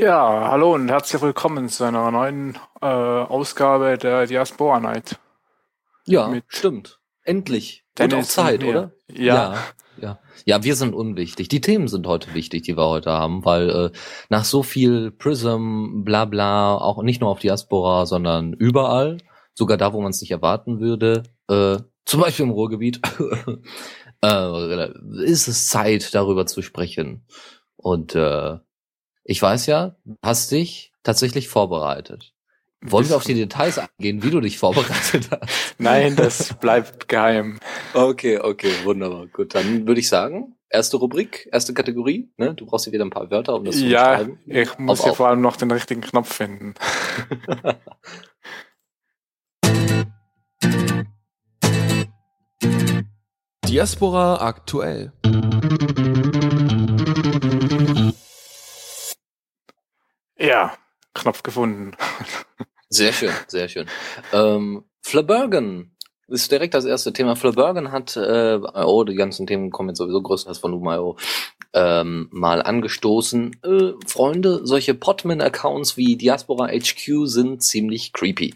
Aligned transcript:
Ja, 0.00 0.50
hallo 0.52 0.74
und 0.74 0.88
herzlich 0.88 1.20
willkommen 1.20 1.68
zu 1.68 1.82
einer 1.82 2.08
neuen 2.12 2.56
äh, 2.80 2.86
Ausgabe 2.86 3.98
der 3.98 4.26
Diaspora 4.26 4.78
Night. 4.78 5.18
Ja, 6.06 6.28
Mit 6.28 6.44
stimmt. 6.46 7.00
Endlich. 7.24 7.84
Und 7.98 8.14
auch 8.14 8.22
Zeit, 8.22 8.62
oder? 8.62 8.92
Ja. 9.08 9.34
ja. 9.34 9.58
Ja, 10.00 10.20
ja, 10.44 10.62
wir 10.62 10.76
sind 10.76 10.94
unwichtig. 10.94 11.48
Die 11.48 11.60
Themen 11.60 11.88
sind 11.88 12.06
heute 12.06 12.32
wichtig, 12.32 12.62
die 12.62 12.76
wir 12.76 12.86
heute 12.86 13.10
haben, 13.10 13.44
weil 13.44 13.70
äh, 13.70 13.90
nach 14.28 14.44
so 14.44 14.62
viel 14.62 15.10
Prism, 15.10 16.04
bla 16.04 16.26
bla, 16.26 16.76
auch 16.76 17.02
nicht 17.02 17.20
nur 17.20 17.30
auf 17.30 17.40
Diaspora, 17.40 18.06
sondern 18.06 18.52
überall, 18.52 19.18
sogar 19.54 19.78
da, 19.78 19.92
wo 19.92 20.00
man 20.00 20.10
es 20.10 20.20
nicht 20.20 20.30
erwarten 20.30 20.78
würde, 20.78 21.24
äh, 21.48 21.78
zum 22.04 22.20
Beispiel 22.20 22.44
im 22.44 22.52
Ruhrgebiet, 22.52 23.00
äh, 24.24 24.88
ist 25.24 25.48
es 25.48 25.66
Zeit, 25.66 26.14
darüber 26.14 26.46
zu 26.46 26.62
sprechen. 26.62 27.26
Und 27.76 28.14
äh, 28.14 28.58
ich 29.28 29.40
weiß 29.42 29.66
ja, 29.66 29.94
hast 30.22 30.50
dich 30.52 30.90
tatsächlich 31.02 31.48
vorbereitet. 31.48 32.32
Wollen 32.80 33.06
wir 33.10 33.16
auf 33.16 33.24
die 33.24 33.34
Details 33.42 33.78
eingehen, 33.78 34.22
wie 34.22 34.30
du 34.30 34.40
dich 34.40 34.56
vorbereitet 34.56 35.28
hast? 35.30 35.74
Nein, 35.76 36.16
das 36.16 36.54
bleibt 36.54 37.08
geheim. 37.10 37.60
Okay, 37.92 38.38
okay, 38.38 38.72
wunderbar. 38.84 39.26
Gut, 39.26 39.54
dann 39.54 39.86
würde 39.86 40.00
ich 40.00 40.08
sagen, 40.08 40.56
erste 40.70 40.96
Rubrik, 40.96 41.46
erste 41.52 41.74
Kategorie. 41.74 42.32
Ne? 42.38 42.54
Du 42.54 42.64
brauchst 42.64 42.86
hier 42.86 42.94
wieder 42.94 43.04
ein 43.04 43.10
paar 43.10 43.30
Wörter, 43.30 43.54
um 43.56 43.66
das 43.66 43.76
zu 43.76 43.84
ja, 43.84 44.16
schreiben. 44.16 44.38
Ja, 44.46 44.62
ich 44.62 44.78
muss 44.78 45.04
hier 45.04 45.12
vor 45.12 45.28
allem 45.28 45.42
noch 45.42 45.56
den 45.56 45.70
richtigen 45.70 46.00
Knopf 46.00 46.32
finden. 46.32 46.72
Diaspora 53.66 54.36
aktuell. 54.40 55.12
Ja, 60.38 60.76
Knopf 61.14 61.42
gefunden. 61.42 61.96
Sehr 62.90 63.12
schön, 63.12 63.32
sehr 63.48 63.68
schön. 63.68 63.86
Ähm, 64.32 64.82
Flabergen 65.02 65.94
ist 66.26 66.50
direkt 66.50 66.72
das 66.72 66.86
erste 66.86 67.12
Thema. 67.12 67.36
Flabergen 67.36 67.92
hat, 67.92 68.16
äh, 68.16 68.58
oh, 68.58 69.04
die 69.04 69.14
ganzen 69.14 69.46
Themen 69.46 69.70
kommen 69.70 69.90
jetzt 69.90 69.98
sowieso 69.98 70.22
größtenteils 70.22 70.58
von 70.58 70.72
Umayo, 70.72 71.18
ähm, 71.74 72.28
mal 72.30 72.62
angestoßen. 72.62 73.56
Äh, 73.62 73.92
Freunde, 74.06 74.66
solche 74.66 74.94
Podman-Accounts 74.94 75.98
wie 75.98 76.16
Diaspora 76.16 76.68
HQ 76.68 77.26
sind 77.26 77.62
ziemlich 77.62 78.14
creepy. 78.14 78.54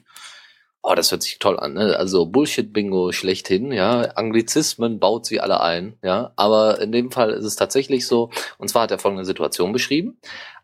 Oh, 0.80 0.94
das 0.94 1.12
hört 1.12 1.22
sich 1.22 1.39
toll 1.39 1.61
an, 1.61 1.74
ne? 1.74 1.96
Also 1.98 2.24
Bullshit-Bingo 2.24 3.12
schlechthin, 3.12 3.70
ja. 3.70 4.00
Anglizismen 4.17 4.98
baut 4.98 5.27
sie 5.27 5.41
alle 5.41 5.61
ein, 5.61 5.98
ja. 6.02 6.33
Aber 6.36 6.80
in 6.80 6.91
dem 6.91 7.11
Fall 7.11 7.33
ist 7.33 7.44
es 7.44 7.56
tatsächlich 7.56 8.06
so, 8.06 8.30
und 8.56 8.69
zwar 8.69 8.84
hat 8.84 8.91
er 8.92 8.98
folgende 8.98 9.27
Situation 9.27 9.72
beschrieben 9.72 10.19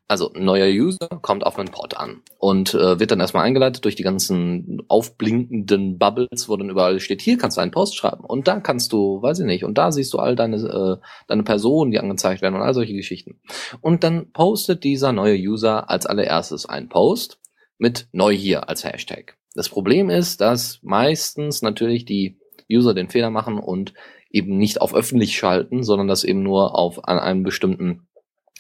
also 0.09 0.33
ein 0.33 0.45
neuer 0.45 0.69
User 0.69 1.07
kommt 1.21 1.45
auf 1.45 1.59
einen 1.59 1.71
Pod 1.71 1.97
an 1.97 2.23
und 2.39 2.73
äh, 2.73 2.99
wird 2.99 3.11
dann 3.11 3.21
erstmal 3.21 3.45
eingeleitet 3.45 3.85
durch 3.85 3.95
die 3.95 4.03
ganzen 4.03 4.83
aufblinkenden 4.89 5.99
Bubbles, 5.99 6.49
wo 6.49 6.57
dann 6.57 6.71
überall 6.71 6.99
steht, 6.99 7.21
hier 7.21 7.37
kannst 7.37 7.59
du 7.59 7.61
einen 7.61 7.71
Post 7.71 7.95
schreiben 7.95 8.25
und 8.25 8.49
da 8.49 8.59
kannst 8.61 8.93
du, 8.93 9.21
weiß 9.21 9.41
ich 9.41 9.47
nicht, 9.47 9.65
und 9.65 9.77
da 9.77 9.93
siehst 9.93 10.15
du 10.15 10.19
all 10.19 10.35
deine, 10.35 10.57
äh, 10.57 11.07
deine 11.27 11.43
Personen, 11.43 11.91
die 11.91 12.01
angezeigt 12.01 12.41
werden 12.41 12.55
und 12.55 12.63
all 12.63 12.73
solche 12.73 12.95
Geschichten. 12.95 13.39
Und 13.83 14.03
dann 14.03 14.33
postet 14.33 14.83
dieser 14.83 15.13
neue 15.13 15.37
User 15.37 15.91
als 15.91 16.07
allererstes 16.07 16.67
einen 16.67 16.89
Post 16.89 17.39
mit 17.77 18.09
neu 18.13 18.35
hier 18.35 18.69
als 18.69 18.85
Hashtag. 18.85 19.37
Das 19.55 19.69
Problem 19.69 20.09
ist, 20.09 20.41
dass 20.41 20.81
meistens 20.83 21.61
natürlich 21.61 22.07
die 22.07 22.39
User 22.71 22.95
den 22.95 23.11
Fehler 23.11 23.31
machen 23.31 23.59
und 23.59 23.93
eben 24.31 24.57
nicht 24.59 24.81
auf 24.81 24.95
öffentlich 24.95 25.37
schalten, 25.37 25.83
sondern 25.83 26.09
das 26.09 26.25
eben 26.25 26.43
nur 26.43 26.79
auf 26.79 27.07
an 27.09 27.19
einem 27.19 27.43
bestimmten 27.43 28.08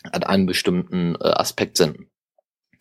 an 0.04 0.22
einem 0.22 0.46
bestimmten 0.46 1.14
äh, 1.16 1.28
Aspekt 1.28 1.76
sind. 1.76 2.06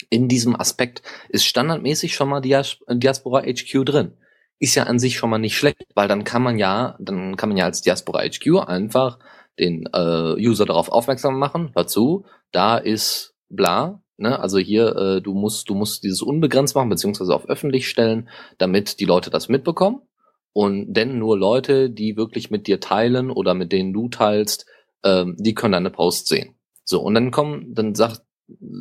In 0.10 0.28
diesem 0.28 0.60
Aspekt 0.60 1.02
ist 1.30 1.46
standardmäßig 1.46 2.16
schon 2.16 2.30
mal 2.30 2.42
Dias 2.42 2.78
Diaspora 2.90 3.42
HQ 3.42 3.86
drin. 3.86 4.14
Ist 4.60 4.76
ja 4.76 4.84
an 4.84 5.00
sich 5.00 5.18
schon 5.18 5.30
mal 5.30 5.38
nicht 5.38 5.58
schlecht, 5.58 5.86
weil 5.94 6.08
dann 6.08 6.24
kann 6.24 6.42
man 6.42 6.58
ja, 6.58 6.96
dann 7.00 7.36
kann 7.36 7.50
man 7.50 7.58
ja 7.58 7.66
als 7.66 7.82
Diaspora 7.82 8.24
HQ 8.24 8.68
einfach 8.68 9.20
den 9.60 9.88
äh, 9.94 10.36
User 10.38 10.66
darauf 10.66 10.90
aufmerksam 10.90 11.38
machen, 11.40 11.72
dazu, 11.74 12.26
da 12.52 12.78
ist 12.78 13.36
bla, 13.50 14.02
ne, 14.18 14.40
also 14.40 14.58
hier, 14.58 14.96
äh, 14.96 15.22
du 15.22 15.34
musst, 15.34 15.70
du 15.70 15.76
musst 15.76 16.04
dieses 16.04 16.22
unbegrenzt 16.22 16.76
machen, 16.76 16.90
beziehungsweise 16.90 17.34
auf 17.34 17.50
öffentlich 17.50 17.88
stellen, 17.88 18.30
damit 18.58 19.00
die 19.00 19.06
Leute 19.06 19.30
das 19.30 19.50
mitbekommen. 19.50 20.02
Und 20.54 20.94
denn 20.94 21.20
nur 21.20 21.38
Leute, 21.38 21.90
die 21.90 22.18
wirklich 22.18 22.50
mit 22.50 22.68
dir 22.68 22.80
teilen 22.80 23.30
oder 23.30 23.54
mit 23.54 23.72
denen 23.72 23.94
du 23.94 24.10
teilst, 24.10 24.66
ähm, 25.04 25.36
die 25.38 25.54
können 25.54 25.74
deine 25.74 25.92
Post 25.92 26.28
sehen. 26.28 26.57
So, 26.90 27.02
und 27.02 27.14
dann 27.16 27.32
kommen, 27.32 27.74
dann 27.74 27.96
sagt, 27.96 28.22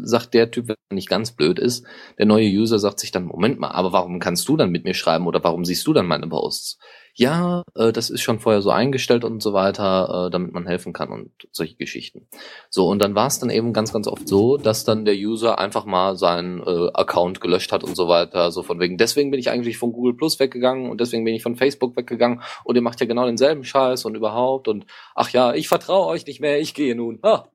sagt 0.03 0.33
der 0.35 0.53
Typ, 0.53 0.69
wenn 0.69 0.77
er 0.91 0.95
nicht 0.95 1.09
ganz 1.09 1.33
blöd 1.33 1.59
ist, 1.59 1.85
der 2.19 2.27
neue 2.27 2.49
User 2.49 2.79
sagt 2.79 3.01
sich 3.01 3.11
dann, 3.11 3.25
Moment 3.25 3.59
mal, 3.59 3.73
aber 3.73 3.93
warum 3.93 4.21
kannst 4.21 4.49
du 4.49 4.57
dann 4.57 4.71
mit 4.71 4.85
mir 4.85 4.95
schreiben 4.95 5.27
oder 5.27 5.43
warum 5.43 5.65
siehst 5.65 5.85
du 5.89 5.93
dann 5.93 6.07
meine 6.07 6.29
Posts? 6.29 6.79
Ja, 7.15 7.65
äh, 7.75 7.93
das 7.93 8.11
ist 8.11 8.21
schon 8.21 8.39
vorher 8.39 8.63
so 8.63 8.71
eingestellt 8.71 9.25
und 9.25 9.43
so 9.43 9.53
weiter, 9.53 10.27
äh, 10.27 10.31
damit 10.31 10.53
man 10.53 10.69
helfen 10.69 10.93
kann 10.93 11.09
und 11.09 11.33
solche 11.51 11.75
Geschichten. 11.75 12.29
So, 12.71 12.87
und 12.89 13.03
dann 13.03 13.17
war 13.17 13.27
es 13.27 13.41
dann 13.41 13.51
eben 13.51 13.73
ganz, 13.73 13.93
ganz 13.93 14.07
oft 14.07 14.29
so, 14.29 14.57
dass 14.57 14.85
dann 14.85 15.05
der 15.05 15.15
User 15.15 15.59
einfach 15.59 15.85
mal 15.85 16.17
seinen 16.17 16.61
äh, 16.61 16.91
Account 16.95 17.41
gelöscht 17.41 17.73
hat 17.73 17.83
und 17.83 17.97
so 17.97 18.07
weiter, 18.07 18.53
so 18.53 18.63
von 18.63 18.79
wegen, 18.79 18.99
deswegen 18.99 19.33
bin 19.33 19.41
ich 19.41 19.51
eigentlich 19.51 19.79
von 19.79 19.93
Google 19.93 20.15
Plus 20.15 20.39
weggegangen 20.39 20.91
und 20.91 21.01
deswegen 21.01 21.25
bin 21.25 21.35
ich 21.35 21.43
von 21.43 21.57
Facebook 21.57 21.97
weggegangen 21.97 22.43
und 22.63 22.77
ihr 22.77 22.83
macht 22.83 23.01
ja 23.01 23.07
genau 23.07 23.27
denselben 23.27 23.65
Scheiß 23.65 24.05
und 24.05 24.15
überhaupt 24.15 24.69
und 24.69 24.87
ach 25.17 25.31
ja, 25.31 25.55
ich 25.55 25.67
vertraue 25.67 26.07
euch 26.07 26.25
nicht 26.27 26.41
mehr, 26.41 26.61
ich 26.61 26.75
gehe 26.75 26.95
nun. 26.95 27.19
Ah, 27.23 27.47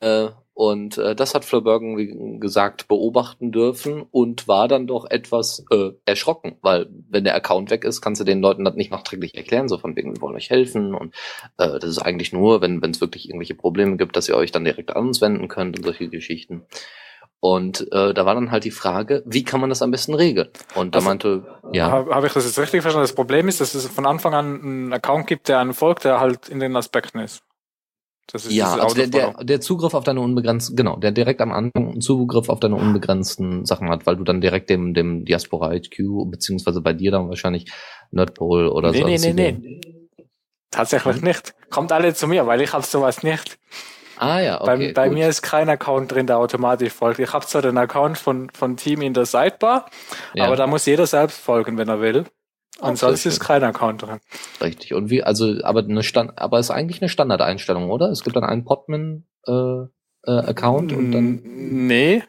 äh, 0.00 0.28
und 0.54 0.98
äh, 0.98 1.14
das 1.14 1.34
hat 1.34 1.44
Flabergen, 1.44 1.96
wie 1.96 2.38
gesagt, 2.38 2.88
beobachten 2.88 3.52
dürfen 3.52 4.02
und 4.10 4.46
war 4.48 4.68
dann 4.68 4.86
doch 4.86 5.10
etwas 5.10 5.64
äh, 5.70 5.90
erschrocken, 6.04 6.56
weil 6.62 6.88
wenn 7.08 7.24
der 7.24 7.34
Account 7.34 7.70
weg 7.70 7.84
ist, 7.84 8.00
kannst 8.00 8.20
du 8.20 8.24
den 8.24 8.40
Leuten 8.40 8.64
das 8.64 8.74
nicht 8.74 8.90
nachträglich 8.90 9.36
erklären, 9.36 9.68
so 9.68 9.78
von 9.78 9.96
wegen, 9.96 10.14
wir 10.14 10.20
wollen 10.20 10.36
euch 10.36 10.50
helfen 10.50 10.94
und 10.94 11.14
äh, 11.58 11.78
das 11.78 11.84
ist 11.84 11.98
eigentlich 11.98 12.32
nur, 12.32 12.60
wenn 12.60 12.82
es 12.82 13.00
wirklich 13.00 13.28
irgendwelche 13.28 13.54
Probleme 13.54 13.96
gibt, 13.96 14.16
dass 14.16 14.28
ihr 14.28 14.36
euch 14.36 14.52
dann 14.52 14.64
direkt 14.64 14.94
an 14.94 15.08
uns 15.08 15.20
wenden 15.20 15.48
könnt 15.48 15.78
und 15.78 15.84
solche 15.84 16.08
Geschichten. 16.08 16.66
Und 17.44 17.92
äh, 17.92 18.14
da 18.14 18.24
war 18.24 18.36
dann 18.36 18.52
halt 18.52 18.62
die 18.62 18.70
Frage, 18.70 19.24
wie 19.26 19.42
kann 19.42 19.60
man 19.60 19.68
das 19.68 19.82
am 19.82 19.90
besten 19.90 20.14
regeln? 20.14 20.48
Und 20.76 20.94
da 20.94 21.00
also, 21.00 21.08
meinte, 21.08 21.58
ja. 21.72 21.90
Habe 21.90 22.14
hab 22.14 22.24
ich 22.24 22.32
das 22.32 22.44
jetzt 22.44 22.56
richtig 22.60 22.82
verstanden? 22.82 23.02
Das 23.02 23.16
Problem 23.16 23.48
ist, 23.48 23.60
dass 23.60 23.74
es 23.74 23.88
von 23.88 24.06
Anfang 24.06 24.32
an 24.32 24.62
einen 24.62 24.92
Account 24.92 25.26
gibt, 25.26 25.48
der 25.48 25.58
einen 25.58 25.74
folgt, 25.74 26.04
der 26.04 26.20
halt 26.20 26.48
in 26.48 26.60
den 26.60 26.76
Aspekten 26.76 27.18
ist. 27.18 27.42
Das 28.28 28.46
ist 28.46 28.52
ja, 28.52 28.74
also 28.74 28.94
der, 28.94 29.08
der, 29.08 29.44
der 29.44 29.60
Zugriff 29.60 29.94
auf 29.94 30.04
deine 30.04 30.20
unbegrenzten, 30.20 30.76
genau, 30.76 30.96
der 30.96 31.10
direkt 31.10 31.40
am 31.40 31.52
Anfang 31.52 31.92
einen 31.92 32.00
Zugriff 32.00 32.48
auf 32.48 32.60
deine 32.60 32.76
unbegrenzten 32.76 33.66
Sachen 33.66 33.90
hat, 33.90 34.06
weil 34.06 34.16
du 34.16 34.24
dann 34.24 34.40
direkt 34.40 34.70
dem, 34.70 34.94
dem 34.94 35.24
Diaspora 35.24 35.70
HQ, 35.70 36.30
beziehungsweise 36.30 36.80
bei 36.80 36.92
dir 36.92 37.10
dann 37.10 37.28
wahrscheinlich 37.28 37.70
Nerdpol 38.10 38.68
oder 38.68 38.92
nee, 38.92 39.00
so. 39.00 39.06
Nee, 39.06 39.18
nee, 39.18 39.32
nee, 39.32 39.52
nee. 39.52 39.80
Tatsächlich 40.70 41.16
hm? 41.16 41.24
nicht. 41.24 41.54
Kommt 41.68 41.92
alle 41.92 42.14
zu 42.14 42.26
mir, 42.26 42.46
weil 42.46 42.60
ich 42.62 42.72
habe 42.72 42.84
sowas 42.84 43.22
nicht. 43.22 43.58
Ah 44.16 44.40
ja, 44.40 44.60
okay. 44.60 44.92
Bei, 44.92 45.08
bei 45.08 45.10
mir 45.10 45.28
ist 45.28 45.42
kein 45.42 45.68
Account 45.68 46.12
drin, 46.12 46.26
der 46.26 46.38
automatisch 46.38 46.92
folgt. 46.92 47.18
Ich 47.18 47.32
habe 47.32 47.44
zwar 47.44 47.60
den 47.60 47.76
Account 47.76 48.18
von, 48.18 48.50
von 48.50 48.76
Team 48.76 49.02
in 49.02 49.14
der 49.14 49.26
Sidebar, 49.26 49.90
ja. 50.34 50.44
aber 50.44 50.56
da 50.56 50.66
muss 50.66 50.86
jeder 50.86 51.06
selbst 51.06 51.38
folgen, 51.38 51.76
wenn 51.76 51.88
er 51.88 52.00
will. 52.00 52.24
Ansonsten 52.80 53.28
ist 53.28 53.40
kein 53.40 53.62
Account 53.62 54.02
drin. 54.02 54.20
Richtig. 54.60 54.94
Und 54.94 55.10
wie, 55.10 55.22
also, 55.22 55.62
aber 55.62 55.80
eine 55.80 56.02
Stand, 56.02 56.38
aber 56.38 56.58
ist 56.58 56.70
eigentlich 56.70 57.00
eine 57.00 57.08
Standardeinstellung, 57.08 57.90
oder? 57.90 58.08
Es 58.08 58.24
gibt 58.24 58.36
dann 58.36 58.44
einen 58.44 58.64
Podman 58.64 59.26
äh, 59.46 59.52
äh, 59.52 59.86
Account 60.26 60.92
und 60.92 61.12
dann. 61.12 61.40
Nee. 61.42 62.22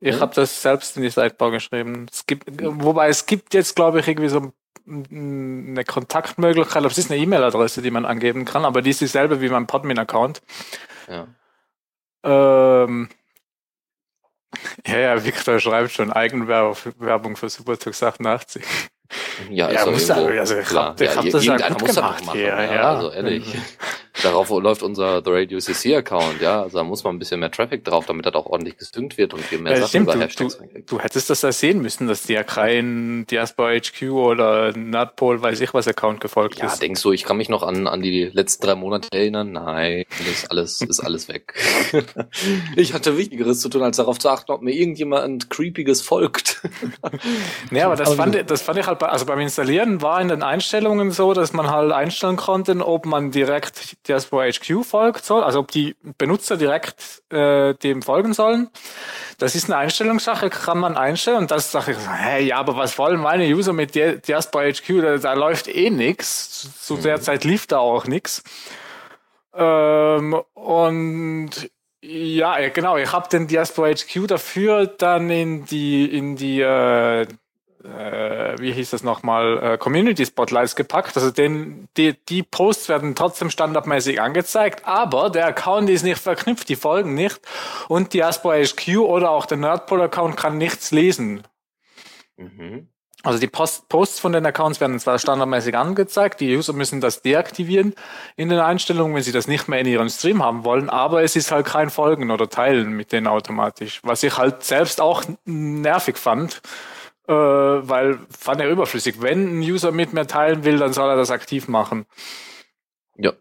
Ich 0.00 0.14
ja? 0.14 0.20
habe 0.20 0.34
das 0.34 0.62
selbst 0.62 0.96
in 0.96 1.02
die 1.02 1.10
Sidebar 1.10 1.50
geschrieben. 1.50 2.06
Es 2.10 2.24
gibt, 2.26 2.46
wobei 2.62 3.08
es 3.08 3.26
gibt 3.26 3.52
jetzt, 3.52 3.76
glaube 3.76 4.00
ich, 4.00 4.08
irgendwie 4.08 4.28
so 4.28 4.52
eine 4.86 5.84
Kontaktmöglichkeit. 5.84 6.84
Es 6.84 6.98
ist 6.98 7.10
eine 7.10 7.20
E-Mail-Adresse, 7.20 7.82
die 7.82 7.90
man 7.90 8.06
angeben 8.06 8.44
kann, 8.44 8.64
aber 8.64 8.82
die 8.82 8.90
ist 8.90 9.00
dieselbe 9.00 9.40
wie 9.40 9.48
mein 9.48 9.66
Podman-Account. 9.66 10.40
Ja. 11.08 11.26
Ähm, 12.22 13.08
ja, 14.86 14.98
ja, 14.98 15.24
Victor 15.24 15.60
schreibt 15.60 15.92
schon 15.92 16.12
Eigenwerbung 16.12 17.36
für 17.36 17.48
Supertux 17.48 18.02
88. 18.02 18.64
Ja, 19.50 19.70
ja 19.70 19.86
muss 19.86 20.06
da, 20.06 20.14
also 20.14 20.56
ich 20.56 20.72
hab, 20.72 21.00
ich 21.00 21.08
ja, 21.08 21.16
hab 21.16 21.30
das 21.30 21.44
ja 21.44 21.68
gut 21.68 21.94
gemacht. 21.94 22.24
Machen, 22.24 22.40
ja, 22.40 22.62
ja, 22.62 22.74
ja, 22.74 22.94
also 22.94 23.10
ehrlich. 23.12 23.44
Darauf 24.22 24.50
läuft 24.50 24.82
unser 24.82 25.22
The 25.24 25.30
Radio 25.30 25.58
CC 25.58 25.96
Account, 25.96 26.40
ja. 26.40 26.62
Also 26.62 26.78
da 26.78 26.84
muss 26.84 27.04
man 27.04 27.14
ein 27.16 27.18
bisschen 27.18 27.40
mehr 27.40 27.50
Traffic 27.50 27.84
drauf, 27.84 28.06
damit 28.06 28.26
das 28.26 28.34
auch 28.34 28.46
ordentlich 28.46 28.76
gesynkt 28.76 29.16
wird 29.18 29.32
und 29.34 29.50
wir 29.50 29.58
mehr 29.58 29.76
Ja, 29.78 29.86
Sachen 29.86 30.02
über 30.02 30.12
du, 30.14 30.20
Hashtags 30.20 30.54
du, 30.56 30.60
reinkriegen. 30.60 30.86
du 30.86 30.98
hättest 31.00 31.30
das 31.30 31.42
ja 31.42 31.52
sehen 31.52 31.80
müssen, 31.82 32.06
dass 32.06 32.22
dir 32.24 32.44
kein 32.44 33.26
Diaspora 33.30 33.70
HQ 33.78 34.02
oder 34.10 34.76
Nerdpol, 34.76 35.40
weiß 35.42 35.60
ich 35.60 35.72
was, 35.74 35.88
Account 35.88 36.20
gefolgt 36.20 36.58
Ja, 36.58 36.66
ist. 36.66 36.82
denkst 36.82 37.02
du, 37.02 37.12
ich 37.12 37.24
kann 37.24 37.36
mich 37.36 37.48
noch 37.48 37.62
an, 37.62 37.86
an 37.86 38.02
die 38.02 38.24
letzten 38.26 38.66
drei 38.66 38.74
Monate 38.74 39.08
erinnern? 39.12 39.52
Nein, 39.52 40.04
das 40.18 40.26
ist 40.28 40.50
alles, 40.50 40.80
ist 40.80 41.00
alles 41.00 41.28
weg. 41.28 41.54
ich 42.76 42.92
hatte 42.94 43.16
Wichtigeres 43.16 43.60
zu 43.60 43.68
tun, 43.68 43.82
als 43.82 43.96
darauf 43.96 44.18
zu 44.18 44.28
achten, 44.28 44.52
ob 44.52 44.62
mir 44.62 44.72
irgendjemand 44.74 45.50
Creepiges 45.50 46.02
folgt. 46.02 46.60
Nee, 47.70 47.82
aber 47.82 47.96
das 47.96 48.14
fand, 48.14 48.34
ich, 48.34 48.44
das 48.46 48.62
fand 48.62 48.78
ich 48.78 48.86
halt, 48.86 48.98
bei, 48.98 49.08
also 49.08 49.24
beim 49.26 49.38
Installieren 49.40 50.02
war 50.02 50.20
in 50.20 50.28
den 50.28 50.42
Einstellungen 50.42 51.10
so, 51.10 51.32
dass 51.34 51.52
man 51.52 51.70
halt 51.70 51.92
einstellen 51.92 52.36
konnte, 52.36 52.76
ob 52.86 53.06
man 53.06 53.30
direkt 53.30 53.96
Diaspora 54.10 54.46
HQ 54.50 54.84
folgt 54.84 55.24
soll, 55.24 55.42
also 55.44 55.60
ob 55.60 55.70
die 55.70 55.96
Benutzer 56.18 56.56
direkt 56.56 57.22
äh, 57.32 57.74
dem 57.74 58.02
folgen 58.02 58.32
sollen. 58.34 58.68
Das 59.38 59.54
ist 59.54 59.66
eine 59.70 59.76
Einstellungssache, 59.76 60.50
kann 60.50 60.78
man 60.78 60.96
einstellen 60.96 61.38
und 61.38 61.50
das 61.50 61.70
sage 61.70 61.92
ich, 61.92 61.98
hey, 62.08 62.44
ja, 62.44 62.56
aber 62.58 62.76
was 62.76 62.98
wollen 62.98 63.20
meine 63.20 63.44
User 63.46 63.72
mit 63.72 63.94
Dia- 63.94 64.16
Diaspora 64.16 64.64
HQ? 64.64 65.00
Da, 65.00 65.16
da 65.18 65.32
läuft 65.34 65.68
eh 65.68 65.90
nix. 65.90 66.84
Zu 66.84 66.96
der 66.96 67.20
Zeit 67.20 67.44
lief 67.44 67.66
da 67.66 67.78
auch 67.78 68.06
nix. 68.06 68.42
Ähm, 69.54 70.34
und 70.54 71.50
ja, 72.02 72.58
ja, 72.58 72.68
genau, 72.70 72.96
ich 72.96 73.12
habe 73.12 73.28
den 73.28 73.46
Diaspora 73.46 73.88
HQ 73.94 74.26
dafür 74.26 74.86
dann 74.86 75.28
in 75.30 75.64
die 75.66 76.04
in 76.16 76.36
die 76.36 76.60
äh, 76.60 77.26
äh, 77.84 78.58
wie 78.58 78.72
hieß 78.72 78.90
das 78.90 79.02
nochmal, 79.02 79.58
äh, 79.62 79.78
Community 79.78 80.26
Spotlights 80.26 80.76
gepackt. 80.76 81.16
Also 81.16 81.30
den, 81.30 81.88
die, 81.96 82.14
die 82.28 82.42
Posts 82.42 82.88
werden 82.88 83.14
trotzdem 83.14 83.50
standardmäßig 83.50 84.20
angezeigt, 84.20 84.86
aber 84.86 85.30
der 85.30 85.46
Account 85.46 85.88
ist 85.90 86.02
nicht 86.02 86.20
verknüpft, 86.20 86.68
die 86.68 86.76
folgen 86.76 87.14
nicht 87.14 87.40
und 87.88 88.12
Diaspora 88.12 88.56
HQ 88.56 88.98
oder 88.98 89.30
auch 89.30 89.46
der 89.46 89.58
Nerdpol 89.58 90.02
Account 90.02 90.36
kann 90.36 90.58
nichts 90.58 90.90
lesen. 90.90 91.42
Mhm. 92.36 92.88
Also 93.22 93.38
die 93.38 93.48
Post 93.48 93.90
Posts 93.90 94.18
von 94.18 94.32
den 94.32 94.46
Accounts 94.46 94.80
werden 94.80 94.98
zwar 94.98 95.18
standardmäßig 95.18 95.76
angezeigt, 95.76 96.40
die 96.40 96.56
User 96.56 96.72
müssen 96.72 97.02
das 97.02 97.20
deaktivieren 97.20 97.94
in 98.36 98.48
den 98.48 98.58
Einstellungen, 98.58 99.14
wenn 99.14 99.22
sie 99.22 99.32
das 99.32 99.46
nicht 99.46 99.68
mehr 99.68 99.80
in 99.80 99.86
ihrem 99.86 100.08
Stream 100.08 100.42
haben 100.42 100.64
wollen, 100.64 100.88
aber 100.88 101.22
es 101.22 101.36
ist 101.36 101.52
halt 101.52 101.66
kein 101.66 101.90
Folgen 101.90 102.30
oder 102.30 102.48
Teilen 102.48 102.92
mit 102.92 103.12
denen 103.12 103.26
automatisch, 103.26 104.00
was 104.04 104.22
ich 104.22 104.38
halt 104.38 104.64
selbst 104.64 105.02
auch 105.02 105.22
nervig 105.44 106.16
fand, 106.16 106.62
äh, 107.30 107.88
weil 107.88 108.18
fand 108.28 108.60
er 108.60 108.70
überflüssig. 108.70 109.22
Wenn 109.22 109.60
ein 109.60 109.60
User 109.60 109.92
mit 109.92 110.12
mir 110.12 110.26
teilen 110.26 110.64
will, 110.64 110.78
dann 110.78 110.92
soll 110.92 111.08
er 111.08 111.16
das 111.16 111.30
aktiv 111.30 111.68
machen. 111.68 112.06
Ja. 113.16 113.32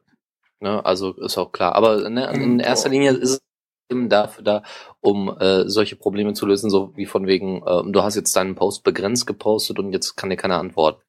Ne, 0.60 0.86
also 0.86 1.14
ist 1.14 1.38
auch 1.38 1.52
klar. 1.52 1.74
Aber 1.76 2.10
ne, 2.10 2.30
in 2.34 2.44
Und, 2.44 2.60
erster. 2.60 2.90
Linie 2.90 3.12
ist 3.12 3.30
es 3.32 3.42
eben 3.90 4.10
dafür 4.10 4.44
da, 4.44 4.64
um 5.02 5.36
äh, 5.40 5.68
solche 5.68 5.96
Probleme 5.96 6.34
zu 6.34 6.46
lösen, 6.46 6.70
so 6.70 6.96
wie 6.96 7.08
von 7.08 7.26
wegen, 7.26 7.64
äh, 7.66 7.82
du 7.92 8.04
hast 8.04 8.16
jetzt 8.16 8.36
deinen 8.36 8.54
Post 8.54 8.84
begrenzt 8.84 9.26
gepostet 9.26 9.80
und 9.80 9.92
jetzt 9.92 10.16
kann 10.16 10.30
dir 10.30 10.38
keiner 10.38 10.60
antworten. 10.60 11.02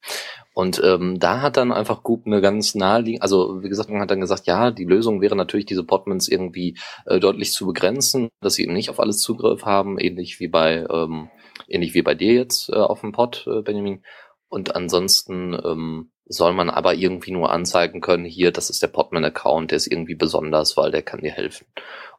Und 0.53 0.81
ähm, 0.83 1.19
da 1.19 1.41
hat 1.41 1.57
dann 1.57 1.71
einfach 1.71 2.01
Goop 2.01 2.25
eine 2.25 2.41
ganz 2.41 2.73
naheliegende, 2.73 3.21
also 3.21 3.61
wie 3.61 3.69
gesagt, 3.69 3.89
man 3.89 4.01
hat 4.01 4.09
dann 4.09 4.19
gesagt, 4.21 4.47
ja, 4.47 4.71
die 4.71 4.85
Lösung 4.85 5.21
wäre 5.21 5.35
natürlich, 5.35 5.67
diese 5.67 5.83
Podmans 5.83 6.27
irgendwie 6.27 6.77
äh, 7.05 7.19
deutlich 7.19 7.53
zu 7.53 7.67
begrenzen, 7.67 8.29
dass 8.41 8.55
sie 8.55 8.63
eben 8.63 8.73
nicht 8.73 8.89
auf 8.89 8.99
alles 8.99 9.19
Zugriff 9.19 9.65
haben, 9.65 9.99
ähnlich 9.99 10.39
wie 10.39 10.47
bei, 10.47 10.85
ähm, 10.89 11.29
ähnlich 11.71 11.93
wie 11.93 12.01
bei 12.01 12.15
dir 12.15 12.33
jetzt 12.33 12.69
äh, 12.69 12.75
auf 12.75 13.01
dem 13.01 13.11
Pod, 13.11 13.45
äh, 13.47 13.61
Benjamin. 13.61 14.03
Und 14.49 14.75
ansonsten 14.75 15.53
ähm, 15.53 16.11
soll 16.25 16.53
man 16.53 16.69
aber 16.69 16.93
irgendwie 16.95 17.31
nur 17.31 17.51
anzeigen 17.51 18.01
können, 18.01 18.25
hier, 18.25 18.51
das 18.51 18.69
ist 18.69 18.81
der 18.81 18.87
Podman-Account, 18.87 19.71
der 19.71 19.77
ist 19.77 19.87
irgendwie 19.87 20.15
besonders, 20.15 20.77
weil 20.77 20.91
der 20.91 21.01
kann 21.03 21.21
dir 21.21 21.31
helfen. 21.31 21.67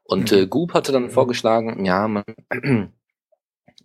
Und 0.05 0.33
Mhm. 0.33 0.39
äh, 0.39 0.47
Goop 0.47 0.75
hatte 0.75 0.93
dann 0.93 1.11
vorgeschlagen, 1.11 1.85
ja, 1.85 2.09
man, 2.09 2.25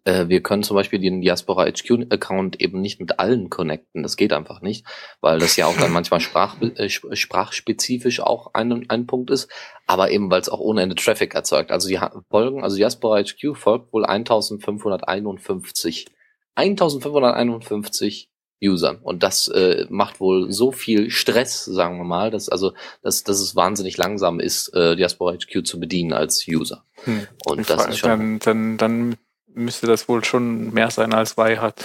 äh, 0.07 0.29
wir 0.29 0.41
können 0.41 0.63
zum 0.63 0.75
Beispiel 0.75 0.99
den 0.99 1.21
Diaspora 1.21 1.65
HQ-Account 1.65 2.61
eben 2.61 2.79
nicht 2.79 3.01
mit 3.01 3.19
allen 3.19 3.49
connecten. 3.49 4.03
Das 4.03 4.15
geht 4.15 4.31
einfach 4.31 4.61
nicht, 4.61 4.85
weil 5.19 5.37
das 5.37 5.57
ja 5.57 5.67
auch 5.67 5.75
dann 5.75 5.91
manchmal 5.91 6.21
sprach, 6.21 6.55
äh, 6.61 6.87
sp- 6.87 7.13
sprachspezifisch 7.13 8.21
auch 8.21 8.53
ein, 8.53 8.89
ein 8.89 9.05
Punkt 9.05 9.29
ist, 9.29 9.51
aber 9.85 10.09
eben 10.11 10.31
weil 10.31 10.39
es 10.39 10.47
auch 10.47 10.61
ohne 10.61 10.81
Ende 10.81 10.95
Traffic 10.95 11.35
erzeugt. 11.35 11.71
Also 11.71 11.89
die 11.89 11.99
folgen, 12.29 12.63
also 12.63 12.77
Diaspora 12.77 13.21
HQ 13.21 13.57
folgt 13.57 13.91
wohl 13.91 14.05
1551 14.05 16.07
1551 16.55 18.29
Usern. 18.63 18.97
Und 19.03 19.21
das 19.21 19.47
äh, 19.49 19.85
macht 19.89 20.19
wohl 20.19 20.51
so 20.51 20.71
viel 20.71 21.11
Stress, 21.11 21.65
sagen 21.65 21.97
wir 21.97 22.05
mal, 22.05 22.31
dass 22.31 22.49
also 22.49 22.73
dass, 23.03 23.23
dass 23.23 23.39
es 23.39 23.55
wahnsinnig 23.55 23.97
langsam 23.97 24.39
ist, 24.39 24.69
äh, 24.69 24.95
Diaspora 24.95 25.33
HQ 25.33 25.63
zu 25.63 25.79
bedienen 25.79 26.13
als 26.13 26.47
User. 26.47 26.83
Hm. 27.03 27.27
Und 27.45 27.69
das 27.69 27.87
ist 27.87 27.99
schon 27.99 28.09
dann, 28.09 28.39
dann, 28.39 28.77
dann 28.77 29.15
müsste 29.57 29.87
das 29.87 30.07
wohl 30.07 30.23
schon 30.23 30.73
mehr 30.73 30.89
sein 30.91 31.13
als 31.13 31.37
Wei 31.37 31.57
hat. 31.57 31.83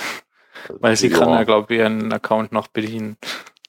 Weil 0.68 0.96
sie 0.96 1.08
Ja. 1.08 1.18
kann 1.18 1.30
ja, 1.30 1.44
glaube 1.44 1.74
ich, 1.74 1.80
ihren 1.80 2.12
Account 2.12 2.52
noch 2.52 2.68
bedienen. 2.68 3.16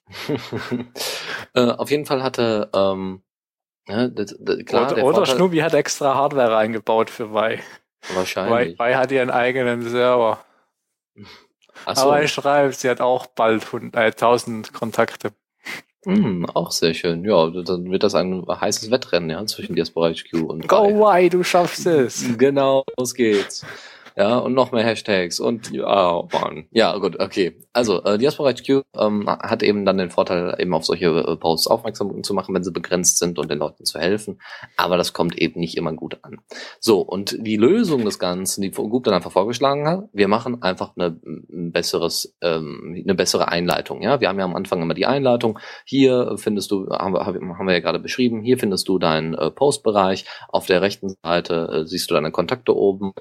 äh, 1.56 1.66
auf 1.72 1.90
jeden 1.90 2.06
Fall 2.06 2.22
hatte 2.22 2.70
ähm, 2.74 3.24
ja, 3.88 4.08
das, 4.08 4.36
das, 4.40 4.64
klar, 4.66 4.86
oder 4.86 4.96
der 4.96 5.06
oder 5.06 5.16
Vorteil, 5.18 5.36
Schnubi 5.36 5.58
hat 5.60 5.74
extra 5.74 6.16
Hardware 6.16 6.56
eingebaut 6.58 7.10
für 7.10 7.34
Wei. 7.34 7.58
Wei, 8.10 8.16
wahrscheinlich. 8.16 8.80
Wei 8.80 8.96
hat 8.96 9.12
ihren 9.12 9.30
eigenen 9.30 9.82
Server. 9.82 10.44
Ach 11.86 11.96
so, 11.96 12.04
Aber 12.04 12.22
er 12.22 12.28
schreibt, 12.28 12.76
sie 12.76 12.90
hat 12.90 13.02
auch 13.02 13.26
bald 13.28 13.66
100, 13.66 13.96
äh, 13.96 14.12
1000 14.12 14.74
Kontakte. 14.74 15.32
hm, 16.06 16.46
auch 16.54 16.72
sehr 16.72 16.94
schön. 16.94 17.26
Ja, 17.26 17.50
dann 17.50 17.92
wird 17.92 18.04
das 18.04 18.16
ein 18.16 18.46
heißes 18.48 18.92
Wettrennen 18.92 19.30
ja, 19.30 19.46
zwischen 19.46 19.76
Diaspora 19.76 20.12
HQ 20.14 20.34
und 20.44 20.68
Go. 20.68 21.00
Wei, 21.00 21.30
du 21.30 21.44
schaffst 21.44 21.86
es. 21.86 22.38
Genau, 22.38 22.84
los 22.98 23.14
geht's. 23.14 23.66
Ja, 24.16 24.38
und 24.38 24.54
noch 24.54 24.72
mehr 24.72 24.84
Hashtags 24.84 25.40
und 25.40 25.72
ja, 25.72 26.16
oh 26.16 26.28
Mann. 26.32 26.68
Ja, 26.72 26.96
gut, 26.98 27.20
okay. 27.20 27.58
Also, 27.74 28.04
äh, 28.04 28.20
Diaspora 28.20 28.52
HQ 28.52 28.84
ähm, 28.96 29.28
hat 29.28 29.64
eben 29.64 29.86
dann 29.86 29.98
den 29.98 30.12
Vorteil, 30.12 30.56
eben 30.60 30.74
auf 30.76 30.86
solche 30.86 31.08
äh, 31.08 31.36
Posts 31.36 31.68
aufmerksam 31.68 32.24
zu 32.24 32.34
machen, 32.36 32.54
wenn 32.54 32.64
sie 32.64 32.72
begrenzt 32.72 33.18
sind 33.18 33.40
und 33.40 33.50
den 33.50 33.58
Leuten 33.58 33.86
zu 33.86 34.00
helfen. 34.00 34.40
Aber 34.78 34.98
das 34.98 35.14
kommt 35.14 35.40
eben 35.40 35.60
nicht 35.60 35.78
immer 35.78 35.94
gut 35.94 36.20
an. 36.22 36.42
So, 36.80 37.02
und 37.02 37.36
die 37.40 37.58
Lösung 37.58 38.06
des 38.06 38.20
Ganzen, 38.20 38.62
die 38.62 38.70
Goop 38.70 39.06
dann 39.06 39.16
einfach 39.16 39.32
vorgeschlagen 39.32 39.88
hat, 39.88 40.10
wir 40.14 40.28
machen 40.28 40.62
einfach 40.62 40.92
eine, 40.96 41.20
ein 41.26 41.72
besseres, 41.72 42.36
ähm, 42.42 43.02
eine 43.04 43.16
bessere 43.16 43.48
Einleitung. 43.48 44.04
Ja, 44.04 44.22
wir 44.22 44.30
haben 44.30 44.38
ja 44.38 44.46
am 44.46 44.56
Anfang 44.56 44.82
immer 44.82 44.94
die 44.94 45.08
Einleitung. 45.08 45.58
Hier 45.86 46.36
findest 46.38 46.70
du, 46.70 46.90
haben 46.90 47.14
wir, 47.14 47.26
haben 47.26 47.68
wir 47.68 47.74
ja 47.74 47.80
gerade 47.80 48.00
beschrieben, 48.00 48.42
hier 48.42 48.60
findest 48.60 48.88
du 48.88 49.00
deinen 49.00 49.34
äh, 49.34 49.50
Postbereich. 49.50 50.26
Auf 50.50 50.68
der 50.68 50.84
rechten 50.84 51.16
Seite 51.24 51.70
äh, 51.72 51.88
siehst 51.88 52.12
du 52.12 52.14
deine 52.14 52.32
Kontakte 52.32 52.76
oben 52.76 53.14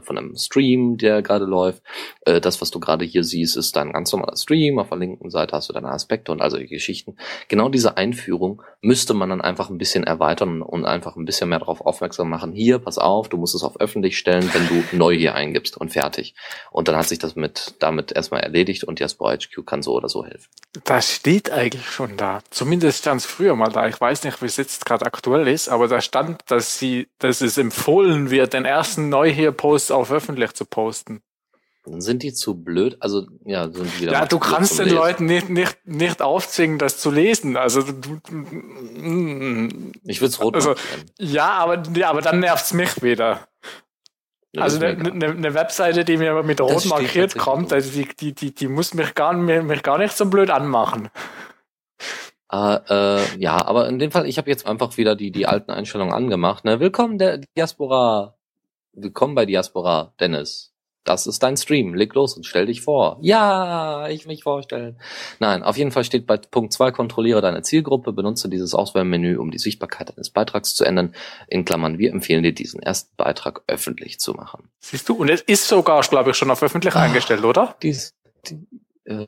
von 0.00 0.16
einem 0.16 0.37
Stream, 0.38 0.96
der 0.96 1.22
gerade 1.22 1.44
läuft. 1.44 1.82
Äh, 2.22 2.40
das, 2.40 2.60
was 2.60 2.70
du 2.70 2.80
gerade 2.80 3.04
hier 3.04 3.24
siehst, 3.24 3.56
ist 3.56 3.76
dein 3.76 3.92
ganz 3.92 4.12
normaler 4.12 4.36
Stream. 4.36 4.78
Auf 4.78 4.88
der 4.88 4.98
linken 4.98 5.30
Seite 5.30 5.56
hast 5.56 5.68
du 5.68 5.72
deine 5.72 5.90
Aspekte 5.90 6.32
und 6.32 6.40
also 6.40 6.56
die 6.56 6.66
Geschichten. 6.66 7.16
Genau 7.48 7.68
diese 7.68 7.96
Einführung 7.96 8.62
müsste 8.80 9.14
man 9.14 9.28
dann 9.28 9.40
einfach 9.40 9.70
ein 9.70 9.78
bisschen 9.78 10.04
erweitern 10.04 10.62
und 10.62 10.84
einfach 10.84 11.16
ein 11.16 11.24
bisschen 11.24 11.48
mehr 11.48 11.58
darauf 11.58 11.80
aufmerksam 11.80 12.28
machen. 12.28 12.52
Hier, 12.52 12.78
pass 12.78 12.98
auf, 12.98 13.28
du 13.28 13.36
musst 13.36 13.54
es 13.54 13.62
auf 13.62 13.80
öffentlich 13.80 14.18
stellen, 14.18 14.48
wenn 14.52 14.68
du 14.68 14.96
neu 14.96 15.16
hier 15.16 15.34
eingibst 15.34 15.76
und 15.76 15.90
fertig. 15.90 16.34
Und 16.70 16.88
dann 16.88 16.96
hat 16.96 17.08
sich 17.08 17.18
das 17.18 17.34
mit 17.36 17.74
damit 17.80 18.12
erstmal 18.12 18.40
erledigt 18.40 18.84
und 18.84 19.00
Diaspora 19.00 19.34
HQ 19.34 19.66
kann 19.66 19.82
so 19.82 19.94
oder 19.94 20.08
so 20.08 20.24
helfen. 20.24 20.48
Das 20.84 21.12
steht 21.12 21.50
eigentlich 21.50 21.86
schon 21.86 22.16
da. 22.16 22.40
Zumindest 22.50 23.00
stand 23.00 23.22
früher 23.22 23.56
mal 23.56 23.70
da. 23.70 23.88
Ich 23.88 24.00
weiß 24.00 24.24
nicht, 24.24 24.40
wie 24.42 24.46
es 24.46 24.56
jetzt 24.56 24.86
gerade 24.86 25.06
aktuell 25.06 25.48
ist, 25.48 25.68
aber 25.68 25.88
da 25.88 26.00
stand, 26.00 26.42
dass 26.46 26.78
sie, 26.78 27.08
dass 27.18 27.40
es 27.40 27.58
empfohlen 27.58 28.30
wird, 28.30 28.52
den 28.52 28.64
ersten 28.64 29.08
Neu-Hier-Post 29.08 29.92
auf 29.92 30.12
öffentlich 30.12 30.27
zu 30.54 30.64
posten. 30.64 31.22
Dann 31.84 32.00
sind 32.02 32.22
die 32.22 32.34
zu 32.34 32.62
blöd, 32.62 32.98
also 33.00 33.26
ja, 33.46 33.70
sind 33.70 33.86
die 33.96 34.00
wieder 34.02 34.12
Ja, 34.12 34.26
du 34.26 34.38
kannst 34.38 34.78
den 34.78 34.86
Lesen. 34.86 34.96
Leuten 34.98 35.24
nicht, 35.24 35.48
nicht, 35.48 35.78
nicht 35.86 36.20
aufzwingen, 36.20 36.78
das 36.78 36.98
zu 36.98 37.10
lesen. 37.10 37.56
Also 37.56 37.80
du, 37.82 37.92
du 37.92 38.18
Ich 40.04 40.20
würde 40.20 40.30
es 40.30 40.40
rot 40.42 40.54
also, 40.56 40.74
ja, 41.18 41.48
aber, 41.50 41.82
ja, 41.96 42.10
aber 42.10 42.20
dann 42.20 42.40
nervt's 42.40 42.74
mich 42.74 43.02
wieder. 43.02 43.48
Ja, 44.52 44.62
Also 44.62 44.84
eine, 44.84 45.10
eine, 45.12 45.26
eine 45.28 45.54
Webseite, 45.54 46.04
die 46.04 46.16
mir 46.18 46.42
mit 46.42 46.60
rot 46.60 46.80
steht 46.80 46.90
markiert 46.90 47.38
kommt, 47.38 47.70
so. 47.70 47.74
also 47.76 47.90
die, 47.90 48.08
die, 48.20 48.34
die, 48.34 48.54
die 48.54 48.68
muss 48.68 48.92
mich 48.94 49.14
gar, 49.14 49.32
mir- 49.32 49.62
mich 49.62 49.82
gar 49.82 49.98
nicht 49.98 50.16
so 50.16 50.26
blöd 50.26 50.50
anmachen. 50.50 51.08
Äh, 52.50 52.78
äh, 52.88 53.20
ja, 53.38 53.64
aber 53.66 53.88
in 53.88 53.98
dem 53.98 54.10
Fall, 54.10 54.26
ich 54.26 54.38
habe 54.38 54.48
jetzt 54.50 54.66
einfach 54.66 54.96
wieder 54.96 55.14
die, 55.16 55.30
die 55.30 55.46
alten 55.46 55.70
Einstellungen 55.70 56.14
angemacht. 56.14 56.64
Ne? 56.64 56.80
Willkommen 56.80 57.18
der 57.18 57.38
Diaspora. 57.56 58.37
Willkommen 58.92 59.34
bei 59.34 59.46
Diaspora, 59.46 60.14
Dennis. 60.20 60.72
Das 61.04 61.26
ist 61.26 61.42
dein 61.42 61.56
Stream. 61.56 61.94
Leg 61.94 62.14
los 62.14 62.36
und 62.36 62.44
stell 62.44 62.66
dich 62.66 62.82
vor. 62.82 63.18
Ja, 63.22 64.08
ich 64.08 64.26
mich 64.26 64.42
vorstellen. 64.42 65.00
Nein, 65.38 65.62
auf 65.62 65.78
jeden 65.78 65.90
Fall 65.90 66.04
steht 66.04 66.26
bei 66.26 66.36
Punkt 66.36 66.72
2, 66.72 66.90
kontrolliere 66.90 67.40
deine 67.40 67.62
Zielgruppe, 67.62 68.12
benutze 68.12 68.48
dieses 68.50 68.74
Auswahlmenü, 68.74 69.38
um 69.38 69.50
die 69.50 69.58
Sichtbarkeit 69.58 70.10
deines 70.10 70.28
Beitrags 70.30 70.74
zu 70.74 70.84
ändern. 70.84 71.14
In 71.46 71.64
Klammern, 71.64 71.98
wir 71.98 72.10
empfehlen 72.10 72.42
dir, 72.42 72.52
diesen 72.52 72.82
ersten 72.82 73.14
Beitrag 73.16 73.62
öffentlich 73.68 74.20
zu 74.20 74.34
machen. 74.34 74.68
Siehst 74.80 75.08
du? 75.08 75.14
Und 75.14 75.30
es 75.30 75.40
ist 75.42 75.66
sogar, 75.66 76.00
glaube 76.02 76.30
ich, 76.30 76.36
schon 76.36 76.50
auf 76.50 76.62
öffentlich 76.62 76.94
Ah. 76.94 77.02
eingestellt, 77.02 77.44
oder? 77.44 77.76
Dies, 77.82 78.14
die, 78.46 78.66
äh, 79.04 79.24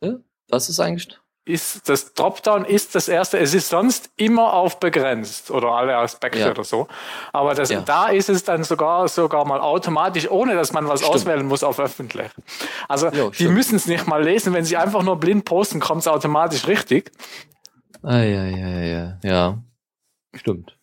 was 0.49 0.69
ist 0.69 0.81
eingestellt? 0.81 1.23
Ist 1.44 1.88
das 1.88 2.14
Dropdown 2.14 2.64
ist 2.64 2.94
das 2.94 3.09
erste. 3.09 3.38
Es 3.38 3.54
ist 3.54 3.68
sonst 3.68 4.11
immer 4.16 4.52
auf 4.52 4.78
begrenzt 4.78 5.50
oder 5.50 5.68
alle 5.68 5.97
Aspekte 5.97 6.38
ja. 6.38 6.50
oder 6.50 6.64
so. 6.64 6.87
Aber 7.32 7.54
das, 7.54 7.70
ja. 7.70 7.80
da 7.80 8.09
ist 8.09 8.28
es 8.28 8.44
dann 8.44 8.62
sogar 8.64 9.09
sogar 9.09 9.44
mal 9.47 9.61
automatisch, 9.61 10.30
ohne 10.30 10.54
dass 10.54 10.73
man 10.73 10.87
was 10.88 11.00
stimmt. 11.00 11.14
auswählen 11.14 11.47
muss, 11.47 11.64
auf 11.64 11.80
öffentlich. 11.80 12.30
Also 12.88 13.09
jo, 13.09 13.30
die 13.30 13.49
müssen 13.49 13.76
es 13.76 13.87
nicht 13.87 14.06
mal 14.06 14.23
lesen. 14.23 14.52
Wenn 14.52 14.64
sie 14.64 14.76
einfach 14.76 15.02
nur 15.02 15.18
blind 15.18 15.44
posten, 15.44 15.80
kommt 15.80 16.02
es 16.02 16.09
automatisch 16.09 16.66
richtig. 16.66 17.11
Ah, 18.02 18.18
ja, 18.18 18.44
ja, 18.44 18.80
ja, 18.80 19.18
ja. 19.23 19.59
Stimmt. 20.35 20.76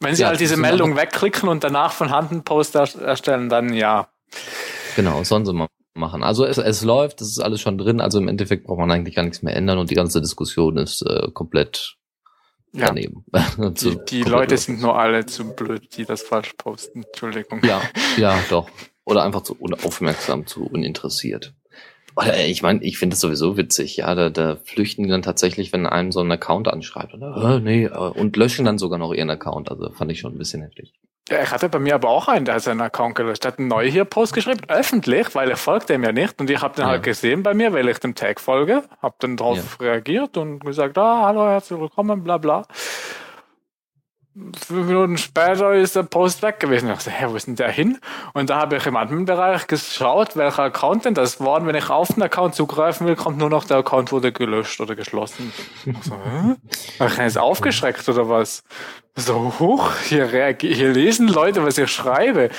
Wenn 0.00 0.14
sie 0.14 0.22
ja, 0.22 0.28
halt 0.28 0.40
diese 0.40 0.56
Meldung 0.56 0.96
wegklicken 0.96 1.48
und 1.48 1.62
danach 1.62 1.92
von 1.92 2.10
Hand 2.10 2.32
einen 2.32 2.42
Post 2.42 2.74
erstellen, 2.74 3.48
dann 3.48 3.74
ja. 3.74 4.08
Genau, 4.96 5.22
sollen 5.24 5.44
sie 5.44 5.52
mal 5.52 5.68
machen. 5.94 6.22
Also 6.22 6.44
es, 6.44 6.58
es 6.58 6.84
läuft, 6.84 7.20
es 7.20 7.28
ist 7.28 7.40
alles 7.40 7.60
schon 7.60 7.78
drin, 7.78 8.00
also 8.00 8.18
im 8.18 8.28
Endeffekt 8.28 8.64
braucht 8.64 8.78
man 8.78 8.90
eigentlich 8.90 9.14
gar 9.14 9.22
nichts 9.22 9.42
mehr 9.42 9.56
ändern 9.56 9.78
und 9.78 9.90
die 9.90 9.94
ganze 9.94 10.20
Diskussion 10.20 10.76
ist 10.76 11.02
äh, 11.02 11.28
komplett 11.32 11.96
ja. 12.72 12.86
daneben. 12.86 13.24
die, 13.58 13.98
die 14.08 14.22
Leute 14.22 14.56
sind 14.56 14.80
nur 14.80 14.98
alle 14.98 15.26
zu 15.26 15.54
blöd, 15.54 15.96
die 15.96 16.04
das 16.04 16.22
falsch 16.22 16.54
posten. 16.56 17.02
Entschuldigung. 17.04 17.62
Ja, 17.64 17.82
ja, 18.16 18.38
doch. 18.50 18.68
Oder 19.04 19.24
einfach 19.24 19.42
zu 19.42 19.56
unaufmerksam, 19.58 20.46
zu 20.46 20.66
uninteressiert. 20.66 21.54
Oder 22.16 22.44
ich 22.44 22.62
meine, 22.62 22.82
ich 22.82 22.98
finde 22.98 23.14
es 23.14 23.20
sowieso 23.20 23.56
witzig, 23.56 23.96
ja, 23.98 24.14
da, 24.14 24.30
da 24.30 24.56
flüchten 24.56 25.04
die 25.04 25.08
dann 25.08 25.22
tatsächlich, 25.22 25.72
wenn 25.72 25.86
einem 25.86 26.12
so 26.12 26.20
ein 26.20 26.30
Account 26.30 26.68
anschreibt, 26.68 27.14
oder? 27.14 27.56
Äh, 27.56 27.60
nee, 27.60 27.88
und 27.88 28.36
löschen 28.36 28.64
dann 28.64 28.78
sogar 28.78 28.98
noch 28.98 29.12
ihren 29.12 29.30
Account. 29.30 29.70
Also 29.70 29.90
fand 29.92 30.12
ich 30.12 30.20
schon 30.20 30.34
ein 30.34 30.38
bisschen 30.38 30.62
heftig. 30.62 30.92
Ja, 31.28 31.36
er 31.36 31.50
hatte 31.50 31.68
bei 31.68 31.78
mir 31.78 31.94
aber 31.94 32.08
auch 32.08 32.26
einen, 32.26 32.44
der 32.44 32.56
hat 32.56 32.62
seinen 32.62 32.80
Account 32.80 33.14
gelöscht. 33.14 33.44
Er 33.44 33.52
hat 33.52 33.58
einen 33.58 33.68
neuen 33.68 33.90
hier 33.90 34.04
Post 34.04 34.32
geschrieben, 34.32 34.62
öffentlich, 34.68 35.34
weil 35.34 35.48
er 35.48 35.56
folgt 35.56 35.88
dem 35.88 36.02
ja 36.02 36.12
nicht. 36.12 36.40
Und 36.40 36.50
ich 36.50 36.60
habe 36.60 36.74
den 36.74 36.84
halt 36.84 36.92
ja. 36.92 36.96
halt 36.96 37.02
gesehen 37.04 37.42
bei 37.42 37.54
mir, 37.54 37.72
weil 37.72 37.88
ich 37.88 37.98
dem 37.98 38.14
Tag 38.14 38.40
folge, 38.40 38.82
habe 39.00 39.14
dann 39.20 39.36
darauf 39.36 39.78
ja. 39.80 39.86
reagiert 39.86 40.36
und 40.36 40.60
gesagt, 40.60 40.98
ah, 40.98 41.26
hallo, 41.26 41.46
herzlich 41.48 41.78
willkommen, 41.78 42.24
bla 42.24 42.38
bla. 42.38 42.64
Fünf 44.34 44.86
Minuten 44.86 45.18
später 45.18 45.72
ist 45.72 45.96
der 45.96 46.04
Post 46.04 46.42
weg 46.42 46.60
gewesen. 46.60 46.88
Ich 46.88 46.94
dachte, 46.94 47.10
hä, 47.10 47.26
wo 47.28 47.34
ist 47.34 47.48
denn 47.48 47.56
der 47.56 47.70
hin? 47.70 47.98
Und 48.32 48.48
da 48.48 48.60
habe 48.60 48.76
ich 48.76 48.86
im 48.86 48.96
Admin-Bereich 48.96 49.66
geschaut, 49.66 50.36
welcher 50.36 50.62
Account 50.62 51.04
denn 51.04 51.14
das 51.14 51.40
war. 51.40 51.60
Und 51.60 51.66
wenn 51.66 51.74
ich 51.74 51.90
auf 51.90 52.08
den 52.14 52.22
Account 52.22 52.54
zugreifen 52.54 53.08
will, 53.08 53.16
kommt 53.16 53.38
nur 53.38 53.50
noch 53.50 53.64
der 53.64 53.78
Account 53.78 54.12
wurde 54.12 54.30
gelöscht 54.30 54.80
oder 54.80 54.94
geschlossen. 54.94 55.52
Ich 55.84 55.96
so, 56.04 56.14
hä? 56.14 56.54
War 56.98 57.06
ich 57.08 57.16
jetzt 57.16 57.38
aufgeschreckt 57.38 58.08
oder 58.08 58.28
was? 58.28 58.62
So, 59.16 59.52
hoch, 59.58 59.96
hier, 60.04 60.28
hier 60.60 60.92
lesen 60.92 61.26
Leute, 61.26 61.64
was 61.64 61.76
ich 61.76 61.90
schreibe. 61.90 62.50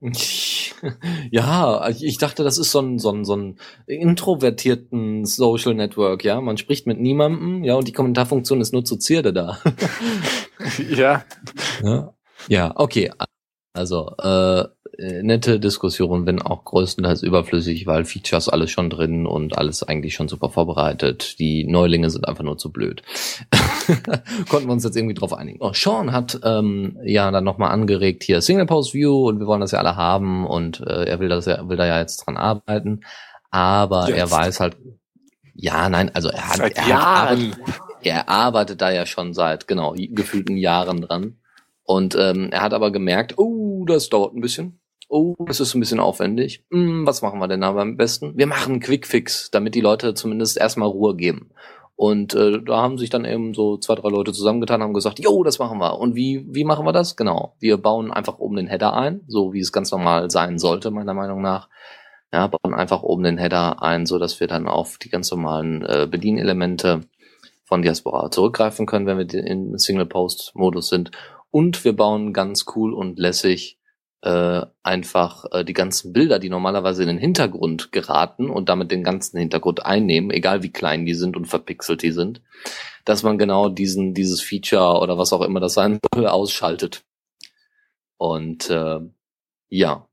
Ja, 1.30 1.88
ich 1.88 2.18
dachte, 2.18 2.44
das 2.44 2.58
ist 2.58 2.70
so 2.70 2.80
ein, 2.80 2.98
so 2.98 3.10
ein, 3.10 3.24
so 3.24 3.36
ein 3.36 3.58
introvertierten 3.86 5.24
Social 5.24 5.74
Network, 5.74 6.24
ja. 6.24 6.40
Man 6.40 6.58
spricht 6.58 6.86
mit 6.86 7.00
niemandem, 7.00 7.64
ja, 7.64 7.74
und 7.74 7.88
die 7.88 7.92
Kommentarfunktion 7.92 8.60
ist 8.60 8.72
nur 8.72 8.84
zur 8.84 8.98
Zierde 9.00 9.32
da. 9.32 9.58
ja. 10.90 11.24
ja. 11.82 12.14
Ja, 12.48 12.72
okay. 12.76 13.10
Also, 13.72 14.14
äh, 14.18 14.64
nette 14.98 15.60
Diskussion, 15.60 16.26
wenn 16.26 16.40
auch 16.40 16.64
größtenteils 16.64 17.22
überflüssig, 17.22 17.86
weil 17.86 18.04
Features 18.04 18.48
alles 18.48 18.70
schon 18.70 18.90
drin 18.90 19.26
und 19.26 19.58
alles 19.58 19.82
eigentlich 19.82 20.14
schon 20.14 20.28
super 20.28 20.50
vorbereitet. 20.50 21.38
Die 21.38 21.64
Neulinge 21.64 22.10
sind 22.10 22.28
einfach 22.28 22.44
nur 22.44 22.58
zu 22.58 22.70
blöd. 22.70 23.02
Konnten 24.48 24.68
wir 24.68 24.72
uns 24.72 24.84
jetzt 24.84 24.96
irgendwie 24.96 25.14
drauf 25.14 25.32
einigen. 25.32 25.58
Oh, 25.60 25.72
Sean 25.72 26.12
hat 26.12 26.40
ähm, 26.44 26.98
ja 27.04 27.30
dann 27.30 27.44
nochmal 27.44 27.70
angeregt 27.70 28.22
hier 28.22 28.40
Single 28.40 28.66
Post 28.66 28.94
View 28.94 29.28
und 29.28 29.40
wir 29.40 29.46
wollen 29.46 29.60
das 29.60 29.72
ja 29.72 29.78
alle 29.78 29.96
haben 29.96 30.46
und 30.46 30.80
äh, 30.80 31.04
er 31.04 31.20
will 31.20 31.28
das 31.28 31.46
ja, 31.46 31.68
will 31.68 31.76
da 31.76 31.86
ja 31.86 31.98
jetzt 31.98 32.18
dran 32.18 32.36
arbeiten. 32.36 33.00
Aber 33.50 34.08
jetzt. 34.08 34.18
er 34.18 34.30
weiß 34.30 34.60
halt, 34.60 34.76
ja, 35.54 35.88
nein, 35.88 36.10
also 36.14 36.28
er 36.28 36.48
hat, 36.48 36.56
seit 36.56 36.76
er, 36.76 36.88
Jahren. 36.88 37.52
Arbeitet, 37.52 37.80
er 38.02 38.28
arbeitet 38.28 38.80
da 38.80 38.90
ja 38.90 39.06
schon 39.06 39.34
seit, 39.34 39.68
genau, 39.68 39.94
gefühlten 39.96 40.56
Jahren 40.56 41.00
dran. 41.00 41.36
Und 41.84 42.16
ähm, 42.18 42.48
er 42.50 42.62
hat 42.62 42.74
aber 42.74 42.90
gemerkt, 42.90 43.38
oh, 43.38 43.84
das 43.86 44.08
dauert 44.08 44.34
ein 44.34 44.40
bisschen. 44.40 44.80
Oh, 45.16 45.36
das 45.46 45.60
ist 45.60 45.76
ein 45.76 45.78
bisschen 45.78 46.00
aufwendig. 46.00 46.64
Hm, 46.72 47.06
was 47.06 47.22
machen 47.22 47.38
wir 47.38 47.46
denn 47.46 47.62
aber 47.62 47.82
am 47.82 47.96
besten? 47.96 48.36
Wir 48.36 48.48
machen 48.48 48.72
einen 48.72 48.80
Quickfix, 48.80 49.48
damit 49.48 49.76
die 49.76 49.80
Leute 49.80 50.14
zumindest 50.14 50.56
erstmal 50.56 50.88
Ruhe 50.88 51.14
geben. 51.14 51.52
Und 51.94 52.34
äh, 52.34 52.60
da 52.60 52.82
haben 52.82 52.98
sich 52.98 53.10
dann 53.10 53.24
eben 53.24 53.54
so 53.54 53.76
zwei, 53.76 53.94
drei 53.94 54.08
Leute 54.08 54.32
zusammengetan, 54.32 54.82
haben 54.82 54.92
gesagt, 54.92 55.20
jo, 55.20 55.44
das 55.44 55.60
machen 55.60 55.78
wir. 55.78 56.00
Und 56.00 56.16
wie, 56.16 56.44
wie 56.52 56.64
machen 56.64 56.84
wir 56.84 56.92
das? 56.92 57.14
Genau. 57.14 57.54
Wir 57.60 57.76
bauen 57.76 58.10
einfach 58.10 58.40
oben 58.40 58.56
den 58.56 58.66
Header 58.66 58.94
ein, 58.94 59.20
so 59.28 59.52
wie 59.52 59.60
es 59.60 59.70
ganz 59.70 59.92
normal 59.92 60.32
sein 60.32 60.58
sollte, 60.58 60.90
meiner 60.90 61.14
Meinung 61.14 61.40
nach. 61.40 61.68
Ja, 62.32 62.48
bauen 62.48 62.74
einfach 62.74 63.04
oben 63.04 63.22
den 63.22 63.38
Header 63.38 63.84
ein, 63.84 64.06
so 64.06 64.18
dass 64.18 64.40
wir 64.40 64.48
dann 64.48 64.66
auf 64.66 64.98
die 64.98 65.10
ganz 65.10 65.30
normalen 65.30 65.82
äh, 65.82 66.08
Bedienelemente 66.10 67.02
von 67.62 67.82
Diaspora 67.82 68.32
zurückgreifen 68.32 68.84
können, 68.86 69.06
wenn 69.06 69.18
wir 69.18 69.32
in 69.32 69.78
Single-Post-Modus 69.78 70.88
sind 70.88 71.12
und 71.52 71.84
wir 71.84 71.94
bauen 71.94 72.32
ganz 72.32 72.64
cool 72.74 72.92
und 72.92 73.20
lässig 73.20 73.78
äh, 74.24 74.64
einfach 74.82 75.44
äh, 75.52 75.64
die 75.64 75.74
ganzen 75.74 76.14
Bilder, 76.14 76.38
die 76.38 76.48
normalerweise 76.48 77.02
in 77.02 77.08
den 77.08 77.18
Hintergrund 77.18 77.92
geraten 77.92 78.48
und 78.48 78.70
damit 78.70 78.90
den 78.90 79.04
ganzen 79.04 79.38
Hintergrund 79.38 79.84
einnehmen, 79.84 80.30
egal 80.30 80.62
wie 80.62 80.72
klein 80.72 81.04
die 81.04 81.12
sind 81.12 81.36
und 81.36 81.44
verpixelt 81.44 82.00
die 82.00 82.10
sind, 82.10 82.40
dass 83.04 83.22
man 83.22 83.36
genau 83.36 83.68
diesen 83.68 84.14
dieses 84.14 84.40
Feature 84.40 84.98
oder 85.00 85.18
was 85.18 85.34
auch 85.34 85.42
immer 85.42 85.60
das 85.60 85.74
sein 85.74 85.98
soll 86.14 86.26
ausschaltet. 86.26 87.04
Und 88.16 88.70
äh, 88.70 89.00
ja, 89.68 90.08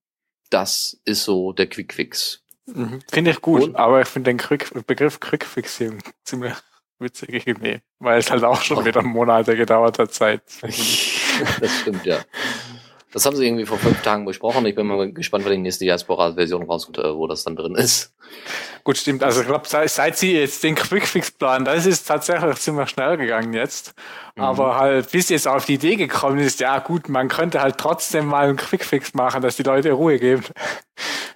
das 0.49 0.99
ist 1.05 1.23
so 1.23 1.53
der 1.53 1.67
Quickfix. 1.67 2.43
Mhm. 2.65 2.99
Finde 3.09 3.31
ich 3.31 3.39
gut, 3.39 3.63
und, 3.63 3.75
aber 3.77 4.01
ich 4.01 4.09
finde 4.09 4.31
den 4.31 4.37
Quick, 4.37 4.85
Begriff 4.87 5.21
Quickfixing 5.21 6.03
ziemlich 6.25 6.55
witzig 6.99 7.47
irgendwie, 7.47 7.79
weil 7.99 8.19
es 8.19 8.29
halt 8.29 8.43
auch 8.43 8.61
schon 8.61 8.83
wieder 8.83 9.03
Monate 9.03 9.55
gedauert 9.55 9.99
hat 9.99 10.13
Zeit. 10.13 10.43
das 10.61 11.79
stimmt, 11.79 12.05
ja. 12.05 12.19
Das 13.11 13.25
haben 13.25 13.35
sie 13.35 13.45
irgendwie 13.45 13.65
vor 13.65 13.77
fünf 13.77 14.01
Tagen 14.01 14.25
besprochen. 14.25 14.65
Ich 14.65 14.75
bin 14.75 14.87
mal 14.87 15.11
gespannt, 15.11 15.43
wann 15.43 15.51
die 15.51 15.57
nächste 15.57 15.83
Diaspora-Version 15.85 16.63
rauskommt, 16.63 16.97
äh, 16.97 17.15
wo 17.15 17.27
das 17.27 17.43
dann 17.43 17.55
drin 17.55 17.75
ist. 17.75 18.13
Gut, 18.83 18.97
stimmt. 18.97 19.23
Also 19.23 19.41
ich 19.41 19.47
glaube, 19.47 19.67
seit, 19.67 19.89
seit 19.89 20.17
sie 20.17 20.33
jetzt 20.33 20.63
den 20.63 20.75
Quickfix 20.75 21.31
planen, 21.31 21.65
das 21.65 21.85
ist 21.85 22.07
tatsächlich 22.07 22.55
ziemlich 22.55 22.89
schnell 22.89 23.17
gegangen 23.17 23.53
jetzt. 23.53 23.93
Mhm. 24.35 24.43
Aber 24.43 24.77
halt, 24.77 25.11
bis 25.11 25.29
jetzt 25.29 25.47
auf 25.47 25.65
die 25.65 25.73
Idee 25.73 25.97
gekommen 25.97 26.39
ist, 26.39 26.61
ja 26.61 26.79
gut, 26.79 27.09
man 27.09 27.27
könnte 27.27 27.61
halt 27.61 27.77
trotzdem 27.77 28.27
mal 28.27 28.47
einen 28.47 28.57
Quickfix 28.57 29.13
machen, 29.13 29.41
dass 29.41 29.57
die 29.57 29.63
Leute 29.63 29.91
Ruhe 29.91 30.17
geben. 30.17 30.43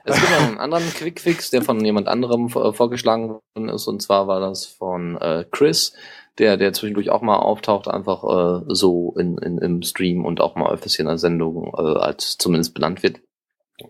Es 0.06 0.20
gibt 0.20 0.32
noch 0.32 0.48
einen 0.48 0.60
anderen 0.60 0.94
Quickfix, 0.94 1.50
der 1.50 1.64
von 1.64 1.84
jemand 1.84 2.08
anderem 2.08 2.50
vorgeschlagen 2.50 3.30
worden 3.30 3.70
ist. 3.70 3.88
Und 3.88 4.02
zwar 4.02 4.28
war 4.28 4.40
das 4.40 4.66
von 4.66 5.18
äh, 5.18 5.46
Chris 5.52 5.94
der, 6.38 6.58
der 6.58 6.74
zwischendurch 6.74 7.10
auch 7.10 7.22
mal 7.22 7.38
auftaucht, 7.38 7.88
einfach 7.88 8.24
äh, 8.24 8.64
so 8.68 9.16
in, 9.18 9.38
in, 9.38 9.58
im 9.58 9.82
Stream 9.84 10.26
und 10.26 10.42
auch 10.42 10.56
mal 10.56 10.72
öfters 10.72 10.96
hier 10.96 11.04
in 11.04 11.10
der 11.10 11.18
Sendung 11.18 11.74
äh, 11.78 11.82
als 11.82 12.38
zumindest 12.38 12.74
benannt 12.74 13.04
wird. 13.04 13.22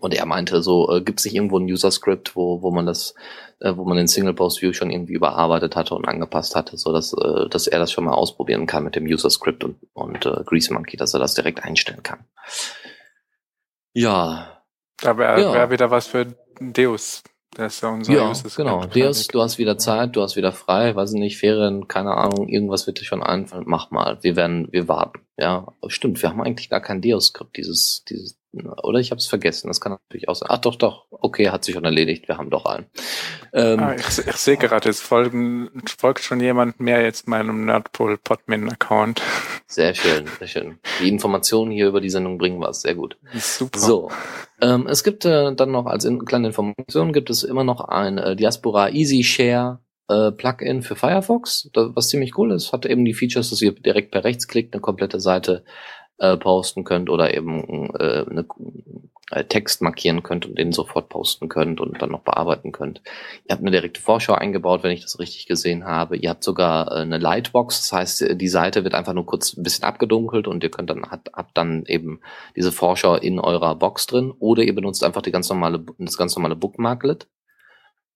Und 0.00 0.14
er 0.14 0.26
meinte 0.26 0.62
so, 0.62 0.90
äh, 0.90 1.00
gibt 1.00 1.20
es 1.20 1.24
nicht 1.24 1.36
irgendwo 1.36 1.58
ein 1.58 1.64
User-Script, 1.64 2.34
wo, 2.34 2.62
wo 2.62 2.70
man 2.72 2.86
das, 2.86 3.14
äh, 3.60 3.76
wo 3.76 3.84
man 3.84 3.96
den 3.96 4.08
Single-Post-View 4.08 4.72
schon 4.72 4.90
irgendwie 4.90 5.14
überarbeitet 5.14 5.76
hatte 5.76 5.94
und 5.94 6.08
angepasst 6.08 6.56
hatte, 6.56 6.76
so 6.76 6.92
dass, 6.92 7.12
äh, 7.12 7.48
dass 7.48 7.68
er 7.68 7.78
das 7.78 7.92
schon 7.92 8.04
mal 8.04 8.14
ausprobieren 8.14 8.66
kann 8.66 8.84
mit 8.84 8.96
dem 8.96 9.04
User-Script 9.04 9.62
und, 9.62 9.76
und 9.92 10.26
äh, 10.26 10.42
Grease 10.44 10.72
Monkey, 10.72 10.96
dass 10.96 11.14
er 11.14 11.20
das 11.20 11.34
direkt 11.34 11.62
einstellen 11.62 12.02
kann. 12.02 12.24
Ja. 13.92 14.62
Da 15.00 15.18
wäre 15.18 15.40
ja. 15.40 15.52
wär 15.52 15.70
wieder 15.70 15.90
was 15.90 16.06
für 16.06 16.34
Deus. 16.60 17.22
Das 17.56 17.76
ist 17.76 17.82
ja 17.82 17.88
unser 17.88 18.12
ja, 18.12 18.32
genau. 18.54 18.84
Deus, 18.84 19.28
du 19.28 19.40
hast 19.40 19.56
wieder 19.56 19.78
Zeit, 19.78 20.14
du 20.14 20.20
hast 20.20 20.36
wieder 20.36 20.52
frei, 20.52 20.94
weiß 20.94 21.12
nicht, 21.12 21.38
Ferien, 21.38 21.88
keine 21.88 22.14
Ahnung, 22.14 22.48
irgendwas 22.48 22.86
wird 22.86 23.00
dir 23.00 23.04
schon 23.04 23.22
einfallen. 23.22 23.64
Mach 23.66 23.90
mal, 23.90 24.18
wir 24.20 24.36
werden, 24.36 24.68
wir 24.72 24.88
warten. 24.88 25.20
Ja, 25.38 25.66
stimmt, 25.88 26.20
wir 26.20 26.28
haben 26.28 26.42
eigentlich 26.42 26.68
gar 26.68 26.82
kein 26.82 27.00
Deus-Skript, 27.00 27.56
dieses, 27.56 28.04
dieses 28.04 28.38
oder 28.52 28.98
ich 28.98 29.10
habe 29.10 29.18
es 29.18 29.26
vergessen. 29.26 29.68
Das 29.68 29.80
kann 29.80 29.92
natürlich 29.92 30.28
auch 30.28 30.34
sein. 30.34 30.48
Ach 30.50 30.58
doch, 30.58 30.76
doch. 30.76 31.06
Okay, 31.10 31.50
hat 31.50 31.64
sich 31.64 31.74
schon 31.74 31.84
erledigt. 31.84 32.28
Wir 32.28 32.38
haben 32.38 32.50
doch 32.50 32.64
einen. 32.64 32.86
Ähm, 33.52 33.80
ah, 33.80 33.94
ich, 33.94 34.18
ich 34.18 34.36
sehe 34.36 34.56
gerade, 34.56 34.88
es 34.88 35.00
folgen, 35.00 35.82
folgt 35.98 36.20
schon 36.22 36.40
jemand 36.40 36.80
mehr 36.80 37.02
jetzt 37.02 37.28
meinem 37.28 37.64
Nerdpool 37.64 38.18
Podmin 38.18 38.68
Account. 38.70 39.22
Sehr 39.68 39.94
schön, 39.94 40.26
sehr 40.38 40.46
schön. 40.46 40.78
Die 41.00 41.08
Informationen 41.08 41.72
hier 41.72 41.88
über 41.88 42.00
die 42.00 42.08
Sendung 42.08 42.38
bringen 42.38 42.60
was. 42.60 42.82
Sehr 42.82 42.94
gut. 42.94 43.18
Super. 43.34 43.78
So. 43.78 44.10
Ähm, 44.60 44.86
es 44.86 45.02
gibt 45.02 45.24
äh, 45.24 45.54
dann 45.54 45.72
noch 45.72 45.86
als 45.86 46.04
in, 46.04 46.24
kleine 46.24 46.48
Information 46.48 47.12
gibt 47.12 47.30
es 47.30 47.42
immer 47.42 47.64
noch 47.64 47.80
ein 47.80 48.16
äh, 48.16 48.36
Diaspora 48.36 48.90
Easy 48.90 49.24
Share 49.24 49.80
äh, 50.08 50.30
Plugin 50.30 50.82
für 50.82 50.94
Firefox, 50.94 51.68
das, 51.72 51.90
was 51.94 52.08
ziemlich 52.08 52.38
cool 52.38 52.52
ist. 52.52 52.72
Hat 52.72 52.86
eben 52.86 53.04
die 53.04 53.14
Features, 53.14 53.50
dass 53.50 53.60
ihr 53.60 53.72
direkt 53.72 54.12
per 54.12 54.24
Rechtsklick 54.24 54.72
eine 54.72 54.80
komplette 54.80 55.20
Seite 55.20 55.64
äh, 56.18 56.36
posten 56.36 56.84
könnt 56.84 57.10
oder 57.10 57.34
eben 57.34 57.90
äh, 57.94 58.24
eine, 58.28 58.46
äh, 59.30 59.44
Text 59.44 59.82
markieren 59.82 60.22
könnt 60.22 60.46
und 60.46 60.56
den 60.56 60.72
sofort 60.72 61.08
posten 61.08 61.48
könnt 61.48 61.80
und 61.80 62.00
dann 62.00 62.10
noch 62.10 62.20
bearbeiten 62.20 62.72
könnt. 62.72 63.02
Ihr 63.44 63.52
habt 63.54 63.62
eine 63.62 63.70
direkte 63.70 64.00
Vorschau 64.00 64.34
eingebaut, 64.34 64.82
wenn 64.82 64.92
ich 64.92 65.02
das 65.02 65.18
richtig 65.18 65.46
gesehen 65.46 65.84
habe. 65.84 66.16
Ihr 66.16 66.30
habt 66.30 66.44
sogar 66.44 66.90
äh, 66.90 67.00
eine 67.00 67.18
Lightbox, 67.18 67.80
das 67.80 67.92
heißt, 67.92 68.40
die 68.40 68.48
Seite 68.48 68.84
wird 68.84 68.94
einfach 68.94 69.14
nur 69.14 69.26
kurz 69.26 69.56
ein 69.56 69.62
bisschen 69.62 69.84
abgedunkelt 69.84 70.46
und 70.46 70.62
ihr 70.62 70.70
könnt 70.70 70.90
dann 70.90 71.10
habt, 71.10 71.32
habt 71.32 71.56
dann 71.56 71.84
eben 71.86 72.20
diese 72.54 72.72
Vorschau 72.72 73.16
in 73.16 73.40
eurer 73.40 73.74
Box 73.74 74.06
drin 74.06 74.32
oder 74.38 74.62
ihr 74.62 74.74
benutzt 74.74 75.04
einfach 75.04 75.22
die 75.22 75.32
ganz 75.32 75.48
normale 75.48 75.84
das 75.98 76.16
ganz 76.16 76.36
normale 76.36 76.56
Bookmarklet 76.56 77.26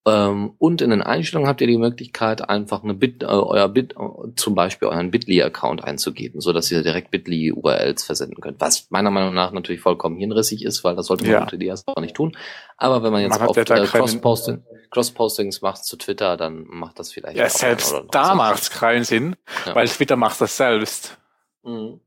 Ähm, 0.07 0.55
und 0.57 0.81
in 0.81 0.89
den 0.89 1.03
Einstellungen 1.03 1.47
habt 1.47 1.61
ihr 1.61 1.67
die 1.67 1.77
Möglichkeit, 1.77 2.49
einfach 2.49 2.83
eine 2.83 2.95
Bit, 2.95 3.21
äh, 3.21 3.27
euer 3.27 3.69
Bit, 3.69 3.93
äh, 3.99 4.33
zum 4.35 4.55
Beispiel 4.55 4.87
euren 4.87 5.11
Bitly-Account 5.11 5.83
einzugeben, 5.83 6.41
so 6.41 6.53
dass 6.53 6.71
ihr 6.71 6.81
direkt 6.81 7.11
Bitly-URLs 7.11 8.03
versenden 8.03 8.41
könnt. 8.41 8.59
Was 8.59 8.89
meiner 8.89 9.11
Meinung 9.11 9.35
nach 9.35 9.51
natürlich 9.51 9.79
vollkommen 9.81 10.17
hirnrissig 10.17 10.65
ist, 10.65 10.83
weil 10.83 10.95
das 10.95 11.05
sollte 11.05 11.23
man 11.25 11.33
Ja. 11.33 11.41
unter 11.43 11.57
die 11.57 11.67
erstmal 11.67 12.01
nicht 12.01 12.15
tun. 12.15 12.35
Aber 12.77 13.03
wenn 13.03 13.11
man 13.11 13.21
jetzt 13.21 13.39
Man 13.39 13.47
auf 13.47 13.55
äh, 13.55 13.63
Cross-Posting, 13.63 14.63
Cross-Postings 14.89 15.61
macht 15.61 15.85
zu 15.85 15.97
Twitter, 15.97 16.35
dann 16.35 16.63
macht 16.67 16.97
das 16.97 17.11
vielleicht 17.11 17.37
Ja, 17.37 17.47
selbst 17.47 17.93
da 18.09 18.25
so. 18.29 18.35
macht's 18.35 18.71
keinen 18.71 19.03
Sinn, 19.03 19.35
Ja. 19.67 19.75
weil 19.75 19.87
Twitter 19.87 20.15
macht 20.15 20.41
das 20.41 20.57
selbst. 20.57 21.19
Mhm. 21.61 21.99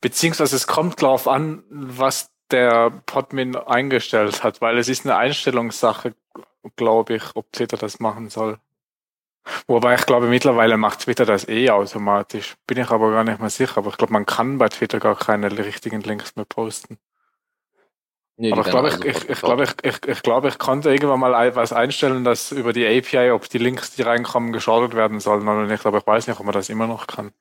Beziehungsweise 0.00 0.56
es 0.56 0.66
kommt 0.66 1.00
drauf 1.00 1.26
an, 1.28 1.62
was 1.70 2.30
der 2.50 2.90
Podmin 3.06 3.56
eingestellt 3.56 4.44
hat, 4.44 4.60
weil 4.60 4.78
es 4.78 4.88
ist 4.88 5.04
eine 5.04 5.16
Einstellungssache, 5.16 6.14
glaube 6.76 7.16
ich, 7.16 7.22
ob 7.34 7.52
Twitter 7.52 7.76
das 7.76 8.00
machen 8.00 8.28
soll. 8.28 8.58
Wobei 9.68 9.94
ich 9.94 10.06
glaube, 10.06 10.26
mittlerweile 10.26 10.76
macht 10.76 11.00
Twitter 11.00 11.24
das 11.24 11.48
eh 11.48 11.70
automatisch. 11.70 12.56
Bin 12.66 12.78
ich 12.78 12.90
aber 12.90 13.12
gar 13.12 13.24
nicht 13.24 13.40
mehr 13.40 13.50
sicher. 13.50 13.78
Aber 13.78 13.90
ich 13.90 13.96
glaube, 13.96 14.12
man 14.12 14.26
kann 14.26 14.58
bei 14.58 14.68
Twitter 14.68 14.98
gar 14.98 15.16
keine 15.16 15.50
richtigen 15.56 16.00
Links 16.00 16.34
mehr 16.36 16.44
posten. 16.44 16.98
Nee, 18.38 18.52
aber 18.52 18.62
ich 18.62 18.68
glaube, 18.68 18.88
ich, 18.88 18.94
also 18.94 19.08
ich, 19.08 19.28
ich, 19.30 19.40
glaube, 19.40 19.64
ich, 19.64 19.70
ich, 19.82 20.08
ich 20.08 20.22
glaube, 20.22 20.48
ich 20.48 20.58
konnte 20.58 20.90
irgendwann 20.90 21.20
mal 21.20 21.56
was 21.56 21.72
einstellen, 21.72 22.22
dass 22.22 22.52
über 22.52 22.74
die 22.74 22.86
API, 22.86 23.30
ob 23.30 23.48
die 23.48 23.58
Links, 23.58 23.94
die 23.94 24.02
reinkommen, 24.02 24.52
geschortet 24.52 24.94
werden 24.94 25.20
sollen 25.20 25.48
oder 25.48 25.66
nicht. 25.66 25.86
Aber 25.86 25.98
ich 25.98 26.06
weiß 26.06 26.26
nicht, 26.26 26.38
ob 26.38 26.44
man 26.44 26.52
das 26.52 26.68
immer 26.68 26.86
noch 26.86 27.06
kann. 27.06 27.32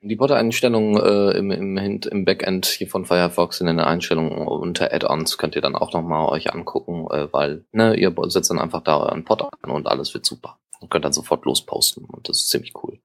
Die 0.00 0.14
Bot-Einstellungen 0.14 0.96
äh, 0.96 1.36
im, 1.36 1.50
im, 1.50 1.76
im 1.76 2.24
Backend 2.24 2.66
hier 2.66 2.86
von 2.86 3.04
Firefox 3.04 3.60
in 3.60 3.66
den 3.66 3.80
Einstellungen 3.80 4.46
unter 4.46 4.92
Add-ons 4.92 5.38
könnt 5.38 5.56
ihr 5.56 5.62
dann 5.62 5.74
auch 5.74 5.92
nochmal 5.92 6.28
euch 6.28 6.52
angucken, 6.54 7.08
äh, 7.10 7.32
weil 7.32 7.64
ne, 7.72 7.96
ihr 7.96 8.14
setzt 8.28 8.50
dann 8.50 8.60
einfach 8.60 8.82
da 8.82 8.98
euren 8.98 9.24
Pod 9.24 9.42
an 9.42 9.70
und 9.70 9.88
alles 9.88 10.14
wird 10.14 10.24
super. 10.24 10.58
Und 10.80 10.90
könnt 10.90 11.04
dann 11.04 11.12
sofort 11.12 11.44
losposten 11.44 12.04
und 12.04 12.28
das 12.28 12.38
ist 12.38 12.50
ziemlich 12.50 12.74
cool. 12.84 13.00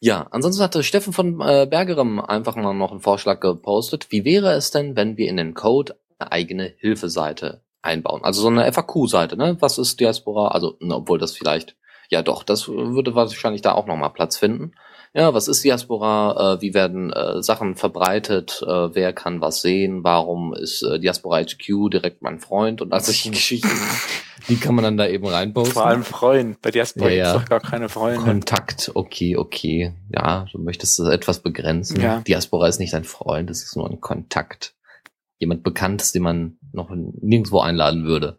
Ja, 0.00 0.26
ansonsten 0.30 0.62
hatte 0.62 0.82
Steffen 0.82 1.12
von 1.12 1.42
äh, 1.42 1.66
Bergerem 1.68 2.18
einfach 2.18 2.56
mal 2.56 2.72
noch 2.72 2.92
einen 2.92 3.00
Vorschlag 3.00 3.40
gepostet. 3.40 4.06
Wie 4.08 4.24
wäre 4.24 4.52
es 4.52 4.70
denn, 4.70 4.96
wenn 4.96 5.18
wir 5.18 5.28
in 5.28 5.36
den 5.36 5.52
Code 5.52 5.96
eine 6.18 6.32
eigene 6.32 6.72
Hilfeseite 6.78 7.60
einbauen? 7.82 8.24
Also 8.24 8.40
so 8.40 8.48
eine 8.48 8.72
FAQ-Seite, 8.72 9.36
ne? 9.36 9.58
Was 9.60 9.76
ist 9.76 10.00
Diaspora? 10.00 10.48
Also, 10.48 10.78
ne, 10.80 10.94
obwohl 10.94 11.18
das 11.18 11.32
vielleicht, 11.32 11.76
ja 12.08 12.22
doch, 12.22 12.42
das 12.42 12.68
würde 12.68 13.14
wahrscheinlich 13.14 13.60
da 13.60 13.72
auch 13.72 13.86
nochmal 13.86 14.14
Platz 14.14 14.38
finden. 14.38 14.72
Ja, 15.16 15.32
was 15.32 15.46
ist 15.46 15.62
Diaspora? 15.62 16.54
Äh, 16.54 16.60
wie 16.60 16.74
werden 16.74 17.12
äh, 17.12 17.40
Sachen 17.40 17.76
verbreitet? 17.76 18.64
Äh, 18.66 18.94
wer 18.94 19.12
kann 19.12 19.40
was 19.40 19.62
sehen? 19.62 20.02
Warum 20.02 20.52
ist 20.52 20.82
äh, 20.82 20.98
Diaspora 20.98 21.40
HQ 21.40 21.90
direkt 21.92 22.20
mein 22.20 22.40
Freund? 22.40 22.82
Und 22.82 22.92
all 22.92 23.00
solche 23.00 23.30
Geschichten. 23.30 23.70
Die 24.48 24.56
kann 24.56 24.74
man 24.74 24.82
dann 24.82 24.96
da 24.96 25.06
eben 25.06 25.26
reinposten. 25.26 25.72
Vor 25.72 25.86
allem 25.86 26.02
Freund. 26.02 26.60
Bei 26.60 26.72
Diaspora 26.72 27.10
Ja, 27.10 27.14
gibt's 27.14 27.28
ja. 27.28 27.38
doch 27.38 27.48
gar 27.48 27.60
keine 27.60 27.88
Freunde. 27.88 28.20
Kontakt, 28.20 28.90
okay, 28.94 29.36
okay. 29.36 29.92
Ja, 30.12 30.46
du 30.52 30.58
möchtest 30.58 30.98
es 30.98 31.08
etwas 31.08 31.38
begrenzen. 31.38 32.00
Ja. 32.00 32.20
Diaspora 32.20 32.66
ist 32.66 32.80
nicht 32.80 32.92
ein 32.94 33.04
Freund, 33.04 33.48
es 33.50 33.62
ist 33.62 33.76
nur 33.76 33.88
ein 33.88 34.00
Kontakt. 34.00 34.74
Jemand 35.38 35.62
Bekanntes, 35.62 36.10
den 36.10 36.22
man 36.22 36.58
noch 36.72 36.90
nirgendwo 36.90 37.60
einladen 37.60 38.04
würde. 38.04 38.36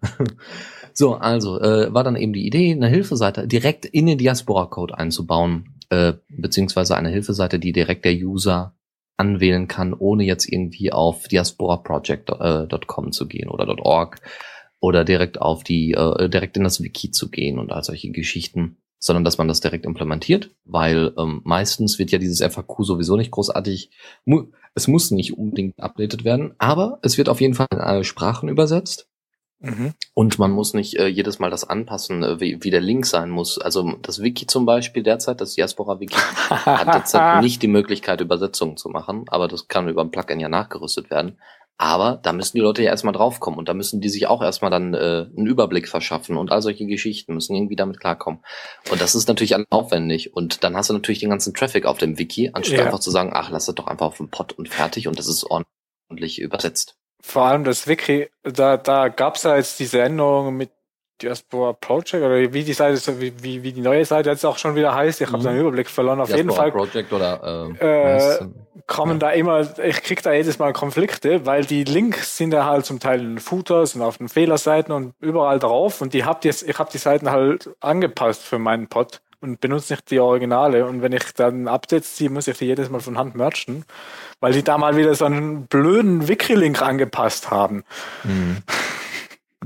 so, 0.93 1.15
also, 1.15 1.59
äh, 1.59 1.93
war 1.93 2.03
dann 2.03 2.17
eben 2.17 2.33
die 2.33 2.45
Idee, 2.45 2.73
eine 2.73 2.89
Hilfeseite 2.89 3.47
direkt 3.47 3.85
in 3.85 4.05
den 4.05 4.17
Diaspora-Code 4.17 4.97
einzubauen, 4.97 5.74
äh, 5.89 6.13
beziehungsweise 6.29 6.95
eine 6.95 7.09
Hilfeseite, 7.09 7.59
die 7.59 7.71
direkt 7.71 8.05
der 8.05 8.13
User 8.13 8.75
anwählen 9.17 9.67
kann, 9.67 9.93
ohne 9.93 10.23
jetzt 10.23 10.51
irgendwie 10.51 10.91
auf 10.91 11.27
diasporaproject.com 11.27 13.11
zu 13.11 13.27
gehen 13.27 13.49
oder 13.49 13.67
.org 13.85 14.19
oder 14.79 15.05
direkt 15.05 15.41
auf 15.41 15.63
die, 15.63 15.93
äh, 15.93 16.29
direkt 16.29 16.57
in 16.57 16.63
das 16.63 16.81
Wiki 16.83 17.11
zu 17.11 17.29
gehen 17.29 17.59
und 17.59 17.71
all 17.71 17.83
solche 17.83 18.11
Geschichten, 18.11 18.77
sondern 18.99 19.23
dass 19.23 19.37
man 19.37 19.47
das 19.47 19.61
direkt 19.61 19.85
implementiert, 19.85 20.51
weil 20.65 21.13
ähm, 21.17 21.41
meistens 21.43 21.97
wird 21.97 22.11
ja 22.11 22.19
dieses 22.19 22.41
FAQ 22.41 22.83
sowieso 22.83 23.15
nicht 23.15 23.31
großartig, 23.31 23.91
mu 24.25 24.47
es 24.77 24.89
muss 24.89 25.11
nicht 25.11 25.37
unbedingt 25.37 25.79
updated 25.79 26.25
werden, 26.25 26.53
aber 26.57 26.99
es 27.01 27.17
wird 27.17 27.29
auf 27.29 27.39
jeden 27.39 27.53
Fall 27.53 27.67
in 27.71 27.79
alle 27.79 28.03
Sprachen 28.03 28.49
übersetzt 28.49 29.07
Mhm. 29.59 29.93
und 30.13 30.37
man 30.37 30.51
muss 30.51 30.73
nicht 30.73 30.95
äh, 30.99 31.07
jedes 31.07 31.39
Mal 31.39 31.49
das 31.49 31.63
anpassen, 31.63 32.23
äh, 32.23 32.39
wie, 32.39 32.63
wie 32.63 32.71
der 32.71 32.81
Link 32.81 33.05
sein 33.05 33.29
muss. 33.29 33.57
Also 33.57 33.93
das 34.01 34.21
Wiki 34.21 34.45
zum 34.47 34.65
Beispiel 34.65 35.01
derzeit, 35.01 35.39
das 35.41 35.55
Diaspora-Wiki, 35.55 36.15
hat 36.49 36.87
derzeit 36.87 37.41
nicht 37.41 37.61
die 37.61 37.67
Möglichkeit, 37.67 38.21
Übersetzungen 38.21 38.77
zu 38.77 38.89
machen, 38.89 39.25
aber 39.27 39.47
das 39.47 39.67
kann 39.67 39.87
über 39.87 40.01
ein 40.01 40.11
Plugin 40.11 40.39
ja 40.39 40.49
nachgerüstet 40.49 41.09
werden. 41.09 41.39
Aber 41.77 42.19
da 42.23 42.31
müssen 42.31 42.55
die 42.55 42.61
Leute 42.61 42.83
ja 42.83 42.89
erstmal 42.91 43.13
draufkommen 43.13 43.59
und 43.59 43.67
da 43.67 43.73
müssen 43.73 43.99
die 43.99 44.07
sich 44.07 44.27
auch 44.27 44.41
erstmal 44.41 44.71
dann 44.71 44.93
äh, 44.93 45.25
einen 45.35 45.45
Überblick 45.47 45.89
verschaffen 45.89 46.37
und 46.37 46.49
all 46.49 46.61
solche 46.61 46.85
Geschichten 46.85 47.33
müssen 47.33 47.53
irgendwie 47.53 47.75
damit 47.75 47.99
klarkommen. 47.99 48.39
Und 48.91 49.01
das 49.01 49.13
ist 49.13 49.27
natürlich 49.27 49.55
aufwendig 49.71 50.33
und 50.33 50.63
dann 50.63 50.77
hast 50.77 50.89
du 50.89 50.93
natürlich 50.93 51.19
den 51.19 51.31
ganzen 51.31 51.53
Traffic 51.53 51.85
auf 51.85 51.97
dem 51.97 52.17
Wiki, 52.17 52.51
anstatt 52.53 52.77
Ja. 52.79 52.85
einfach 52.85 52.99
zu 52.99 53.11
sagen, 53.11 53.31
ach, 53.33 53.49
lass 53.49 53.65
das 53.65 53.75
doch 53.75 53.87
einfach 53.87 54.05
auf 54.05 54.17
dem 54.17 54.29
Pod 54.29 54.53
und 54.53 54.69
fertig 54.69 55.09
und 55.09 55.19
das 55.19 55.27
ist 55.27 55.45
ordentlich 55.49 56.39
übersetzt. 56.39 56.95
Vor 57.27 57.43
allem 57.43 57.63
das 57.63 57.87
Wiki, 57.87 58.29
da, 58.43 58.77
da 58.77 59.07
gab's 59.07 59.43
ja 59.43 59.55
jetzt 59.57 59.79
diese 59.79 60.01
Änderungen 60.01 60.55
mit 60.57 60.69
Diaspora 61.21 61.73
Project 61.73 62.23
oder 62.23 62.53
wie 62.53 62.63
die 62.63 62.73
Seite, 62.73 62.97
so 62.97 63.19
wie, 63.21 63.33
wie, 63.41 63.63
wie 63.63 63.71
die 63.71 63.81
neue 63.81 64.03
Seite 64.05 64.29
jetzt 64.29 64.45
auch 64.45 64.57
schon 64.57 64.75
wieder 64.75 64.93
heißt. 64.93 65.21
Ich 65.21 65.27
habe 65.27 65.39
Mhm. 65.39 65.43
den 65.43 65.59
Überblick 65.59 65.89
verloren. 65.89 66.19
Auf 66.21 66.29
jeden 66.29 66.49
Diaspora 66.49 66.61
Fall 66.63 66.71
Project 66.71 67.13
oder 67.13 67.73
äh, 67.79 67.85
Äh, 67.85 68.15
es 68.17 68.39
denn? 68.39 68.53
kommen 68.85 69.17
da 69.19 69.31
immer, 69.31 69.61
ich 69.79 70.03
krieg 70.03 70.21
da 70.21 70.33
jedes 70.33 70.59
Mal 70.59 70.73
Konflikte, 70.73 71.45
weil 71.45 71.65
die 71.65 71.83
Links 71.85 72.37
sind 72.37 72.53
ja 72.53 72.65
halt 72.65 72.85
zum 72.85 72.99
Teil 72.99 73.21
in 73.21 73.29
den 73.35 73.39
Footers 73.39 73.95
und 73.95 74.01
auf 74.01 74.17
den 74.17 74.27
Fehlerseiten 74.29 74.93
und 74.93 75.13
überall 75.21 75.57
drauf 75.57 76.01
und 76.01 76.13
die 76.13 76.25
habt 76.25 76.45
jetzt, 76.45 76.61
ich 76.67 76.77
habe 76.77 76.91
die 76.91 76.97
Seiten 76.99 77.31
halt 77.31 77.69
angepasst 77.79 78.43
für 78.43 78.59
meinen 78.59 78.87
Pod 78.87 79.21
und 79.45 79.61
benutze 79.61 79.93
nicht 79.93 80.09
die 80.11 80.19
Originale 80.19 80.85
und 80.85 81.01
wenn 81.01 81.13
ich 81.13 81.33
dann 81.35 81.67
Updates 81.67 82.15
ziehe, 82.15 82.29
muss 82.29 82.47
ich 82.47 82.57
die 82.57 82.65
jedes 82.65 82.89
Mal 82.89 82.99
von 82.99 83.17
Hand 83.17 83.35
merchen, 83.35 83.85
weil 84.39 84.53
die 84.53 84.63
da 84.63 84.77
mal 84.77 84.97
wieder 84.97 85.13
so 85.15 85.25
einen 85.25 85.67
blöden 85.67 86.27
Wiki-Link 86.27 86.81
angepasst 86.81 87.51
haben. 87.51 87.83
Mhm. 88.23 88.57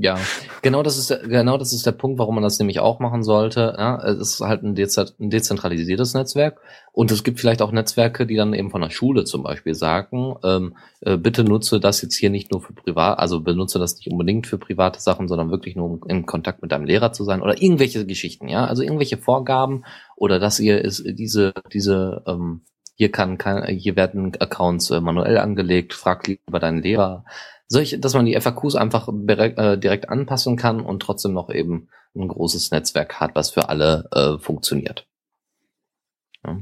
Ja, 0.00 0.18
genau 0.62 0.82
das 0.82 0.96
ist 0.96 1.10
der, 1.10 1.18
genau 1.18 1.58
das 1.58 1.74
ist 1.74 1.84
der 1.84 1.92
Punkt, 1.92 2.18
warum 2.18 2.34
man 2.34 2.42
das 2.42 2.58
nämlich 2.58 2.80
auch 2.80 3.00
machen 3.00 3.22
sollte. 3.22 3.74
Ja, 3.76 4.02
es 4.02 4.18
ist 4.18 4.40
halt 4.40 4.62
ein 4.62 4.74
dezentralisiertes 4.74 6.14
Netzwerk. 6.14 6.58
Und 6.92 7.10
es 7.10 7.22
gibt 7.22 7.38
vielleicht 7.38 7.60
auch 7.60 7.70
Netzwerke, 7.70 8.26
die 8.26 8.34
dann 8.34 8.54
eben 8.54 8.70
von 8.70 8.80
der 8.80 8.88
Schule 8.88 9.24
zum 9.24 9.42
Beispiel 9.42 9.74
sagen, 9.74 10.36
ähm, 10.42 10.74
äh, 11.02 11.18
bitte 11.18 11.44
nutze 11.44 11.80
das 11.80 12.00
jetzt 12.00 12.16
hier 12.16 12.30
nicht 12.30 12.50
nur 12.50 12.62
für 12.62 12.72
privat, 12.72 13.18
also 13.18 13.40
benutze 13.40 13.78
das 13.78 13.96
nicht 13.96 14.10
unbedingt 14.10 14.46
für 14.46 14.56
private 14.56 15.00
Sachen, 15.00 15.28
sondern 15.28 15.50
wirklich 15.50 15.76
nur 15.76 15.90
um 15.90 16.00
in 16.08 16.24
Kontakt 16.24 16.62
mit 16.62 16.72
deinem 16.72 16.86
Lehrer 16.86 17.12
zu 17.12 17.24
sein 17.24 17.42
oder 17.42 17.60
irgendwelche 17.60 18.06
Geschichten, 18.06 18.48
ja, 18.48 18.64
also 18.64 18.82
irgendwelche 18.82 19.18
Vorgaben 19.18 19.84
oder 20.16 20.38
dass 20.38 20.58
ihr 20.60 20.82
ist 20.82 21.04
diese 21.06 21.52
diese 21.72 22.22
ähm, 22.26 22.62
hier 22.94 23.10
kann, 23.10 23.38
kann 23.38 23.66
hier 23.66 23.96
werden 23.96 24.32
Accounts 24.40 24.90
äh, 24.90 25.00
manuell 25.00 25.38
angelegt, 25.38 25.94
frag 25.94 26.26
lieber 26.26 26.58
deinen 26.58 26.82
Lehrer 26.82 27.24
solche, 27.70 27.98
dass 27.98 28.14
man 28.14 28.26
die 28.26 28.38
FAQs 28.38 28.74
einfach 28.74 29.08
direkt, 29.10 29.58
äh, 29.58 29.78
direkt 29.78 30.08
anpassen 30.08 30.56
kann 30.56 30.80
und 30.80 31.00
trotzdem 31.00 31.32
noch 31.32 31.50
eben 31.50 31.88
ein 32.14 32.28
großes 32.28 32.72
Netzwerk 32.72 33.20
hat, 33.20 33.34
was 33.34 33.50
für 33.50 33.68
alle 33.68 34.08
äh, 34.12 34.38
funktioniert. 34.38 35.06
Ja, 36.44 36.58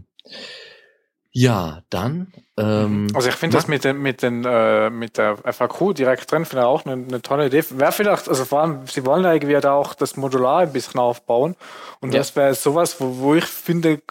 ja 1.40 1.82
dann. 1.90 2.32
Ähm, 2.56 3.06
Also 3.14 3.28
ich 3.28 3.34
finde 3.36 3.56
das 3.56 3.68
mit 3.68 3.84
den, 3.84 3.98
mit 3.98 4.22
den, 4.22 4.44
äh, 4.44 4.90
mit 4.90 5.16
der 5.18 5.36
FAQ 5.52 5.94
direkt 5.94 6.30
drin, 6.30 6.44
finde 6.44 6.62
ich 6.62 6.66
auch 6.66 6.84
eine, 6.84 6.94
eine 6.94 7.22
tolle 7.22 7.46
Idee. 7.46 7.62
Wäre 7.70 7.92
vielleicht, 7.92 8.28
also 8.28 8.44
vor 8.44 8.60
allem, 8.62 8.86
sie 8.86 9.04
wollen 9.06 9.22
ja 9.24 9.32
irgendwie 9.32 9.60
da 9.60 9.72
auch 9.74 9.94
das 9.94 10.16
Modular 10.16 10.60
ein 10.60 10.72
bisschen 10.72 10.98
aufbauen. 11.00 11.54
Und 12.00 12.12
Ja. 12.12 12.18
das 12.18 12.34
wäre 12.34 12.54
sowas, 12.54 13.00
wo, 13.00 13.18
wo 13.18 13.34
ich 13.34 13.44
finde, 13.44 14.02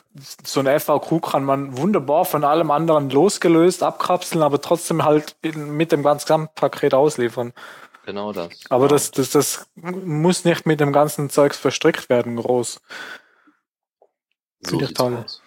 so 0.45 0.61
eine 0.61 0.79
FAQ 0.79 1.21
kann 1.21 1.43
man 1.43 1.77
wunderbar 1.77 2.23
von 2.25 2.43
allem 2.43 2.71
anderen 2.71 3.09
losgelöst 3.09 3.83
abkapseln, 3.83 4.41
aber 4.43 4.61
trotzdem 4.61 5.03
halt 5.03 5.35
in, 5.41 5.71
mit 5.75 5.91
dem 5.91 6.03
ganzen 6.03 6.25
Gesamtpaket 6.25 6.93
ausliefern. 6.93 7.53
genau 8.05 8.31
das. 8.31 8.49
Aber 8.69 8.85
Ja. 8.85 8.89
das, 8.89 9.11
das, 9.11 9.31
das 9.31 9.67
muss 9.75 10.45
nicht 10.45 10.65
mit 10.65 10.79
dem 10.79 10.93
ganzen 10.93 11.29
Zeugs 11.29 11.57
verstrickt 11.57 12.09
werden, 12.09 12.37
groß. 12.37 12.79
So 14.61 14.69
Finde 14.69 14.85
ich 14.85 14.93
toll. 14.93 15.17
aus. 15.25 15.41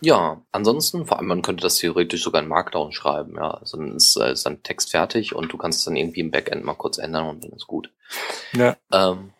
Ja, 0.00 0.42
ansonsten, 0.52 1.06
vor 1.06 1.18
allem, 1.18 1.28
man 1.28 1.42
könnte 1.42 1.62
das 1.62 1.76
theoretisch 1.76 2.22
sogar 2.22 2.42
in 2.42 2.48
Markdown 2.48 2.92
schreiben, 2.92 3.34
ja. 3.36 3.52
Also 3.52 3.78
dann 3.78 3.96
ist, 3.96 4.16
äh, 4.16 4.32
ist 4.32 4.44
dann 4.44 4.62
Text 4.62 4.90
fertig 4.90 5.34
und 5.34 5.52
du 5.52 5.56
kannst 5.56 5.80
es 5.80 5.84
dann 5.84 5.96
irgendwie 5.96 6.20
im 6.20 6.30
Backend 6.30 6.64
mal 6.64 6.74
kurz 6.74 6.98
ändern 6.98 7.28
und 7.28 7.44
dann 7.44 7.52
ist 7.52 7.66
gut. 7.66 7.90
Ja. 8.52 8.76
Ähm, 8.92 9.30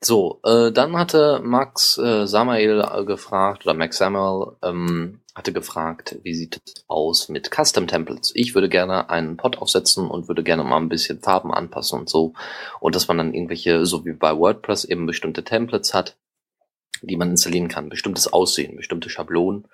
so, 0.00 0.40
äh, 0.44 0.70
dann 0.70 0.96
hatte 0.96 1.40
Max 1.42 1.98
äh, 1.98 2.26
Samael 2.26 2.80
äh, 2.80 3.04
gefragt, 3.04 3.64
oder 3.64 3.74
Max 3.74 3.96
Samuel 3.96 4.56
ähm, 4.62 5.20
hatte 5.34 5.52
gefragt, 5.52 6.16
wie 6.22 6.34
sieht 6.34 6.60
es 6.64 6.84
aus 6.86 7.28
mit 7.28 7.50
Custom 7.50 7.86
Templates? 7.86 8.30
Ich 8.34 8.54
würde 8.54 8.68
gerne 8.68 9.10
einen 9.10 9.36
Pod 9.36 9.58
aufsetzen 9.58 10.08
und 10.08 10.28
würde 10.28 10.44
gerne 10.44 10.62
mal 10.62 10.76
ein 10.76 10.88
bisschen 10.88 11.20
Farben 11.20 11.52
anpassen 11.52 12.00
und 12.00 12.08
so. 12.08 12.34
Und 12.80 12.94
dass 12.94 13.08
man 13.08 13.18
dann 13.18 13.34
irgendwelche, 13.34 13.84
so 13.84 14.04
wie 14.04 14.12
bei 14.12 14.36
WordPress 14.36 14.84
eben 14.84 15.06
bestimmte 15.06 15.42
Templates 15.42 15.92
hat, 15.94 16.16
die 17.02 17.16
man 17.16 17.30
installieren 17.30 17.68
kann, 17.68 17.88
bestimmtes 17.88 18.32
Aussehen, 18.32 18.76
bestimmte 18.76 19.10
Schablonen, 19.10 19.66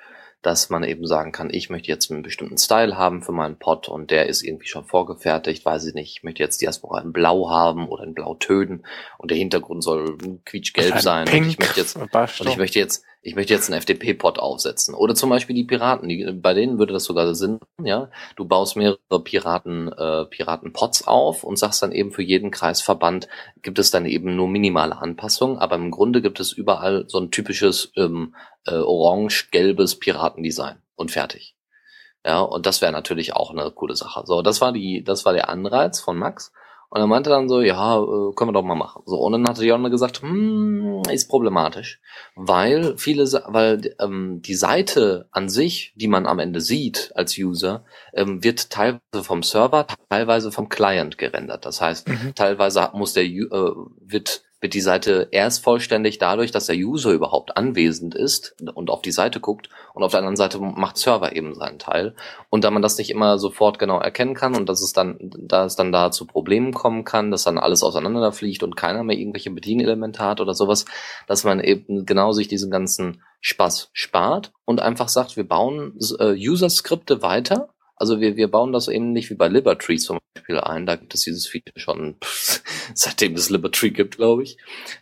dass 0.42 0.70
man 0.70 0.85
eben 0.85 1.07
sagen 1.07 1.33
kann, 1.33 1.50
ich 1.53 1.68
möchte 1.68 1.88
jetzt 1.88 2.11
einen 2.11 2.22
bestimmten 2.22 2.57
Style 2.57 2.96
haben 2.96 3.22
für 3.22 3.33
meinen 3.33 3.59
Pod 3.59 3.88
und 3.88 4.11
der 4.11 4.26
ist 4.26 4.42
irgendwie 4.42 4.66
schon 4.66 4.85
vorgefertigt, 4.85 5.64
weiß 5.64 5.87
ich 5.87 5.94
nicht, 5.94 6.16
ich 6.16 6.22
möchte 6.22 6.42
jetzt 6.42 6.62
Diaspora 6.62 7.00
in 7.00 7.12
Blau 7.12 7.50
haben 7.50 7.88
oder 7.88 8.05
in 8.05 8.14
Blautönen 8.14 8.87
und 9.18 9.31
der 9.31 9.38
Hintergrund 9.38 9.85
soll 9.85 10.16
quietschgelb 10.46 11.00
sein 11.00 11.26
Pink. 11.26 11.44
und 11.44 11.50
ich 11.50 11.59
möchte 11.59 11.81
jetzt 11.81 11.96
und 11.96 12.48
ich 12.48 12.57
möchte 12.57 12.79
jetzt 12.79 13.05
ich 13.22 13.35
möchte 13.35 13.52
jetzt 13.52 13.68
einen 13.68 13.78
FDP-Pod 13.78 14.38
aufsetzen. 14.38 14.94
Oder 14.94 15.14
zum 15.14 15.28
Beispiel 15.28 15.54
die 15.54 15.64
Piraten, 15.64 16.09
die, 16.09 16.33
bei 16.33 16.54
denen 16.54 16.78
würde 16.78 16.94
das 16.94 17.04
sogar 17.04 17.35
Sinn, 17.35 17.61
ja. 17.83 18.11
Du 18.37 18.46
baust 18.46 18.76
mehrere 18.76 18.98
Piraten, 19.22 19.92
äh, 19.92 20.24
Piraten-Pods 20.24 21.06
auf 21.06 21.44
und 21.44 21.59
sagst 21.59 21.83
dann 21.83 21.92
eben 21.92 22.12
für 22.12 22.22
jeden 22.22 22.50
Kreisverband 22.50 23.28
gibt 23.62 23.78
es 23.78 23.90
dann 23.90 24.06
eben 24.06 24.37
nur 24.37 24.48
minimale 24.48 24.96
Anpassungen, 24.96 25.59
aber 25.59 25.76
im 25.76 25.90
Grunde 25.90 26.22
gibt 26.22 26.40
es 26.40 26.52
überall 26.52 27.04
so 27.09 27.18
ein 27.18 27.30
typisches 27.30 27.92
ähm, 27.96 28.35
äh, 28.66 28.74
orange-gelbes 28.74 29.98
Piratendesign 29.98 30.80
und 30.94 31.11
fertig. 31.11 31.56
Ja, 32.24 32.40
und 32.40 32.66
das 32.66 32.83
wäre 32.83 32.92
natürlich 32.92 33.35
auch 33.35 33.50
eine 33.50 33.70
coole 33.70 33.96
Sache. 33.96 34.22
So, 34.26 34.42
das 34.42 34.61
war 34.61 34.72
die, 34.72 35.02
das 35.04 35.24
war 35.24 35.33
der 35.33 35.48
Anreiz 35.48 36.00
von 36.00 36.18
Max. 36.18 36.52
Und 36.90 37.00
er 37.00 37.07
meinte 37.07 37.31
dann 37.31 37.48
so, 37.48 37.61
ja, 37.61 37.98
äh, 37.98 38.33
können 38.35 38.48
wir 38.50 38.53
doch 38.53 38.64
mal 38.64 38.74
machen. 38.74 39.03
So, 39.07 39.16
und 39.20 39.33
dann 39.33 39.48
hatte 39.48 39.64
Jonna 39.64 39.88
gesagt, 39.90 40.22
hm, 40.22 41.03
ist 41.11 41.29
problematisch, 41.29 42.00
weil 42.35 42.98
viele, 42.98 43.24
weil 43.46 43.94
ähm, 44.00 44.42
die 44.42 44.55
Seite 44.57 45.29
an 45.31 45.48
sich, 45.48 45.92
die 45.96 46.09
man 46.09 46.26
am 46.26 46.40
Ende 46.40 46.61
sieht 46.61 47.12
als 47.14 47.38
User, 47.38 47.85
ähm, 48.12 48.42
wird 48.42 48.70
teilweise 48.70 49.22
vom 49.22 49.44
Server, 49.44 49.87
teilweise 50.09 50.50
vom 50.50 50.68
Client 50.68 51.16
gerendert. 51.16 51.64
Das 51.64 51.81
heißt, 51.81 52.09
Mhm. 52.09 52.35
teilweise 52.35 52.90
muss 52.92 53.12
der 53.12 53.24
äh, 53.24 53.46
wird 54.00 54.42
wird 54.61 54.75
die 54.75 54.81
Seite 54.81 55.29
erst 55.31 55.64
vollständig 55.64 56.18
dadurch, 56.18 56.51
dass 56.51 56.66
der 56.66 56.77
User 56.77 57.11
überhaupt 57.12 57.57
anwesend 57.57 58.14
ist 58.14 58.55
und 58.75 58.90
auf 58.90 59.03
die 59.03 59.12
Seite 59.12 59.40
guckt 59.40 59.70
und 59.94 60.03
auf 60.03 60.11
der 60.11 60.18
anderen 60.18 60.37
Seite 60.37 60.59
macht 60.61 60.99
Server 60.99 61.35
eben 61.35 61.55
seinen 61.55 61.79
Teil. 61.79 62.14
Und 62.51 62.64
da 62.64 62.70
man 62.70 62.83
das 62.83 62.99
nicht 62.99 63.11
immer 63.11 63.38
sofort 63.38 63.79
genau 63.79 63.99
erkennen 63.99 64.35
kann 64.35 64.55
und 64.55 64.68
dass 64.68 64.83
es 64.83 64.92
dann, 64.92 65.16
da 65.20 65.64
es 65.64 65.77
dann 65.77 65.92
da 65.92 66.11
zu 66.11 66.27
Problemen 66.27 66.75
kommen 66.75 67.05
kann, 67.05 67.31
dass 67.31 67.44
dann 67.44 67.59
alles 67.59 67.83
auseinanderfliegt 67.83 68.62
und 68.62 68.77
keiner 68.77 69.03
mehr 69.03 69.16
irgendwelche 69.16 69.51
Bedienelemente 69.51 70.20
hat 70.20 70.40
oder 70.40 70.55
sowas, 70.55 70.85
dass 71.27 71.44
man 71.44 71.61
eben 71.61 72.05
genau 72.05 72.33
sich 72.33 72.49
diesen 72.49 72.70
ganzen 72.70 73.23
Spaß 73.40 73.90
spart 73.92 74.53
und 74.66 74.81
einfach 74.81 75.09
sagt, 75.09 75.37
wir 75.37 75.49
bauen 75.49 75.99
äh, 76.18 76.33
User-Skripte 76.33 77.23
weiter. 77.23 77.70
Also 78.01 78.19
wir, 78.21 78.35
wir 78.37 78.51
bauen 78.51 78.73
das 78.73 78.89
eben 78.89 79.13
nicht 79.13 79.29
wie 79.31 79.35
bei 79.35 79.49
Libertree 79.49 79.97
zum 79.99 80.19
Beispiel 80.35 80.59
ein. 80.59 80.87
Da 80.87 80.97
gibt 80.97 81.13
es 81.15 81.21
dieses 81.21 81.47
Feature 81.47 81.79
schon 81.79 82.17
seitdem 82.95 83.35
es 83.35 83.51
Libertree 83.51 83.91
gibt, 83.91 84.17
glaube 84.17 84.43
ich. 84.43 84.57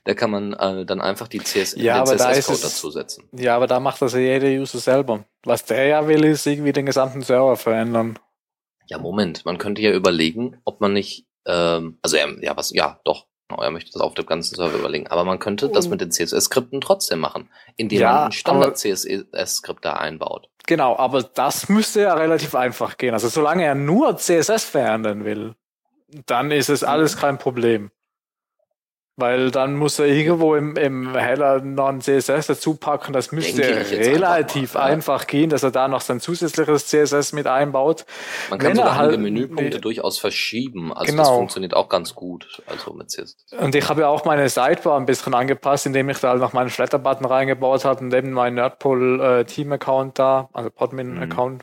Da 0.05 0.15
kann 0.15 0.31
man 0.33 0.53
äh, 0.55 0.85
dann 0.85 1.01
einfach 1.01 1.29
die 1.29 1.39
CS 1.39 1.77
Ja, 1.77 2.05
da 2.05 2.17
CSS-Code 2.17 2.57
es- 2.57 2.61
dazu 2.63 2.91
setzen. 2.91 3.29
Ja, 3.33 3.55
aber 3.57 3.69
da 3.69 3.79
macht 3.81 4.03
das 4.03 4.15
ja 4.15 4.19
jeder 4.19 4.49
User 4.49 4.79
selber. 4.81 5.25
Was 5.45 5.65
der 5.65 5.87
ja 5.87 6.09
will, 6.09 6.25
ist 6.25 6.45
irgendwie 6.47 6.73
den 6.73 6.87
gesamten 6.87 7.23
Server 7.23 7.57
verändern. 7.57 8.19
Ja, 8.89 8.99
Moment, 8.99 9.45
man 9.45 9.59
könnte 9.59 9.81
ja 9.83 9.93
überlegen, 9.93 10.61
ob 10.65 10.81
man 10.81 10.93
nicht, 10.93 11.27
ähm, 11.47 11.99
also 12.03 12.17
er, 12.17 12.43
ja, 12.43 12.57
was, 12.57 12.71
ja, 12.73 13.01
doch, 13.05 13.27
genau, 13.49 13.63
er 13.63 13.71
möchte 13.71 13.93
das 13.93 14.03
auf 14.03 14.15
dem 14.15 14.27
ganzen 14.27 14.55
Server 14.57 14.79
überlegen, 14.79 15.07
aber 15.09 15.25
man 15.25 15.39
könnte 15.39 15.69
das 15.69 15.89
mit 15.89 16.01
den 16.01 16.11
CSS-Skripten 16.11 16.81
trotzdem 16.81 17.19
machen, 17.19 17.49
indem 17.77 18.01
Ja, 18.01 18.13
man 18.23 18.33
Standard-CSS-Skript 18.33 19.85
da 19.85 19.95
einbaut. 19.95 20.49
Genau, 20.67 20.97
aber 20.97 21.23
das 21.23 21.69
müsste 21.69 22.03
ja 22.03 22.15
relativ 22.15 22.55
einfach 22.55 22.99
gehen. 22.99 23.15
Also 23.15 23.29
solange 23.29 23.65
er 23.65 23.75
nur 23.75 24.17
CSS 24.17 24.65
verändern 24.65 25.25
will, 25.25 25.55
dann 26.27 26.51
ist 26.51 26.69
es 26.69 26.85
alles 26.85 27.17
kein 27.17 27.39
Problem. 27.39 27.91
Weil 29.21 29.51
dann 29.51 29.75
muss 29.75 29.99
er 29.99 30.07
irgendwo 30.07 30.55
im, 30.55 30.77
im 30.77 31.17
Header 31.17 31.61
noch 31.61 31.89
ein 31.89 32.01
CSS 32.01 32.47
dazu 32.47 32.75
packen. 32.77 33.13
Das 33.13 33.33
müsste 33.33 33.63
relativ 33.63 34.77
einfach 34.77 35.09
einfach 35.09 35.27
gehen, 35.27 35.51
dass 35.51 35.63
er 35.63 35.71
da 35.71 35.89
noch 35.89 36.01
sein 36.01 36.21
zusätzliches 36.21 36.87
CSS 36.87 37.33
mit 37.33 37.47
einbaut. 37.47 38.05
Man 38.51 38.59
kann 38.59 38.71
Wenn 38.71 38.77
sogar 38.77 38.97
halt- 38.97 39.19
Menüpunkte 39.19 39.81
durchaus 39.81 40.19
verschieben, 40.19 40.93
also 40.93 41.11
Genau. 41.11 41.23
das 41.25 41.31
funktioniert 41.31 41.75
auch 41.75 41.89
ganz 41.89 42.15
gut, 42.15 42.63
also 42.67 42.93
mit 42.93 43.11
CSS. 43.11 43.37
Und 43.59 43.75
ich 43.75 43.89
habe 43.89 44.03
ja 44.03 44.09
auch 44.09 44.25
meine 44.25 44.49
Sidebar 44.49 44.99
ein 44.99 45.07
bisschen 45.07 45.35
angepasst, 45.35 45.87
indem 45.87 46.09
ich 46.11 46.19
da 46.21 46.31
halt 46.31 46.41
noch 46.41 46.53
meinen 46.53 46.71
Flatter-Button 46.71 47.27
reingebaut 47.27 47.85
habe 47.85 48.05
und 48.05 48.15
eben 48.15 48.33
meinen 48.33 48.55
Nerdpool 48.55 49.21
äh, 49.21 49.45
Team-Account 49.45 50.19
da, 50.19 50.49
also 50.53 50.71
Podmin-Account. 50.71 51.63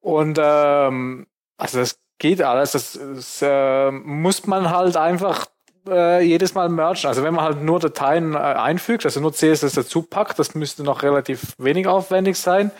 Und 0.00 0.38
ähm, 0.42 1.26
also 1.56 1.78
das 1.78 1.98
geht 2.18 2.42
alles. 2.42 2.72
Das, 2.72 2.98
das 3.14 3.42
äh, 3.42 3.90
muss 3.90 4.46
man 4.46 4.70
halt 4.70 4.96
einfach 4.96 5.46
äh, 5.90 6.20
jedes 6.20 6.54
Mal 6.54 6.68
mergen. 6.68 7.06
Also 7.06 7.22
wenn 7.22 7.34
man 7.34 7.44
halt 7.44 7.62
nur 7.62 7.80
Dateien 7.80 8.34
äh, 8.34 8.38
einfügt, 8.38 9.04
also 9.04 9.20
nur 9.20 9.32
CSS 9.32 9.72
dazu 9.72 10.02
packt, 10.02 10.38
das 10.38 10.54
müsste 10.54 10.82
noch 10.82 11.02
relativ 11.02 11.54
wenig 11.58 11.86
aufwendig 11.86 12.36
sein. 12.38 12.70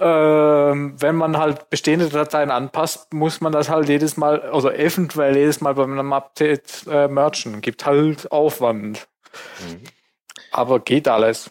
Ähm, 0.00 0.94
wenn 1.00 1.16
man 1.16 1.38
halt 1.38 1.70
bestehende 1.70 2.08
Dateien 2.08 2.50
anpasst, 2.52 3.12
muss 3.12 3.40
man 3.40 3.52
das 3.52 3.68
halt 3.68 3.88
jedes 3.88 4.16
Mal, 4.16 4.42
also 4.42 4.70
eventuell 4.70 5.36
jedes 5.36 5.60
Mal 5.60 5.74
bei 5.74 5.82
einem 5.82 6.12
Update 6.12 6.86
äh, 6.88 7.08
merchen. 7.08 7.60
Gibt 7.60 7.84
halt 7.84 8.30
Aufwand. 8.30 9.08
Mhm. 9.60 9.80
Aber 10.52 10.80
geht 10.80 11.08
alles. 11.08 11.50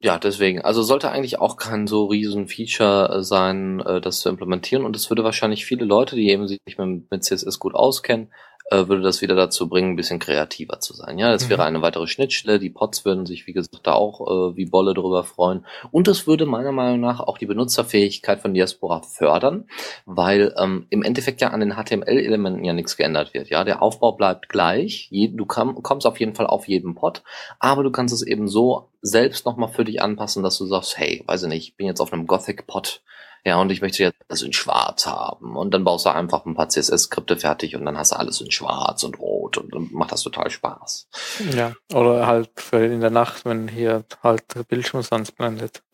Ja, 0.00 0.18
deswegen. 0.18 0.60
Also 0.62 0.82
sollte 0.82 1.10
eigentlich 1.10 1.38
auch 1.38 1.56
kein 1.56 1.86
so 1.86 2.06
riesen 2.06 2.48
Feature 2.48 3.18
äh, 3.18 3.22
sein, 3.22 3.80
äh, 3.80 4.00
das 4.00 4.20
zu 4.20 4.28
implementieren. 4.28 4.84
Und 4.84 4.94
es 4.94 5.08
würde 5.10 5.24
wahrscheinlich 5.24 5.64
viele 5.64 5.84
Leute, 5.84 6.16
die 6.16 6.28
eben 6.28 6.46
sich 6.48 6.60
mit, 6.76 7.10
mit 7.10 7.24
CSS 7.24 7.58
gut 7.58 7.74
auskennen, 7.74 8.32
äh, 8.70 8.88
würde 8.88 9.02
das 9.02 9.22
wieder 9.22 9.34
dazu 9.36 9.68
bringen, 9.68 9.90
ein 9.92 9.96
bisschen 9.96 10.18
kreativer 10.18 10.80
zu 10.80 10.92
sein. 10.92 11.18
Ja, 11.18 11.30
das 11.30 11.44
Mhm. 11.44 11.50
wäre 11.50 11.64
eine 11.64 11.82
weitere 11.82 12.06
Schnittstelle. 12.06 12.58
Die 12.58 12.70
Pods 12.70 13.04
würden 13.04 13.24
sich, 13.24 13.46
wie 13.46 13.52
gesagt, 13.52 13.80
da 13.86 13.92
auch 13.92 14.20
äh, 14.52 14.56
wie 14.56 14.64
Bolle 14.66 14.92
drüber 14.92 15.22
freuen. 15.22 15.64
Und 15.92 16.08
es 16.08 16.26
würde 16.26 16.46
meiner 16.46 16.72
Meinung 16.72 17.00
nach 17.00 17.20
auch 17.20 17.38
die 17.38 17.46
Benutzerfähigkeit 17.46 18.40
von 18.40 18.54
Diaspora 18.54 19.02
fördern, 19.02 19.68
weil 20.04 20.52
ähm, 20.58 20.86
im 20.90 21.02
Endeffekt 21.02 21.40
ja 21.40 21.48
an 21.50 21.60
den 21.60 21.74
HTML-Elementen 21.76 22.64
ja 22.64 22.72
nichts 22.72 22.96
geändert 22.96 23.34
wird. 23.34 23.50
Ja, 23.50 23.62
der 23.64 23.82
Aufbau 23.82 24.12
bleibt 24.12 24.48
gleich. 24.48 25.08
Je, 25.10 25.28
du 25.28 25.46
kam, 25.46 25.82
kommst 25.82 26.06
auf 26.06 26.18
jeden 26.18 26.34
Fall 26.34 26.46
auf 26.46 26.66
jeden 26.66 26.94
Pod, 26.94 27.22
aber 27.60 27.82
du 27.84 27.90
kannst 27.92 28.12
es 28.14 28.22
eben 28.22 28.48
so 28.48 28.88
selbst 29.02 29.46
nochmal 29.46 29.68
für 29.68 29.84
dich 29.84 30.02
anpassen, 30.02 30.42
dass 30.42 30.58
du 30.58 30.66
sagst, 30.66 30.98
hey, 30.98 31.22
weiß 31.26 31.44
ich 31.44 31.48
nicht, 31.48 31.68
ich 31.68 31.76
bin 31.76 31.86
jetzt 31.86 32.00
auf 32.00 32.12
einem 32.12 32.26
Gothic-Pod, 32.26 33.02
ja, 33.46 33.60
und 33.60 33.70
ich 33.70 33.80
möchte 33.80 34.02
jetzt 34.02 34.18
das 34.26 34.42
in 34.42 34.52
schwarz 34.52 35.06
haben. 35.06 35.56
Und 35.56 35.72
dann 35.72 35.84
baust 35.84 36.04
du 36.04 36.10
einfach 36.10 36.44
ein 36.46 36.56
paar 36.56 36.68
CSS-Skripte 36.68 37.36
fertig 37.36 37.76
und 37.76 37.84
dann 37.84 37.96
hast 37.96 38.10
du 38.10 38.16
alles 38.16 38.40
in 38.40 38.50
schwarz 38.50 39.04
und 39.04 39.20
rot 39.20 39.56
und 39.56 39.72
dann 39.72 39.88
macht 39.92 40.10
das 40.10 40.22
total 40.22 40.50
Spaß. 40.50 41.08
Ja. 41.54 41.72
Oder 41.94 42.26
halt 42.26 42.50
für 42.56 42.84
in 42.84 43.00
der 43.00 43.10
Nacht, 43.10 43.44
wenn 43.44 43.68
hier 43.68 44.04
halt 44.20 44.42
der 44.56 44.64
Bildschirm 44.64 45.02
sonst 45.02 45.36
blendet. 45.36 45.84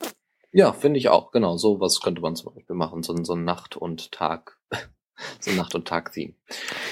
Ja, 0.50 0.72
finde 0.72 0.98
ich 0.98 1.10
auch, 1.10 1.30
genau. 1.30 1.58
So 1.58 1.78
was 1.78 2.00
könnte 2.00 2.22
man 2.22 2.36
zum 2.36 2.54
Beispiel 2.54 2.74
machen, 2.74 3.02
so, 3.02 3.14
so 3.22 3.34
ein 3.34 3.44
Nacht- 3.44 3.76
und 3.76 4.12
Tag, 4.12 4.58
so 5.40 5.50
Nacht- 5.52 5.74
und 5.74 5.86
Tag-Theme. 5.86 6.34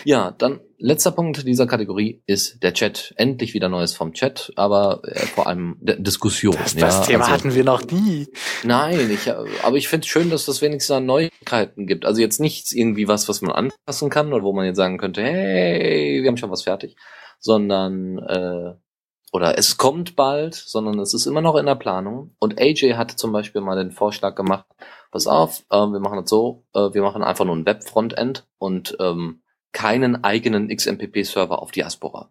Ja, 0.05 0.31
dann 0.33 0.61
letzter 0.79 1.13
Punkt 1.13 1.47
dieser 1.47 1.67
Kategorie 1.67 2.23
ist 2.27 2.63
der 2.63 2.73
Chat. 2.73 3.13
Endlich 3.17 3.55
wieder 3.55 3.69
Neues 3.69 3.95
vom 3.95 4.13
Chat, 4.13 4.53
aber 4.57 5.03
äh, 5.05 5.19
vor 5.27 5.47
allem 5.47 5.77
der 5.81 5.97
Diskussion. 5.97 6.57
Das, 6.57 6.75
ja, 6.75 6.81
das 6.81 7.07
Thema 7.07 7.25
also- 7.25 7.33
hatten 7.33 7.55
wir 7.55 7.65
noch 7.65 7.83
nie. 7.91 8.29
Nein, 8.65 9.11
ich, 9.11 9.31
aber 9.63 9.77
ich 9.77 9.89
finde 9.89 10.05
es 10.05 10.11
schön, 10.11 10.31
dass 10.31 10.47
das 10.47 10.63
wenigstens 10.63 10.97
an 10.97 11.07
Neuigkeiten 11.07 11.87
gibt. 11.87 12.07
Also 12.07 12.21
jetzt 12.21 12.41
nichts 12.41 12.73
irgendwie 12.73 13.09
was, 13.09 13.29
was 13.29 13.43
man 13.43 13.53
anpassen 13.53 14.11
kann 14.11 14.33
oder 14.33 14.45
wo 14.45 14.53
man 14.53 14.67
jetzt 14.67 14.77
sagen 14.77 14.99
könnte, 14.99 15.23
hey, 15.23 16.23
wir 16.23 16.29
haben 16.29 16.37
schon 16.37 16.51
was 16.51 16.63
fertig, 16.63 16.97
sondern 17.39 18.19
äh, 18.19 18.75
oder 19.33 19.57
es 19.59 19.77
kommt 19.77 20.17
bald, 20.17 20.55
sondern 20.55 20.99
es 20.99 21.15
ist 21.15 21.27
immer 21.27 21.41
noch 21.41 21.57
in 21.57 21.67
der 21.67 21.77
Planung. 21.77 22.35
Und 22.41 22.61
AJ 22.61 22.95
hatte 22.95 23.17
zum 23.17 23.33
Beispiel 23.33 23.61
mal 23.61 23.77
den 23.77 23.93
Vorschlag 23.93 24.35
gemacht, 24.35 24.67
pass 25.11 25.27
auf, 25.27 25.65
äh, 25.71 25.77
wir 25.77 26.01
machen 26.01 26.21
das 26.21 26.31
so, 26.31 26.65
äh, 26.75 26.93
wir 26.93 27.03
machen 27.03 27.23
einfach 27.23 27.45
nur 27.45 27.57
ein 27.57 27.67
Web-Frontend 27.67 28.47
und 28.59 28.97
ähm, 29.01 29.43
keinen 29.73 30.25
eigenen 30.25 30.69
XMPP-Server 30.69 31.61
auf 31.61 31.71
Diaspora. 31.71 32.31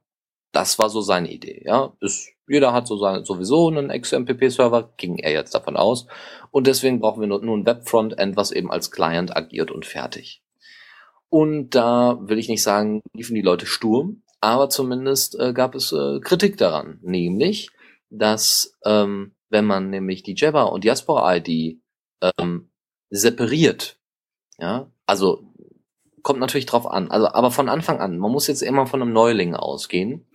Das 0.52 0.80
war 0.80 0.90
so 0.90 1.02
seine 1.02 1.32
Idee, 1.32 1.62
ja. 1.66 1.94
Ist, 2.02 2.30
jeder 2.48 2.74
hat 2.74 2.88
so 2.88 2.98
sein, 2.98 3.24
sowieso 3.24 3.68
einen 3.68 3.90
XMPP-Server, 3.90 4.94
ging 4.98 5.18
er 5.18 5.32
jetzt 5.32 5.54
davon 5.54 5.78
aus. 5.78 6.08
Und 6.52 6.66
deswegen 6.66 7.00
brauchen 7.00 7.22
wir 7.22 7.28
nur, 7.28 7.42
nur 7.44 7.56
ein 7.56 7.66
Web-Frontend, 7.66 8.36
was 8.36 8.52
eben 8.52 8.72
als 8.72 8.90
Client 8.90 9.36
agiert 9.36 9.70
und 9.70 9.86
fertig. 9.86 10.42
Und 11.30 11.76
da 11.76 12.18
will 12.22 12.40
ich 12.40 12.50
nicht 12.50 12.64
sagen, 12.64 13.02
liefen 13.14 13.36
die 13.36 13.42
Leute 13.42 13.68
Sturm, 13.68 14.24
aber 14.42 14.70
zumindest 14.70 15.40
äh, 15.40 15.54
gab 15.54 15.76
es 15.76 15.92
äh, 15.92 16.20
Kritik 16.22 16.58
daran. 16.58 17.00
Nämlich, 17.04 17.70
dass 18.10 18.76
ähm, 18.84 19.36
wenn 19.50 19.66
man 19.66 19.92
nämlich 19.92 20.24
die 20.24 20.36
Jabber 20.36 20.72
und 20.72 20.84
Diaspora-ID 20.84 21.80
ähm, 22.40 22.69
separiert, 23.10 23.98
ja, 24.58 24.92
also 25.06 25.44
kommt 26.22 26.40
natürlich 26.40 26.66
drauf 26.66 26.86
an, 26.86 27.12
also 27.12 27.28
aber 27.28 27.52
von 27.52 27.70
Anfang 27.70 28.00
an, 28.00 28.18
man 28.18 28.32
muss 28.32 28.48
jetzt 28.48 28.62
immer 28.62 28.86
von 28.86 29.02
einem 29.02 29.14
Neuling 29.14 29.56
ausgehen. 29.56 30.28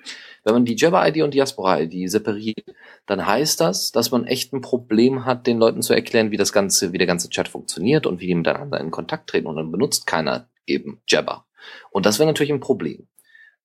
Wenn 0.45 0.55
man 0.55 0.65
die 0.67 0.77
Jabber-ID 0.77 1.23
und 1.23 1.33
Diaspora-ID 1.33 2.11
separiert, 2.11 2.65
dann 3.07 3.27
heißt 3.27 3.61
das, 3.61 3.93
dass 3.93 4.11
man 4.11 4.27
echt 4.27 4.53
ein 4.53 4.61
Problem 4.61 5.25
hat, 5.25 5.47
den 5.47 5.59
Leuten 5.59 5.81
zu 5.81 5.95
erklären, 5.95 6.31
wie 6.31 6.37
das 6.37 6.53
ganze, 6.53 6.93
wie 6.93 6.99
der 6.99 7.07
ganze 7.07 7.31
Chat 7.31 7.49
funktioniert 7.49 8.07
und 8.07 8.21
wie 8.21 8.27
die 8.27 8.35
miteinander 8.35 8.79
in 8.79 8.91
Kontakt 8.91 9.31
treten 9.31 9.47
und 9.47 9.57
dann 9.57 9.73
benutzt 9.73 10.07
keiner 10.07 10.49
eben 10.67 11.01
Jabber. 11.09 11.47
Und 11.91 12.05
das 12.05 12.19
wäre 12.19 12.27
natürlich 12.27 12.53
ein 12.53 12.61
Problem. 12.61 13.09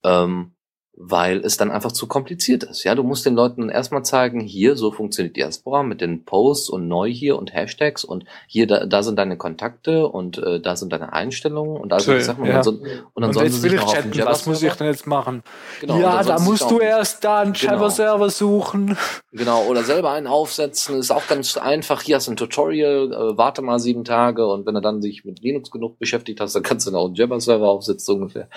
Ähm, 0.03 0.53
weil 1.01 1.37
es 1.45 1.55
dann 1.55 1.71
einfach 1.71 1.93
zu 1.93 2.07
kompliziert 2.07 2.63
ist. 2.63 2.83
Ja, 2.83 2.93
du 2.93 3.03
musst 3.03 3.25
den 3.25 3.33
Leuten 3.33 3.69
erstmal 3.69 4.03
zeigen, 4.03 4.41
hier, 4.41 4.75
so 4.75 4.91
funktioniert 4.91 5.37
Diaspora 5.37 5.81
mit 5.81 6.01
den 6.01 6.25
Posts 6.25 6.69
und 6.69 6.89
neu 6.89 7.09
hier 7.09 7.37
und 7.37 7.53
Hashtags 7.53 8.03
und 8.03 8.25
hier, 8.47 8.67
da, 8.67 8.85
da 8.85 9.01
sind 9.01 9.17
deine 9.17 9.37
Kontakte 9.37 10.09
und 10.09 10.37
äh, 10.39 10.59
da 10.59 10.75
sind 10.75 10.91
deine 10.91 11.13
Einstellungen 11.13 11.77
und 11.77 11.93
also, 11.93 12.11
So, 12.11 12.17
ich 12.17 12.25
sag 12.25 12.37
mal, 12.37 12.49
ja. 12.49 12.57
und, 12.57 12.63
so, 12.63 12.71
und 12.71 12.81
dann 13.15 13.23
Und 13.29 13.33
sollen 13.33 13.49
sie 13.49 13.59
sich 13.61 13.71
ich 13.73 13.79
noch 13.79 13.87
auf 13.87 13.93
chatten, 13.93 14.25
was 14.25 14.45
muss 14.45 14.61
ich 14.61 14.73
denn 14.73 14.87
jetzt 14.87 15.07
machen? 15.07 15.41
Genau, 15.79 15.99
ja, 15.99 16.17
dann 16.17 16.27
da 16.27 16.37
sich 16.37 16.47
musst 16.49 16.63
noch 16.63 16.69
du 16.69 16.75
auf 16.75 16.81
erst 16.81 17.23
da 17.23 17.39
einen 17.39 17.53
Genau. 17.53 17.73
Jabber-Server 17.73 18.29
suchen. 18.29 18.97
Genau, 19.31 19.63
oder 19.67 19.83
selber 19.83 20.11
einen 20.11 20.27
aufsetzen, 20.27 20.97
ist 20.99 21.11
auch 21.11 21.27
ganz 21.27 21.55
einfach. 21.55 22.01
Hier 22.01 22.17
hast 22.17 22.27
du 22.27 22.31
ein 22.31 22.35
Tutorial, 22.35 23.13
äh, 23.13 23.37
warte 23.37 23.61
mal 23.61 23.79
sieben 23.79 24.03
Tage 24.03 24.45
und 24.45 24.65
wenn 24.65 24.73
du 24.73 24.81
dann 24.81 24.99
dich 24.99 25.23
mit 25.23 25.39
Linux 25.39 25.71
genug 25.71 25.97
beschäftigt 25.97 26.41
hast, 26.41 26.55
dann 26.55 26.63
kannst 26.63 26.85
du 26.87 26.91
dann 26.91 26.99
auch 26.99 27.05
einen 27.05 27.15
Jabber-Server 27.15 27.69
aufsetzen, 27.69 28.05
so 28.05 28.13
ungefähr. 28.15 28.49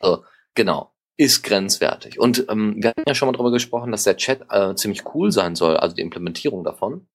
Also, 0.00 0.24
genau, 0.54 0.90
ist 1.16 1.42
grenzwertig. 1.42 2.18
Und 2.18 2.46
ähm, 2.48 2.76
wir 2.78 2.90
hatten 2.90 3.04
ja 3.06 3.14
schon 3.14 3.26
mal 3.26 3.32
darüber 3.32 3.52
gesprochen, 3.52 3.92
dass 3.92 4.04
der 4.04 4.16
Chat 4.16 4.46
äh, 4.50 4.74
ziemlich 4.74 5.02
cool 5.14 5.30
sein 5.30 5.54
soll, 5.54 5.76
also 5.76 5.94
die 5.94 6.02
Implementierung 6.02 6.64
davon. 6.64 7.06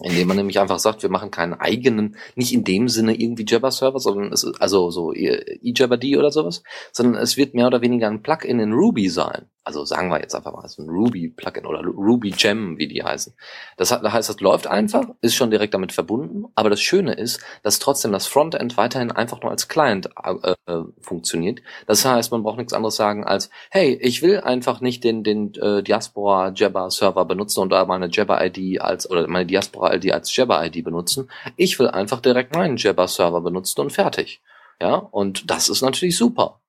Indem 0.00 0.26
man 0.26 0.36
nämlich 0.36 0.58
einfach 0.58 0.80
sagt, 0.80 1.02
wir 1.02 1.10
machen 1.10 1.30
keinen 1.30 1.54
eigenen, 1.54 2.16
nicht 2.34 2.52
in 2.52 2.64
dem 2.64 2.88
Sinne 2.88 3.14
irgendwie 3.14 3.44
Jabber-Server, 3.46 4.00
sondern 4.00 4.32
es 4.32 4.42
ist 4.42 4.60
also 4.60 4.90
so 4.90 5.12
eJabber.d 5.12 6.16
oder 6.16 6.32
sowas, 6.32 6.64
sondern 6.90 7.22
es 7.22 7.36
wird 7.36 7.54
mehr 7.54 7.68
oder 7.68 7.80
weniger 7.80 8.08
ein 8.08 8.22
Plugin 8.22 8.58
in 8.58 8.72
Ruby 8.72 9.08
sein. 9.08 9.48
Also 9.66 9.86
sagen 9.86 10.10
wir 10.10 10.20
jetzt 10.20 10.34
einfach 10.34 10.52
mal 10.52 10.68
so 10.68 10.82
ein 10.82 10.90
Ruby-Plugin 10.90 11.64
oder 11.64 11.80
Ruby 11.80 12.32
Gem, 12.32 12.76
wie 12.76 12.86
die 12.86 13.02
heißen. 13.02 13.34
Das 13.78 13.90
heißt, 13.90 14.28
das 14.28 14.40
läuft 14.40 14.66
einfach, 14.66 15.06
ist 15.22 15.34
schon 15.34 15.50
direkt 15.50 15.72
damit 15.72 15.92
verbunden, 15.92 16.44
aber 16.54 16.68
das 16.68 16.82
Schöne 16.82 17.14
ist, 17.14 17.40
dass 17.62 17.78
trotzdem 17.78 18.12
das 18.12 18.26
Frontend 18.26 18.76
weiterhin 18.76 19.10
einfach 19.10 19.40
nur 19.40 19.50
als 19.50 19.68
Client 19.68 20.10
äh, 20.22 20.54
äh, 20.66 20.82
funktioniert. 21.00 21.62
Das 21.86 22.04
heißt, 22.04 22.30
man 22.30 22.42
braucht 22.42 22.58
nichts 22.58 22.74
anderes 22.74 22.96
sagen 22.96 23.24
als, 23.24 23.48
hey, 23.70 23.94
ich 24.02 24.20
will 24.20 24.40
einfach 24.40 24.82
nicht 24.82 25.02
den, 25.02 25.24
den 25.24 25.54
äh, 25.54 25.82
Diaspora 25.82 26.52
Jabber 26.54 26.90
Server 26.90 27.24
benutzen 27.24 27.60
und 27.60 27.70
da 27.70 27.86
meine 27.86 28.10
Jabber 28.10 28.44
ID 28.44 28.82
als, 28.82 29.10
oder 29.10 29.26
meine 29.28 29.46
Diaspora 29.46 29.94
ID 29.94 30.12
als 30.12 30.36
Jabber 30.36 30.62
ID 30.66 30.84
benutzen. 30.84 31.30
Ich 31.56 31.78
will 31.78 31.88
einfach 31.88 32.20
direkt 32.20 32.54
meinen 32.54 32.76
Jabber 32.76 33.08
Server 33.08 33.40
benutzen 33.40 33.80
und 33.80 33.92
fertig. 33.92 34.42
Ja, 34.80 34.96
und 34.96 35.50
das 35.50 35.68
ist 35.70 35.80
natürlich 35.80 36.18
super. 36.18 36.60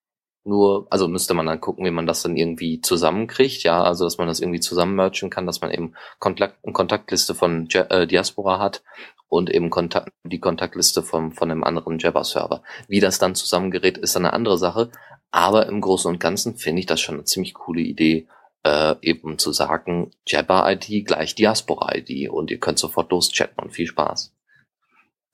Nur, 0.47 0.85
also 0.91 1.07
müsste 1.07 1.33
man 1.33 1.47
dann 1.47 1.59
gucken, 1.59 1.85
wie 1.85 1.91
man 1.91 2.05
das 2.05 2.21
dann 2.21 2.37
irgendwie 2.37 2.79
zusammenkriegt, 2.79 3.63
ja, 3.63 3.83
also 3.83 4.03
dass 4.03 4.19
man 4.19 4.27
das 4.27 4.39
irgendwie 4.39 4.59
zusammenmerchen 4.59 5.31
kann, 5.31 5.47
dass 5.47 5.61
man 5.61 5.71
eben 5.71 5.95
Kontakt, 6.19 6.63
eine 6.63 6.71
Kontaktliste 6.71 7.33
von 7.33 7.67
äh, 7.73 8.05
Diaspora 8.05 8.59
hat 8.59 8.83
und 9.27 9.49
eben 9.49 9.71
Kontakt, 9.71 10.11
die 10.23 10.39
Kontaktliste 10.39 11.01
vom, 11.01 11.31
von 11.31 11.49
einem 11.49 11.63
anderen 11.63 11.97
Jabber-Server. 11.97 12.61
Wie 12.87 12.99
das 12.99 13.17
dann 13.17 13.33
zusammengerät, 13.33 13.97
ist 13.97 14.15
dann 14.15 14.25
eine 14.25 14.33
andere 14.33 14.59
Sache, 14.59 14.91
aber 15.31 15.65
im 15.65 15.81
Großen 15.81 16.11
und 16.11 16.19
Ganzen 16.19 16.57
finde 16.57 16.81
ich 16.81 16.85
das 16.85 17.01
schon 17.01 17.15
eine 17.15 17.23
ziemlich 17.23 17.55
coole 17.55 17.81
Idee, 17.81 18.27
äh, 18.63 18.95
eben 19.01 19.39
zu 19.39 19.51
sagen, 19.51 20.11
Jabber-ID 20.27 21.07
gleich 21.07 21.33
Diaspora-ID 21.33 22.29
und 22.29 22.51
ihr 22.51 22.59
könnt 22.59 22.77
sofort 22.77 23.09
loschatten 23.09 23.63
und 23.63 23.71
viel 23.71 23.87
Spaß. 23.87 24.31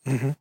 Mhm. 0.05 0.37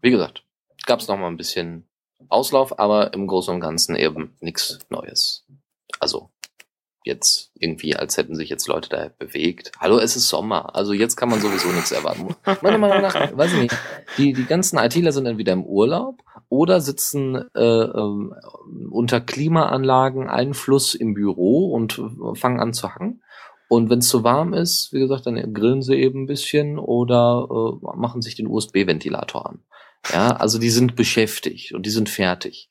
Wie 0.00 0.10
gesagt, 0.10 0.42
gab 0.86 1.00
es 1.00 1.08
noch 1.08 1.18
mal 1.18 1.28
ein 1.28 1.36
bisschen 1.36 1.89
Auslauf, 2.28 2.78
aber 2.78 3.12
im 3.14 3.26
Großen 3.26 3.54
und 3.54 3.60
Ganzen 3.60 3.96
eben 3.96 4.36
nichts 4.40 4.78
Neues. 4.90 5.46
Also 5.98 6.30
jetzt 7.04 7.50
irgendwie, 7.54 7.96
als 7.96 8.16
hätten 8.16 8.36
sich 8.36 8.50
jetzt 8.50 8.68
Leute 8.68 8.88
da 8.88 9.10
bewegt. 9.18 9.72
Hallo, 9.80 9.98
es 9.98 10.16
ist 10.16 10.28
Sommer, 10.28 10.74
also 10.74 10.92
jetzt 10.92 11.16
kann 11.16 11.30
man 11.30 11.40
sowieso 11.40 11.68
nichts 11.68 11.92
erwarten. 11.92 12.34
Meiner 12.62 12.78
Meinung 12.78 13.00
nach, 13.00 13.14
weiß 13.36 13.54
ich 13.54 13.60
nicht, 13.60 13.76
die, 14.18 14.32
die 14.32 14.44
ganzen 14.44 14.78
ITler 14.78 15.12
sind 15.12 15.26
entweder 15.26 15.52
im 15.52 15.64
Urlaub 15.64 16.22
oder 16.48 16.80
sitzen 16.80 17.36
äh, 17.54 17.62
ähm, 17.62 18.34
unter 18.90 19.20
Klimaanlagen 19.20 20.28
Einfluss 20.28 20.94
im 20.94 21.14
Büro 21.14 21.72
und 21.72 22.02
fangen 22.34 22.60
an 22.60 22.74
zu 22.74 22.88
hacken. 22.94 23.22
Und 23.68 23.88
wenn 23.88 24.00
es 24.00 24.08
zu 24.08 24.24
warm 24.24 24.52
ist, 24.52 24.92
wie 24.92 24.98
gesagt, 24.98 25.26
dann 25.26 25.54
grillen 25.54 25.80
sie 25.80 25.94
eben 25.94 26.22
ein 26.22 26.26
bisschen 26.26 26.76
oder 26.76 27.46
äh, 27.48 27.96
machen 27.96 28.20
sich 28.20 28.34
den 28.34 28.48
USB-Ventilator 28.48 29.48
an. 29.48 29.60
Ja, 30.12 30.36
also 30.36 30.58
die 30.58 30.70
sind 30.70 30.96
beschäftigt 30.96 31.72
und 31.72 31.84
die 31.84 31.90
sind 31.90 32.08
fertig. 32.08 32.68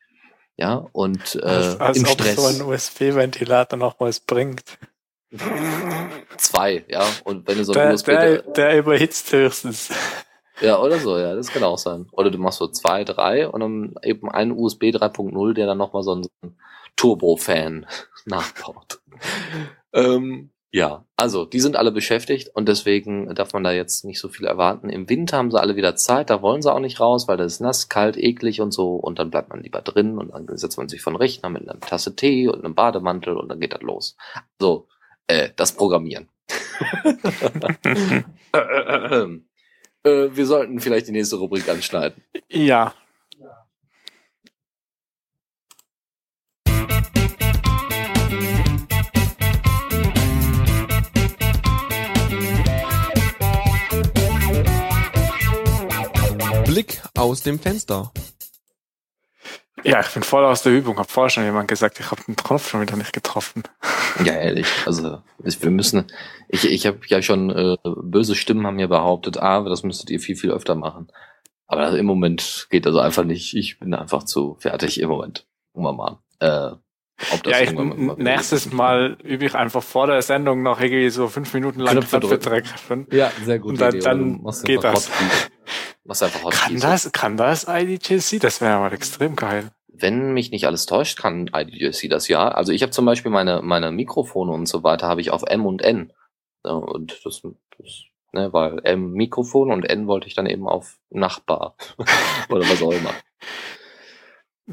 Ja, 0.57 0.87
und 0.91 1.35
äh, 1.35 1.45
als 1.45 1.79
als 1.79 1.97
im 1.97 2.03
ob 2.05 2.11
Stress. 2.11 2.35
so 2.35 2.45
ein 2.47 2.61
USB-Ventilator 2.61 3.77
noch 3.77 3.99
was 3.99 4.19
bringt. 4.19 4.77
Zwei, 6.37 6.83
ja. 6.89 7.05
Und 7.23 7.47
wenn 7.47 7.57
du 7.57 7.63
so 7.63 7.71
ein 7.73 7.77
Der, 7.77 7.93
USB, 7.93 8.05
der, 8.07 8.41
der 8.41 8.77
überhitzt 8.79 9.31
höchstens. 9.31 9.89
ja, 10.59 10.79
oder 10.79 10.99
so, 10.99 11.17
ja, 11.17 11.35
das 11.35 11.47
kann 11.47 11.63
auch 11.63 11.77
sein. 11.77 12.07
Oder 12.11 12.31
du 12.31 12.37
machst 12.39 12.57
so 12.59 12.67
zwei, 12.67 13.03
drei 13.03 13.47
und 13.47 13.59
dann 13.61 13.95
eben 14.03 14.29
einen 14.29 14.51
USB 14.51 14.85
3.0, 14.85 15.53
der 15.53 15.67
dann 15.67 15.77
nochmal 15.77 16.03
so 16.03 16.13
einen, 16.13 16.23
so 16.23 16.29
einen 16.41 16.59
Turbo-Fan 16.95 17.85
nachbaut. 18.25 18.99
ähm, 19.93 20.49
ja, 20.71 21.05
also 21.15 21.45
die 21.45 21.59
sind 21.59 21.75
alle 21.75 21.91
beschäftigt 21.91 22.49
und 22.53 22.67
deswegen 22.67 23.33
darf 23.33 23.53
man 23.53 23.63
da 23.63 23.71
jetzt 23.71 24.05
nicht 24.05 24.19
so 24.19 24.29
viel 24.29 24.45
erwarten. 24.45 24.89
Im 24.89 25.09
Winter 25.09 25.37
haben 25.37 25.51
sie 25.51 25.59
alle 25.59 25.75
wieder 25.75 25.95
Zeit, 25.95 26.29
da 26.29 26.41
wollen 26.41 26.61
sie 26.61 26.71
auch 26.71 26.79
nicht 26.79 26.99
raus, 26.99 27.27
weil 27.27 27.37
das 27.37 27.53
ist 27.53 27.59
nass, 27.59 27.89
kalt, 27.89 28.17
eklig 28.17 28.61
und 28.61 28.71
so 28.71 28.95
und 28.95 29.19
dann 29.19 29.31
bleibt 29.31 29.49
man 29.49 29.61
lieber 29.61 29.81
drin 29.81 30.17
und 30.17 30.31
dann 30.33 30.57
setzt 30.57 30.77
man 30.77 30.87
sich 30.89 31.01
von 31.01 31.15
Rechner 31.15 31.49
mit 31.49 31.67
einer 31.67 31.79
Tasse 31.79 32.15
Tee 32.15 32.47
und 32.47 32.63
einem 32.63 32.75
Bademantel 32.75 33.35
und 33.35 33.49
dann 33.49 33.59
geht 33.59 33.73
das 33.73 33.81
los. 33.81 34.15
So, 34.59 34.87
äh, 35.27 35.49
das 35.55 35.71
Programmieren. 35.71 36.29
äh, 37.03 38.23
äh, 38.53 39.39
äh, 40.03 40.29
wir 40.35 40.45
sollten 40.45 40.79
vielleicht 40.79 41.07
die 41.07 41.11
nächste 41.11 41.37
Rubrik 41.37 41.67
anschneiden. 41.69 42.23
Ja. 42.47 42.93
Blick 56.79 57.01
aus 57.17 57.41
dem 57.43 57.59
Fenster. 57.59 58.09
Ja, 59.83 59.99
ich 59.99 60.07
bin 60.13 60.23
voll 60.23 60.45
aus 60.45 60.63
der 60.63 60.71
Übung. 60.73 60.97
Hab 60.97 61.11
vorher 61.11 61.29
schon 61.29 61.43
jemand 61.43 61.67
gesagt, 61.67 61.99
ich 61.99 62.09
habe 62.09 62.21
den 62.25 62.37
Knopf 62.37 62.69
schon 62.69 62.79
wieder 62.81 62.95
nicht 62.95 63.11
getroffen. 63.11 63.63
Ja, 64.25 64.33
ehrlich. 64.33 64.65
Also 64.85 65.21
ich- 65.43 65.61
wir 65.61 65.69
müssen. 65.71 66.07
Ich, 66.49 66.65
ich 66.69 66.85
habe 66.87 66.99
ja 67.07 67.21
schon 67.21 67.49
äh, 67.51 67.77
böse 67.83 68.35
Stimmen 68.35 68.65
haben 68.65 68.75
mir 68.77 68.87
behauptet, 68.87 69.37
ah, 69.37 69.61
das 69.61 69.83
müsstet 69.83 70.09
ihr 70.09 70.19
viel 70.19 70.35
viel 70.35 70.51
öfter 70.51 70.73
machen. 70.75 71.09
Aber 71.67 71.95
im 71.97 72.05
Moment 72.05 72.67
geht 72.69 72.85
das 72.85 72.95
einfach 72.95 73.23
nicht. 73.23 73.53
Ich 73.55 73.77
bin 73.79 73.93
einfach 73.93 74.23
zu 74.23 74.55
fertig 74.59 74.99
im 74.99 75.09
Moment. 75.09 75.45
Gucken 75.73 75.83
wir 75.83 75.93
mal. 75.93 76.17
Äh, 76.39 76.75
ob 77.33 77.43
das 77.43 77.51
Ja, 77.53 77.61
ich, 77.61 77.71
mal- 77.73 78.15
nächstes 78.17 78.71
Mal 78.73 79.17
übe 79.23 79.45
ich 79.45 79.53
einfach 79.55 79.83
vor 79.83 80.07
der 80.07 80.21
Sendung 80.21 80.63
noch 80.63 80.79
irgendwie 80.81 81.09
so 81.11 81.27
fünf 81.27 81.53
Minuten 81.53 81.81
lang 81.81 81.99
Knöpfe 81.99 82.19
drücken. 82.19 83.07
Ja, 83.11 83.31
sehr 83.45 83.59
gut. 83.59 83.71
Und 83.73 83.81
dann- 83.81 83.99
dann 83.99 84.43
geht 84.63 84.83
das. 84.83 85.09
Machst 86.03 86.23
einfach 86.23 86.41
Kann 86.41 86.73
Hotkeys. 86.73 86.81
das, 86.81 87.11
kann 87.11 87.37
das 87.37 87.65
IDJC? 87.67 88.39
Das 88.39 88.61
wäre 88.61 88.79
mal 88.79 88.93
extrem 88.93 89.35
geil. 89.35 89.71
Wenn 89.87 90.33
mich 90.33 90.51
nicht 90.51 90.65
alles 90.65 90.85
täuscht, 90.85 91.19
kann 91.19 91.49
IDJC 91.53 92.09
das 92.09 92.27
ja. 92.27 92.47
Also 92.47 92.71
ich 92.71 92.81
habe 92.81 92.91
zum 92.91 93.05
Beispiel 93.05 93.31
meine, 93.31 93.61
meine 93.61 93.91
Mikrofone 93.91 94.51
und 94.51 94.67
so 94.67 94.83
weiter 94.83 95.07
habe 95.07 95.21
ich 95.21 95.31
auf 95.31 95.43
M 95.43 95.65
und 95.65 95.81
N. 95.81 96.13
Und 96.63 97.19
das, 97.25 97.41
das 97.77 98.03
ne, 98.33 98.53
weil 98.53 98.79
M 98.83 99.11
Mikrofon 99.11 99.71
und 99.71 99.83
N 99.83 100.07
wollte 100.07 100.27
ich 100.27 100.35
dann 100.35 100.45
eben 100.45 100.67
auf 100.67 100.97
Nachbar. 101.09 101.75
Oder 102.49 102.61
was 102.61 102.81
auch 102.81 102.91
immer. 102.91 103.13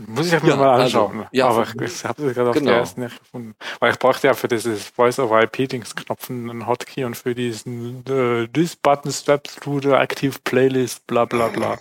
Muss 0.07 0.31
ich 0.31 0.43
mir 0.43 0.51
Ja, 0.51 0.57
mal 0.57 0.69
also, 0.81 1.07
anschauen. 1.07 1.27
ja, 1.33 1.49
Aber 1.49 1.63
ich, 1.63 2.05
habe 2.05 2.27
es 2.27 2.35
gerade 2.35 2.51
auf 2.51 2.55
genau. 2.57 2.71
der 2.71 2.81
ersten 2.81 3.01
nicht 3.01 3.19
gefunden. 3.19 3.55
Weil 3.81 3.93
ich 3.93 3.99
brauchte 3.99 4.27
ja 4.27 4.35
für 4.35 4.47
dieses 4.49 4.85
Voice-over-IP-Dings-Knopf 4.91 6.29
einen 6.29 6.67
Hotkey 6.67 7.05
und 7.05 7.17
für 7.17 7.35
diesen 7.35 8.05
äh, 8.07 8.47
This 8.49 8.77
Button 8.77 9.11
Steps 9.11 9.57
to 9.57 9.81
the 9.81 9.93
Active 9.93 10.39
Playlist, 10.45 11.07
bla 11.07 11.25
bla 11.25 11.49
bla. 11.49 11.79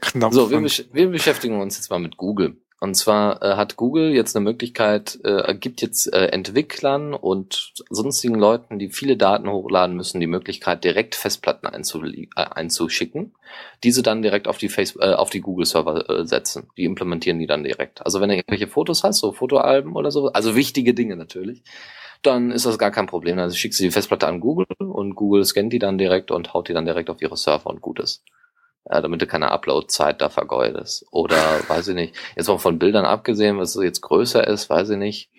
Knopf. 0.00 0.34
So, 0.34 0.50
wir, 0.50 0.60
wir 0.60 1.08
beschäftigen 1.08 1.60
uns 1.60 1.76
jetzt 1.76 1.90
mal 1.90 2.00
mit 2.00 2.16
Google. 2.16 2.56
Und 2.82 2.94
zwar 2.94 3.40
äh, 3.44 3.54
hat 3.54 3.76
Google 3.76 4.10
jetzt 4.10 4.34
eine 4.34 4.42
Möglichkeit, 4.42 5.20
äh, 5.22 5.54
gibt 5.54 5.82
jetzt 5.82 6.12
äh, 6.12 6.26
Entwicklern 6.26 7.14
und 7.14 7.74
sonstigen 7.90 8.34
Leuten, 8.34 8.80
die 8.80 8.90
viele 8.90 9.16
Daten 9.16 9.48
hochladen 9.48 9.94
müssen, 9.94 10.18
die 10.18 10.26
Möglichkeit, 10.26 10.82
direkt 10.82 11.14
Festplatten 11.14 11.68
äh, 11.68 12.26
einzuschicken, 12.34 13.36
diese 13.84 14.02
dann 14.02 14.20
direkt 14.20 14.48
auf 14.48 14.58
die 14.58 14.68
Face 14.68 14.96
äh, 14.98 15.14
auf 15.14 15.30
die 15.30 15.42
Google 15.42 15.64
Server 15.64 16.10
äh, 16.10 16.26
setzen. 16.26 16.70
Die 16.76 16.82
implementieren 16.82 17.38
die 17.38 17.46
dann 17.46 17.62
direkt. 17.62 18.04
Also 18.04 18.20
wenn 18.20 18.30
du 18.30 18.34
irgendwelche 18.34 18.66
Fotos 18.66 19.04
hast, 19.04 19.20
so 19.20 19.30
Fotoalben 19.30 19.94
oder 19.94 20.10
so, 20.10 20.32
also 20.32 20.56
wichtige 20.56 20.92
Dinge 20.92 21.14
natürlich, 21.14 21.62
dann 22.22 22.50
ist 22.50 22.66
das 22.66 22.80
gar 22.80 22.90
kein 22.90 23.06
Problem. 23.06 23.38
Also 23.38 23.54
schickst 23.54 23.78
du 23.78 23.84
die 23.84 23.92
Festplatte 23.92 24.26
an 24.26 24.40
Google 24.40 24.66
und 24.78 25.14
Google 25.14 25.44
scannt 25.44 25.72
die 25.72 25.78
dann 25.78 25.98
direkt 25.98 26.32
und 26.32 26.52
haut 26.52 26.68
die 26.68 26.74
dann 26.74 26.86
direkt 26.86 27.10
auf 27.10 27.22
ihre 27.22 27.36
Server 27.36 27.70
und 27.70 27.80
gut 27.80 28.00
ist 28.00 28.24
ja, 28.90 29.00
damit 29.00 29.22
du 29.22 29.26
keine 29.26 29.50
Upload-Zeit 29.50 30.20
da 30.20 30.28
vergeudest. 30.28 31.06
Oder, 31.10 31.36
weiß 31.68 31.88
ich 31.88 31.94
nicht, 31.94 32.14
jetzt 32.36 32.48
mal 32.48 32.58
von 32.58 32.78
Bildern 32.78 33.04
abgesehen, 33.04 33.58
was 33.58 33.74
jetzt 33.74 34.00
größer 34.00 34.46
ist, 34.46 34.70
weiß 34.70 34.90
ich 34.90 34.98
nicht, 34.98 35.30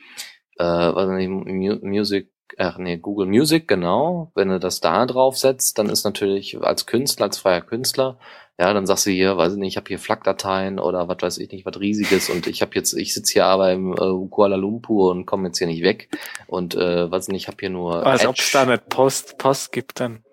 äh, 0.57 0.63
weiß 0.63 1.09
ich 1.09 1.27
nicht, 1.27 1.29
Mu 1.29 1.87
Music, 1.87 2.31
ach 2.57 2.77
nee, 2.77 2.97
Google 2.97 3.27
Music, 3.27 3.67
genau, 3.67 4.31
wenn 4.35 4.49
du 4.49 4.59
das 4.59 4.79
da 4.79 5.05
drauf 5.05 5.37
setzt, 5.37 5.77
dann 5.77 5.89
ist 5.89 6.03
natürlich 6.03 6.61
als 6.61 6.85
Künstler, 6.85 7.25
als 7.25 7.37
freier 7.37 7.61
Künstler, 7.61 8.19
Ja, 8.59 8.71
dann 8.71 8.85
sagst 8.85 9.07
du 9.07 9.09
hier, 9.09 9.35
weiß 9.35 9.53
ich 9.53 9.59
nicht, 9.59 9.73
ich 9.73 9.77
habe 9.77 9.87
hier 9.87 9.97
FLAC-Dateien 9.97 10.79
oder 10.79 11.07
was 11.07 11.17
weiß 11.21 11.37
ich 11.39 11.51
nicht, 11.51 11.65
was 11.65 11.79
riesiges 11.79 12.29
und 12.29 12.45
ich 12.45 12.61
habe 12.61 12.75
jetzt, 12.75 12.93
ich 12.93 13.13
sitze 13.13 13.33
hier 13.33 13.45
aber 13.45 13.71
im 13.71 13.93
äh, 13.93 14.27
Kuala 14.29 14.57
Lumpur 14.57 15.09
und 15.11 15.25
komme 15.25 15.47
jetzt 15.47 15.57
hier 15.57 15.67
nicht 15.67 15.83
weg 15.83 16.09
und 16.45 16.75
äh, 16.75 17.09
weiß 17.09 17.29
nicht, 17.29 17.41
ich 17.43 17.47
habe 17.47 17.57
hier 17.59 17.71
nur. 17.71 18.05
Als 18.05 18.25
ob 18.27 18.37
es 18.37 18.51
da 18.51 18.65
nicht 18.65 18.89
Post, 18.89 19.39
Post 19.39 19.71
gibt 19.71 19.99
dann. 19.99 20.23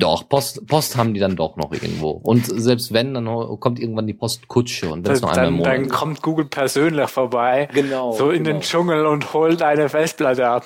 Doch, 0.00 0.28
Post, 0.28 0.66
Post 0.66 0.96
haben 0.96 1.14
die 1.14 1.20
dann 1.20 1.36
doch 1.36 1.56
noch 1.56 1.72
irgendwo. 1.72 2.10
Und 2.10 2.46
selbst 2.46 2.92
wenn, 2.92 3.14
dann 3.14 3.26
kommt 3.60 3.78
irgendwann 3.78 4.06
die 4.06 4.14
Postkutsche 4.14 4.88
und 4.90 5.06
wenn 5.06 5.12
es 5.12 5.20
noch 5.20 5.30
einmal 5.30 5.46
im 5.48 5.52
Dann, 5.52 5.58
Monat 5.58 5.72
dann 5.76 5.88
kommt 5.88 6.22
Google 6.22 6.46
persönlich 6.46 7.08
vorbei, 7.08 7.68
Genau. 7.72 8.12
so 8.12 8.30
in 8.30 8.44
den 8.44 8.54
genau. 8.56 8.60
Dschungel 8.60 9.06
und 9.06 9.32
holt 9.32 9.62
eine 9.62 9.88
Festplatte 9.88 10.48
ab. 10.48 10.64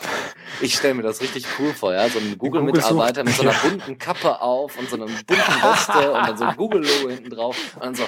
Ich 0.63 0.75
stelle 0.77 0.95
mir 0.95 1.03
das 1.03 1.21
richtig 1.21 1.45
cool 1.59 1.73
vor, 1.73 1.93
ja. 1.93 2.09
So 2.09 2.19
ein 2.19 2.37
Google 2.39 2.61
Google-Mitarbeiter 2.63 3.23
sucht- 3.23 3.25
mit 3.27 3.35
so 3.35 3.43
einer 3.43 3.51
ja. 3.65 3.69
bunten 3.69 3.99
Kappe 3.99 4.41
auf 4.41 4.79
und 4.79 4.89
so 4.89 4.97
einer 4.97 5.07
bunten 5.07 5.29
Weste 5.29 6.13
und 6.13 6.29
dann 6.29 6.37
so 6.37 6.45
ein 6.45 6.57
Google-Logo 6.57 7.11
hinten 7.11 7.31
drauf. 7.31 7.57
Und 7.77 7.83
dann 7.85 7.95
so, 7.95 8.05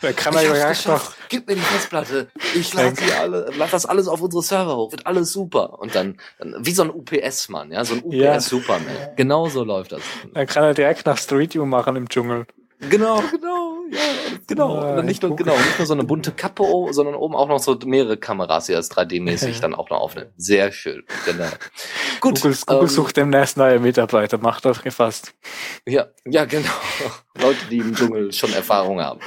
Da 0.00 0.12
kann 0.12 0.32
ich 0.34 0.48
man 0.48 0.48
hab's 0.48 0.58
ja 0.58 0.68
geschafft. 0.70 1.16
Gib 1.28 1.46
mir 1.46 1.54
die 1.56 1.60
Festplatte. 1.60 2.28
Ich 2.54 2.72
lade 2.72 2.94
die 2.94 3.12
alle, 3.12 3.50
lad 3.58 3.72
das 3.72 3.84
alles 3.86 4.08
auf 4.08 4.22
unsere 4.22 4.42
Server 4.42 4.76
hoch. 4.76 4.90
Wird 4.92 5.06
alles 5.06 5.32
super. 5.32 5.78
Und 5.80 5.94
dann, 5.94 6.16
dann 6.38 6.54
wie 6.60 6.72
so 6.72 6.82
ein 6.82 6.90
UPS-Mann, 6.90 7.72
ja, 7.72 7.84
so 7.84 7.94
ein 7.94 8.02
Ja. 8.10 8.34
UPS-Superman. 8.36 8.82
Genau 9.16 9.48
so 9.48 9.62
läuft 9.64 9.92
das. 9.92 10.00
Dann 10.32 10.46
kann 10.62 10.70
er 10.70 10.74
direkt 10.74 11.06
nach 11.06 11.18
Street 11.18 11.54
View 11.54 11.66
machen 11.66 11.96
im 11.96 12.08
Dschungel. 12.08 12.46
Genau, 12.88 13.20
genau, 13.32 13.78
ja, 13.90 13.98
genau. 14.46 14.76
Ja, 14.76 14.98
und 14.98 15.06
nicht 15.06 15.20
nur, 15.22 15.34
genau, 15.34 15.56
nicht 15.56 15.78
nur 15.78 15.86
so 15.86 15.94
eine 15.94 16.04
bunte 16.04 16.30
Kappe, 16.30 16.62
oh, 16.62 16.92
sondern 16.92 17.16
oben 17.16 17.34
auch 17.34 17.48
noch 17.48 17.58
so 17.58 17.76
mehrere 17.84 18.16
Kameras, 18.16 18.66
die 18.66 18.72
das 18.72 18.90
3D-mäßig 18.92 19.54
Ja. 19.54 19.60
dann 19.60 19.74
auch 19.74 19.90
noch 19.90 19.98
aufnehmen. 20.00 20.30
Sehr 20.36 20.70
schön. 20.70 21.02
Genau. 21.26 21.48
Gut. 22.20 22.40
Google, 22.40 22.56
Google 22.64 22.82
ähm, 22.82 22.88
sucht 22.88 23.16
demnächst 23.16 23.56
neue 23.56 23.80
Mitarbeiter, 23.80 24.38
macht 24.38 24.64
das 24.64 24.82
gefasst. 24.82 25.34
Ja, 25.84 26.06
ja, 26.26 26.44
genau. 26.44 26.70
Leute, 27.40 27.66
die 27.68 27.78
im 27.78 27.94
Dschungel 27.94 28.32
schon 28.32 28.52
Erfahrung 28.52 29.00
haben. 29.00 29.18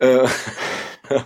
Äh, 0.00 0.26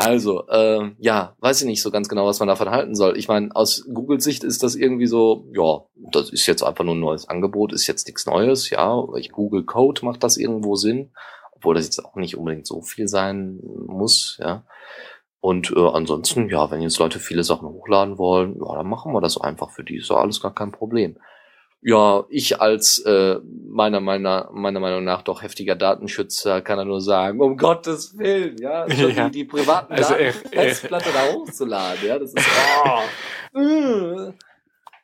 also, 0.00 0.48
ähm, 0.48 0.94
ja, 1.00 1.34
weiß 1.40 1.60
ich 1.60 1.66
nicht 1.66 1.82
so 1.82 1.90
ganz 1.90 2.08
genau, 2.08 2.24
was 2.24 2.38
man 2.38 2.46
davon 2.46 2.70
halten 2.70 2.94
soll. 2.94 3.18
Ich 3.18 3.26
meine, 3.26 3.54
aus 3.56 3.84
Googles 3.92 4.22
Sicht 4.22 4.44
ist 4.44 4.62
das 4.62 4.76
irgendwie 4.76 5.08
so, 5.08 5.48
ja, 5.52 5.80
das 6.12 6.30
ist 6.30 6.46
jetzt 6.46 6.62
einfach 6.62 6.84
nur 6.84 6.94
ein 6.94 7.00
neues 7.00 7.28
Angebot, 7.28 7.72
ist 7.72 7.88
jetzt 7.88 8.06
nichts 8.06 8.24
Neues, 8.24 8.70
ja. 8.70 9.04
Ich 9.16 9.32
Google 9.32 9.64
Code 9.64 10.04
macht 10.04 10.22
das 10.22 10.36
irgendwo 10.36 10.76
Sinn, 10.76 11.10
obwohl 11.50 11.74
das 11.74 11.86
jetzt 11.86 12.04
auch 12.04 12.14
nicht 12.14 12.36
unbedingt 12.36 12.68
so 12.68 12.80
viel 12.80 13.08
sein 13.08 13.58
muss, 13.88 14.38
ja. 14.40 14.62
Und 15.40 15.72
äh, 15.76 15.88
ansonsten, 15.88 16.48
ja, 16.48 16.70
wenn 16.70 16.80
jetzt 16.80 17.00
Leute 17.00 17.18
viele 17.18 17.42
Sachen 17.42 17.68
hochladen 17.68 18.18
wollen, 18.18 18.56
ja, 18.56 18.76
dann 18.76 18.88
machen 18.88 19.12
wir 19.12 19.20
das 19.20 19.40
einfach 19.40 19.70
für 19.70 19.82
die. 19.82 19.96
Ist 19.96 20.10
doch 20.10 20.18
alles 20.18 20.40
gar 20.40 20.54
kein 20.54 20.70
Problem. 20.70 21.16
Ja, 21.80 22.24
ich 22.28 22.60
als 22.60 22.98
äh, 23.00 23.38
meiner, 23.44 24.00
meiner, 24.00 24.50
meiner 24.52 24.80
Meinung 24.80 25.04
nach 25.04 25.22
doch 25.22 25.42
heftiger 25.42 25.76
Datenschützer 25.76 26.60
kann 26.60 26.78
er 26.78 26.84
nur 26.84 27.00
sagen, 27.00 27.40
um 27.40 27.56
Gottes 27.56 28.18
Willen, 28.18 28.56
ja, 28.58 28.86
Ja. 28.88 29.28
die, 29.28 29.30
die 29.30 29.44
privaten 29.44 29.92
Also 29.92 30.10
Daten 30.14 30.24
der 30.24 30.32
Festplatte 30.32 31.10
da 31.12 31.32
hochzuladen, 31.32 32.04
ja, 32.04 32.18
das 32.18 32.34
ist, 32.34 32.46
oh, 33.54 33.58
äh, 33.60 34.32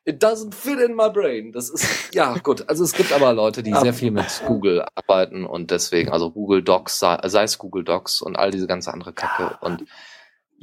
it 0.04 0.22
doesn't 0.22 0.52
fit 0.52 0.80
in 0.80 0.96
my 0.96 1.08
brain. 1.10 1.52
Das 1.52 1.70
ist, 1.70 2.12
ja, 2.12 2.34
gut, 2.38 2.68
also 2.68 2.82
es 2.82 2.92
gibt 2.92 3.12
aber 3.12 3.32
Leute, 3.32 3.62
die 3.62 3.72
sehr 3.72 3.94
viel 3.94 4.10
mit 4.10 4.42
Google 4.44 4.84
arbeiten 4.96 5.46
und 5.46 5.70
deswegen, 5.70 6.10
also 6.10 6.32
Google 6.32 6.62
Docs, 6.64 6.98
sei, 6.98 7.18
sei 7.28 7.44
es 7.44 7.56
Google 7.56 7.84
Docs 7.84 8.20
und 8.20 8.36
all 8.36 8.50
diese 8.50 8.66
ganze 8.66 8.92
andere 8.92 9.12
Kacke 9.12 9.56
und 9.60 9.84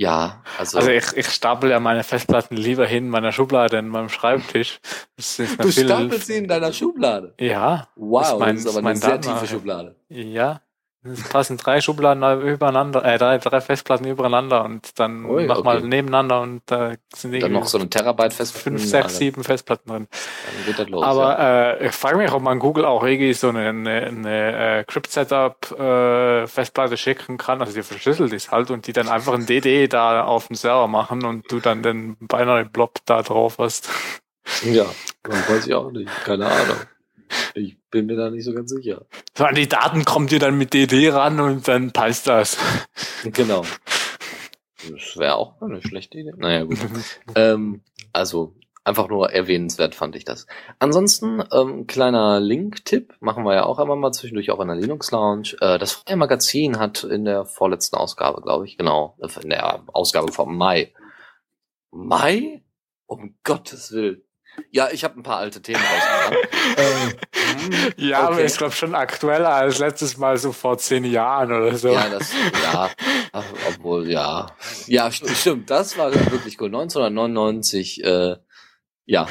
ja, 0.01 0.41
also, 0.57 0.77
Also 0.79 0.89
ich, 0.89 1.05
ich 1.15 1.27
stapel 1.29 1.69
ja 1.69 1.79
meine 1.79 2.03
Festplatten 2.03 2.55
lieber 2.57 2.85
hin 2.87 3.05
in 3.05 3.09
meiner 3.11 3.31
Schublade 3.31 3.77
in 3.77 3.87
meinem 3.87 4.09
Schreibtisch. 4.09 4.79
Das 5.15 5.37
ist 5.39 5.57
mir 5.57 5.63
du 5.65 5.71
stapelst 5.71 6.27
sie 6.27 6.37
in 6.37 6.47
deiner 6.47 6.73
Schublade. 6.73 7.33
Ja, 7.39 7.87
Wow, 7.95 8.21
Das 8.21 8.31
ist 8.33 8.39
mein- 8.39 8.55
das 8.55 8.65
ist 8.65 8.69
aber 8.69 8.77
ist 8.79 8.83
mein 8.83 8.91
eine 8.91 8.99
sehr 9.01 9.21
tiefe 9.21 9.47
Schublade. 9.47 9.95
ja. 10.09 10.61
Es 11.03 11.27
passen 11.29 11.57
drei 11.57 11.81
Schubladen 11.81 12.41
übereinander, 12.41 13.03
äh, 13.03 13.17
drei, 13.17 13.39
drei 13.39 13.59
Festplatten 13.59 14.05
übereinander 14.05 14.63
und 14.63 14.99
dann 14.99 15.25
Ui, 15.25 15.47
mach 15.47 15.63
mal 15.63 15.77
okay. 15.77 15.87
nebeneinander 15.87 16.41
und 16.41 16.61
da 16.67 16.93
sind 17.15 17.41
Dann 17.41 17.53
noch 17.53 17.65
so 17.65 17.79
eine 17.79 17.89
Terabyte 17.89 18.33
fest. 18.33 18.55
fünf, 18.55 18.85
sechs, 18.85 19.17
sieben 19.17 19.43
Festplatten 19.43 19.89
drin. 19.89 20.07
Dann 20.11 20.65
geht 20.65 20.77
das 20.77 20.89
los. 20.89 21.03
Aber 21.03 21.39
ja. 21.39 21.71
äh, 21.71 21.87
ich 21.87 21.93
frage 21.93 22.17
mich, 22.17 22.31
ob 22.31 22.43
man 22.43 22.59
Google 22.59 22.85
auch 22.85 23.03
irgendwie 23.03 23.33
so 23.33 23.49
eine, 23.49 23.69
eine, 23.69 24.01
eine 24.03 24.79
äh, 24.79 24.83
Crypt-Setup 24.83 25.71
äh, 25.71 26.47
Festplatte 26.47 26.97
schicken 26.97 27.39
kann, 27.39 27.61
also 27.61 27.73
die 27.73 27.81
verschlüsselt 27.81 28.31
ist 28.31 28.51
halt 28.51 28.69
und 28.69 28.85
die 28.85 28.93
dann 28.93 29.09
einfach 29.09 29.33
ein 29.33 29.47
DD 29.47 29.87
da 29.87 30.23
auf 30.23 30.47
dem 30.47 30.55
Server 30.55 30.87
machen 30.87 31.25
und 31.25 31.51
du 31.51 31.59
dann 31.59 31.81
den 31.81 32.15
Binary 32.17 32.65
Blob 32.65 32.99
da 33.05 33.23
drauf 33.23 33.57
hast. 33.57 33.89
ja, 34.63 34.85
das 35.23 35.49
weiß 35.49 35.65
ich 35.65 35.73
auch 35.73 35.91
nicht. 35.91 36.11
Keine 36.25 36.45
Ahnung. 36.45 36.77
Ich 37.55 37.77
bin 37.89 38.05
mir 38.05 38.15
da 38.15 38.29
nicht 38.29 38.45
so 38.45 38.53
ganz 38.53 38.71
sicher. 38.71 39.05
So 39.35 39.45
an 39.45 39.55
die 39.55 39.67
Daten 39.67 40.05
kommt 40.05 40.31
ihr 40.31 40.39
dann 40.39 40.57
mit 40.57 40.73
DD 40.73 41.09
ran 41.09 41.39
und 41.39 41.67
dann 41.67 41.91
passt 41.91 42.27
das. 42.27 42.57
Genau. 43.23 43.63
Das 44.89 45.17
wäre 45.17 45.35
auch 45.35 45.61
eine 45.61 45.81
schlechte 45.81 46.17
Idee. 46.17 46.33
Naja, 46.35 46.63
gut. 46.63 46.79
ähm, 47.35 47.81
also, 48.13 48.55
einfach 48.83 49.09
nur 49.09 49.31
erwähnenswert 49.31 49.95
fand 49.95 50.15
ich 50.15 50.25
das. 50.25 50.47
Ansonsten, 50.79 51.43
ähm, 51.51 51.87
kleiner 51.87 52.39
Link-Tipp, 52.39 53.15
machen 53.19 53.43
wir 53.43 53.53
ja 53.53 53.65
auch 53.65 53.79
einmal 53.79 53.97
mal 53.97 54.11
zwischendurch 54.11 54.51
auch 54.51 54.59
in 54.59 54.67
der 54.67 54.77
Linux 54.77 55.11
Lounge. 55.11 55.55
Äh, 55.61 55.77
das 55.77 55.93
Freie 55.93 56.17
Magazin 56.17 56.79
hat 56.79 57.03
in 57.03 57.25
der 57.25 57.45
vorletzten 57.45 57.97
Ausgabe, 57.97 58.41
glaube 58.41 58.65
ich, 58.65 58.77
genau, 58.77 59.17
in 59.41 59.49
der 59.49 59.83
Ausgabe 59.93 60.31
vom 60.31 60.57
Mai. 60.57 60.93
Mai? 61.91 62.63
Um 63.05 63.35
Gottes 63.43 63.91
Willen. 63.91 64.23
Ja, 64.69 64.89
ich 64.91 65.03
habe 65.03 65.19
ein 65.19 65.23
paar 65.23 65.37
alte 65.37 65.61
Themen 65.61 65.81
rausgebracht. 65.81 66.47
ähm, 66.77 67.13
Ja, 67.97 68.19
aber 68.23 68.35
Okay. 68.35 68.45
ich 68.45 68.57
glaube 68.57 68.73
schon 68.73 68.95
aktueller 68.95 69.49
als 69.53 69.79
letztes 69.79 70.17
Mal 70.17 70.37
so 70.37 70.51
vor 70.51 70.77
zehn 70.77 71.03
Jahren 71.05 71.51
oder 71.51 71.75
so. 71.77 71.89
Ja, 71.89 72.09
das, 72.09 72.31
ja, 72.63 72.89
ach, 73.31 73.45
obwohl, 73.67 74.09
ja. 74.09 74.55
Ja, 74.87 75.11
st 75.11 75.27
stimmt, 75.35 75.69
das 75.69 75.97
war 75.97 76.13
wirklich 76.31 76.59
cool. 76.61 76.67
1999, 76.67 78.03
äh, 78.03 78.35
ja, 79.11 79.27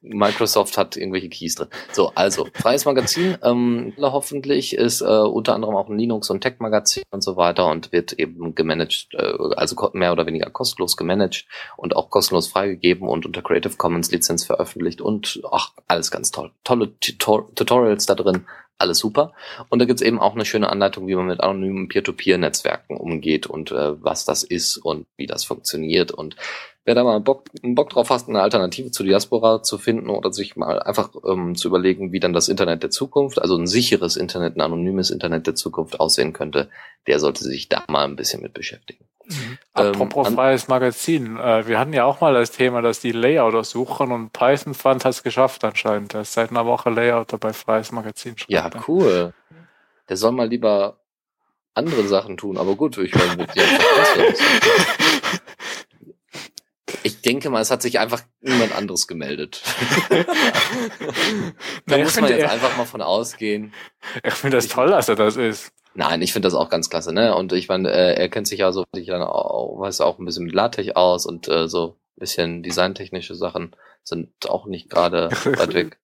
Microsoft 0.00 0.78
hat 0.78 0.96
irgendwelche 0.96 1.28
Keys 1.28 1.54
drin. 1.56 1.68
So, 1.92 2.10
also, 2.14 2.48
freies 2.54 2.86
Magazin, 2.86 3.36
ähm, 3.42 3.92
hoffentlich 4.00 4.74
ist 4.74 5.02
äh, 5.02 5.04
unter 5.04 5.54
anderem 5.54 5.76
auch 5.76 5.90
ein 5.90 5.98
Linux- 5.98 6.30
und 6.30 6.40
Tech-Magazin 6.40 7.02
und 7.10 7.22
so 7.22 7.36
weiter 7.36 7.66
und 7.66 7.92
wird 7.92 8.14
eben 8.14 8.54
gemanagt, 8.54 9.08
äh, 9.12 9.34
also 9.56 9.90
mehr 9.92 10.12
oder 10.12 10.24
weniger 10.24 10.48
kostenlos 10.48 10.96
gemanagt 10.96 11.44
und 11.76 11.94
auch 11.94 12.08
kostenlos 12.08 12.48
freigegeben 12.48 13.06
und 13.06 13.26
unter 13.26 13.42
Creative 13.42 13.76
Commons 13.76 14.10
Lizenz 14.10 14.44
veröffentlicht 14.44 15.02
und 15.02 15.42
ach, 15.52 15.72
alles 15.86 16.10
ganz 16.10 16.30
toll. 16.30 16.50
Tolle 16.64 16.98
Tutor 16.98 17.54
Tutorials 17.54 18.06
da 18.06 18.14
drin, 18.14 18.46
alles 18.80 18.98
super. 18.98 19.32
Und 19.68 19.78
da 19.78 19.84
gibt's 19.84 20.02
eben 20.02 20.18
auch 20.18 20.34
eine 20.34 20.44
schöne 20.44 20.70
Anleitung, 20.70 21.06
wie 21.06 21.14
man 21.14 21.26
mit 21.26 21.40
anonymen 21.40 21.88
Peer-to-Peer-Netzwerken 21.88 22.96
umgeht 22.96 23.46
und 23.46 23.70
äh, 23.72 24.02
was 24.02 24.24
das 24.24 24.42
ist 24.42 24.76
und 24.78 25.06
wie 25.16 25.26
das 25.26 25.44
funktioniert. 25.44 26.12
Und 26.12 26.36
wer 26.84 26.94
da 26.94 27.04
mal 27.04 27.20
Bock, 27.20 27.44
Bock 27.62 27.90
drauf 27.90 28.10
hat, 28.10 28.28
eine 28.28 28.42
Alternative 28.42 28.90
zu 28.90 29.04
Diaspora 29.04 29.62
zu 29.62 29.78
finden 29.78 30.08
oder 30.08 30.32
sich 30.32 30.56
mal 30.56 30.80
einfach 30.80 31.10
ähm, 31.26 31.54
zu 31.54 31.68
überlegen, 31.68 32.12
wie 32.12 32.20
dann 32.20 32.32
das 32.32 32.48
Internet 32.48 32.82
der 32.82 32.90
Zukunft, 32.90 33.40
also 33.40 33.56
ein 33.56 33.66
sicheres 33.66 34.16
Internet, 34.16 34.56
ein 34.56 34.60
anonymes 34.60 35.10
Internet 35.10 35.46
der 35.46 35.54
Zukunft 35.54 36.00
aussehen 36.00 36.32
könnte, 36.32 36.68
der 37.06 37.20
sollte 37.20 37.44
sich 37.44 37.68
da 37.68 37.84
mal 37.88 38.04
ein 38.04 38.16
bisschen 38.16 38.42
mit 38.42 38.54
beschäftigen. 38.54 39.04
Apropos 39.72 40.26
Ähm, 40.26 40.32
an- 40.32 40.36
freies 40.36 40.68
Magazin. 40.68 41.36
Äh, 41.36 41.66
wir 41.66 41.78
hatten 41.78 41.92
ja 41.92 42.04
auch 42.04 42.20
mal 42.20 42.34
das 42.34 42.50
Thema, 42.50 42.82
dass 42.82 43.00
die 43.00 43.12
Layouter 43.12 43.64
suchen 43.64 44.12
und 44.12 44.32
Python 44.32 44.74
Fund 44.74 45.04
hat 45.04 45.12
es 45.12 45.22
geschafft 45.22 45.64
anscheinend. 45.64 46.14
Er 46.14 46.22
ist 46.22 46.32
seit 46.32 46.50
einer 46.50 46.66
Woche 46.66 46.90
Layouter 46.90 47.38
bei 47.38 47.52
freies 47.52 47.92
Magazin. 47.92 48.36
schreibt 48.36 48.50
Ja, 48.50 48.70
cool. 48.88 49.32
Der 50.08 50.16
soll 50.16 50.32
mal 50.32 50.48
lieber 50.48 50.98
andere 51.74 52.02
Sachen 52.08 52.36
tun, 52.36 52.58
aber 52.58 52.74
gut, 52.74 52.98
ich 52.98 53.14
meine, 53.14 53.36
mit 53.36 53.50
Ich 57.02 57.20
denke 57.22 57.48
mal, 57.50 57.60
es 57.60 57.70
hat 57.70 57.80
sich 57.82 57.98
einfach 57.98 58.22
niemand 58.40 58.74
anderes 58.74 59.06
gemeldet. 59.06 59.62
da 61.86 61.96
Nee, 61.96 62.02
muss 62.04 62.20
man 62.20 62.30
jetzt 62.36 62.50
einfach 62.50 62.76
mal 62.76 62.84
von 62.84 63.00
ausgehen. 63.00 63.72
Ich 64.24 64.34
finde 64.34 64.56
das 64.56 64.68
toll, 64.68 64.88
dass 64.90 65.08
er 65.08 65.14
das 65.16 65.36
ist. 65.36 65.72
Nein, 65.94 66.22
ich 66.22 66.32
finde 66.32 66.46
das 66.46 66.54
auch 66.54 66.68
ganz 66.68 66.88
klasse, 66.88 67.12
ne? 67.12 67.34
Und 67.34 67.52
ich 67.52 67.68
meine, 67.68 67.90
äh, 67.90 68.14
er 68.14 68.28
kennt 68.28 68.46
sich 68.46 68.60
ja 68.60 68.72
so, 68.72 68.84
sich 68.94 69.06
dann 69.06 69.22
auch, 69.22 69.80
weiß 69.80 70.00
auch 70.00 70.18
ein 70.18 70.24
bisschen 70.24 70.44
mit 70.44 70.54
LaTeX 70.54 70.94
aus 70.94 71.26
und 71.26 71.48
äh, 71.48 71.68
so 71.68 71.96
ein 72.16 72.20
bisschen 72.20 72.62
designtechnische 72.62 73.34
Sachen 73.34 73.74
sind 74.04 74.30
auch 74.48 74.66
nicht 74.66 74.88
gerade 74.88 75.30
weit 75.44 75.74
weg. 75.74 75.98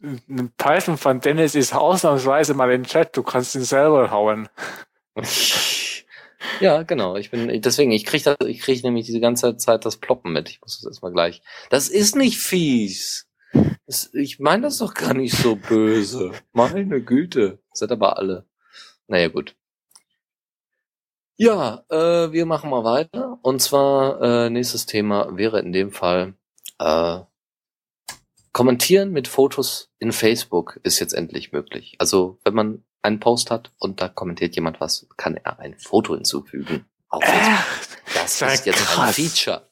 Ein 0.00 0.52
Python 0.56 0.96
Fund 0.96 1.24
Dennis 1.24 1.54
ist 1.54 1.74
ausnahmsweise 1.74 2.54
mal 2.54 2.70
in 2.72 2.84
Chat. 2.84 3.16
Du 3.16 3.22
kannst 3.22 3.54
ihn 3.54 3.62
selber 3.62 4.10
hauen. 4.10 4.48
Ja, 6.60 6.82
genau. 6.82 7.16
Ich 7.16 7.30
bin 7.30 7.60
deswegen, 7.62 7.92
ich 7.92 8.04
krieg 8.04 8.22
das, 8.24 8.36
ich 8.46 8.60
krieg 8.60 8.82
nämlich 8.82 9.06
diese 9.06 9.20
ganze 9.20 9.56
Zeit 9.56 9.84
das 9.84 9.96
Ploppen 9.96 10.32
mit. 10.32 10.48
Ich 10.48 10.60
muss 10.60 10.80
das 10.80 10.86
erstmal 10.86 11.12
gleich. 11.12 11.42
Das 11.70 11.88
ist 11.88 12.16
nicht 12.16 12.38
fies. 12.38 13.28
Das, 13.86 14.12
ich 14.14 14.38
meine 14.40 14.62
das 14.62 14.78
doch 14.78 14.94
gar 14.94 15.14
nicht 15.14 15.36
so 15.36 15.56
böse. 15.56 16.32
Meine 16.52 17.02
Güte. 17.02 17.60
Seid 17.72 17.92
aber 17.92 18.18
alle. 18.18 18.46
Naja, 19.08 19.28
gut. 19.28 19.54
Ja, 21.36 21.84
äh, 21.88 22.30
wir 22.32 22.46
machen 22.46 22.70
mal 22.70 22.84
weiter. 22.84 23.38
Und 23.42 23.60
zwar, 23.60 24.20
äh, 24.22 24.50
nächstes 24.50 24.86
Thema 24.86 25.36
wäre 25.36 25.60
in 25.60 25.72
dem 25.72 25.90
Fall, 25.90 26.34
äh, 26.78 27.20
kommentieren 28.52 29.10
mit 29.10 29.28
Fotos 29.28 29.90
in 29.98 30.12
Facebook 30.12 30.78
ist 30.82 31.00
jetzt 31.00 31.14
endlich 31.14 31.52
möglich. 31.52 31.96
Also, 31.98 32.38
wenn 32.44 32.54
man 32.54 32.84
einen 33.02 33.18
Post 33.18 33.50
hat 33.50 33.72
und 33.78 34.00
da 34.00 34.08
kommentiert 34.08 34.54
jemand 34.54 34.80
was, 34.80 35.08
kann 35.16 35.36
er 35.36 35.58
ein 35.58 35.76
Foto 35.78 36.14
hinzufügen. 36.14 36.86
Auf 37.08 37.22
Äh, 37.24 37.26
Facebook. 37.26 38.02
Das 38.14 38.40
ja 38.40 38.46
ist 38.48 38.66
jetzt 38.66 38.80
ein 38.80 38.86
krass. 38.86 39.16
Feature. 39.16 39.68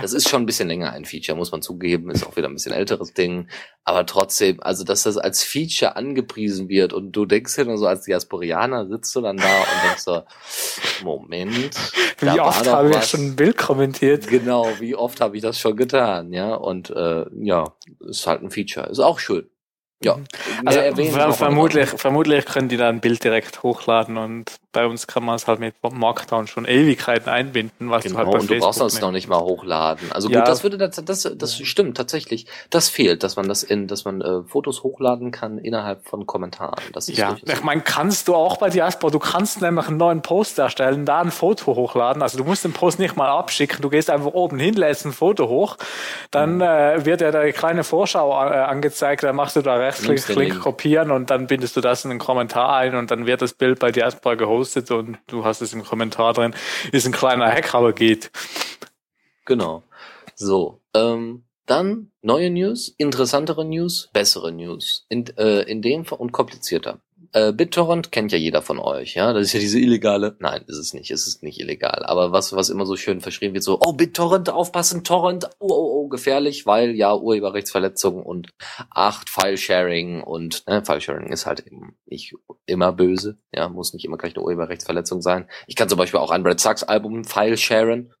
Das 0.00 0.12
ist 0.12 0.28
schon 0.28 0.42
ein 0.42 0.46
bisschen 0.46 0.68
länger 0.68 0.92
ein 0.92 1.04
Feature, 1.04 1.36
muss 1.36 1.52
man 1.52 1.62
zugeben, 1.62 2.10
ist 2.10 2.26
auch 2.26 2.36
wieder 2.36 2.48
ein 2.48 2.54
bisschen 2.54 2.72
älteres 2.72 3.12
Ding. 3.12 3.48
Aber 3.84 4.06
trotzdem, 4.06 4.62
also 4.62 4.84
dass 4.84 5.02
das 5.02 5.18
als 5.18 5.42
Feature 5.42 5.96
angepriesen 5.96 6.68
wird 6.68 6.92
und 6.92 7.12
du 7.12 7.26
denkst 7.26 7.56
ja 7.58 7.64
nur 7.64 7.76
so 7.76 7.86
als 7.86 8.04
Diasporianer 8.04 8.86
sitzt 8.88 9.14
du 9.14 9.20
dann 9.20 9.36
da 9.36 9.60
und 9.60 9.88
denkst 9.88 10.02
so, 10.02 10.22
Moment. 11.02 11.74
da 12.20 12.34
Wie 12.34 12.38
war 12.38 12.48
oft 12.48 12.66
habe 12.66 12.90
ich 12.90 13.04
schon 13.04 13.28
ein 13.28 13.36
Bild 13.36 13.58
kommentiert? 13.58 14.26
Genau, 14.28 14.68
wie 14.80 14.94
oft 14.94 15.20
habe 15.20 15.36
ich 15.36 15.42
das 15.42 15.58
schon 15.58 15.76
getan, 15.76 16.32
ja? 16.32 16.54
Und 16.54 16.90
äh, 16.90 17.26
ja, 17.40 17.74
ist 18.00 18.26
halt 18.26 18.42
ein 18.42 18.50
Feature. 18.50 18.88
Ist 18.88 19.00
auch 19.00 19.18
schön. 19.18 19.48
Ja. 20.02 20.18
Also 20.64 20.80
braucht 20.80 21.12
man 21.12 21.32
vermutlich, 21.32 21.88
vermutlich 21.88 22.44
können 22.44 22.68
die 22.68 22.76
da 22.76 22.88
ein 22.88 23.00
Bild 23.00 23.24
direkt 23.24 23.62
hochladen 23.62 24.16
und 24.16 24.56
bei 24.74 24.86
uns 24.86 25.06
kann 25.06 25.24
man 25.24 25.36
es 25.36 25.48
halt 25.48 25.60
mit 25.60 25.74
Markdown 25.82 26.46
schon 26.46 26.66
Ewigkeiten 26.66 27.30
einbinden, 27.30 27.90
was 27.90 28.02
du 28.02 28.10
Genau, 28.10 28.18
halt 28.18 28.30
bei 28.32 28.38
und 28.40 28.50
du 28.50 28.58
brauchst 28.58 28.78
Facebook 28.80 28.92
das 28.92 29.00
noch 29.00 29.12
nicht 29.12 29.28
mal 29.28 29.40
hochladen. 29.40 30.12
Also 30.12 30.28
Ja. 30.28 30.40
gut, 30.40 30.48
das 30.48 30.62
würde 30.62 30.76
das, 30.76 31.02
das, 31.02 31.32
das 31.34 31.56
stimmt 31.56 31.96
tatsächlich. 31.96 32.46
Das 32.68 32.90
fehlt, 32.90 33.22
dass 33.22 33.36
man 33.36 33.48
das 33.48 33.62
in, 33.62 33.86
dass 33.86 34.04
man 34.04 34.20
äh, 34.20 34.42
Fotos 34.42 34.82
hochladen 34.82 35.30
kann 35.30 35.56
innerhalb 35.56 36.06
von 36.06 36.26
Kommentaren. 36.26 36.82
Das 36.92 37.08
ist 37.08 37.16
Ja, 37.16 37.36
ich 37.42 37.62
meine, 37.62 37.80
kannst 37.80 38.28
du 38.28 38.34
auch 38.34 38.58
bei 38.58 38.68
Diaspora, 38.68 39.10
du 39.10 39.18
kannst 39.20 39.62
nämlich 39.62 39.86
einen 39.88 39.96
neuen 39.96 40.20
Post 40.20 40.58
erstellen, 40.58 41.06
da 41.06 41.20
ein 41.20 41.30
Foto 41.30 41.74
hochladen. 41.76 42.20
Also 42.20 42.36
du 42.36 42.44
musst 42.44 42.64
den 42.64 42.72
Post 42.72 42.98
nicht 42.98 43.16
mal 43.16 43.28
abschicken, 43.30 43.80
du 43.80 43.88
gehst 43.88 44.10
einfach 44.10 44.32
oben 44.34 44.58
hin, 44.58 44.74
lädst 44.74 45.06
ein 45.06 45.12
Foto 45.12 45.48
hoch, 45.48 45.76
dann 46.32 46.56
Mhm. 46.56 46.60
äh, 46.62 47.04
wird 47.06 47.20
ja 47.20 47.30
da 47.30 47.40
eine 47.40 47.52
kleine 47.52 47.84
Vorschau 47.84 48.30
äh, 48.32 48.56
angezeigt, 48.56 49.22
dann 49.22 49.36
machst 49.36 49.54
du 49.56 49.62
da 49.62 49.76
Rechtsklick, 49.76 50.28
Link. 50.36 50.60
kopieren 50.60 51.10
und 51.12 51.30
dann 51.30 51.46
bindest 51.46 51.76
du 51.76 51.80
das 51.80 52.04
in 52.04 52.10
den 52.10 52.18
Kommentar 52.18 52.74
ein 52.76 52.96
und 52.96 53.10
dann 53.10 53.26
wird 53.26 53.40
das 53.40 53.52
Bild 53.54 53.78
bei 53.78 53.92
Diaspora 53.92 54.34
gehostet 54.34 54.63
und 54.90 55.18
du 55.26 55.44
hast 55.44 55.62
es 55.62 55.72
im 55.72 55.84
Kommentar 55.84 56.32
drin. 56.32 56.54
Ist 56.92 57.06
ein 57.06 57.12
kleiner 57.12 57.50
Hack, 57.50 57.74
aber 57.74 57.92
geht. 57.92 58.30
Genau. 59.44 59.82
So, 60.34 60.80
ähm, 60.94 61.44
dann 61.66 62.10
neue 62.22 62.50
News, 62.50 62.94
interessantere 62.98 63.64
News, 63.64 64.10
bessere 64.12 64.52
News. 64.52 65.06
In, 65.08 65.26
äh, 65.36 65.62
in 65.62 65.82
dem 65.82 66.04
Fall 66.04 66.18
und 66.18 66.32
komplizierter. 66.32 67.00
Äh, 67.34 67.52
BitTorrent 67.52 68.12
kennt 68.12 68.30
ja 68.30 68.38
jeder 68.38 68.62
von 68.62 68.78
euch, 68.78 69.16
ja. 69.16 69.32
Das 69.32 69.42
ist 69.42 69.52
ja 69.54 69.58
diese 69.58 69.80
illegale. 69.80 70.36
Nein, 70.38 70.62
ist 70.68 70.78
es 70.78 70.94
nicht. 70.94 71.10
Es 71.10 71.26
ist 71.26 71.42
nicht 71.42 71.58
illegal. 71.58 72.04
Aber 72.04 72.30
was, 72.30 72.54
was 72.54 72.70
immer 72.70 72.86
so 72.86 72.94
schön 72.94 73.20
verschrieben 73.20 73.54
wird, 73.54 73.64
so, 73.64 73.80
oh, 73.80 73.92
BitTorrent, 73.92 74.50
aufpassen, 74.50 75.02
Torrent, 75.02 75.50
oh, 75.58 75.66
oh, 75.68 76.04
oh, 76.04 76.08
gefährlich, 76.08 76.64
weil 76.64 76.94
ja 76.94 77.12
Urheberrechtsverletzungen 77.12 78.22
und 78.22 78.50
acht 78.88 79.28
File-Sharing 79.30 80.22
und 80.22 80.64
ne, 80.68 80.84
File-Sharing 80.84 81.32
ist 81.32 81.44
halt 81.44 81.66
eben 81.66 81.96
nicht 82.06 82.36
immer 82.66 82.92
böse, 82.92 83.36
ja, 83.52 83.68
muss 83.68 83.94
nicht 83.94 84.04
immer 84.04 84.16
gleich 84.16 84.36
eine 84.36 84.44
Urheberrechtsverletzung 84.44 85.20
sein. 85.20 85.48
Ich 85.66 85.74
kann 85.74 85.88
zum 85.88 85.98
Beispiel 85.98 86.20
auch 86.20 86.30
ein 86.30 86.46
Red 86.46 86.60
Sox 86.60 86.84
Album 86.84 87.24
File-Sharen, 87.24 88.12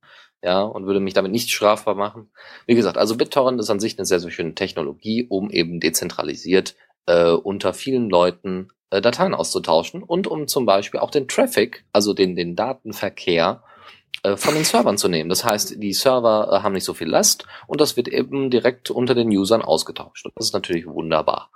ja, 0.42 0.60
und 0.62 0.86
würde 0.86 0.98
mich 0.98 1.14
damit 1.14 1.30
nicht 1.30 1.50
strafbar 1.50 1.94
machen. 1.94 2.32
Wie 2.66 2.74
gesagt, 2.74 2.98
also 2.98 3.16
BitTorrent 3.16 3.60
ist 3.60 3.70
an 3.70 3.78
sich 3.78 3.96
eine 3.96 4.06
sehr, 4.06 4.18
sehr 4.18 4.32
schöne 4.32 4.56
Technologie, 4.56 5.24
um 5.28 5.50
eben 5.50 5.78
dezentralisiert 5.78 6.74
äh, 7.06 7.30
unter 7.30 7.74
vielen 7.74 8.08
Leuten 8.08 8.68
äh, 8.90 9.00
Dateien 9.00 9.34
auszutauschen 9.34 10.02
und 10.02 10.26
um 10.26 10.46
zum 10.46 10.66
Beispiel 10.66 11.00
auch 11.00 11.10
den 11.10 11.28
Traffic, 11.28 11.84
also 11.92 12.14
den, 12.14 12.36
den 12.36 12.56
Datenverkehr 12.56 13.62
äh, 14.22 14.36
von 14.36 14.54
den 14.54 14.64
Servern 14.64 14.98
zu 14.98 15.08
nehmen. 15.08 15.28
Das 15.28 15.44
heißt, 15.44 15.82
die 15.82 15.92
Server 15.92 16.48
äh, 16.50 16.62
haben 16.62 16.72
nicht 16.72 16.84
so 16.84 16.94
viel 16.94 17.08
Last 17.08 17.46
und 17.66 17.80
das 17.80 17.96
wird 17.96 18.08
eben 18.08 18.50
direkt 18.50 18.90
unter 18.90 19.14
den 19.14 19.28
Usern 19.28 19.62
ausgetauscht. 19.62 20.24
Und 20.26 20.32
das 20.36 20.46
ist 20.46 20.54
natürlich 20.54 20.86
wunderbar. 20.86 21.50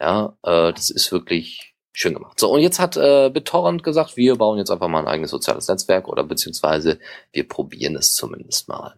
Ja, 0.00 0.36
äh, 0.42 0.72
das 0.72 0.90
ist 0.90 1.12
wirklich 1.12 1.74
schön 1.92 2.14
gemacht. 2.14 2.40
So, 2.40 2.50
und 2.50 2.60
jetzt 2.60 2.78
hat 2.78 2.96
äh, 2.96 3.30
BitTorrent 3.30 3.82
gesagt, 3.82 4.16
wir 4.16 4.36
bauen 4.36 4.58
jetzt 4.58 4.70
einfach 4.70 4.88
mal 4.88 5.00
ein 5.00 5.08
eigenes 5.08 5.30
soziales 5.30 5.68
Netzwerk 5.68 6.08
oder 6.08 6.24
beziehungsweise 6.24 6.98
wir 7.32 7.46
probieren 7.46 7.96
es 7.96 8.14
zumindest 8.14 8.68
mal. 8.68 8.94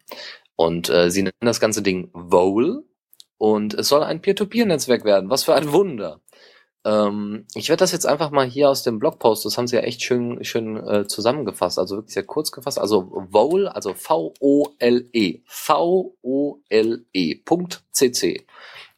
Und 0.56 0.88
äh, 0.90 1.10
sie 1.10 1.22
nennen 1.22 1.34
das 1.40 1.60
ganze 1.60 1.82
Ding 1.82 2.10
Vole 2.12 2.84
und 3.42 3.74
es 3.74 3.88
soll 3.88 4.04
ein 4.04 4.22
Peer-to-Peer-Netzwerk 4.22 5.04
werden. 5.04 5.28
Was 5.28 5.42
für 5.42 5.56
ein 5.56 5.72
Wunder. 5.72 6.20
Ähm, 6.84 7.44
ich 7.56 7.70
werde 7.70 7.80
das 7.80 7.90
jetzt 7.90 8.06
einfach 8.06 8.30
mal 8.30 8.46
hier 8.46 8.70
aus 8.70 8.84
dem 8.84 9.00
Blogpost, 9.00 9.44
das 9.44 9.58
haben 9.58 9.66
sie 9.66 9.74
ja 9.74 9.82
echt 9.82 10.00
schön, 10.00 10.44
schön 10.44 10.76
äh, 10.76 11.08
zusammengefasst, 11.08 11.76
also 11.76 11.96
wirklich 11.96 12.14
sehr 12.14 12.22
kurz 12.22 12.52
gefasst. 12.52 12.78
Also 12.78 13.10
Vole, 13.30 13.74
also 13.74 13.94
V-O-L-E, 13.94 15.40
V-O-L-E, 15.44 17.34
Punkt 17.44 17.82
CC 17.90 18.46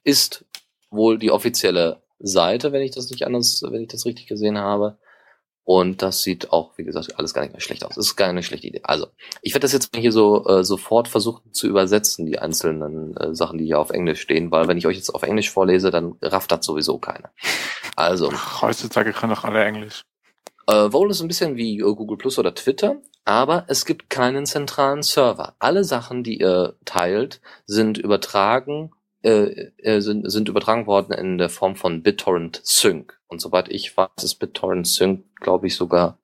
ist 0.02 0.44
wohl 0.90 1.18
die 1.18 1.30
offizielle 1.30 2.02
Seite, 2.18 2.72
wenn 2.72 2.82
ich 2.82 2.90
das 2.90 3.08
nicht 3.08 3.24
anders, 3.26 3.62
wenn 3.66 3.80
ich 3.80 3.88
das 3.88 4.04
richtig 4.04 4.26
gesehen 4.26 4.58
habe. 4.58 4.98
Und 5.66 6.02
das 6.02 6.22
sieht 6.22 6.52
auch, 6.52 6.72
wie 6.76 6.84
gesagt, 6.84 7.18
alles 7.18 7.32
gar 7.32 7.40
nicht 7.42 7.52
mehr 7.52 7.60
schlecht 7.62 7.84
aus. 7.84 7.94
Das 7.94 8.06
ist 8.06 8.16
gar 8.16 8.26
keine 8.28 8.42
schlechte 8.42 8.66
Idee. 8.66 8.82
Also, 8.84 9.06
ich 9.40 9.54
werde 9.54 9.64
das 9.64 9.72
jetzt 9.72 9.94
mal 9.94 10.00
hier 10.00 10.12
so 10.12 10.46
äh, 10.46 10.62
sofort 10.62 11.08
versuchen 11.08 11.52
zu 11.54 11.66
übersetzen, 11.66 12.26
die 12.26 12.38
einzelnen 12.38 13.16
äh, 13.16 13.34
Sachen, 13.34 13.56
die 13.58 13.64
hier 13.64 13.80
auf 13.80 13.90
Englisch 13.90 14.20
stehen, 14.20 14.50
weil 14.50 14.68
wenn 14.68 14.76
ich 14.76 14.86
euch 14.86 14.96
jetzt 14.96 15.14
auf 15.14 15.22
Englisch 15.22 15.50
vorlese, 15.50 15.90
dann 15.90 16.16
rafft 16.20 16.52
das 16.52 16.66
sowieso 16.66 16.98
keiner. 16.98 17.30
Also, 17.96 18.30
Ach, 18.32 18.60
heutzutage 18.62 19.12
können 19.12 19.32
doch 19.34 19.44
alle 19.44 19.64
Englisch. 19.64 20.02
äh, 20.68 20.92
Vole 20.92 21.12
ist 21.12 21.22
ein 21.22 21.28
bisschen 21.28 21.56
wie 21.56 21.78
äh, 21.78 21.82
Google 21.94 22.18
Plus 22.18 22.38
oder 22.38 22.54
Twitter, 22.54 22.96
aber 23.24 23.64
es 23.68 23.86
gibt 23.86 24.10
keinen 24.10 24.44
zentralen 24.44 25.02
Server. 25.02 25.54
Alle 25.60 25.84
Sachen, 25.84 26.22
die 26.24 26.40
ihr 26.40 26.76
teilt, 26.84 27.40
sind 27.64 27.96
übertragen, 27.96 28.90
äh, 29.24 29.72
äh, 29.78 30.00
sind, 30.00 30.30
sind 30.30 30.50
übertragen 30.50 30.86
worden 30.86 31.14
in 31.14 31.38
der 31.38 31.48
Form 31.48 31.76
von 31.76 32.02
BitTorrent 32.02 32.60
Sync. 32.62 33.18
Und 33.26 33.40
soweit 33.40 33.70
ich 33.70 33.96
weiß, 33.96 34.22
ist 34.22 34.34
BitTorrent 34.34 34.86
Sync, 34.86 35.24
glaube 35.40 35.66
ich, 35.66 35.76
sogar 35.76 36.18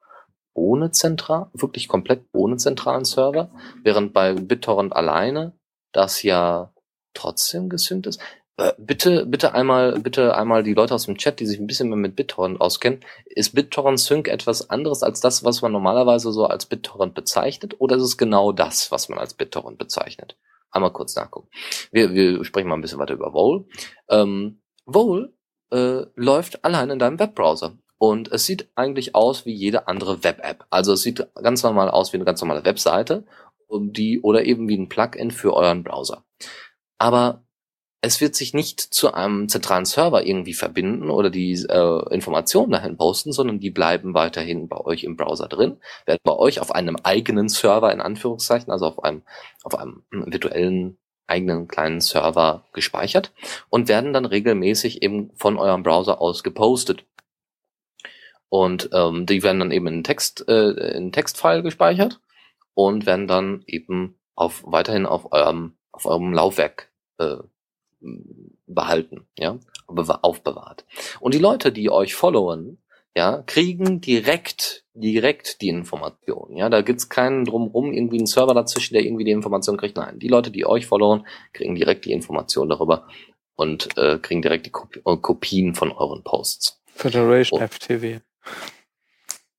ohne 0.52 0.90
zentral, 0.90 1.46
wirklich 1.54 1.88
komplett 1.88 2.26
ohne 2.32 2.58
zentralen 2.58 3.06
Server, 3.06 3.50
während 3.82 4.12
bei 4.12 4.34
BitTorrent 4.34 4.94
alleine 4.94 5.54
das 5.92 6.22
ja 6.22 6.74
trotzdem 7.14 7.70
gesynkt 7.70 8.06
ist. 8.06 8.20
Äh, 8.58 8.74
bitte, 8.76 9.24
bitte 9.24 9.54
einmal, 9.54 9.98
bitte 9.98 10.36
einmal 10.36 10.62
die 10.62 10.74
Leute 10.74 10.94
aus 10.94 11.06
dem 11.06 11.16
Chat, 11.16 11.40
die 11.40 11.46
sich 11.46 11.58
ein 11.58 11.66
bisschen 11.66 11.88
mehr 11.88 11.96
mit 11.96 12.16
BitTorrent 12.16 12.60
auskennen. 12.60 13.00
Ist 13.24 13.54
BitTorrent 13.54 13.98
Sync 13.98 14.28
etwas 14.28 14.68
anderes 14.68 15.02
als 15.02 15.20
das, 15.20 15.42
was 15.42 15.62
man 15.62 15.72
normalerweise 15.72 16.32
so 16.32 16.44
als 16.44 16.66
BitTorrent 16.66 17.14
bezeichnet? 17.14 17.76
Oder 17.78 17.96
ist 17.96 18.02
es 18.02 18.18
genau 18.18 18.52
das, 18.52 18.92
was 18.92 19.08
man 19.08 19.18
als 19.18 19.32
BitTorrent 19.32 19.78
bezeichnet? 19.78 20.36
Einmal 20.70 20.92
kurz 20.92 21.16
nachgucken. 21.16 21.48
Wir, 21.90 22.12
wir 22.14 22.44
sprechen 22.44 22.68
mal 22.68 22.76
ein 22.76 22.80
bisschen 22.80 22.98
weiter 22.98 23.14
über 23.14 23.32
Vole. 23.32 23.64
Ähm, 24.08 24.62
Vole 24.86 25.32
äh, 25.70 26.04
läuft 26.14 26.64
allein 26.64 26.90
in 26.90 26.98
deinem 26.98 27.18
Webbrowser. 27.18 27.76
Und 27.98 28.32
es 28.32 28.46
sieht 28.46 28.70
eigentlich 28.76 29.14
aus 29.14 29.44
wie 29.44 29.52
jede 29.52 29.86
andere 29.86 30.24
Web-App. 30.24 30.64
Also 30.70 30.94
es 30.94 31.02
sieht 31.02 31.26
ganz 31.34 31.62
normal 31.62 31.90
aus 31.90 32.12
wie 32.12 32.16
eine 32.16 32.24
ganz 32.24 32.40
normale 32.40 32.64
Webseite, 32.64 33.26
die 33.70 34.20
oder 34.22 34.44
eben 34.44 34.68
wie 34.68 34.78
ein 34.78 34.88
Plugin 34.88 35.30
für 35.30 35.54
euren 35.54 35.84
Browser. 35.84 36.24
Aber 36.98 37.44
es 38.02 38.20
wird 38.20 38.34
sich 38.34 38.54
nicht 38.54 38.80
zu 38.80 39.12
einem 39.12 39.48
zentralen 39.48 39.84
Server 39.84 40.24
irgendwie 40.24 40.54
verbinden 40.54 41.10
oder 41.10 41.28
die 41.28 41.52
äh, 41.52 42.14
Informationen 42.14 42.72
dahin 42.72 42.96
posten, 42.96 43.32
sondern 43.32 43.60
die 43.60 43.70
bleiben 43.70 44.14
weiterhin 44.14 44.68
bei 44.68 44.78
euch 44.78 45.04
im 45.04 45.16
Browser 45.16 45.48
drin, 45.48 45.76
werden 46.06 46.20
bei 46.24 46.32
euch 46.32 46.60
auf 46.60 46.74
einem 46.74 46.96
eigenen 46.96 47.48
Server 47.48 47.92
in 47.92 48.00
Anführungszeichen, 48.00 48.72
also 48.72 48.86
auf 48.86 49.04
einem 49.04 49.22
auf 49.64 49.74
einem 49.74 50.02
virtuellen 50.10 50.98
eigenen 51.26 51.68
kleinen 51.68 52.00
Server 52.00 52.64
gespeichert 52.72 53.32
und 53.68 53.88
werden 53.88 54.12
dann 54.12 54.24
regelmäßig 54.24 55.02
eben 55.02 55.30
von 55.36 55.58
eurem 55.58 55.82
Browser 55.82 56.20
aus 56.20 56.42
gepostet. 56.42 57.04
Und 58.48 58.90
ähm, 58.92 59.26
die 59.26 59.42
werden 59.42 59.60
dann 59.60 59.70
eben 59.70 59.86
in 59.86 60.04
Text 60.04 60.48
äh, 60.48 60.70
in 60.96 61.12
Textfile 61.12 61.62
gespeichert 61.62 62.20
und 62.74 63.06
werden 63.06 63.28
dann 63.28 63.62
eben 63.66 64.18
auf 64.34 64.62
weiterhin 64.66 65.06
auf 65.06 65.32
eurem 65.32 65.76
auf 65.92 66.06
eurem 66.06 66.32
Laufwerk 66.32 66.90
äh, 67.18 67.36
behalten, 68.66 69.26
ja, 69.38 69.58
bewa- 69.88 70.20
aufbewahrt. 70.22 70.84
Und 71.20 71.34
die 71.34 71.38
Leute, 71.38 71.72
die 71.72 71.90
euch 71.90 72.14
followen, 72.14 72.82
ja, 73.16 73.42
kriegen 73.46 74.00
direkt, 74.00 74.84
direkt 74.94 75.60
die 75.62 75.68
Information, 75.68 76.56
ja, 76.56 76.68
da 76.68 76.80
gibt's 76.82 77.08
keinen 77.08 77.44
drumrum, 77.44 77.92
irgendwie 77.92 78.18
einen 78.18 78.26
Server 78.26 78.54
dazwischen, 78.54 78.94
der 78.94 79.04
irgendwie 79.04 79.24
die 79.24 79.32
Information 79.32 79.76
kriegt, 79.76 79.96
nein, 79.96 80.18
die 80.18 80.28
Leute, 80.28 80.50
die 80.50 80.64
euch 80.64 80.86
followen, 80.86 81.26
kriegen 81.52 81.74
direkt 81.74 82.04
die 82.04 82.12
Information 82.12 82.68
darüber 82.68 83.08
und 83.56 83.96
äh, 83.98 84.18
kriegen 84.18 84.42
direkt 84.42 84.66
die 84.66 84.70
Kopi 84.70 85.00
äh, 85.04 85.16
Kopien 85.16 85.74
von 85.74 85.90
euren 85.92 86.22
Posts. 86.22 86.80
Federation 86.94 87.60
Oh. 87.60 87.66
FTW. 87.66 88.20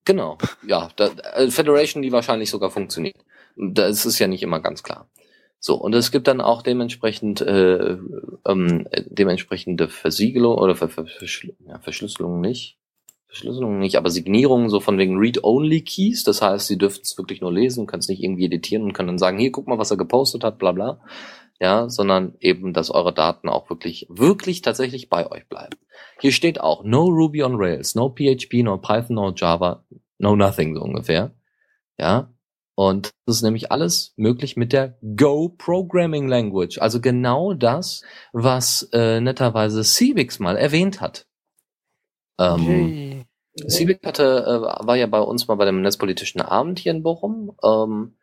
Genau, 0.06 0.38
ja, 0.66 0.90
da, 0.96 1.08
äh, 1.36 1.52
Federation, 1.52 2.02
die 2.02 2.12
wahrscheinlich 2.12 2.50
sogar 2.50 2.72
funktioniert. 2.72 3.18
Da 3.56 3.86
ist 3.88 4.18
ja 4.18 4.28
nicht 4.28 4.42
immer 4.44 4.60
ganz 4.60 4.82
klar. 4.82 5.10
So, 5.64 5.76
und 5.76 5.94
es 5.94 6.12
gibt 6.12 6.28
dann 6.28 6.42
auch 6.42 6.64
dementsprechend 6.64 7.40
äh, 7.42 7.96
ähm, 8.48 8.88
äh, 8.90 9.04
dementsprechende 9.06 9.90
Versiegelung 9.90 10.58
oder 10.58 10.76
Ver 10.76 10.90
Ver 10.90 11.06
Verschl 11.06 11.54
ja, 11.68 11.78
Verschlüsselung 11.78 12.42
nicht. 12.42 12.80
Verschlüsselung 13.28 13.78
nicht, 13.78 13.96
aber 13.96 14.10
Signierungen 14.10 14.70
so 14.70 14.80
von 14.80 14.98
wegen 14.98 15.20
Read-Only-Keys. 15.20 16.24
Das 16.24 16.42
heißt, 16.42 16.66
sie 16.66 16.80
dürfen 16.80 17.02
es 17.04 17.16
wirklich 17.16 17.42
nur 17.42 17.54
lesen, 17.54 17.86
können 17.86 18.00
es 18.00 18.10
nicht 18.10 18.24
irgendwie 18.24 18.46
editieren 18.46 18.84
und 18.84 18.94
können 18.94 19.10
dann 19.10 19.20
sagen, 19.20 19.38
hier, 19.38 19.52
guck 19.52 19.68
mal, 19.68 19.78
was 19.78 19.92
er 19.92 19.98
gepostet 19.98 20.44
hat, 20.44 20.58
bla 20.58 20.72
bla. 20.72 21.00
ja, 21.62 21.88
sondern 21.90 22.34
eben, 22.40 22.74
dass 22.74 22.90
eure 22.90 23.14
Daten 23.14 23.48
auch 23.48 23.70
wirklich, 23.70 24.08
wirklich 24.10 24.64
tatsächlich 24.64 25.10
bei 25.10 25.30
euch 25.30 25.48
bleiben. 25.48 25.78
Hier 26.20 26.32
steht 26.32 26.60
auch, 26.60 26.84
no 26.84 27.04
Ruby 27.06 27.44
on 27.44 27.54
Rails, 27.56 27.94
no 27.94 28.10
PHP, 28.10 28.64
no 28.64 28.80
Python, 28.80 29.16
no 29.16 29.32
Java, 29.32 29.86
no 30.18 30.36
nothing, 30.36 30.74
so 30.76 30.82
ungefähr. 30.82 31.36
Ja. 32.00 32.34
Und 32.82 33.12
das 33.28 33.36
ist 33.36 33.42
nämlich 33.44 33.72
alles 33.72 34.12
möglich 34.18 34.58
mit 34.58 34.74
der 34.74 34.98
Go 35.16 35.50
Programming 35.50 36.28
Language. 36.28 36.82
Also 36.82 37.00
genau 37.00 37.54
das, 37.54 38.02
was 38.34 38.90
äh, 38.92 39.22
netterweise 39.22 39.84
Civix 39.84 40.40
mal 40.40 40.58
erwähnt 40.58 41.00
hat. 41.00 41.28
Ähm, 42.40 42.66
Yay. 42.66 43.26
Civic 43.70 44.04
hatte, 44.04 44.24
äh, 44.24 44.88
war 44.88 44.96
ja 44.96 45.06
bei 45.06 45.20
uns 45.20 45.48
mal 45.48 45.58
bei 45.58 45.66
dem 45.66 45.84
netzpolitischen 45.84 46.42
Abend 46.42 46.80
hier 46.80 46.92
in 46.94 47.04
Bochum. 47.04 47.56
Ähm, 47.64 48.16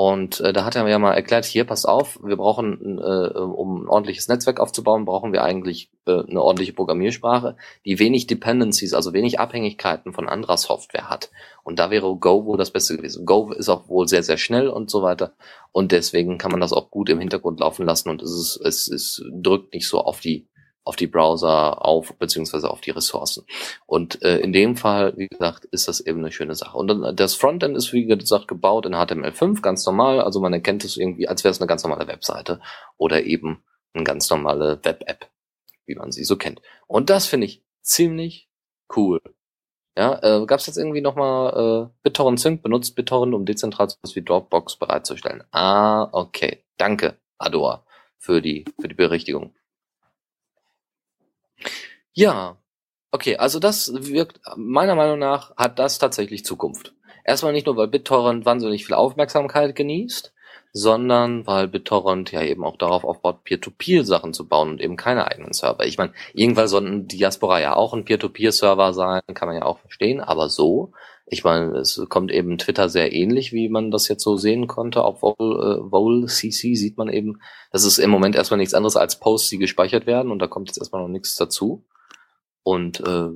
und 0.00 0.40
äh, 0.40 0.54
da 0.54 0.64
hat 0.64 0.76
er 0.76 0.84
mir 0.84 0.92
ja 0.92 0.98
mal 0.98 1.12
erklärt, 1.12 1.44
hier, 1.44 1.64
passt 1.64 1.86
auf, 1.86 2.18
wir 2.22 2.36
brauchen, 2.36 2.98
äh, 2.98 3.38
um 3.38 3.82
ein 3.82 3.86
ordentliches 3.86 4.28
Netzwerk 4.28 4.58
aufzubauen, 4.58 5.04
brauchen 5.04 5.34
wir 5.34 5.44
eigentlich 5.44 5.90
äh, 6.06 6.22
eine 6.26 6.40
ordentliche 6.40 6.72
Programmiersprache, 6.72 7.54
die 7.84 7.98
wenig 7.98 8.26
Dependencies, 8.26 8.94
also 8.94 9.12
wenig 9.12 9.38
Abhängigkeiten 9.38 10.14
von 10.14 10.26
anderer 10.26 10.56
Software 10.56 11.10
hat. 11.10 11.30
Und 11.64 11.78
da 11.78 11.90
wäre 11.90 12.16
Go 12.16 12.46
wohl 12.46 12.56
das 12.56 12.70
Beste 12.70 12.96
gewesen. 12.96 13.26
Go 13.26 13.52
ist 13.52 13.68
auch 13.68 13.90
wohl 13.90 14.08
sehr, 14.08 14.22
sehr 14.22 14.38
schnell 14.38 14.70
und 14.70 14.88
so 14.90 15.02
weiter. 15.02 15.34
Und 15.70 15.92
deswegen 15.92 16.38
kann 16.38 16.50
man 16.50 16.60
das 16.60 16.72
auch 16.72 16.90
gut 16.90 17.10
im 17.10 17.18
Hintergrund 17.18 17.60
laufen 17.60 17.84
lassen 17.84 18.08
und 18.08 18.22
es 18.22 18.30
ist, 18.30 18.56
es, 18.64 18.88
es 18.88 19.22
drückt 19.30 19.74
nicht 19.74 19.86
so 19.86 20.00
auf 20.00 20.20
die 20.20 20.46
auf 20.90 20.96
die 20.96 21.06
Browser 21.06 21.86
auf, 21.86 22.12
beziehungsweise 22.18 22.68
auf 22.68 22.80
die 22.80 22.90
Ressourcen. 22.90 23.46
Und 23.86 24.20
äh, 24.22 24.38
in 24.38 24.52
dem 24.52 24.76
Fall, 24.76 25.16
wie 25.16 25.28
gesagt, 25.28 25.66
ist 25.66 25.86
das 25.86 26.00
eben 26.00 26.18
eine 26.18 26.32
schöne 26.32 26.56
Sache. 26.56 26.76
Und 26.76 26.88
dann, 26.88 27.14
das 27.14 27.36
Frontend 27.36 27.76
ist, 27.76 27.92
wie 27.92 28.06
gesagt, 28.06 28.48
gebaut 28.48 28.86
in 28.86 28.94
HTML5, 28.96 29.62
ganz 29.62 29.86
normal. 29.86 30.20
Also 30.20 30.40
man 30.40 30.52
erkennt 30.52 30.84
es 30.84 30.96
irgendwie, 30.96 31.28
als 31.28 31.44
wäre 31.44 31.52
es 31.52 31.60
eine 31.60 31.68
ganz 31.68 31.84
normale 31.84 32.08
Webseite 32.08 32.60
oder 32.96 33.22
eben 33.22 33.62
eine 33.94 34.02
ganz 34.02 34.28
normale 34.30 34.80
Web-App, 34.82 35.28
wie 35.86 35.94
man 35.94 36.10
sie 36.10 36.24
so 36.24 36.34
kennt. 36.36 36.60
Und 36.88 37.08
das 37.08 37.26
finde 37.26 37.46
ich 37.46 37.62
ziemlich 37.82 38.50
cool. 38.96 39.20
Ja, 39.96 40.18
äh, 40.24 40.44
gab 40.44 40.58
es 40.58 40.66
jetzt 40.66 40.76
irgendwie 40.76 41.02
nochmal 41.02 41.86
äh, 41.86 41.98
BitTorrent 42.02 42.40
Sync 42.40 42.64
benutzt 42.64 42.96
BitTorrent, 42.96 43.32
um 43.32 43.44
dezentral 43.44 43.90
sowas 43.90 44.16
wie 44.16 44.24
Dropbox 44.24 44.76
bereitzustellen. 44.76 45.44
Ah, 45.52 46.08
okay. 46.10 46.64
Danke, 46.78 47.16
Ador, 47.38 47.84
für 48.18 48.42
die, 48.42 48.64
für 48.80 48.88
die 48.88 48.94
Berichtigung. 48.94 49.54
Ja, 52.20 52.56
okay, 53.12 53.36
also 53.36 53.58
das 53.58 53.92
wirkt, 53.94 54.40
meiner 54.56 54.94
Meinung 54.94 55.18
nach 55.18 55.56
hat 55.56 55.78
das 55.78 55.98
tatsächlich 55.98 56.44
Zukunft. 56.44 56.94
Erstmal 57.24 57.52
nicht 57.52 57.66
nur, 57.66 57.76
weil 57.76 57.88
BitTorrent 57.88 58.44
wahnsinnig 58.44 58.84
viel 58.84 58.94
Aufmerksamkeit 58.94 59.74
genießt, 59.74 60.32
sondern 60.72 61.46
weil 61.46 61.66
BitTorrent 61.66 62.30
ja 62.30 62.42
eben 62.42 62.62
auch 62.64 62.76
darauf 62.76 63.04
aufbaut, 63.04 63.44
Peer-to-Peer-Sachen 63.44 64.34
zu 64.34 64.46
bauen 64.46 64.70
und 64.70 64.80
eben 64.82 64.96
keine 64.96 65.26
eigenen 65.26 65.52
Server. 65.54 65.86
Ich 65.86 65.96
meine, 65.96 66.12
irgendwann 66.34 66.68
sollten 66.68 67.08
Diaspora 67.08 67.60
ja 67.60 67.74
auch 67.74 67.94
ein 67.94 68.04
Peer-to-Peer-Server 68.04 68.92
sein, 68.92 69.22
kann 69.32 69.48
man 69.48 69.56
ja 69.56 69.64
auch 69.64 69.78
verstehen, 69.78 70.20
aber 70.20 70.50
so, 70.50 70.92
ich 71.26 71.44
meine, 71.44 71.78
es 71.78 72.04
kommt 72.08 72.32
eben 72.32 72.58
Twitter 72.58 72.88
sehr 72.88 73.12
ähnlich, 73.12 73.52
wie 73.52 73.68
man 73.68 73.90
das 73.90 74.08
jetzt 74.08 74.24
so 74.24 74.36
sehen 74.36 74.66
konnte. 74.66 75.04
Auf 75.04 75.22
Vol, 75.22 75.34
äh, 75.38 75.90
Vol 75.90 76.26
CC 76.26 76.74
sieht 76.74 76.98
man 76.98 77.08
eben, 77.08 77.40
das 77.70 77.84
ist 77.84 77.98
im 77.98 78.10
Moment 78.10 78.34
erstmal 78.34 78.58
nichts 78.58 78.74
anderes 78.74 78.96
als 78.96 79.20
Posts, 79.20 79.50
die 79.50 79.58
gespeichert 79.58 80.06
werden 80.06 80.32
und 80.32 80.40
da 80.40 80.48
kommt 80.48 80.68
jetzt 80.68 80.78
erstmal 80.78 81.02
noch 81.02 81.08
nichts 81.08 81.36
dazu. 81.36 81.84
Und 82.62 83.00
äh, 83.00 83.30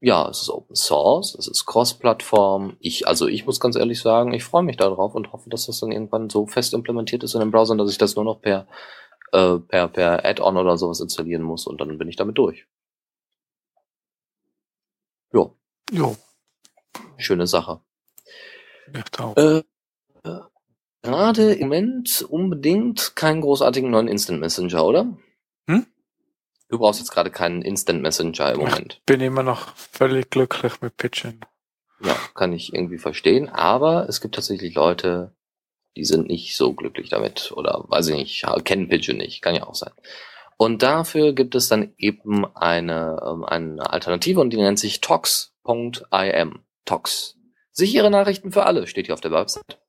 ja, 0.00 0.28
es 0.28 0.42
ist 0.42 0.50
Open 0.50 0.76
Source, 0.76 1.34
es 1.34 1.46
ist 1.46 1.66
Cross-Plattform. 1.66 2.76
Ich, 2.80 3.06
also 3.06 3.26
ich 3.28 3.44
muss 3.46 3.60
ganz 3.60 3.76
ehrlich 3.76 4.00
sagen, 4.00 4.32
ich 4.32 4.44
freue 4.44 4.62
mich 4.62 4.76
darauf 4.76 5.14
und 5.14 5.32
hoffe, 5.32 5.50
dass 5.50 5.66
das 5.66 5.80
dann 5.80 5.92
irgendwann 5.92 6.30
so 6.30 6.46
fest 6.46 6.72
implementiert 6.74 7.22
ist 7.22 7.34
in 7.34 7.40
den 7.40 7.50
Browsern, 7.50 7.78
dass 7.78 7.90
ich 7.90 7.98
das 7.98 8.16
nur 8.16 8.24
noch 8.24 8.40
per 8.40 8.66
äh, 9.32 9.58
per 9.58 9.88
per 9.88 10.24
Add-on 10.24 10.56
oder 10.56 10.76
sowas 10.78 11.00
installieren 11.00 11.42
muss 11.42 11.66
und 11.66 11.80
dann 11.80 11.98
bin 11.98 12.08
ich 12.08 12.16
damit 12.16 12.38
durch. 12.38 12.66
Ja, 15.32 15.50
Jo, 15.92 16.16
schöne 17.16 17.46
Sache. 17.46 17.80
auch. 19.18 19.36
Äh, 19.36 19.62
äh, 20.24 20.40
gerade 21.02 21.52
im 21.54 21.68
Moment 21.68 22.22
unbedingt 22.28 23.16
keinen 23.16 23.40
großartigen 23.40 23.90
neuen 23.90 24.08
Instant 24.08 24.40
Messenger, 24.40 24.84
oder? 24.84 25.18
Du 26.70 26.78
brauchst 26.78 27.00
jetzt 27.00 27.10
gerade 27.10 27.30
keinen 27.30 27.62
Instant 27.62 28.00
Messenger 28.00 28.52
im 28.52 28.60
Moment. 28.60 29.02
Bin 29.04 29.20
immer 29.20 29.42
noch 29.42 29.74
völlig 29.74 30.30
glücklich 30.30 30.80
mit 30.80 30.96
Pitchen. 30.96 31.44
Ja, 32.02 32.14
kann 32.34 32.52
ich 32.52 32.72
irgendwie 32.72 32.98
verstehen. 32.98 33.48
Aber 33.48 34.08
es 34.08 34.20
gibt 34.20 34.36
tatsächlich 34.36 34.74
Leute, 34.76 35.34
die 35.96 36.04
sind 36.04 36.28
nicht 36.28 36.56
so 36.56 36.72
glücklich 36.72 37.08
damit. 37.08 37.52
Oder 37.56 37.84
weiß 37.88 38.08
ich 38.08 38.16
nicht, 38.16 38.46
kennen 38.64 38.88
Pigeon 38.88 39.18
nicht. 39.18 39.42
Kann 39.42 39.56
ja 39.56 39.66
auch 39.66 39.74
sein. 39.74 39.92
Und 40.56 40.82
dafür 40.82 41.32
gibt 41.32 41.56
es 41.56 41.68
dann 41.68 41.92
eben 41.96 42.46
eine, 42.54 43.20
ähm, 43.26 43.44
eine 43.44 43.90
Alternative 43.90 44.40
und 44.40 44.50
die 44.50 44.58
nennt 44.58 44.78
sich 44.78 45.00
tox.im. 45.00 46.60
Tox. 46.84 47.36
Sichere 47.72 48.10
Nachrichten 48.10 48.52
für 48.52 48.64
alle 48.64 48.86
steht 48.86 49.06
hier 49.06 49.14
auf 49.14 49.20
der 49.20 49.32
Website. 49.32 49.80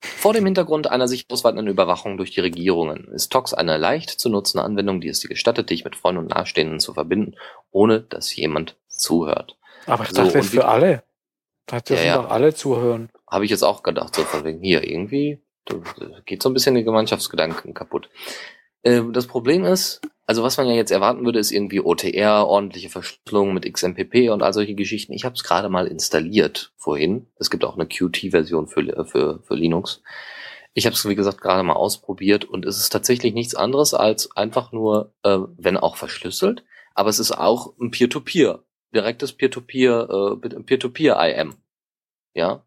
Vor 0.00 0.32
dem 0.32 0.44
Hintergrund 0.44 0.88
einer 0.90 1.08
sich 1.08 1.26
ausweitenden 1.28 1.66
Überwachung 1.66 2.16
durch 2.16 2.30
die 2.30 2.40
Regierungen 2.40 3.08
ist 3.12 3.30
Tox 3.32 3.52
eine 3.52 3.78
leicht 3.78 4.10
zu 4.10 4.28
nutzende 4.28 4.64
Anwendung, 4.64 5.00
die 5.00 5.08
es 5.08 5.20
dir 5.20 5.28
gestattet, 5.28 5.70
dich 5.70 5.84
mit 5.84 5.96
Freunden 5.96 6.20
und 6.22 6.30
Nahestehenden 6.30 6.78
zu 6.80 6.94
verbinden, 6.94 7.34
ohne 7.70 8.00
dass 8.00 8.34
jemand 8.34 8.76
zuhört. 8.88 9.56
Aber 9.86 10.04
ich 10.04 10.10
So, 10.10 10.22
dachte, 10.22 10.38
wie- 10.42 10.46
für 10.46 10.66
alle. 10.68 11.02
Da 11.66 11.80
dürfen 11.80 12.06
Ja, 12.06 12.14
ja. 12.16 12.22
doch 12.22 12.30
alle 12.30 12.54
zuhören. 12.54 13.10
Habe 13.30 13.44
ich 13.44 13.50
jetzt 13.50 13.62
auch 13.64 13.82
gedacht, 13.82 14.14
so 14.14 14.22
von 14.22 14.44
wegen 14.44 14.62
hier 14.62 14.84
irgendwie 14.88 15.40
geht 16.24 16.42
so 16.42 16.48
ein 16.48 16.54
bisschen 16.54 16.74
der 16.74 16.84
Gemeinschaftsgedanken 16.84 17.74
kaputt. 17.74 18.08
Äh, 18.82 19.02
Das 19.12 19.26
Problem 19.26 19.64
ist, 19.64 20.00
also 20.28 20.42
was 20.42 20.58
man 20.58 20.66
ja 20.66 20.74
jetzt 20.74 20.90
erwarten 20.90 21.24
würde, 21.24 21.38
ist 21.38 21.50
irgendwie 21.50 21.80
OTR, 21.80 22.46
ordentliche 22.46 22.90
Verschlüsselung 22.90 23.54
mit 23.54 23.64
XMPP 23.64 24.30
und 24.30 24.42
all 24.42 24.52
solche 24.52 24.74
Geschichten. 24.74 25.14
Ich 25.14 25.24
habe 25.24 25.34
es 25.34 25.42
gerade 25.42 25.70
mal 25.70 25.86
installiert 25.86 26.74
vorhin. 26.76 27.28
Es 27.36 27.48
gibt 27.48 27.64
auch 27.64 27.76
eine 27.76 27.86
Qt-Version 27.86 28.66
für, 28.68 28.80
äh, 28.82 29.04
für, 29.06 29.40
für 29.42 29.54
Linux. 29.54 30.02
Ich 30.74 30.84
habe 30.84 30.92
es, 30.92 31.08
wie 31.08 31.14
gesagt, 31.14 31.40
gerade 31.40 31.62
mal 31.62 31.72
ausprobiert 31.72 32.44
und 32.44 32.66
es 32.66 32.76
ist 32.76 32.90
tatsächlich 32.90 33.32
nichts 33.32 33.54
anderes 33.54 33.94
als 33.94 34.36
einfach 34.36 34.70
nur, 34.70 35.14
äh, 35.22 35.38
wenn 35.56 35.78
auch 35.78 35.96
verschlüsselt, 35.96 36.62
aber 36.94 37.08
es 37.08 37.20
ist 37.20 37.32
auch 37.32 37.72
ein 37.80 37.90
Peer-to-Peer, 37.90 38.62
direktes 38.94 39.32
Peer-to-Peer, 39.32 40.36
äh, 40.44 40.60
Peer-to-Peer-IM. 40.60 41.54
Ja, 42.34 42.66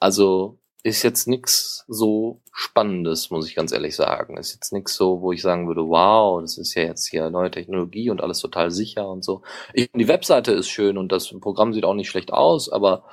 also 0.00 0.58
ist 0.82 1.02
jetzt 1.02 1.26
nix 1.26 1.84
so 1.88 2.40
Spannendes, 2.52 3.30
muss 3.30 3.48
ich 3.48 3.54
ganz 3.54 3.72
ehrlich 3.72 3.96
sagen. 3.96 4.36
Ist 4.36 4.54
jetzt 4.54 4.72
nix 4.72 4.94
so, 4.94 5.20
wo 5.20 5.32
ich 5.32 5.42
sagen 5.42 5.66
würde, 5.66 5.88
wow, 5.88 6.40
das 6.40 6.58
ist 6.58 6.74
ja 6.74 6.82
jetzt 6.82 7.06
hier 7.06 7.30
neue 7.30 7.50
Technologie 7.50 8.10
und 8.10 8.20
alles 8.20 8.40
total 8.40 8.70
sicher 8.70 9.08
und 9.08 9.24
so. 9.24 9.42
Ich, 9.74 9.90
die 9.92 10.08
Webseite 10.08 10.52
ist 10.52 10.68
schön 10.68 10.98
und 10.98 11.12
das 11.12 11.28
Programm 11.40 11.72
sieht 11.72 11.84
auch 11.84 11.94
nicht 11.94 12.08
schlecht 12.08 12.32
aus, 12.32 12.68
aber 12.68 13.04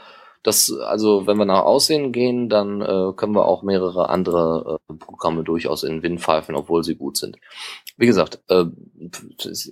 das, 0.46 0.72
also 0.72 1.26
wenn 1.26 1.38
wir 1.38 1.46
nach 1.46 1.64
Aussehen 1.64 2.12
gehen, 2.12 2.50
dann 2.50 2.82
äh, 2.82 3.14
können 3.16 3.34
wir 3.34 3.46
auch 3.46 3.64
mehrere 3.64 4.10
andere 4.10 4.80
äh, 4.88 4.94
Programme 4.94 5.44
durchaus 5.44 5.84
in 5.84 6.04
Wind 6.04 6.22
pfeifen, 6.22 6.56
obwohl 6.56 6.84
sie 6.84 6.96
gut 6.96 7.18
sind. 7.18 7.38
Wie 7.98 8.06
gesagt, 8.06 8.40
äh, 8.50 8.66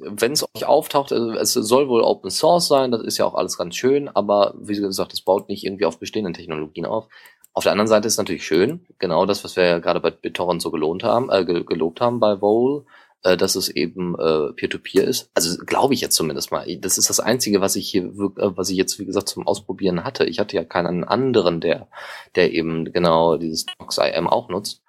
wenn 0.01 0.31
es 0.31 0.43
euch 0.55 0.65
auftaucht, 0.65 1.13
also 1.13 1.31
es 1.33 1.53
soll 1.53 1.89
wohl 1.89 2.01
Open 2.01 2.31
Source 2.31 2.67
sein, 2.67 2.89
das 2.89 3.03
ist 3.03 3.19
ja 3.19 3.25
auch 3.25 3.35
alles 3.35 3.57
ganz 3.57 3.75
schön, 3.75 4.09
aber 4.09 4.55
wie 4.59 4.75
gesagt, 4.75 5.13
es 5.13 5.21
baut 5.21 5.47
nicht 5.47 5.63
irgendwie 5.63 5.85
auf 5.85 5.99
bestehenden 5.99 6.33
Technologien 6.33 6.87
auf. 6.87 7.07
Auf 7.53 7.63
der 7.63 7.71
anderen 7.71 7.87
Seite 7.87 8.07
ist 8.07 8.17
natürlich 8.17 8.45
schön, 8.45 8.85
genau 8.97 9.25
das, 9.25 9.43
was 9.43 9.55
wir 9.55 9.65
ja 9.65 9.79
gerade 9.79 9.99
bei 9.99 10.09
BitTorrent 10.11 10.61
so 10.61 10.71
gelohnt 10.71 11.03
haben, 11.03 11.29
äh, 11.29 11.45
ge- 11.45 11.63
gelobt 11.63 12.01
haben 12.01 12.19
bei 12.19 12.41
Vole, 12.41 12.83
äh, 13.21 13.37
dass 13.37 13.55
es 13.55 13.69
eben 13.69 14.15
äh, 14.19 14.53
Peer-to-Peer 14.53 15.03
ist. 15.03 15.29
Also 15.35 15.63
glaube 15.63 15.93
ich 15.93 16.01
jetzt 16.01 16.15
zumindest 16.15 16.51
mal. 16.51 16.65
Das 16.77 16.97
ist 16.97 17.09
das 17.09 17.19
Einzige, 17.19 17.61
was 17.61 17.75
ich 17.75 17.89
hier, 17.89 18.05
äh, 18.05 18.11
was 18.57 18.69
ich 18.69 18.77
jetzt, 18.77 18.97
wie 18.99 19.05
gesagt, 19.05 19.29
zum 19.29 19.45
Ausprobieren 19.45 20.03
hatte. 20.03 20.25
Ich 20.25 20.39
hatte 20.39 20.55
ja 20.55 20.63
keinen 20.63 21.03
anderen, 21.03 21.61
der, 21.61 21.87
der 22.35 22.53
eben 22.53 22.91
genau 22.91 23.37
dieses 23.37 23.65
Docs-IM 23.77 24.27
auch 24.27 24.49
nutzt. 24.49 24.81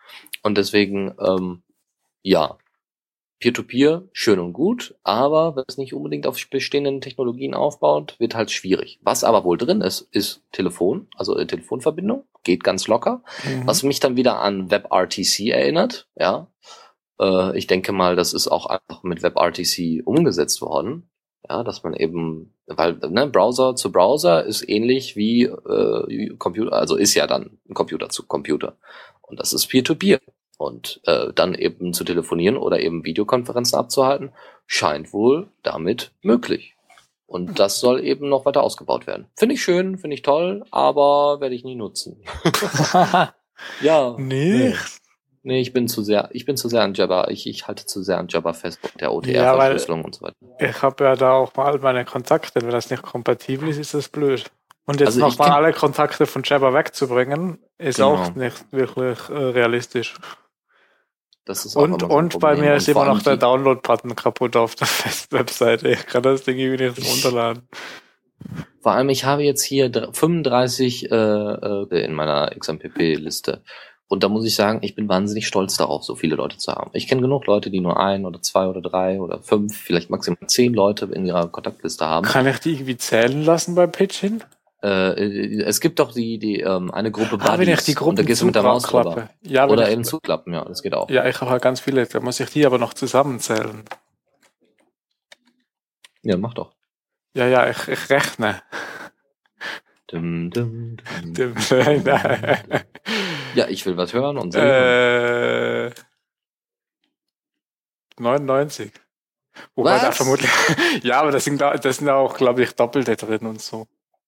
Und 0.42 0.56
deswegen, 0.56 1.14
ähm, 1.20 1.62
ja, 2.22 2.56
Peer-to-Peer, 3.40 4.04
schön 4.12 4.38
und 4.38 4.54
gut, 4.54 4.94
aber 5.02 5.54
wenn 5.54 5.64
es 5.68 5.76
nicht 5.76 5.92
unbedingt 5.92 6.26
auf 6.26 6.38
bestehenden 6.48 7.02
Technologien 7.02 7.52
aufbaut, 7.52 8.14
wird 8.18 8.34
halt 8.34 8.50
schwierig. 8.50 8.98
Was 9.02 9.22
aber 9.22 9.44
wohl 9.44 9.58
drin 9.58 9.82
ist, 9.82 10.08
ist 10.12 10.40
Telefon, 10.50 11.08
also 11.14 11.36
äh, 11.36 11.46
Telefonverbindung, 11.46 12.24
geht 12.44 12.64
ganz 12.64 12.86
locker. 12.86 13.22
Mhm. 13.44 13.66
Was 13.66 13.82
mich 13.82 14.00
dann 14.00 14.16
wieder 14.16 14.40
an 14.40 14.70
WebRTC 14.70 15.50
erinnert, 15.50 16.08
ja. 16.16 16.48
Äh, 17.20 17.56
ich 17.56 17.66
denke 17.66 17.92
mal, 17.92 18.16
das 18.16 18.32
ist 18.32 18.48
auch 18.48 18.66
einfach 18.66 19.02
mit 19.02 19.22
WebRTC 19.22 20.06
umgesetzt 20.06 20.60
worden. 20.60 21.10
Ja, 21.48 21.62
dass 21.62 21.82
man 21.82 21.92
eben, 21.92 22.54
weil 22.66 22.94
ne, 22.94 23.26
Browser 23.26 23.76
zu 23.76 23.92
Browser 23.92 24.44
ist 24.44 24.66
ähnlich 24.66 25.14
wie 25.14 25.42
äh, 25.42 26.34
Computer, 26.38 26.72
also 26.72 26.96
ist 26.96 27.14
ja 27.14 27.26
dann 27.26 27.58
Computer 27.74 28.08
zu 28.08 28.26
Computer. 28.26 28.78
Und 29.20 29.40
das 29.40 29.52
ist 29.52 29.66
Peer-to-Peer. 29.66 30.20
Und 30.56 31.00
äh, 31.04 31.32
dann 31.34 31.54
eben 31.54 31.92
zu 31.92 32.04
telefonieren 32.04 32.56
oder 32.56 32.80
eben 32.80 33.04
Videokonferenzen 33.04 33.78
abzuhalten, 33.78 34.32
scheint 34.66 35.12
wohl 35.12 35.50
damit 35.62 36.12
möglich. 36.22 36.73
Und 37.34 37.58
das 37.58 37.80
soll 37.80 38.04
eben 38.04 38.28
noch 38.28 38.44
weiter 38.46 38.62
ausgebaut 38.62 39.08
werden. 39.08 39.26
Finde 39.34 39.56
ich 39.56 39.62
schön, 39.64 39.98
finde 39.98 40.14
ich 40.14 40.22
toll, 40.22 40.62
aber 40.70 41.40
werde 41.40 41.56
ich 41.56 41.64
nie 41.64 41.74
nutzen. 41.74 42.22
Ja. 43.80 44.14
Nicht? 44.18 44.78
Nee, 45.42 45.60
ich 45.60 45.72
bin 45.72 45.88
zu 45.88 46.02
sehr, 46.02 46.28
ich 46.32 46.44
bin 46.44 46.56
zu 46.56 46.68
sehr 46.68 46.82
an 46.82 46.94
Jabba, 46.94 47.28
ich, 47.28 47.46
ich 47.46 47.66
halte 47.68 47.86
zu 47.86 48.02
sehr 48.02 48.18
an 48.18 48.28
Jabba 48.28 48.52
fest 48.52 48.78
und 48.82 49.00
der 49.00 49.08
Ja, 49.08 49.14
OTR-Verschlüsselung 49.14 50.04
und 50.04 50.14
so 50.14 50.22
weiter. 50.22 50.34
Ich 50.58 50.82
habe 50.82 51.04
ja 51.04 51.16
da 51.16 51.32
auch 51.34 51.54
mal 51.54 51.78
meine 51.78 52.04
Kontakte. 52.04 52.62
Wenn 52.62 52.70
das 52.70 52.90
nicht 52.90 53.02
kompatibel 53.02 53.68
ist, 53.68 53.78
ist 53.78 53.94
das 53.94 54.08
blöd. 54.08 54.44
Und 54.86 55.00
jetzt 55.00 55.08
Also 55.08 55.20
nochmal 55.20 55.50
alle 55.50 55.72
Kontakte 55.72 56.26
von 56.26 56.42
Jabba 56.44 56.72
wegzubringen, 56.74 57.58
ist 57.78 57.96
Genau. 57.96 58.14
auch 58.14 58.34
nicht 58.34 58.70
wirklich 58.72 59.18
äh, 59.30 59.32
realistisch. 59.34 60.14
Das 61.44 61.66
ist 61.66 61.76
Und, 61.76 62.02
und 62.02 62.38
bei 62.40 62.56
mir 62.56 62.74
ist 62.74 62.88
immer 62.88 63.04
noch 63.04 63.22
der 63.22 63.36
Download-Button 63.36 64.16
kaputt 64.16 64.56
auf 64.56 64.74
der 64.74 64.88
Webseite. 65.30 65.88
Ich 65.90 66.06
kann 66.06 66.22
das 66.22 66.42
Ding 66.44 66.58
irgendwie 66.58 66.84
nicht 66.84 67.10
runterladen. 67.10 67.68
Vor 68.80 68.92
allem, 68.92 69.08
ich 69.10 69.24
habe 69.24 69.42
jetzt 69.42 69.62
hier 69.62 69.88
dr- 69.88 70.12
35 70.14 71.10
äh, 71.10 71.14
äh, 71.14 72.04
in 72.04 72.12
meiner 72.12 72.50
XMPP-Liste. 72.58 73.62
Und 74.06 74.22
da 74.22 74.28
muss 74.28 74.44
ich 74.44 74.54
sagen, 74.54 74.80
ich 74.82 74.94
bin 74.94 75.08
wahnsinnig 75.08 75.46
stolz 75.46 75.76
darauf, 75.76 76.04
so 76.04 76.14
viele 76.14 76.36
Leute 76.36 76.58
zu 76.58 76.72
haben. 76.72 76.90
Ich 76.92 77.08
kenne 77.08 77.22
genug 77.22 77.46
Leute, 77.46 77.70
die 77.70 77.80
nur 77.80 77.98
ein 77.98 78.26
oder 78.26 78.40
zwei 78.42 78.66
oder 78.66 78.82
drei 78.82 79.20
oder 79.20 79.42
fünf, 79.42 79.76
vielleicht 79.76 80.10
maximal 80.10 80.46
zehn 80.46 80.74
Leute 80.74 81.06
in 81.06 81.24
ihrer 81.24 81.48
Kontaktliste 81.48 82.04
haben. 82.06 82.26
Kann 82.26 82.46
ich 82.46 82.58
die 82.58 82.72
irgendwie 82.74 82.96
zählen 82.96 83.44
lassen 83.44 83.74
bei 83.74 83.86
Pitchin? 83.86 84.42
Äh, 84.84 85.62
es 85.62 85.80
gibt 85.80 85.98
doch 85.98 86.12
die, 86.12 86.38
die 86.38 86.60
ähm, 86.60 86.90
eine 86.92 87.10
Gruppe 87.10 87.36
ich 87.36 87.42
Buddies. 87.42 87.66
nicht 87.68 87.86
die 87.86 87.92
und 87.92 87.96
Gruppen 87.96 88.16
da 88.16 88.22
gehst 88.22 88.42
du 88.42 88.46
mit 88.46 88.54
der 88.54 88.62
Maus 88.62 88.82
drüber. 88.82 89.30
Ja, 89.42 89.64
wenn 89.64 89.70
Oder 89.70 89.86
ich, 89.88 89.94
eben 89.94 90.04
zuklappen, 90.04 90.52
ja, 90.52 90.62
das 90.64 90.82
geht 90.82 90.92
auch. 90.94 91.08
ja, 91.08 91.26
ich 91.26 91.40
habe 91.40 91.50
halt 91.50 91.62
ganz 91.62 91.80
viele. 91.80 92.06
Da 92.06 92.20
muss 92.20 92.38
ich 92.38 92.50
die 92.50 92.66
aber 92.66 92.76
noch 92.78 92.92
zusammenzählen. 92.92 93.84
Ja, 96.22 96.36
mach 96.36 96.52
doch. 96.54 96.74
Ja, 97.34 97.46
ja, 97.48 97.68
ich, 97.70 97.88
ich 97.88 98.10
rechne. 98.10 98.62
Dum, 100.08 100.50
dum, 100.50 100.96
dum. 101.24 101.54
Nein. 101.70 102.84
Ja, 103.54 103.66
ich 103.68 103.86
will 103.86 103.96
was 103.96 104.12
hören 104.12 104.36
und 104.38 104.52
sehen. 104.52 104.62
Äh, 104.66 105.90
99. 108.18 108.92
Wobei 109.74 109.98
da 109.98 110.12
vermutlich. 110.12 110.50
ja, 111.02 111.20
aber 111.20 111.30
das 111.32 111.44
sind, 111.44 111.60
da- 111.60 111.76
das 111.76 111.96
sind 111.98 112.08
auch, 112.08 112.36
glaube 112.36 112.62
ich, 112.62 112.72
Doppelte 112.74 113.16
drin 113.16 113.46
und 113.46 113.60
so. 113.60 113.86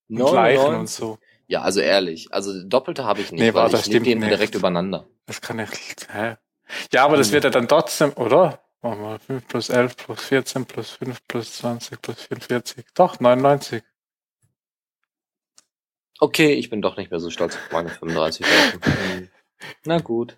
Und 0.09 0.17
Gleichen 0.17 0.63
99? 0.63 0.79
und 0.81 0.89
so. 0.89 1.19
Ja, 1.49 1.63
also 1.63 1.81
ehrlich, 1.81 2.33
also 2.33 2.65
doppelte 2.65 3.05
habe 3.05 3.21
ich 3.21 3.31
nicht, 3.31 3.41
Nee, 3.41 3.55
weil 3.55 3.65
warte, 3.65 3.77
ich 3.77 3.85
stimmt 3.85 4.07
nicht. 4.07 4.23
direkt 4.23 4.55
übereinander. 4.55 5.07
Das 5.27 5.41
kann 5.41 5.59
ich. 5.61 5.69
Hä? 6.13 6.37
Ja, 6.93 7.05
aber 7.05 7.17
das 7.17 7.31
wird 7.33 7.45
ja 7.45 7.51
dann 7.51 7.69
trotzdem, 7.69 8.13
oder? 8.15 8.61
Machen 8.83 9.01
wir 9.03 9.19
5 9.21 9.47
plus 9.49 9.69
11 9.69 9.97
plus 9.97 10.25
14 10.25 10.67
plus 10.67 10.91
5 10.91 11.21
plus 11.29 11.57
20 11.59 12.03
plus 12.03 12.23
44. 12.23 12.85
Doch, 12.95 13.21
99. 13.21 13.83
Okay, 16.19 16.55
ich 16.55 16.71
bin 16.71 16.83
doch 16.83 16.97
nicht 16.97 17.11
mehr 17.11 17.21
so 17.21 17.31
stolz 17.31 17.55
auf 17.57 17.73
meine 17.73 17.91
35 17.91 18.47
Leute. 18.47 18.91
Hm. 18.91 19.29
Na 19.85 19.99
gut. 19.99 20.37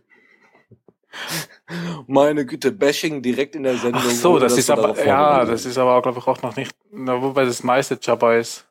Meine 2.06 2.44
Güte, 2.46 2.70
Bashing 2.70 3.22
direkt 3.22 3.56
in 3.56 3.62
der 3.62 3.76
Sendung. 3.78 4.02
Ach 4.04 4.10
so, 4.10 4.38
das 4.38 4.56
ist 4.56 4.70
aber, 4.70 5.04
ja, 5.04 5.44
das 5.44 5.64
ist 5.64 5.78
aber, 5.78 6.00
glaube 6.02 6.18
ich, 6.18 6.26
auch 6.26 6.42
noch 6.42 6.54
nicht, 6.56 6.72
na, 6.92 7.20
wobei 7.20 7.44
das 7.44 7.62
meiste 7.62 7.98
Jabba 8.00 8.36
ist. 8.36 8.67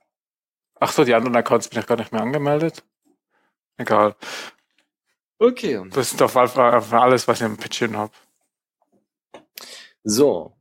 Ach 0.79 0.91
so, 0.91 1.03
die 1.03 1.13
anderen 1.13 1.35
Accounts 1.35 1.69
bin 1.69 1.79
ich 1.79 1.87
gar 1.87 1.97
nicht 1.97 2.11
mehr 2.11 2.21
angemeldet. 2.21 2.83
Egal. 3.77 4.15
Okay. 5.39 5.83
Das 5.91 6.13
ist 6.13 6.21
auf 6.21 6.35
alles, 6.35 7.27
was 7.27 7.39
ich 7.39 7.45
im 7.45 7.57
Pitchin 7.57 7.97
habe. 7.97 8.11
So. 10.03 10.53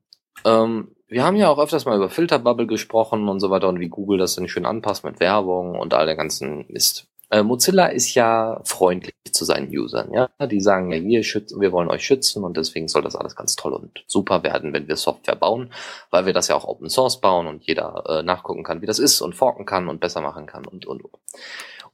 Ähm, 0.45 0.95
wir 1.09 1.25
haben 1.25 1.37
ja 1.37 1.49
auch 1.49 1.59
öfters 1.59 1.85
mal 1.85 1.97
über 1.97 2.11
Filterbubble 2.11 2.67
gesprochen 2.67 3.29
und 3.29 3.41
so 3.41 3.51
weiter 3.51 3.69
und 3.69 3.81
wie 3.81 3.89
Google 3.89 4.19
das 4.19 4.35
dann 4.35 4.49
schön 4.49 4.67
anpasst 4.67 5.05
mit 5.05 5.21
Werbung 5.21 5.79
und 5.79 5.95
all 5.95 6.07
der 6.07 6.17
ganzen 6.17 6.67
Mist. 6.69 7.09
Äh, 7.31 7.43
Mozilla 7.43 7.87
ist 7.87 8.14
ja 8.14 8.61
freundlich 8.64 9.14
zu 9.33 9.45
seinen 9.45 9.68
Usern, 9.68 10.12
ja. 10.12 10.29
Die 10.47 10.61
sagen 10.61 10.93
ja, 10.93 11.03
wir 11.03 11.24
schützen, 11.24 11.61
wir 11.61 11.72
wollen 11.72 11.89
euch 11.91 12.05
schützen 12.05 12.45
und 12.45 12.57
deswegen 12.57 12.89
soll 12.89 13.03
das 13.03 13.16
alles 13.16 13.35
ganz 13.35 13.57
toll 13.57 13.72
und 13.72 14.05
super 14.07 14.43
werden, 14.43 14.72
wenn 14.72 14.87
wir 14.87 14.97
Software 14.97 15.37
bauen, 15.37 15.72
weil 16.11 16.27
wir 16.27 16.33
das 16.33 16.49
ja 16.49 16.55
auch 16.55 16.64
Open 16.64 16.89
Source 16.89 17.20
bauen 17.20 17.47
und 17.47 17.64
jeder 17.64 18.05
äh, 18.09 18.22
nachgucken 18.22 18.62
kann, 18.62 18.81
wie 18.81 18.87
das 18.87 18.99
ist 18.99 19.20
und 19.20 19.35
forken 19.35 19.66
kann 19.66 19.89
und 19.89 20.01
besser 20.01 20.20
machen 20.20 20.47
kann 20.47 20.64
und 20.66 20.87
und 20.87 21.05
und. 21.05 21.14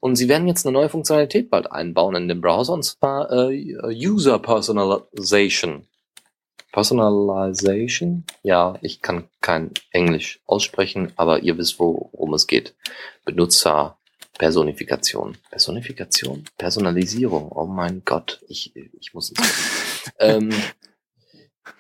Und 0.01 0.17
sie 0.17 0.29
werden 0.29 0.49
jetzt 0.49 0.67
eine 0.67 0.73
neue 0.73 0.89
Funktionalität 0.89 1.49
bald 1.49 1.71
einbauen 1.71 2.17
in 2.17 2.29
den 2.29 2.41
Browser 2.41 2.75
und 2.75 2.83
zwar 2.85 3.31
äh, 3.31 3.77
User 3.95 4.39
Personalization. 4.39 5.87
Personalization? 6.73 8.25
Ja, 8.43 8.75
ich 8.81 9.01
kann 9.01 9.29
kein 9.41 9.71
Englisch 9.93 10.41
aussprechen, 10.47 11.13
aber 11.17 11.41
ihr 11.41 11.57
wisst, 11.59 11.79
worum 11.79 12.35
es 12.35 12.47
geht. 12.47 12.75
Benutzerpersonifikation. 13.25 14.02
Personifikation? 14.43 15.39
Personalisierung. 16.59 17.53
Oh 17.53 17.67
mein 17.67 18.03
Gott, 18.05 18.43
ich, 18.49 18.75
ich 18.75 19.15
muss 19.15 19.31
ins 19.31 20.11
ähm, 20.19 20.51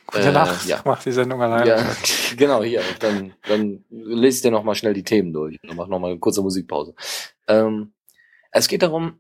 Gute 0.06 0.28
Äh, 0.28 0.32
Nacht. 0.32 0.64
ja. 0.66 0.78
Ich 0.78 0.84
mach 0.84 1.02
die 1.02 1.10
Sendung 1.10 1.42
alleine. 1.42 1.68
ja, 1.68 1.96
genau, 2.36 2.62
hier. 2.62 2.82
Dann, 3.00 3.34
dann 3.48 3.84
lest 3.90 4.44
ihr 4.44 4.52
noch 4.52 4.62
mal 4.62 4.76
schnell 4.76 4.94
die 4.94 5.02
Themen 5.02 5.32
durch. 5.32 5.58
Dann 5.66 5.74
mach 5.74 5.88
noch 5.88 5.98
mal 5.98 6.12
eine 6.12 6.20
kurze 6.20 6.40
Musikpause. 6.40 6.94
Ähm, 7.48 7.94
es 8.52 8.68
geht 8.68 8.82
darum, 8.82 9.18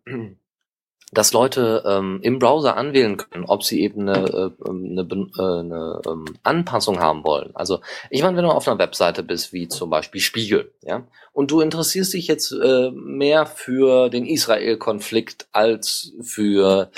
dass 1.12 1.34
Leute 1.34 1.84
ähm, 1.86 2.20
im 2.22 2.38
Browser 2.38 2.76
anwählen 2.76 3.18
können, 3.18 3.44
ob 3.44 3.62
sie 3.64 3.82
eben 3.82 4.08
eine, 4.08 4.26
äh, 4.26 4.68
eine, 4.68 5.02
äh, 5.02 5.42
eine 5.42 6.00
ähm, 6.06 6.24
Anpassung 6.42 7.00
haben 7.00 7.22
wollen. 7.22 7.50
Also 7.54 7.80
ich 8.08 8.22
meine, 8.22 8.36
wenn 8.36 8.44
du 8.44 8.50
auf 8.50 8.66
einer 8.66 8.78
Webseite 8.78 9.22
bist, 9.22 9.52
wie 9.52 9.68
zum 9.68 9.90
Beispiel 9.90 10.22
Spiegel, 10.22 10.72
ja, 10.82 11.06
und 11.34 11.50
du 11.50 11.60
interessierst 11.60 12.14
dich 12.14 12.28
jetzt 12.28 12.52
äh, 12.52 12.90
mehr 12.92 13.44
für 13.44 14.08
den 14.08 14.24
Israel-Konflikt 14.24 15.48
als 15.52 16.12
für 16.22 16.90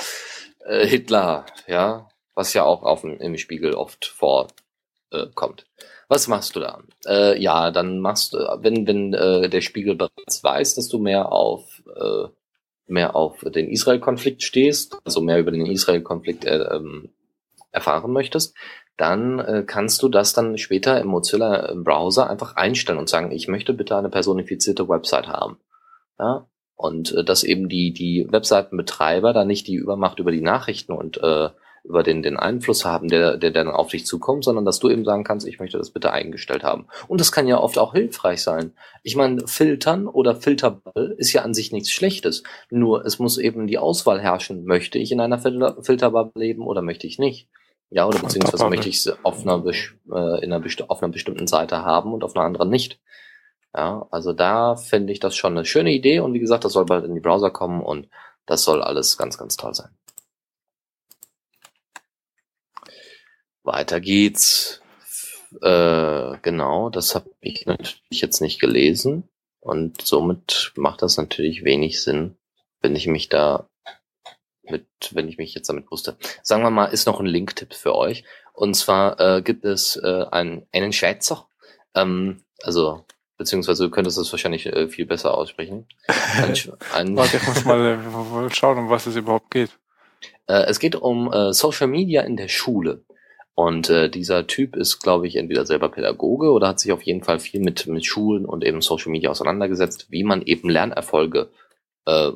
äh, 0.65 0.87
Hitler, 0.87 1.45
ja, 1.67 2.09
was 2.35 2.55
ja 2.55 2.65
auch 2.65 2.85
auf 2.85 3.03
im 3.03 3.37
Spiegel 3.37 3.75
oft 3.75 4.07
vorkommt. 4.07 5.63
Äh, 5.63 5.85
was 6.09 6.29
machst 6.29 6.55
du 6.55 6.61
da? 6.61 6.83
Äh, 7.07 7.41
ja, 7.41 7.73
dann 7.73 7.99
machst 7.99 8.35
du, 8.35 8.39
wenn, 8.61 8.87
wenn 8.87 9.15
äh, 9.15 9.49
der 9.49 9.61
Spiegel 9.61 9.97
bereits 9.97 10.45
weiß, 10.45 10.77
dass 10.77 10.89
du 10.89 10.99
mehr 10.99 11.33
auf 11.33 11.83
äh, 11.97 12.29
mehr 12.87 13.17
auf 13.17 13.41
den 13.41 13.69
Israel-Konflikt 13.69 14.43
stehst, 14.43 14.97
also 15.05 15.21
mehr 15.21 15.39
über 15.39 15.51
den 15.51 15.67
Israel-Konflikt 15.67 16.45
äh, 16.45 16.63
ähm, 16.63 17.11
erfahren 17.73 18.13
möchtest, 18.13 18.55
dann 18.97 19.41
äh, 19.41 19.65
kannst 19.67 20.03
du 20.03 20.09
das 20.09 20.33
dann 20.33 20.57
später 20.59 21.01
im 21.01 21.09
Mozilla 21.09 21.73
Browser 21.75 22.31
einfach 22.31 22.57
einstellen 22.57 22.99
und 22.99 23.09
sagen, 23.09 23.33
ich 23.33 23.49
möchte 23.49 23.73
bitte 23.75 23.97
eine 23.97 24.11
personifizierte 24.11 24.89
Website 24.89 25.27
haben. 25.27 25.59
Ja? 26.19 26.47
Und 26.77 27.13
äh, 27.13 27.25
dass 27.25 27.43
eben 27.43 27.69
die, 27.69 27.93
die 27.93 28.27
Webseitenbetreiber 28.31 29.33
da 29.33 29.45
nicht 29.45 29.67
die 29.67 29.75
Übermacht 29.75 30.19
über 30.21 30.31
die 30.31 30.43
Nachrichten 30.43 30.93
und 30.93 31.19
äh, 31.19 31.49
über 31.85 32.03
den, 32.03 32.23
den 32.23 32.39
Einfluss 32.39 32.85
haben, 32.85 33.09
der, 33.09 33.37
der 33.37 33.51
dann 33.51 33.69
auf 33.69 33.89
dich 33.89 34.07
zukommt, 34.07 34.45
sondern 34.45 34.65
dass 34.65 34.79
du 34.79 34.89
eben 34.89 35.05
sagen 35.05 35.23
kannst, 35.23 35.47
ich 35.47 35.61
möchte 35.61 35.77
das 35.77 35.91
bitte 35.91 36.13
eingestellt 36.13 36.65
haben. 36.65 36.87
Und 37.09 37.21
das 37.21 37.31
kann 37.31 37.47
ja 37.47 37.61
oft 37.61 37.79
auch 37.79 37.93
hilfreich 37.93 38.43
sein. 38.43 38.73
Ich 39.03 39.17
meine, 39.17 39.47
filtern 39.47 40.07
oder 40.07 40.35
Filterbubble 40.35 41.15
ist 41.19 41.33
ja 41.35 41.43
an 41.43 41.53
sich 41.53 41.73
nichts 41.73 41.91
Schlechtes. 41.91 42.43
Nur 42.71 43.05
es 43.05 43.19
muss 43.19 43.37
eben 43.37 43.67
die 43.67 43.79
Auswahl 43.79 44.21
herrschen. 44.21 44.65
Möchte 44.65 44.99
ich 44.99 45.13
in 45.13 45.21
einer 45.21 45.39
Filter 45.39 45.77
Filterbubble 45.83 46.43
leben 46.43 46.67
oder 46.67 46.81
möchte 46.81 47.07
ich 47.07 47.19
nicht? 47.19 47.49
Ja, 47.91 48.07
oder 48.07 48.19
beziehungsweise 48.19 48.69
möchte 48.69 48.89
ich 48.89 48.97
es 48.97 49.17
auf 49.23 49.43
einer, 49.43 49.63
äh, 49.65 50.43
in 50.43 50.53
einer, 50.53 50.65
auf 50.89 51.03
einer 51.03 51.13
bestimmten 51.13 51.47
Seite 51.47 51.85
haben 51.85 52.15
und 52.15 52.25
auf 52.25 52.35
einer 52.35 52.47
anderen 52.47 52.71
nicht. 52.71 52.99
Ja, 53.77 54.07
also 54.11 54.33
da 54.33 54.77
finde 54.77 55.13
ich 55.13 55.21
das 55.21 55.37
schon 55.37 55.53
eine 55.53 55.67
schöne 55.67 55.93
Idee 55.93 56.21
und 56.21 56.33
wie 56.33 56.41
gesagt, 56.41 56.65
das 56.65 56.73
soll 56.73 56.87
bald 56.87 57.05
in 57.05 57.15
die 57.15 57.21
Browser 57.21 57.51
kommen 57.51 57.83
und 57.83 58.09
das 58.47 58.65
soll 58.65 58.83
alles 58.83 59.19
ganz, 59.19 59.37
ganz 59.37 59.57
toll 59.57 59.75
sein. 59.75 59.91
Weiter 63.65 64.01
geht's. 64.01 64.81
Äh, 65.63 66.39
genau, 66.43 66.91
das 66.91 67.15
habe 67.15 67.31
ich 67.41 67.67
natürlich 67.67 68.01
jetzt 68.11 68.41
nicht 68.41 68.61
gelesen 68.61 69.29
und 69.61 70.03
somit 70.03 70.73
macht 70.77 71.03
das 71.03 71.17
natürlich 71.17 71.65
wenig 71.65 72.03
Sinn, 72.03 72.37
wenn 72.81 72.97
ich 72.97 73.07
mich 73.07 73.29
da 73.29 73.69
mit, 74.63 74.87
wenn 75.13 75.29
ich 75.29 75.39
mich 75.39 75.55
jetzt 75.55 75.69
damit 75.69 75.91
wusste. 75.91 76.17
Sagen 76.43 76.63
wir 76.63 76.71
mal, 76.71 76.87
ist 76.87 77.07
noch 77.07 77.21
ein 77.21 77.27
Link-Tipp 77.27 77.75
für 77.75 77.95
euch. 77.95 78.25
Und 78.53 78.75
zwar 78.75 79.21
äh, 79.21 79.43
gibt 79.43 79.65
es 79.65 79.97
äh, 79.97 80.25
einen, 80.31 80.67
einen 80.73 80.93
Schweizer, 80.93 81.49
ähm, 81.95 82.45
also 82.63 83.05
beziehungsweise 83.37 83.85
du 83.85 83.91
könntest 83.91 84.17
das 84.17 84.31
wahrscheinlich 84.33 84.67
äh, 84.67 84.89
viel 84.89 85.07
besser 85.07 85.37
aussprechen. 85.37 85.87
Ein, 86.07 86.55
ein, 86.95 87.17
Warte, 87.17 87.37
ich 87.39 87.47
muss 87.47 87.65
mal 87.65 88.47
äh, 88.47 88.55
schauen, 88.55 88.79
um 88.79 88.91
was 88.91 89.07
es 89.07 89.17
überhaupt 89.17 89.51
geht. 89.51 89.71
Äh, 90.47 90.65
es 90.67 90.79
geht 90.79 90.95
um 90.95 91.33
äh, 91.33 91.53
Social 91.53 91.89
Media 91.89 92.23
in 92.23 92.37
der 92.37 92.49
Schule. 92.49 93.05
Und 93.55 93.89
äh, 93.89 94.11
dieser 94.11 94.47
Typ 94.47 94.75
ist, 94.75 95.01
glaube 95.01 95.29
ich, 95.29 95.37
entweder 95.37 95.65
selber 95.65 95.89
Pädagoge 95.89 96.51
oder 96.51 96.69
hat 96.69 96.81
sich 96.81 96.93
auf 96.93 97.03
jeden 97.03 97.23
Fall 97.23 97.39
viel 97.39 97.61
mit, 97.61 97.87
mit 97.87 98.05
Schulen 98.05 98.47
und 98.47 98.65
eben 98.65 98.81
Social 98.81 99.13
Media 99.13 99.31
auseinandergesetzt, 99.31 100.07
wie 100.11 100.25
man 100.25 100.43
eben 100.43 100.69
Lernerfolge 100.69 101.51
äh, 102.07 102.33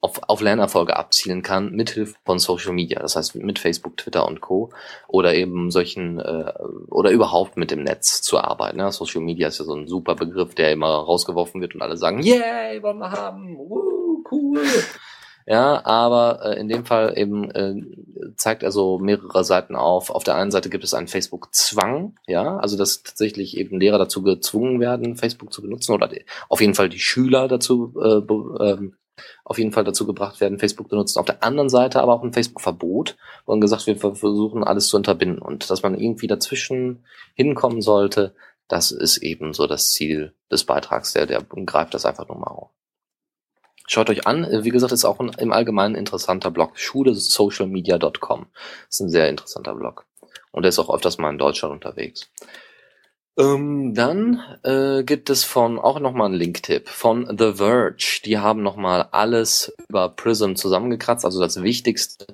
auf, 0.00 0.20
auf 0.28 0.40
Lernerfolge 0.40 0.96
abzielen 0.96 1.42
kann, 1.42 1.72
mithilfe 1.72 2.14
von 2.24 2.38
Social 2.38 2.72
Media. 2.72 3.00
Das 3.00 3.16
heißt, 3.16 3.34
mit 3.36 3.58
Facebook, 3.58 3.96
Twitter 3.96 4.26
und 4.26 4.40
Co. 4.40 4.70
Oder 5.08 5.34
eben 5.34 5.70
solchen, 5.70 6.20
äh, 6.20 6.52
oder 6.88 7.10
überhaupt 7.10 7.56
mit 7.56 7.70
dem 7.70 7.82
Netz 7.82 8.22
zu 8.22 8.38
arbeiten. 8.38 8.78
Ja, 8.78 8.92
Social 8.92 9.20
Media 9.20 9.48
ist 9.48 9.58
ja 9.58 9.64
so 9.64 9.74
ein 9.74 9.88
super 9.88 10.14
Begriff, 10.14 10.54
der 10.54 10.72
immer 10.72 10.88
rausgeworfen 10.88 11.60
wird 11.60 11.74
und 11.74 11.82
alle 11.82 11.96
sagen, 11.96 12.22
yay, 12.22 12.82
wollen 12.82 12.98
wir 12.98 13.10
haben, 13.10 13.56
Woo, 13.56 14.24
cool. 14.30 14.60
Ja, 15.50 15.82
aber 15.86 16.44
äh, 16.44 16.60
in 16.60 16.68
dem 16.68 16.84
Fall 16.84 17.16
eben 17.16 17.50
äh, 17.52 17.74
zeigt 18.36 18.62
er 18.62 18.70
so 18.70 18.98
mehrere 18.98 19.44
Seiten 19.44 19.76
auf. 19.76 20.10
Auf 20.10 20.22
der 20.22 20.34
einen 20.34 20.50
Seite 20.50 20.68
gibt 20.68 20.84
es 20.84 20.92
einen 20.92 21.08
Facebook-Zwang, 21.08 22.16
ja, 22.26 22.58
also 22.58 22.76
dass 22.76 23.02
tatsächlich 23.02 23.56
eben 23.56 23.80
Lehrer 23.80 23.96
dazu 23.96 24.22
gezwungen 24.22 24.78
werden, 24.78 25.16
Facebook 25.16 25.50
zu 25.50 25.62
benutzen 25.62 25.94
oder 25.94 26.06
die, 26.06 26.22
auf 26.50 26.60
jeden 26.60 26.74
Fall 26.74 26.90
die 26.90 26.98
Schüler 26.98 27.48
dazu 27.48 27.94
äh, 27.98 28.18
äh, 28.62 28.90
auf 29.42 29.56
jeden 29.56 29.72
Fall 29.72 29.84
dazu 29.84 30.06
gebracht 30.06 30.38
werden, 30.42 30.58
Facebook 30.58 30.88
zu 30.88 30.90
benutzen. 30.90 31.18
Auf 31.18 31.24
der 31.24 31.42
anderen 31.42 31.70
Seite 31.70 32.02
aber 32.02 32.12
auch 32.12 32.22
ein 32.22 32.34
Facebook-Verbot, 32.34 33.16
wo 33.46 33.52
man 33.52 33.62
gesagt 33.62 33.86
wird, 33.86 34.02
wir 34.02 34.14
versuchen 34.14 34.64
alles 34.64 34.88
zu 34.88 34.98
unterbinden 34.98 35.40
und 35.40 35.70
dass 35.70 35.82
man 35.82 35.98
irgendwie 35.98 36.26
dazwischen 36.26 37.06
hinkommen 37.34 37.80
sollte, 37.80 38.34
das 38.68 38.90
ist 38.90 39.16
eben 39.16 39.54
so 39.54 39.66
das 39.66 39.92
Ziel 39.92 40.34
des 40.52 40.64
Beitrags, 40.64 41.14
der, 41.14 41.24
der 41.24 41.42
greift 41.42 41.94
das 41.94 42.04
einfach 42.04 42.28
nur 42.28 42.36
mal 42.36 42.48
auf. 42.48 42.70
Schaut 43.88 44.10
euch 44.10 44.26
an, 44.26 44.46
wie 44.64 44.68
gesagt, 44.68 44.92
ist 44.92 45.06
auch 45.06 45.18
ein 45.18 45.30
im 45.38 45.50
Allgemeinen 45.50 45.94
interessanter 45.94 46.50
Blog. 46.50 46.78
schulesocialmedia.com. 46.78 48.46
Ist 48.90 49.00
ein 49.00 49.08
sehr 49.08 49.30
interessanter 49.30 49.74
Blog. 49.74 50.04
Und 50.52 50.64
er 50.64 50.68
ist 50.68 50.78
auch 50.78 50.94
öfters 50.94 51.16
mal 51.16 51.30
in 51.30 51.38
Deutschland 51.38 51.72
unterwegs. 51.72 52.30
Ähm, 53.38 53.94
dann 53.94 54.42
äh, 54.62 55.04
gibt 55.04 55.30
es 55.30 55.44
von 55.44 55.78
auch 55.78 56.00
nochmal 56.00 56.26
einen 56.26 56.34
Link-Tipp 56.34 56.88
von 56.88 57.34
The 57.38 57.54
Verge. 57.54 58.20
Die 58.26 58.36
haben 58.36 58.62
nochmal 58.62 59.08
alles 59.12 59.72
über 59.88 60.10
Prism 60.10 60.54
zusammengekratzt, 60.54 61.24
also 61.24 61.40
das 61.40 61.62
Wichtigste, 61.62 62.26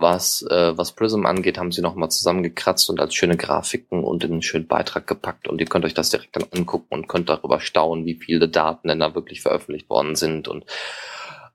was, 0.00 0.42
äh, 0.42 0.76
was 0.76 0.92
Prism 0.92 1.26
angeht, 1.26 1.58
haben 1.58 1.72
sie 1.72 1.82
nochmal 1.82 2.10
zusammengekratzt 2.10 2.90
und 2.90 3.00
als 3.00 3.14
schöne 3.14 3.36
Grafiken 3.36 4.04
und 4.04 4.24
in 4.24 4.32
einen 4.32 4.42
schönen 4.42 4.66
Beitrag 4.66 5.06
gepackt. 5.06 5.48
Und 5.48 5.60
ihr 5.60 5.66
könnt 5.66 5.84
euch 5.84 5.94
das 5.94 6.10
direkt 6.10 6.36
dann 6.36 6.46
angucken 6.54 6.94
und 6.94 7.08
könnt 7.08 7.28
darüber 7.28 7.60
staunen, 7.60 8.06
wie 8.06 8.14
viele 8.14 8.48
Daten 8.48 8.88
denn 8.88 9.00
da 9.00 9.14
wirklich 9.14 9.42
veröffentlicht 9.42 9.88
worden 9.90 10.16
sind. 10.16 10.48
Und 10.48 10.64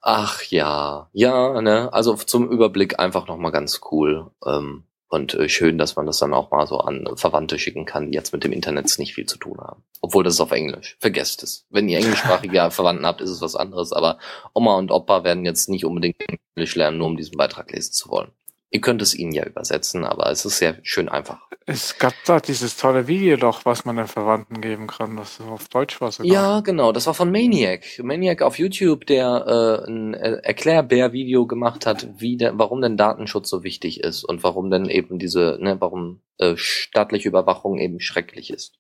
ach 0.02 0.44
ja, 0.44 1.10
ja, 1.14 1.62
ne, 1.62 1.92
also 1.94 2.16
zum 2.16 2.50
Überblick 2.50 3.00
einfach 3.00 3.28
nochmal 3.28 3.52
ganz 3.52 3.82
cool. 3.92 4.32
Ähm, 4.46 4.84
und 5.08 5.34
äh, 5.36 5.50
schön, 5.50 5.78
dass 5.78 5.96
man 5.96 6.06
das 6.06 6.20
dann 6.20 6.34
auch 6.34 6.52
mal 6.52 6.66
so 6.68 6.80
an 6.80 7.08
Verwandte 7.16 7.60
schicken 7.60 7.86
kann, 7.86 8.12
die 8.12 8.16
jetzt 8.16 8.34
mit 8.34 8.44
dem 8.44 8.52
Internet 8.52 8.98
nicht 8.98 9.14
viel 9.14 9.26
zu 9.26 9.38
tun 9.38 9.60
haben. 9.60 9.84
Obwohl 10.02 10.24
das 10.24 10.36
ist 10.36 10.42
auf 10.42 10.52
Englisch. 10.52 10.98
Vergesst 11.00 11.44
es. 11.44 11.66
Wenn 11.70 11.88
ihr 11.90 12.00
englischsprachige 12.00 12.70
Verwandten 12.72 13.06
habt, 13.06 13.22
ist 13.22 13.30
es 13.30 13.42
was 13.42 13.56
anderes. 13.56 13.92
Aber 13.92 14.18
Oma 14.54 14.76
und 14.76 14.92
Opa 14.92 15.24
werden 15.24 15.46
jetzt 15.46 15.70
nicht 15.70 15.86
unbedingt 15.86 16.18
Englisch 16.56 16.76
lernen, 16.76 16.98
nur 16.98 17.08
um 17.08 17.18
diesen 17.18 17.38
Beitrag 17.38 17.72
lesen 17.72 17.94
zu 17.94 18.10
wollen. 18.10 18.32
Ihr 18.76 18.82
könnt 18.82 19.02
es 19.02 19.16
ihnen 19.16 19.32
ja 19.32 19.46
übersetzen, 19.46 20.04
aber 20.04 20.30
es 20.30 20.44
ist 20.44 20.58
sehr 20.58 20.80
schön 20.84 21.08
einfach. 21.08 21.48
Es 21.66 21.98
gab 21.98 22.14
da 22.26 22.42
dieses 22.42 22.76
tolle 22.76 23.08
Video 23.08 23.38
doch, 23.38 23.64
was 23.64 23.86
man 23.86 23.96
den 23.96 24.08
Verwandten 24.08 24.60
geben 24.60 24.88
kann, 24.88 25.18
was 25.18 25.40
auf 25.40 25.70
Deutsch 25.70 26.02
war 26.02 26.12
sogar. 26.12 26.30
Ja, 26.30 26.60
genau, 26.60 26.92
das 26.92 27.08
war 27.08 27.14
von 27.14 27.32
Maniac. 27.32 27.86
Maniac 28.04 28.42
auf 28.42 28.60
YouTube, 28.60 29.06
der 29.06 29.86
äh, 29.88 29.90
ein 29.90 30.14
Erklärbär-Video 30.14 31.48
gemacht 31.48 31.86
hat, 31.86 32.06
wie 32.18 32.36
der, 32.36 32.60
warum 32.60 32.82
denn 32.82 32.98
Datenschutz 32.98 33.50
so 33.50 33.64
wichtig 33.64 34.02
ist 34.02 34.26
und 34.26 34.44
warum 34.44 34.70
denn 34.70 34.90
eben 34.90 35.20
diese, 35.20 35.58
ne, 35.62 35.78
warum 35.80 36.20
äh, 36.38 36.58
staatliche 36.58 37.30
Überwachung 37.30 37.80
eben 37.80 38.02
schrecklich 38.02 38.50
ist. 38.50 38.74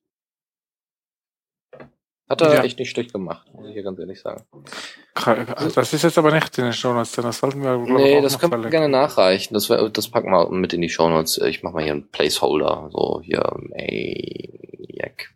Hat 2.27 2.41
er 2.41 2.55
ja. 2.55 2.63
echt 2.63 2.79
nicht 2.79 2.89
schlecht 2.89 3.13
gemacht, 3.13 3.45
muss 3.53 3.67
ich 3.67 3.73
hier 3.73 3.83
ganz 3.83 3.99
ehrlich 3.99 4.19
sagen. 4.19 4.43
Das 5.75 5.93
ist 5.93 6.01
jetzt 6.01 6.17
aber 6.17 6.31
nicht 6.31 6.57
in 6.57 6.63
den 6.63 6.73
Shownotes, 6.73 7.11
denn 7.11 7.23
das 7.23 7.37
sollten 7.37 7.61
wir 7.61 7.77
Nee, 7.77 8.19
das 8.21 8.39
können 8.39 8.63
wir 8.63 8.69
gerne 8.71 8.89
nachreichen. 8.89 9.53
Das, 9.53 9.67
das 9.67 10.07
packen 10.09 10.31
wir 10.31 10.49
mit 10.49 10.73
in 10.73 10.81
die 10.81 10.89
Shownotes. 10.89 11.37
Ich 11.37 11.61
mach 11.61 11.71
mal 11.71 11.83
hier 11.83 11.93
einen 11.93 12.09
Placeholder. 12.09 12.89
So, 12.91 13.21
hier, 13.23 13.43
Maniac. 13.57 15.35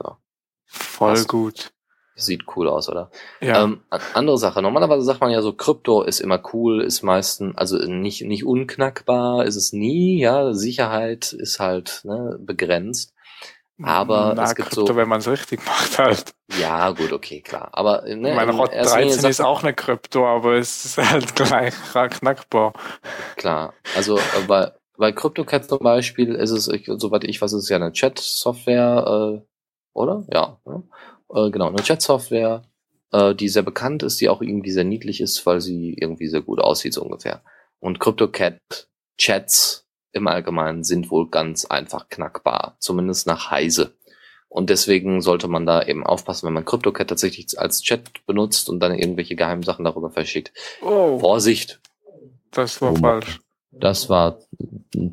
So. 0.00 0.16
Voll 0.64 1.14
Passt. 1.14 1.28
gut. 1.28 1.72
Sieht 2.14 2.44
cool 2.56 2.68
aus, 2.68 2.88
oder? 2.88 3.10
Ja. 3.40 3.64
Ähm, 3.64 3.82
andere 3.90 4.38
Sache. 4.38 4.62
Normalerweise 4.62 5.02
sagt 5.02 5.20
man 5.20 5.30
ja 5.30 5.42
so, 5.42 5.52
Krypto 5.52 6.02
ist 6.02 6.20
immer 6.20 6.40
cool, 6.52 6.82
ist 6.82 7.02
meistens, 7.02 7.56
also 7.56 7.78
nicht, 7.78 8.24
nicht 8.24 8.44
unknackbar, 8.44 9.44
ist 9.44 9.54
es 9.56 9.72
nie, 9.72 10.20
ja. 10.20 10.52
Sicherheit 10.52 11.32
ist 11.32 11.60
halt 11.60 12.00
ne, 12.04 12.36
begrenzt. 12.40 13.14
Aber 13.82 14.34
Na, 14.34 14.44
es 14.44 14.54
gibt 14.54 14.70
Krypto, 14.70 14.86
so, 14.86 14.96
wenn 14.96 15.08
man 15.08 15.20
es 15.20 15.28
richtig 15.28 15.64
macht 15.64 15.98
halt. 15.98 16.34
Ja, 16.58 16.90
gut, 16.90 17.12
okay, 17.12 17.40
klar. 17.40 17.68
Aber 17.72 18.02
ne, 18.02 18.34
meine 18.34 18.56
Hot 18.56 18.72
13 18.72 19.30
ist 19.30 19.40
auch 19.40 19.62
eine 19.62 19.72
Krypto, 19.72 20.26
aber 20.26 20.54
es 20.54 20.84
ist 20.84 20.98
halt 20.98 21.36
gleich 21.36 21.74
knackbar. 22.10 22.72
Klar. 23.36 23.74
Also 23.94 24.18
bei, 24.48 24.72
bei 24.96 25.12
CryptoCat 25.12 25.68
zum 25.68 25.78
Beispiel 25.78 26.34
ist 26.34 26.50
es, 26.50 26.66
ich, 26.68 26.86
soweit 26.86 27.24
ich 27.24 27.40
weiß, 27.40 27.52
ist 27.52 27.64
es 27.64 27.68
ja 27.68 27.76
eine 27.76 27.92
Chat-Software, 27.92 29.38
äh, 29.38 29.46
oder? 29.92 30.24
Ja. 30.32 30.58
Ne? 30.64 30.82
Äh, 31.32 31.50
genau, 31.50 31.68
eine 31.68 31.82
Chat-Software, 31.82 32.62
äh, 33.12 33.34
die 33.34 33.48
sehr 33.48 33.62
bekannt 33.62 34.02
ist, 34.02 34.20
die 34.20 34.28
auch 34.28 34.42
irgendwie 34.42 34.72
sehr 34.72 34.84
niedlich 34.84 35.20
ist, 35.20 35.46
weil 35.46 35.60
sie 35.60 35.94
irgendwie 35.94 36.26
sehr 36.26 36.42
gut 36.42 36.60
aussieht, 36.60 36.94
so 36.94 37.02
ungefähr. 37.02 37.42
Und 37.78 38.00
CryptoCat 38.00 38.88
Chats 39.18 39.87
im 40.12 40.26
Allgemeinen 40.26 40.84
sind 40.84 41.10
wohl 41.10 41.28
ganz 41.28 41.64
einfach 41.64 42.08
knackbar, 42.08 42.76
zumindest 42.78 43.26
nach 43.26 43.50
Heise. 43.50 43.94
Und 44.48 44.70
deswegen 44.70 45.20
sollte 45.20 45.46
man 45.46 45.66
da 45.66 45.82
eben 45.82 46.06
aufpassen, 46.06 46.46
wenn 46.46 46.54
man 46.54 46.64
CryptoCat 46.64 47.08
tatsächlich 47.08 47.58
als 47.58 47.82
Chat 47.82 48.24
benutzt 48.26 48.70
und 48.70 48.80
dann 48.80 48.94
irgendwelche 48.94 49.36
geheimen 49.36 49.62
Sachen 49.62 49.84
darüber 49.84 50.10
verschickt. 50.10 50.52
Oh. 50.80 51.18
Vorsicht! 51.18 51.80
Das 52.50 52.80
war 52.80 52.92
oh, 52.92 52.96
falsch. 52.96 53.40
Das 53.70 54.08
war 54.08 54.38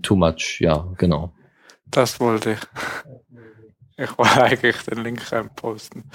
too 0.01 0.15
much, 0.15 0.59
ja, 0.61 0.87
genau. 0.97 1.33
Das 1.85 2.19
wollte 2.19 2.53
ich. 2.53 2.59
Ich 3.97 4.17
wollte 4.17 4.43
eigentlich 4.43 4.77
den 4.83 5.03
Link 5.03 5.31
reinposten. 5.31 6.09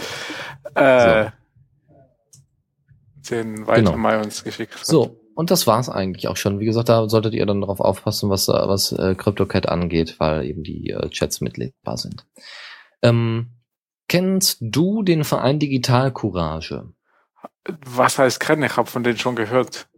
Äh, 0.74 1.24
so. 1.24 1.30
Den 3.30 3.66
weiter 3.66 3.92
genau. 3.92 4.20
uns 4.20 4.44
geschickt 4.44 4.74
hat. 4.74 4.84
So, 4.84 5.19
und 5.40 5.50
das 5.50 5.66
war's 5.66 5.88
eigentlich 5.88 6.28
auch 6.28 6.36
schon. 6.36 6.60
Wie 6.60 6.66
gesagt, 6.66 6.90
da 6.90 7.08
solltet 7.08 7.32
ihr 7.32 7.46
dann 7.46 7.62
darauf 7.62 7.80
aufpassen, 7.80 8.28
was, 8.28 8.46
was 8.48 8.92
äh, 8.92 9.14
CryptoCat 9.14 9.70
angeht, 9.70 10.16
weil 10.20 10.44
eben 10.44 10.62
die 10.62 10.90
äh, 10.90 11.08
Chats 11.08 11.40
mitlesbar 11.40 11.96
sind. 11.96 12.26
Ähm, 13.00 13.52
kennst 14.06 14.58
du 14.60 15.02
den 15.02 15.24
Verein 15.24 15.58
Digital 15.58 16.12
Courage? 16.12 16.92
Was 17.86 18.18
heißt 18.18 18.38
kennen? 18.38 18.64
Ich 18.64 18.76
habe 18.76 18.90
von 18.90 19.02
denen 19.02 19.16
schon 19.16 19.34
gehört. 19.34 19.88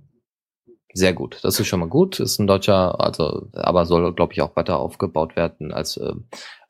Sehr 0.94 1.12
gut, 1.12 1.40
das 1.42 1.58
ist 1.58 1.66
schon 1.66 1.80
mal 1.80 1.88
gut. 1.88 2.20
Ist 2.20 2.38
ein 2.38 2.46
deutscher, 2.46 3.00
also 3.00 3.48
aber 3.52 3.84
soll, 3.84 4.14
glaube 4.14 4.34
ich, 4.34 4.42
auch 4.42 4.54
weiter 4.54 4.78
aufgebaut 4.78 5.34
werden 5.34 5.72
als 5.72 5.96
äh, 5.96 6.12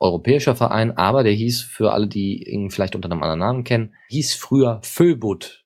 europäischer 0.00 0.56
Verein. 0.56 0.96
Aber 0.96 1.24
der 1.24 1.32
hieß 1.34 1.60
für 1.60 1.92
alle, 1.92 2.06
die 2.06 2.48
ihn 2.48 2.70
vielleicht 2.70 2.94
unter 2.94 3.10
einem 3.10 3.22
anderen 3.22 3.40
Namen 3.40 3.64
kennen, 3.64 3.94
hieß 4.08 4.32
früher 4.32 4.80
Föbut 4.82 5.61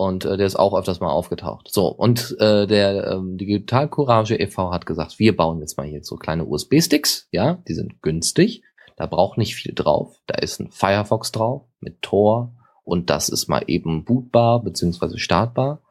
und 0.00 0.24
äh, 0.24 0.38
der 0.38 0.46
ist 0.46 0.58
auch 0.58 0.74
öfters 0.74 1.00
mal 1.00 1.10
aufgetaucht. 1.10 1.68
So, 1.70 1.88
und 1.88 2.34
äh, 2.40 2.66
der 2.66 3.06
ähm, 3.06 3.36
Digital 3.36 3.86
Courage 3.86 4.34
e.V. 4.34 4.72
hat 4.72 4.86
gesagt, 4.86 5.18
wir 5.18 5.36
bauen 5.36 5.60
jetzt 5.60 5.76
mal 5.76 5.86
hier 5.86 6.02
so 6.02 6.16
kleine 6.16 6.46
USB-Sticks, 6.46 7.28
ja, 7.32 7.58
die 7.68 7.74
sind 7.74 8.00
günstig, 8.00 8.62
da 8.96 9.04
braucht 9.04 9.36
nicht 9.36 9.54
viel 9.54 9.74
drauf. 9.74 10.16
Da 10.26 10.36
ist 10.36 10.58
ein 10.58 10.70
Firefox 10.70 11.32
drauf 11.32 11.66
mit 11.80 12.00
Tor 12.00 12.54
und 12.82 13.10
das 13.10 13.28
ist 13.28 13.48
mal 13.48 13.62
eben 13.66 14.06
bootbar 14.06 14.62
beziehungsweise 14.62 15.18
startbar. 15.18 15.82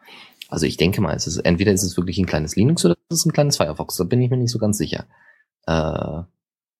Also 0.49 0.65
ich 0.65 0.77
denke 0.77 1.01
mal, 1.01 1.15
es 1.15 1.27
ist 1.27 1.37
entweder 1.37 1.71
ist 1.71 1.83
es 1.83 1.95
wirklich 1.95 2.17
ein 2.17 2.25
kleines 2.25 2.55
Linux 2.55 2.83
oder 2.85 2.95
es 3.09 3.19
ist 3.19 3.25
ein 3.27 3.33
kleines 3.33 3.57
Firefox. 3.57 3.95
Da 3.95 4.05
bin 4.05 4.21
ich 4.21 4.31
mir 4.31 4.37
nicht 4.37 4.51
so 4.51 4.57
ganz 4.57 4.79
sicher. 4.79 5.05
Äh, 5.67 6.23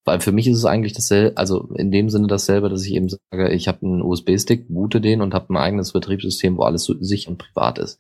weil 0.10 0.22
für 0.22 0.32
mich 0.32 0.47
ist 0.47 0.57
es 0.57 0.66
eigentlich 0.66 0.93
dasselbe, 0.93 1.38
also 1.38 1.70
in 1.76 1.91
dem 1.91 2.10
Sinne 2.10 2.26
dasselbe, 2.26 2.68
dass 2.68 2.84
ich 2.84 2.95
eben 2.95 3.10
sage, 3.10 3.51
ich 3.51 3.68
habe 3.68 3.86
einen 3.86 4.01
USB-Stick, 4.01 4.68
boote 4.68 5.01
den 5.01 5.22
und 5.22 5.36
habe 5.36 5.53
ein 5.53 5.57
eigenes 5.57 5.93
Betriebssystem, 5.93 6.57
wo 6.57 6.64
alles 6.64 6.84
so 6.84 6.95
sicher 6.99 7.30
und 7.30 7.38
privat 7.38 7.78
ist. 7.78 7.99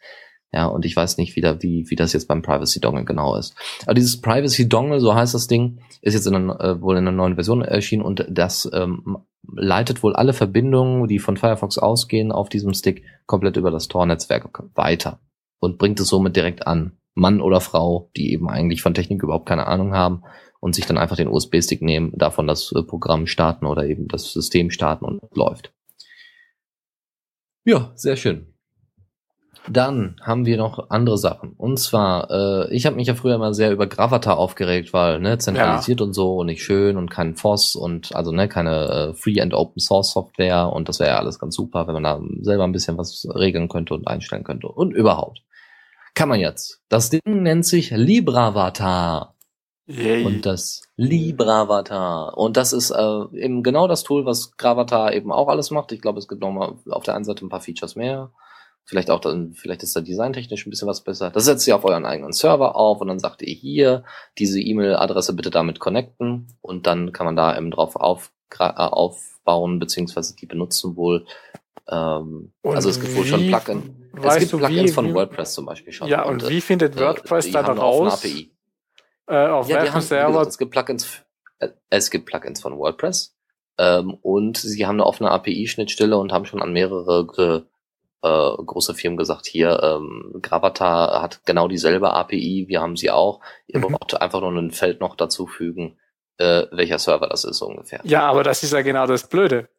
Ja, 0.51 0.65
und 0.65 0.85
ich 0.85 0.95
weiß 0.95 1.17
nicht, 1.17 1.35
wie, 1.35 1.41
da, 1.41 1.61
wie, 1.61 1.85
wie 1.87 1.95
das 1.95 2.13
jetzt 2.13 2.27
beim 2.27 2.41
Privacy 2.41 2.79
Dongle 2.79 3.05
genau 3.05 3.35
ist. 3.35 3.53
Aber 3.83 3.93
dieses 3.93 4.19
Privacy 4.19 4.67
Dongle, 4.67 4.99
so 4.99 5.13
heißt 5.13 5.35
das 5.35 5.45
Ding, 5.45 5.81
ist 6.01 6.15
jetzt 6.15 6.25
in 6.25 6.33
einer, 6.33 6.59
äh, 6.59 6.81
wohl 6.81 6.97
in 6.97 7.07
einer 7.07 7.15
neuen 7.15 7.35
Version 7.35 7.61
erschienen 7.61 8.01
und 8.01 8.25
das 8.27 8.67
ähm, 8.73 9.19
leitet 9.55 10.01
wohl 10.01 10.15
alle 10.15 10.33
Verbindungen, 10.33 11.07
die 11.07 11.19
von 11.19 11.37
Firefox 11.37 11.77
ausgehen, 11.77 12.31
auf 12.31 12.49
diesem 12.49 12.73
Stick 12.73 13.03
komplett 13.27 13.57
über 13.57 13.69
das 13.69 13.87
Tor-Netzwerk 13.87 14.63
weiter 14.73 15.19
und 15.59 15.77
bringt 15.77 15.99
es 15.99 16.07
somit 16.07 16.35
direkt 16.35 16.65
an. 16.65 16.93
Mann 17.13 17.41
oder 17.41 17.61
Frau, 17.61 18.09
die 18.17 18.33
eben 18.33 18.49
eigentlich 18.49 18.81
von 18.81 18.95
Technik 18.95 19.21
überhaupt 19.21 19.47
keine 19.47 19.67
Ahnung 19.67 19.93
haben 19.93 20.23
und 20.59 20.75
sich 20.75 20.85
dann 20.85 20.97
einfach 20.97 21.15
den 21.15 21.27
USB-Stick 21.27 21.81
nehmen, 21.81 22.11
davon 22.15 22.47
das 22.47 22.71
äh, 22.71 22.83
Programm 22.83 23.27
starten 23.27 23.65
oder 23.65 23.85
eben 23.85 24.07
das 24.07 24.31
System 24.31 24.71
starten 24.71 25.05
und 25.05 25.21
läuft. 25.35 25.71
Ja, 27.65 27.91
sehr 27.95 28.15
schön. 28.15 28.53
Dann 29.67 30.15
haben 30.21 30.45
wir 30.45 30.57
noch 30.57 30.89
andere 30.89 31.17
Sachen. 31.17 31.53
Und 31.57 31.77
zwar, 31.77 32.31
äh, 32.31 32.73
ich 32.73 32.85
habe 32.85 32.95
mich 32.95 33.07
ja 33.07 33.13
früher 33.13 33.35
immer 33.35 33.53
sehr 33.53 33.71
über 33.71 33.87
Gravatar 33.87 34.37
aufgeregt, 34.37 34.93
weil 34.93 35.19
ne, 35.19 35.37
zentralisiert 35.37 35.99
ja. 35.99 36.05
und 36.05 36.13
so 36.13 36.37
und 36.37 36.47
nicht 36.47 36.63
schön 36.63 36.97
und 36.97 37.11
kein 37.11 37.35
FOSS 37.35 37.75
und 37.75 38.15
also 38.15 38.31
ne, 38.31 38.47
keine 38.47 38.87
äh, 38.89 39.13
Free 39.13 39.39
and 39.41 39.53
Open 39.53 39.79
Source 39.79 40.11
Software 40.11 40.71
und 40.73 40.89
das 40.89 40.99
wäre 40.99 41.11
ja 41.11 41.17
alles 41.17 41.39
ganz 41.39 41.55
super, 41.55 41.87
wenn 41.87 41.93
man 41.93 42.03
da 42.03 42.19
selber 42.41 42.63
ein 42.63 42.71
bisschen 42.71 42.97
was 42.97 43.27
regeln 43.35 43.67
könnte 43.67 43.93
und 43.93 44.07
einstellen 44.07 44.43
könnte. 44.43 44.67
Und 44.67 44.93
überhaupt. 44.93 45.43
Kann 46.15 46.29
man 46.29 46.39
jetzt. 46.39 46.81
Das 46.89 47.09
Ding 47.09 47.21
nennt 47.25 47.65
sich 47.65 47.91
LibraVatar. 47.91 49.35
Yay. 49.89 50.23
Und 50.23 50.45
das 50.45 50.83
LibraVatar. 50.97 52.37
Und 52.37 52.57
das 52.57 52.73
ist 52.73 52.91
äh, 52.91 53.23
eben 53.33 53.63
genau 53.63 53.87
das 53.87 54.03
Tool, 54.03 54.23
was 54.23 54.55
Gravatar 54.55 55.13
eben 55.13 55.31
auch 55.31 55.47
alles 55.47 55.71
macht. 55.71 55.91
Ich 55.91 56.01
glaube, 56.01 56.19
es 56.19 56.27
gibt 56.27 56.41
nochmal 56.41 56.75
auf 56.89 57.03
der 57.03 57.15
einen 57.15 57.25
Seite 57.25 57.43
ein 57.43 57.49
paar 57.49 57.61
Features 57.61 57.95
mehr. 57.95 58.31
Vielleicht 58.85 59.09
auch 59.09 59.19
dann, 59.19 59.53
vielleicht 59.53 59.81
ist 59.81 59.95
da 59.95 60.01
designtechnisch 60.01 60.65
ein 60.65 60.69
bisschen 60.69 60.87
was 60.87 61.01
besser. 61.01 61.31
Das 61.31 61.45
setzt 61.45 61.67
ihr 61.67 61.75
auf 61.75 61.85
euren 61.85 62.05
eigenen 62.05 62.33
Server 62.33 62.75
auf 62.75 63.01
und 63.01 63.07
dann 63.07 63.19
sagt 63.19 63.41
ihr 63.41 63.53
hier, 63.53 64.03
diese 64.37 64.59
E-Mail-Adresse 64.61 65.33
bitte 65.33 65.49
damit 65.49 65.79
connecten 65.79 66.47
und 66.61 66.85
dann 66.85 67.11
kann 67.11 67.25
man 67.25 67.35
da 67.35 67.57
eben 67.57 67.71
drauf 67.71 67.95
auf, 67.95 68.31
äh, 68.59 68.65
aufbauen, 68.65 69.79
beziehungsweise 69.79 70.35
die 70.35 70.45
benutzen 70.45 70.95
wohl. 70.95 71.25
Ähm, 71.87 72.51
also 72.63 72.89
es 72.89 72.99
gibt 72.99 73.15
wohl 73.15 73.25
schon 73.25 73.47
Plugin. 73.47 74.11
Es 74.23 74.37
gibt 74.37 74.51
Plugins 74.51 74.89
wie, 74.91 74.93
von 74.93 75.13
WordPress 75.15 75.53
zum 75.53 75.65
Beispiel 75.65 75.93
schon. 75.93 76.07
Ja, 76.07 76.25
und, 76.25 76.43
und 76.43 76.49
wie 76.49 76.61
findet 76.61 76.95
äh, 76.95 76.99
WordPress 76.99 77.47
äh, 77.47 77.51
dann 77.51 77.77
raus? 77.77 78.23
Äh, 79.29 79.47
auf 79.47 79.69
ja, 79.69 79.83
welchem 79.83 80.01
Server? 80.01 80.31
Gesagt, 80.31 80.47
es 80.47 80.57
gibt 80.57 80.71
Plugins, 80.71 81.21
äh, 81.59 81.69
es 81.89 82.09
gibt 82.09 82.25
Plugins 82.25 82.61
von 82.61 82.77
WordPress 82.77 83.37
ähm, 83.77 84.17
und 84.21 84.57
sie 84.57 84.85
haben 84.85 84.95
eine 84.95 85.05
offene 85.05 85.29
API-Schnittstelle 85.31 86.17
und 86.17 86.33
haben 86.33 86.45
schon 86.45 86.61
an 86.61 86.73
mehrere 86.73 87.67
äh, 88.21 88.63
große 88.63 88.93
Firmen 88.95 89.17
gesagt, 89.17 89.45
hier, 89.45 89.81
ähm, 89.81 90.39
Gravatar 90.41 91.21
hat 91.21 91.41
genau 91.45 91.67
dieselbe 91.67 92.11
API, 92.11 92.65
wir 92.67 92.81
haben 92.81 92.97
sie 92.97 93.11
auch. 93.11 93.39
Ihr 93.67 93.79
mhm. 93.79 93.93
braucht 93.93 94.19
einfach 94.19 94.41
nur 94.41 94.51
ein 94.51 94.71
Feld 94.71 94.99
noch 94.99 95.15
dazu 95.15 95.47
fügen, 95.47 95.97
äh, 96.37 96.65
welcher 96.71 96.99
Server 96.99 97.29
das 97.29 97.43
ist 97.43 97.57
so 97.57 97.67
ungefähr. 97.67 98.01
Ja, 98.03 98.23
aber 98.23 98.43
das 98.43 98.63
ist 98.63 98.73
ja 98.73 98.81
genau 98.81 99.05
das 99.05 99.29
Blöde. 99.29 99.69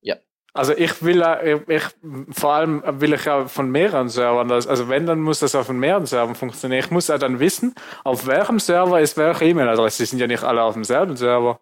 Ja. 0.00 0.16
Also 0.54 0.72
ich 0.72 1.02
will 1.02 1.24
ich, 1.68 1.82
vor 2.30 2.52
allem 2.54 2.82
will 3.00 3.12
ich 3.12 3.24
ja 3.24 3.46
von 3.46 3.70
mehreren 3.70 4.08
Servern 4.08 4.48
das, 4.48 4.66
also 4.66 4.88
wenn, 4.88 5.06
dann 5.06 5.20
muss 5.20 5.40
das 5.40 5.54
auf 5.54 5.68
mehreren 5.68 6.06
Servern 6.06 6.34
funktionieren. 6.34 6.80
Ich 6.80 6.90
muss 6.90 7.08
ja 7.08 7.18
dann 7.18 7.38
wissen, 7.38 7.74
auf 8.02 8.26
welchem 8.26 8.58
Server 8.58 9.00
ist 9.00 9.16
welche 9.16 9.44
E-Mail-Adresse. 9.44 10.02
Die 10.02 10.06
sind 10.06 10.18
ja 10.18 10.26
nicht 10.26 10.42
alle 10.42 10.62
auf 10.62 10.74
demselben 10.74 11.16
Server. 11.16 11.60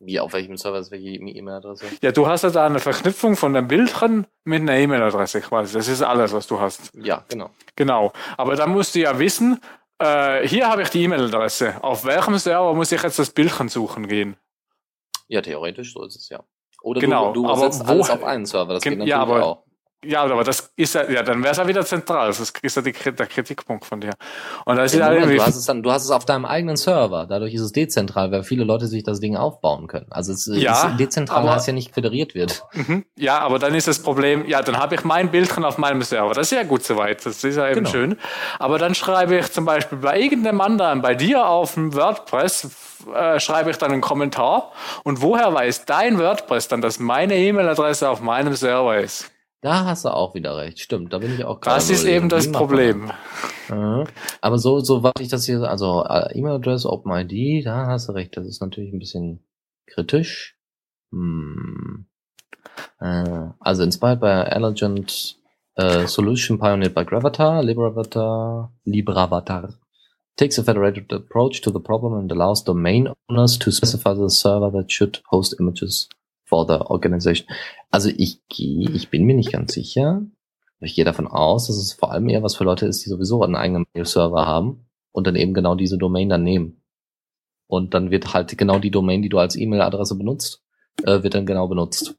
Wie, 0.00 0.20
auf 0.20 0.32
welchem 0.32 0.56
Server 0.56 0.78
ist 0.78 0.90
welche 0.90 1.08
E-Mail-Adresse? 1.08 1.86
Ja, 2.02 2.12
du 2.12 2.26
hast 2.26 2.42
ja 2.42 2.50
da 2.50 2.66
eine 2.66 2.78
Verknüpfung 2.78 3.36
von 3.36 3.54
dem 3.54 3.68
Bildchen 3.68 4.26
mit 4.44 4.60
einer 4.60 4.76
E-Mail-Adresse 4.76 5.40
quasi. 5.40 5.72
Das 5.72 5.88
ist 5.88 6.02
alles, 6.02 6.32
was 6.32 6.46
du 6.46 6.60
hast. 6.60 6.92
Ja, 6.94 7.24
genau. 7.28 7.50
Genau. 7.74 8.12
Aber 8.36 8.54
dann 8.54 8.70
musst 8.70 8.94
du 8.94 9.00
ja 9.00 9.18
wissen, 9.18 9.60
äh, 9.98 10.46
hier 10.46 10.68
habe 10.68 10.82
ich 10.82 10.90
die 10.90 11.02
E-Mail-Adresse. 11.04 11.82
Auf 11.82 12.04
welchem 12.04 12.36
Server 12.36 12.74
muss 12.74 12.92
ich 12.92 13.02
jetzt 13.02 13.18
das 13.18 13.30
Bildchen 13.30 13.68
suchen 13.68 14.06
gehen? 14.06 14.36
Ja, 15.28 15.40
theoretisch 15.40 15.94
so 15.94 16.04
ist 16.04 16.16
es 16.16 16.28
ja. 16.28 16.44
Oder 16.84 17.00
genau, 17.00 17.32
du, 17.32 17.46
du 17.46 17.54
setzt 17.56 17.88
alles 17.88 18.10
auf 18.10 18.22
einen 18.22 18.44
Server, 18.44 18.74
das 18.74 18.82
geht 18.82 18.98
natürlich 18.98 19.08
ja, 19.08 19.20
aber, 19.20 19.42
auch. 19.42 19.62
Ja, 20.06 20.22
aber 20.22 20.44
das 20.44 20.72
ist 20.76 20.94
ja, 20.94 21.08
ja 21.10 21.22
dann 21.22 21.42
wäre 21.42 21.52
es 21.52 21.58
ja 21.58 21.66
wieder 21.66 21.84
zentral. 21.84 22.28
Das 22.28 22.40
ist 22.40 22.76
ja 22.76 22.82
die, 22.82 22.92
der 22.92 23.26
Kritikpunkt 23.26 23.84
von 23.84 24.00
dir. 24.00 24.12
Und 24.64 24.76
das 24.76 24.94
ja, 24.94 25.08
ist 25.08 25.20
Moment, 25.20 25.38
du 25.38 25.44
hast 25.44 25.56
es 25.56 25.66
dann, 25.66 25.82
du 25.82 25.90
hast 25.90 26.04
es 26.04 26.10
auf 26.10 26.24
deinem 26.24 26.44
eigenen 26.44 26.76
Server. 26.76 27.26
Dadurch 27.26 27.54
ist 27.54 27.62
es 27.62 27.72
dezentral, 27.72 28.30
weil 28.32 28.42
viele 28.42 28.64
Leute 28.64 28.86
sich 28.86 29.02
das 29.02 29.20
Ding 29.20 29.36
aufbauen 29.36 29.86
können. 29.86 30.06
Also 30.10 30.32
es 30.32 30.48
ja, 30.52 30.88
ist 30.88 31.00
dezentral, 31.00 31.44
weil 31.44 31.56
es 31.56 31.66
ja 31.66 31.72
nicht 31.72 31.94
föderiert 31.94 32.34
wird. 32.34 32.64
Mhm, 32.72 33.04
ja, 33.16 33.38
aber 33.38 33.58
dann 33.58 33.74
ist 33.74 33.88
das 33.88 34.00
Problem, 34.00 34.46
ja, 34.46 34.62
dann 34.62 34.78
habe 34.78 34.94
ich 34.94 35.04
mein 35.04 35.30
Bildchen 35.30 35.64
auf 35.64 35.78
meinem 35.78 36.02
Server. 36.02 36.34
Das 36.34 36.50
ist 36.50 36.56
ja 36.56 36.62
gut 36.64 36.84
soweit. 36.84 37.24
Das 37.24 37.42
ist 37.42 37.56
ja 37.56 37.68
eben 37.68 37.80
genau. 37.80 37.90
schön. 37.90 38.18
Aber 38.58 38.78
dann 38.78 38.94
schreibe 38.94 39.36
ich 39.36 39.52
zum 39.52 39.64
Beispiel 39.64 39.98
bei 39.98 40.20
irgendeinem 40.20 40.60
anderen, 40.60 41.02
bei 41.02 41.14
dir 41.14 41.46
auf 41.46 41.74
dem 41.74 41.94
WordPress, 41.94 42.70
äh, 43.14 43.40
schreibe 43.40 43.70
ich 43.70 43.78
dann 43.78 43.92
einen 43.92 44.00
Kommentar. 44.00 44.72
Und 45.02 45.22
woher 45.22 45.52
weiß 45.52 45.84
dein 45.84 46.18
WordPress 46.18 46.68
dann, 46.68 46.80
dass 46.80 46.98
meine 46.98 47.36
E-Mail-Adresse 47.36 48.08
auf 48.08 48.20
meinem 48.20 48.54
Server 48.54 48.98
ist? 48.98 49.30
Da 49.64 49.86
hast 49.86 50.04
du 50.04 50.10
auch 50.10 50.34
wieder 50.34 50.58
recht. 50.58 50.78
Stimmt, 50.78 51.14
da 51.14 51.18
bin 51.18 51.34
ich 51.34 51.42
auch 51.42 51.58
gerade. 51.58 51.76
Das 51.76 51.88
ist 51.88 52.04
eben 52.04 52.28
das 52.28 52.52
Problem. 52.52 53.10
Aber 54.42 54.58
so, 54.58 54.80
so 54.80 55.02
was 55.02 55.14
ich 55.20 55.28
das 55.28 55.46
hier, 55.46 55.62
also 55.62 56.04
äh, 56.04 56.38
E-Mail-Adresse, 56.38 56.92
OpenID, 56.92 57.64
da 57.64 57.86
hast 57.86 58.10
du 58.10 58.12
recht. 58.12 58.36
Das 58.36 58.44
ist 58.44 58.60
natürlich 58.60 58.92
ein 58.92 58.98
bisschen 58.98 59.42
kritisch. 59.86 60.58
Hm. 61.12 62.04
Äh, 63.00 63.48
also 63.58 63.82
inspired 63.84 64.20
by 64.20 64.44
Elegant 64.50 65.38
uh, 65.80 66.06
Solution 66.06 66.58
pioneered 66.58 66.94
by 66.94 67.06
Gravatar, 67.06 67.62
Libravatar, 67.62 68.70
Libravatar 68.84 69.78
takes 70.36 70.58
a 70.58 70.62
federated 70.62 71.10
approach 71.10 71.62
to 71.62 71.70
the 71.70 71.80
problem 71.80 72.12
and 72.12 72.30
allows 72.30 72.62
domain 72.62 73.08
owners 73.30 73.56
to 73.56 73.70
specify 73.70 74.12
the 74.12 74.28
server 74.28 74.70
that 74.70 74.90
should 74.90 75.20
host 75.30 75.54
images 75.58 76.06
for 76.44 76.66
the 76.66 76.80
organization. 76.86 77.46
Also 77.94 78.08
ich 78.08 78.40
gehe, 78.48 78.90
ich 78.90 79.08
bin 79.08 79.22
mir 79.22 79.36
nicht 79.36 79.52
ganz 79.52 79.72
sicher. 79.72 80.20
Ich 80.80 80.96
gehe 80.96 81.04
davon 81.04 81.28
aus, 81.28 81.68
dass 81.68 81.76
es 81.76 81.92
vor 81.92 82.10
allem 82.10 82.28
eher 82.28 82.42
was 82.42 82.56
für 82.56 82.64
Leute 82.64 82.86
ist, 82.86 83.04
die 83.04 83.08
sowieso 83.08 83.40
einen 83.44 83.54
eigenen 83.54 83.84
Mail-Server 83.94 84.44
haben 84.44 84.88
und 85.12 85.28
dann 85.28 85.36
eben 85.36 85.54
genau 85.54 85.76
diese 85.76 85.96
Domain 85.96 86.28
dann 86.28 86.42
nehmen. 86.42 86.82
Und 87.68 87.94
dann 87.94 88.10
wird 88.10 88.34
halt 88.34 88.58
genau 88.58 88.80
die 88.80 88.90
Domain, 88.90 89.22
die 89.22 89.28
du 89.28 89.38
als 89.38 89.54
E-Mail-Adresse 89.54 90.16
benutzt, 90.18 90.64
äh, 91.04 91.22
wird 91.22 91.36
dann 91.36 91.46
genau 91.46 91.68
benutzt. 91.68 92.16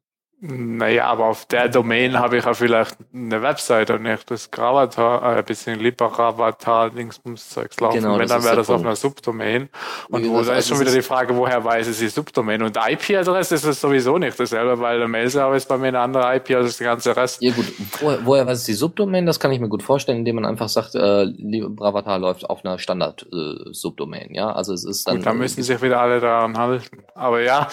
Naja, 0.47 1.05
aber 1.07 1.25
auf 1.25 1.45
der 1.45 1.69
Domain 1.69 2.19
habe 2.19 2.37
ich 2.37 2.45
ja 2.45 2.53
vielleicht 2.53 2.97
eine 3.13 3.41
Webseite 3.41 3.95
und 3.95 4.03
nicht 4.03 4.29
das 4.29 4.51
Gravatar, 4.51 5.23
äh, 5.23 5.39
ein 5.39 5.45
bisschen 5.45 5.79
Liberatar, 5.79 6.91
Dingsbums-Zeugs 6.91 7.79
laufen. 7.79 7.97
Genau, 7.97 8.19
Wenn, 8.19 8.27
dann 8.27 8.43
wäre 8.43 8.57
das 8.57 8.67
Punkt. 8.67 8.81
auf 8.81 8.85
einer 8.85 8.95
Subdomain. 8.95 9.69
Und 10.09 10.29
wo, 10.29 10.41
da 10.41 10.55
ist 10.55 10.67
schon 10.67 10.79
wieder 10.79 10.91
die 10.91 11.01
Frage, 11.01 11.35
woher 11.35 11.63
weiß 11.63 11.87
es 11.87 11.97
die 11.97 12.09
Subdomain? 12.09 12.61
Und 12.61 12.77
IP-Adresse 12.77 13.55
ist 13.55 13.63
es 13.63 13.81
sowieso 13.81 14.19
nicht 14.19 14.39
dasselbe, 14.39 14.79
weil 14.79 14.99
der 14.99 15.07
Mail-Server 15.07 15.55
ist 15.55 15.67
bei 15.67 15.77
mir 15.77 15.87
eine 15.87 15.99
andere 15.99 16.35
IP 16.35 16.51
als 16.51 16.77
der 16.77 16.87
ganze 16.87 17.15
Rest. 17.15 17.41
Ja 17.41 17.51
gut, 17.51 17.65
woher, 17.99 18.19
woher 18.23 18.45
weiß 18.45 18.59
es 18.59 18.65
die 18.65 18.73
Subdomain? 18.73 19.25
Das 19.25 19.39
kann 19.39 19.51
ich 19.51 19.59
mir 19.59 19.69
gut 19.69 19.81
vorstellen, 19.81 20.19
indem 20.19 20.35
man 20.35 20.45
einfach 20.45 20.69
sagt, 20.69 20.93
äh, 20.93 21.25
Bravatar 21.69 22.19
läuft 22.19 22.47
auf 22.47 22.63
einer 22.63 22.77
Standard-Subdomain, 22.77 24.29
äh, 24.29 24.35
ja? 24.35 24.51
Also 24.51 24.73
es 24.73 24.83
ist 24.83 25.07
dann... 25.07 25.17
Gut, 25.17 25.25
dann 25.25 25.39
müssen 25.39 25.63
sich 25.63 25.81
wieder 25.81 25.99
alle 25.99 26.19
daran 26.19 26.55
halten. 26.55 27.03
Aber 27.15 27.41
ja. 27.41 27.67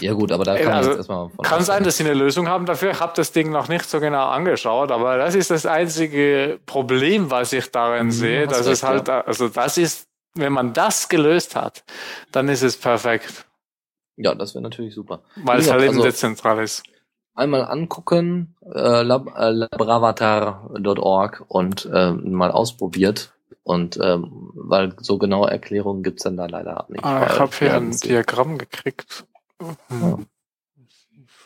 Ja 0.00 0.12
gut, 0.12 0.32
aber 0.32 0.44
da 0.44 0.56
kann 0.58 0.72
also, 0.72 0.90
man 0.90 0.98
jetzt 0.98 0.98
erstmal 0.98 1.28
von 1.30 1.44
Kann 1.44 1.62
sein, 1.62 1.84
dass 1.84 1.96
sie 1.96 2.04
eine 2.04 2.11
Lösung 2.14 2.48
haben 2.48 2.66
dafür. 2.66 2.90
Ich 2.92 3.00
habe 3.00 3.12
das 3.16 3.32
Ding 3.32 3.50
noch 3.50 3.68
nicht 3.68 3.88
so 3.88 4.00
genau 4.00 4.28
angeschaut, 4.28 4.90
aber 4.90 5.16
das 5.18 5.34
ist 5.34 5.50
das 5.50 5.66
einzige 5.66 6.58
Problem, 6.66 7.30
was 7.30 7.52
ich 7.52 7.70
darin 7.70 8.06
mhm, 8.06 8.10
sehe. 8.12 8.46
Dass 8.46 8.66
es 8.66 8.82
halt, 8.82 9.08
ja. 9.08 9.22
also 9.22 9.48
das 9.48 9.78
ist, 9.78 10.08
wenn 10.34 10.52
man 10.52 10.72
das 10.72 11.08
gelöst 11.08 11.56
hat, 11.56 11.84
dann 12.30 12.48
ist 12.48 12.62
es 12.62 12.76
perfekt. 12.76 13.46
Ja, 14.16 14.34
das 14.34 14.54
wäre 14.54 14.62
natürlich 14.62 14.94
super. 14.94 15.22
Weil 15.36 15.60
es 15.60 15.70
halt 15.70 15.82
eben 15.82 15.94
also, 15.94 16.02
dezentral 16.04 16.62
ist. 16.62 16.82
Einmal 17.34 17.64
angucken, 17.64 18.56
äh, 18.74 19.02
lab, 19.02 19.26
äh, 19.38 19.50
labravatar.org 19.50 21.44
und 21.48 21.88
äh, 21.92 22.12
mal 22.12 22.50
ausprobiert. 22.50 23.32
Und 23.64 23.98
ähm, 24.02 24.50
weil 24.54 24.94
so 24.98 25.18
genaue 25.18 25.50
Erklärungen 25.50 26.02
gibt's 26.02 26.24
dann 26.24 26.36
da 26.36 26.46
leider 26.46 26.84
nicht. 26.88 27.04
Ah, 27.04 27.26
ich 27.30 27.38
habe 27.38 27.52
hier 27.56 27.74
ein 27.74 27.92
Diagramm 27.92 28.58
gekriegt. 28.58 29.24
Hm. 29.88 30.26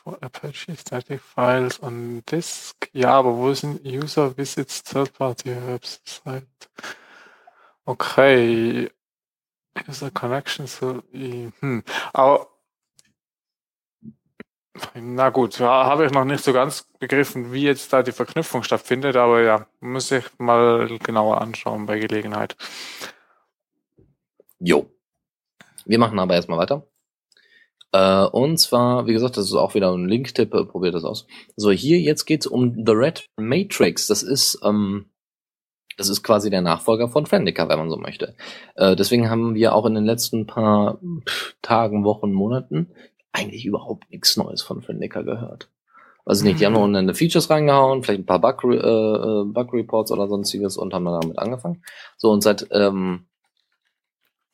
For 0.06 0.22
Apache 0.22 0.76
Static 0.76 1.20
Files 1.20 1.82
on 1.82 2.22
Disk. 2.30 2.88
Ja, 2.92 3.10
aber 3.10 3.36
wo 3.36 3.52
sind 3.52 3.84
User 3.84 4.36
Visits 4.36 4.84
Third-Party 4.84 5.56
Website? 5.66 6.46
Okay. 7.84 8.88
User 9.88 10.12
Connections. 10.12 10.80
Hm. 10.80 11.82
Aber 12.12 12.46
na 14.94 15.30
gut, 15.30 15.58
ja, 15.58 15.86
habe 15.86 16.06
ich 16.06 16.12
noch 16.12 16.24
nicht 16.24 16.44
so 16.44 16.52
ganz 16.52 16.84
begriffen, 17.00 17.52
wie 17.52 17.64
jetzt 17.64 17.92
da 17.92 18.04
die 18.04 18.12
Verknüpfung 18.12 18.62
stattfindet, 18.62 19.16
aber 19.16 19.42
ja, 19.42 19.66
muss 19.80 20.12
ich 20.12 20.24
mal 20.38 20.86
genauer 21.00 21.40
anschauen 21.40 21.86
bei 21.86 21.98
Gelegenheit. 21.98 22.56
Jo. 24.60 24.88
Wir 25.84 25.98
machen 25.98 26.20
aber 26.20 26.36
erstmal 26.36 26.58
weiter. 26.58 26.86
Äh, 27.96 28.26
und 28.26 28.58
zwar, 28.58 29.06
wie 29.06 29.12
gesagt, 29.14 29.36
das 29.36 29.46
ist 29.46 29.54
auch 29.54 29.74
wieder 29.74 29.90
ein 29.92 30.06
Link-Tipp, 30.06 30.52
äh, 30.52 30.64
probiert 30.64 30.94
das 30.94 31.04
aus. 31.04 31.26
So, 31.56 31.70
hier 31.70 31.98
jetzt 31.98 32.26
geht's 32.26 32.46
um 32.46 32.84
The 32.84 32.92
Red 32.92 33.26
Matrix. 33.36 34.06
Das 34.06 34.22
ist, 34.22 34.60
ähm, 34.62 35.06
das 35.96 36.10
ist 36.10 36.22
quasi 36.22 36.50
der 36.50 36.60
Nachfolger 36.60 37.08
von 37.08 37.24
Friendica, 37.24 37.68
wenn 37.68 37.78
man 37.78 37.90
so 37.90 37.96
möchte. 37.96 38.34
Äh, 38.74 38.96
deswegen 38.96 39.30
haben 39.30 39.54
wir 39.54 39.74
auch 39.74 39.86
in 39.86 39.94
den 39.94 40.04
letzten 40.04 40.46
paar 40.46 41.00
Tagen, 41.62 42.04
Wochen, 42.04 42.32
Monaten 42.32 42.90
eigentlich 43.32 43.64
überhaupt 43.64 44.10
nichts 44.10 44.36
Neues 44.36 44.60
von 44.62 44.82
Friendica 44.82 45.22
gehört. 45.22 45.70
Also 46.26 46.44
nicht, 46.44 46.60
die 46.60 46.66
haben 46.66 46.72
mhm. 46.72 46.90
noch 46.92 46.98
eine 46.98 47.14
Features 47.14 47.48
reingehauen, 47.48 48.02
vielleicht 48.02 48.22
ein 48.22 48.26
paar 48.26 48.40
Bug, 48.40 48.64
äh, 48.64 48.76
äh, 48.76 49.44
Bug 49.44 49.72
Reports 49.72 50.10
oder 50.10 50.28
sonstiges 50.28 50.76
und 50.76 50.92
haben 50.92 51.04
dann 51.04 51.20
damit 51.20 51.38
angefangen. 51.38 51.82
So, 52.18 52.30
und 52.30 52.42
seit 52.42 52.66
ähm, 52.72 53.26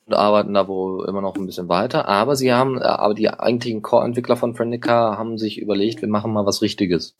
und 0.07 0.14
arbeiten 0.14 0.55
da 0.55 0.68
wohl 0.68 1.09
immer 1.09 1.20
noch 1.20 1.36
ein 1.36 1.46
bisschen 1.46 1.68
weiter. 1.68 2.09
Aber 2.09 2.36
sie 2.36 2.53
haben, 2.53 2.78
äh, 2.78 2.84
aber 2.84 3.14
die 3.14 3.30
eigentlichen 3.30 3.82
Core-Entwickler 3.82 4.36
von 4.36 4.55
Friendica 4.55 5.16
haben 5.16 5.38
sich 5.38 5.61
überlegt, 5.61 6.03
wir 6.03 6.09
machen 6.09 6.32
mal 6.32 6.46
was 6.46 6.62
Richtiges. 6.62 7.16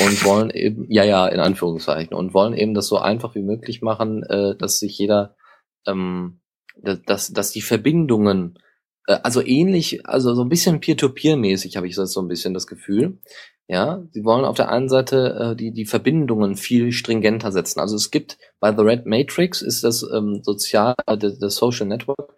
Und 0.00 0.24
wollen 0.24 0.50
eben, 0.50 0.90
ja, 0.90 1.04
ja, 1.04 1.28
in 1.28 1.38
Anführungszeichen, 1.38 2.12
und 2.12 2.34
wollen 2.34 2.54
eben 2.54 2.74
das 2.74 2.88
so 2.88 2.98
einfach 2.98 3.36
wie 3.36 3.42
möglich 3.42 3.82
machen, 3.82 4.24
äh, 4.24 4.56
dass 4.56 4.80
sich 4.80 4.98
jeder, 4.98 5.36
ähm, 5.86 6.40
dass, 7.06 7.32
dass 7.32 7.52
die 7.52 7.62
Verbindungen, 7.62 8.58
also 9.06 9.44
ähnlich, 9.44 10.06
also 10.06 10.34
so 10.34 10.42
ein 10.42 10.48
bisschen 10.48 10.80
Peer-to-Peer-mäßig 10.80 11.76
habe 11.76 11.86
ich 11.86 11.94
so 11.94 12.20
ein 12.20 12.28
bisschen 12.28 12.54
das 12.54 12.66
Gefühl, 12.66 13.18
ja, 13.68 14.04
sie 14.12 14.24
wollen 14.24 14.44
auf 14.44 14.56
der 14.56 14.70
einen 14.70 14.88
Seite 14.88 15.52
äh, 15.52 15.56
die, 15.56 15.72
die 15.72 15.86
Verbindungen 15.86 16.56
viel 16.56 16.92
stringenter 16.92 17.50
setzen. 17.50 17.80
Also 17.80 17.96
es 17.96 18.10
gibt 18.10 18.38
bei 18.60 18.74
The 18.74 18.82
Red 18.82 19.06
Matrix 19.06 19.60
ist 19.60 19.82
das 19.82 20.04
ähm, 20.14 20.40
sozial, 20.42 20.94
äh, 21.06 21.16
das 21.18 21.56
Social 21.56 21.86
Network 21.86 22.34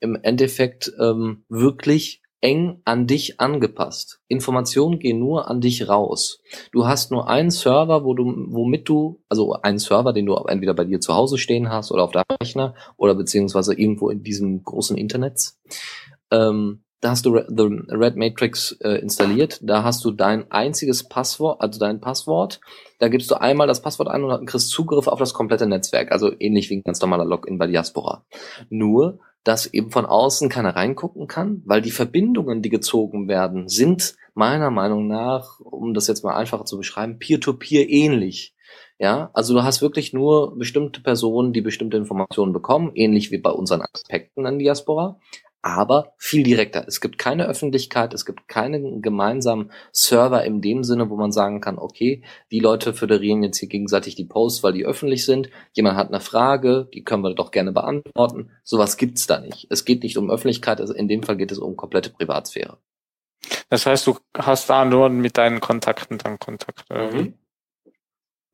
im 0.00 0.18
Endeffekt 0.20 0.92
ähm, 1.00 1.44
wirklich 1.48 2.22
eng 2.40 2.82
an 2.84 3.06
dich 3.06 3.40
angepasst. 3.40 4.20
Informationen 4.28 4.98
gehen 4.98 5.18
nur 5.18 5.48
an 5.48 5.62
dich 5.62 5.88
raus. 5.88 6.42
Du 6.72 6.86
hast 6.86 7.10
nur 7.10 7.26
einen 7.26 7.50
Server, 7.50 8.04
wo 8.04 8.12
du, 8.12 8.34
womit 8.48 8.86
du, 8.86 9.22
also 9.30 9.54
einen 9.54 9.78
Server, 9.78 10.12
den 10.12 10.26
du 10.26 10.34
entweder 10.34 10.74
bei 10.74 10.84
dir 10.84 11.00
zu 11.00 11.14
Hause 11.14 11.38
stehen 11.38 11.70
hast 11.70 11.90
oder 11.90 12.04
auf 12.04 12.10
deinem 12.10 12.24
Rechner 12.42 12.74
oder 12.98 13.14
beziehungsweise 13.14 13.72
irgendwo 13.72 14.10
in 14.10 14.22
diesem 14.22 14.62
großen 14.62 14.98
Internet. 14.98 15.54
Ähm, 16.34 16.84
da 17.00 17.10
hast 17.10 17.26
du 17.26 17.36
The 17.36 17.68
Red 17.90 18.16
Matrix 18.16 18.72
äh, 18.80 18.94
installiert. 18.94 19.60
Da 19.62 19.84
hast 19.84 20.04
du 20.06 20.10
dein 20.10 20.50
einziges 20.50 21.06
Passwort, 21.06 21.60
also 21.60 21.78
dein 21.78 22.00
Passwort. 22.00 22.60
Da 22.98 23.08
gibst 23.08 23.30
du 23.30 23.34
einmal 23.34 23.66
das 23.66 23.82
Passwort 23.82 24.08
ein 24.08 24.24
und 24.24 24.46
kriegst 24.46 24.70
Zugriff 24.70 25.06
auf 25.06 25.18
das 25.18 25.34
komplette 25.34 25.66
Netzwerk. 25.66 26.12
Also 26.12 26.32
ähnlich 26.38 26.70
wie 26.70 26.76
ein 26.76 26.82
ganz 26.82 27.02
normaler 27.02 27.26
Login 27.26 27.58
bei 27.58 27.66
Diaspora. 27.66 28.24
Nur 28.70 29.18
dass 29.44 29.66
eben 29.66 29.90
von 29.90 30.06
außen 30.06 30.48
keiner 30.48 30.74
reingucken 30.74 31.26
kann, 31.26 31.62
weil 31.66 31.82
die 31.82 31.90
Verbindungen, 31.90 32.62
die 32.62 32.70
gezogen 32.70 33.28
werden, 33.28 33.68
sind 33.68 34.16
meiner 34.32 34.70
Meinung 34.70 35.06
nach, 35.06 35.60
um 35.60 35.92
das 35.92 36.08
jetzt 36.08 36.24
mal 36.24 36.34
einfacher 36.34 36.64
zu 36.64 36.78
beschreiben, 36.78 37.18
peer-to-peer 37.18 37.82
-peer 37.82 37.88
ähnlich. 37.88 38.54
Ja, 38.98 39.30
also 39.34 39.54
du 39.54 39.62
hast 39.62 39.82
wirklich 39.82 40.12
nur 40.12 40.56
bestimmte 40.56 41.02
Personen, 41.02 41.52
die 41.52 41.60
bestimmte 41.60 41.96
Informationen 41.96 42.52
bekommen, 42.52 42.92
ähnlich 42.94 43.30
wie 43.30 43.38
bei 43.38 43.50
unseren 43.50 43.82
Aspekten 43.82 44.46
an 44.46 44.58
Diaspora 44.58 45.18
aber 45.64 46.12
viel 46.18 46.42
direkter. 46.42 46.84
Es 46.86 47.00
gibt 47.00 47.16
keine 47.16 47.46
Öffentlichkeit, 47.46 48.12
es 48.12 48.26
gibt 48.26 48.48
keinen 48.48 49.00
gemeinsamen 49.00 49.72
Server 49.92 50.44
in 50.44 50.60
dem 50.60 50.84
Sinne, 50.84 51.08
wo 51.08 51.16
man 51.16 51.32
sagen 51.32 51.62
kann, 51.62 51.78
okay, 51.78 52.22
die 52.50 52.60
Leute 52.60 52.92
föderieren 52.92 53.42
jetzt 53.42 53.56
hier 53.56 53.70
gegenseitig 53.70 54.14
die 54.14 54.26
Posts, 54.26 54.62
weil 54.62 54.74
die 54.74 54.84
öffentlich 54.84 55.24
sind. 55.24 55.48
Jemand 55.72 55.96
hat 55.96 56.08
eine 56.08 56.20
Frage, 56.20 56.90
die 56.92 57.02
können 57.02 57.22
wir 57.22 57.34
doch 57.34 57.50
gerne 57.50 57.72
beantworten. 57.72 58.50
Sowas 58.62 58.98
gibt's 58.98 59.26
da 59.26 59.40
nicht. 59.40 59.66
Es 59.70 59.86
geht 59.86 60.02
nicht 60.02 60.18
um 60.18 60.30
Öffentlichkeit, 60.30 60.82
also 60.82 60.92
in 60.92 61.08
dem 61.08 61.22
Fall 61.22 61.38
geht 61.38 61.50
es 61.50 61.58
um 61.58 61.76
komplette 61.76 62.10
Privatsphäre. 62.10 62.76
Das 63.70 63.86
heißt, 63.86 64.06
du 64.06 64.18
hast 64.36 64.68
da 64.68 64.84
nur 64.84 65.08
mit 65.08 65.38
deinen 65.38 65.60
Kontakten 65.60 66.18
dann 66.18 66.38
Kontakt. 66.38 66.84
Mhm. 66.90 67.38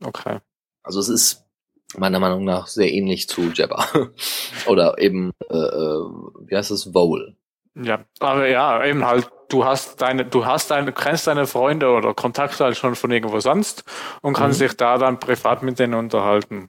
Okay. 0.04 0.38
Also 0.84 1.00
es 1.00 1.08
ist 1.08 1.49
meiner 1.96 2.20
Meinung 2.20 2.44
nach 2.44 2.66
sehr 2.66 2.92
ähnlich 2.92 3.28
zu 3.28 3.50
Jabba. 3.52 3.86
Oder 4.66 4.98
eben, 4.98 5.32
äh, 5.48 5.56
äh, 5.56 6.04
wie 6.46 6.56
heißt 6.56 6.70
es, 6.70 6.94
Vole. 6.94 7.36
Ja, 7.74 8.04
aber 8.18 8.48
ja, 8.48 8.84
eben 8.84 9.06
halt, 9.06 9.30
du 9.48 9.64
hast 9.64 10.02
deine, 10.02 10.24
du 10.24 10.44
hast 10.44 10.70
deine, 10.70 10.92
kennst 10.92 11.28
deine 11.28 11.46
Freunde 11.46 11.88
oder 11.90 12.14
Kontakte 12.14 12.64
halt 12.64 12.76
schon 12.76 12.96
von 12.96 13.12
irgendwo 13.12 13.38
sonst 13.38 13.84
und 14.22 14.34
kannst 14.34 14.60
mhm. 14.60 14.64
dich 14.64 14.76
da 14.76 14.98
dann 14.98 15.20
privat 15.20 15.62
mit 15.62 15.78
denen 15.78 15.94
unterhalten. 15.94 16.68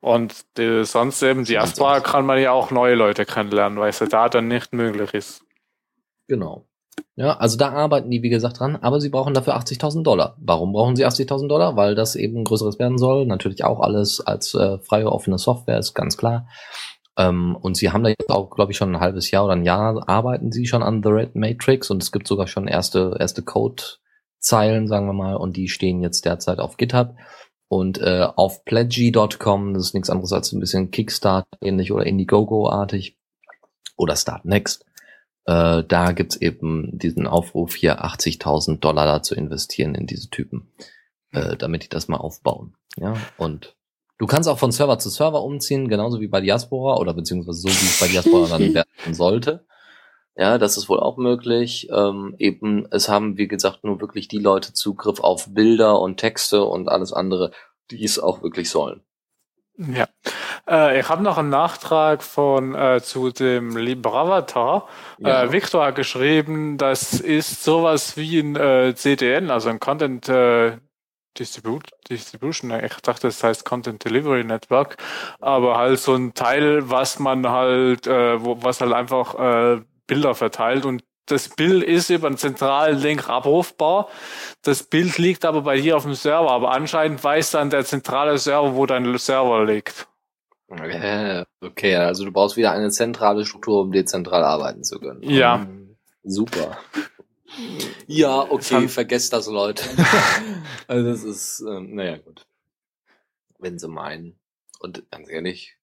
Und 0.00 0.56
die, 0.56 0.84
sonst 0.84 1.22
eben 1.22 1.44
Diaspora 1.44 2.00
kann 2.00 2.26
man 2.26 2.40
ja 2.40 2.52
auch 2.52 2.70
neue 2.70 2.94
Leute 2.94 3.24
kennenlernen, 3.24 3.78
weil 3.78 3.90
es 3.90 4.00
ja 4.00 4.06
da 4.06 4.28
dann 4.28 4.48
nicht 4.48 4.72
möglich 4.72 5.14
ist. 5.14 5.44
Genau. 6.26 6.66
Ja, 7.16 7.36
also 7.36 7.58
da 7.58 7.70
arbeiten 7.70 8.10
die, 8.10 8.22
wie 8.22 8.30
gesagt, 8.30 8.60
dran, 8.60 8.76
aber 8.76 9.00
sie 9.00 9.10
brauchen 9.10 9.34
dafür 9.34 9.56
80.000 9.56 10.02
Dollar. 10.02 10.36
Warum 10.40 10.72
brauchen 10.72 10.96
sie 10.96 11.06
80.000 11.06 11.48
Dollar? 11.48 11.76
Weil 11.76 11.94
das 11.94 12.16
eben 12.16 12.44
größeres 12.44 12.78
werden 12.78 12.98
soll. 12.98 13.26
Natürlich 13.26 13.64
auch 13.64 13.80
alles 13.80 14.20
als 14.20 14.54
äh, 14.54 14.78
freie, 14.78 15.10
offene 15.10 15.38
Software, 15.38 15.78
ist 15.78 15.94
ganz 15.94 16.16
klar. 16.16 16.48
Ähm, 17.18 17.56
und 17.56 17.76
sie 17.76 17.90
haben 17.90 18.04
da 18.04 18.10
jetzt 18.10 18.30
auch, 18.30 18.50
glaube 18.50 18.72
ich, 18.72 18.78
schon 18.78 18.94
ein 18.94 19.00
halbes 19.00 19.30
Jahr 19.30 19.44
oder 19.44 19.54
ein 19.54 19.64
Jahr 19.64 20.08
arbeiten 20.08 20.52
sie 20.52 20.66
schon 20.66 20.82
an 20.82 21.02
The 21.02 21.10
Red 21.10 21.34
Matrix 21.34 21.90
und 21.90 22.02
es 22.02 22.12
gibt 22.12 22.26
sogar 22.26 22.46
schon 22.46 22.66
erste, 22.68 23.16
erste 23.18 23.42
Code-Zeilen, 23.42 24.88
sagen 24.88 25.06
wir 25.06 25.12
mal, 25.12 25.36
und 25.36 25.56
die 25.56 25.68
stehen 25.68 26.00
jetzt 26.00 26.24
derzeit 26.24 26.58
auf 26.58 26.76
GitHub. 26.76 27.16
Und 27.68 27.98
äh, 27.98 28.26
auf 28.34 28.64
pledgy.com, 28.64 29.74
das 29.74 29.84
ist 29.84 29.94
nichts 29.94 30.10
anderes 30.10 30.32
als 30.32 30.52
ein 30.52 30.60
bisschen 30.60 30.90
Kickstart 30.90 31.46
ähnlich 31.60 31.92
oder 31.92 32.06
Indiegogo-artig 32.06 33.18
oder 33.96 34.16
Start 34.16 34.44
Next 34.44 34.86
äh, 35.50 35.82
da 35.82 36.12
gibt's 36.12 36.36
eben 36.36 36.96
diesen 36.96 37.26
Aufruf 37.26 37.74
hier 37.74 38.04
80.000 38.04 38.78
Dollar 38.78 39.04
da 39.04 39.22
zu 39.22 39.34
investieren 39.34 39.96
in 39.96 40.06
diese 40.06 40.30
Typen, 40.30 40.70
äh, 41.32 41.56
damit 41.56 41.82
die 41.82 41.88
das 41.88 42.06
mal 42.06 42.18
aufbauen. 42.18 42.76
Ja, 42.96 43.16
und 43.36 43.74
du 44.18 44.26
kannst 44.26 44.48
auch 44.48 44.60
von 44.60 44.70
Server 44.70 45.00
zu 45.00 45.10
Server 45.10 45.42
umziehen, 45.42 45.88
genauso 45.88 46.20
wie 46.20 46.28
bei 46.28 46.40
Diaspora 46.40 46.98
oder 46.98 47.14
beziehungsweise 47.14 47.62
so 47.62 47.68
wie 47.68 47.72
es 47.72 47.98
bei 47.98 48.06
Diaspora 48.06 48.46
dann 48.46 48.74
werden 48.74 49.14
sollte. 49.14 49.66
Ja, 50.36 50.56
das 50.56 50.76
ist 50.76 50.88
wohl 50.88 51.00
auch 51.00 51.16
möglich. 51.16 51.88
Ähm, 51.92 52.36
eben, 52.38 52.86
es 52.92 53.08
haben, 53.08 53.36
wie 53.36 53.48
gesagt, 53.48 53.82
nur 53.82 54.00
wirklich 54.00 54.28
die 54.28 54.38
Leute 54.38 54.72
Zugriff 54.72 55.18
auf 55.18 55.52
Bilder 55.52 56.00
und 56.00 56.18
Texte 56.18 56.64
und 56.64 56.88
alles 56.88 57.12
andere, 57.12 57.50
die 57.90 58.04
es 58.04 58.20
auch 58.20 58.40
wirklich 58.42 58.70
sollen. 58.70 59.02
Ja. 59.76 60.06
Äh, 60.68 61.00
ich 61.00 61.08
habe 61.08 61.22
noch 61.22 61.38
einen 61.38 61.50
Nachtrag 61.50 62.22
von 62.22 62.74
äh, 62.74 63.00
zu 63.02 63.30
dem 63.30 63.76
LibreAvatar. 63.76 64.88
Ja. 65.18 65.44
Äh, 65.44 65.52
Victor 65.52 65.86
hat 65.86 65.96
geschrieben, 65.96 66.78
das 66.78 67.14
ist 67.14 67.64
sowas 67.64 68.16
wie 68.16 68.40
ein 68.40 68.56
äh, 68.56 68.94
CDN, 68.94 69.50
also 69.50 69.68
ein 69.70 69.80
Content 69.80 70.28
äh, 70.28 70.78
Distribut 71.38 71.90
Distribution. 72.08 72.72
Ich 72.84 72.94
dachte, 72.96 73.28
das 73.28 73.42
heißt 73.42 73.64
Content 73.64 74.04
Delivery 74.04 74.44
Network, 74.44 74.96
aber 75.40 75.78
halt 75.78 76.00
so 76.00 76.14
ein 76.14 76.34
Teil, 76.34 76.90
was 76.90 77.18
man 77.18 77.48
halt, 77.48 78.06
äh, 78.06 78.42
wo, 78.42 78.62
was 78.62 78.80
halt 78.80 78.92
einfach 78.92 79.34
äh, 79.38 79.80
Bilder 80.06 80.34
verteilt 80.34 80.84
und 80.84 81.04
das 81.26 81.48
Bild 81.48 81.84
ist 81.84 82.10
über 82.10 82.26
einen 82.26 82.36
zentralen 82.36 82.98
Link 82.98 83.28
abrufbar. 83.28 84.08
Das 84.62 84.82
Bild 84.82 85.16
liegt 85.18 85.44
aber 85.44 85.62
bei 85.62 85.80
dir 85.80 85.96
auf 85.96 86.02
dem 86.02 86.14
Server, 86.14 86.50
aber 86.50 86.72
anscheinend 86.72 87.22
weiß 87.22 87.52
dann 87.52 87.70
der 87.70 87.84
zentrale 87.84 88.36
Server, 88.38 88.74
wo 88.74 88.84
dein 88.86 89.16
Server 89.16 89.64
liegt. 89.64 90.08
Okay, 90.70 91.96
also 91.96 92.24
du 92.24 92.32
brauchst 92.32 92.56
wieder 92.56 92.72
eine 92.72 92.90
zentrale 92.90 93.44
Struktur, 93.44 93.82
um 93.82 93.92
dezentral 93.92 94.44
arbeiten 94.44 94.84
zu 94.84 95.00
können. 95.00 95.22
Ja. 95.22 95.60
Hm, 95.60 95.96
super. 96.22 96.78
Ja, 98.06 98.42
okay, 98.48 98.86
vergesst 98.86 99.32
das, 99.32 99.48
Leute. 99.48 99.82
also 100.86 101.10
das 101.10 101.24
ist, 101.24 101.64
ähm, 101.68 101.96
naja, 101.96 102.18
gut. 102.18 102.46
Wenn 103.58 103.76
sie 103.76 103.88
meinen. 103.88 104.38
Und 104.78 105.04
ganz 105.10 105.28
ehrlich, 105.28 105.76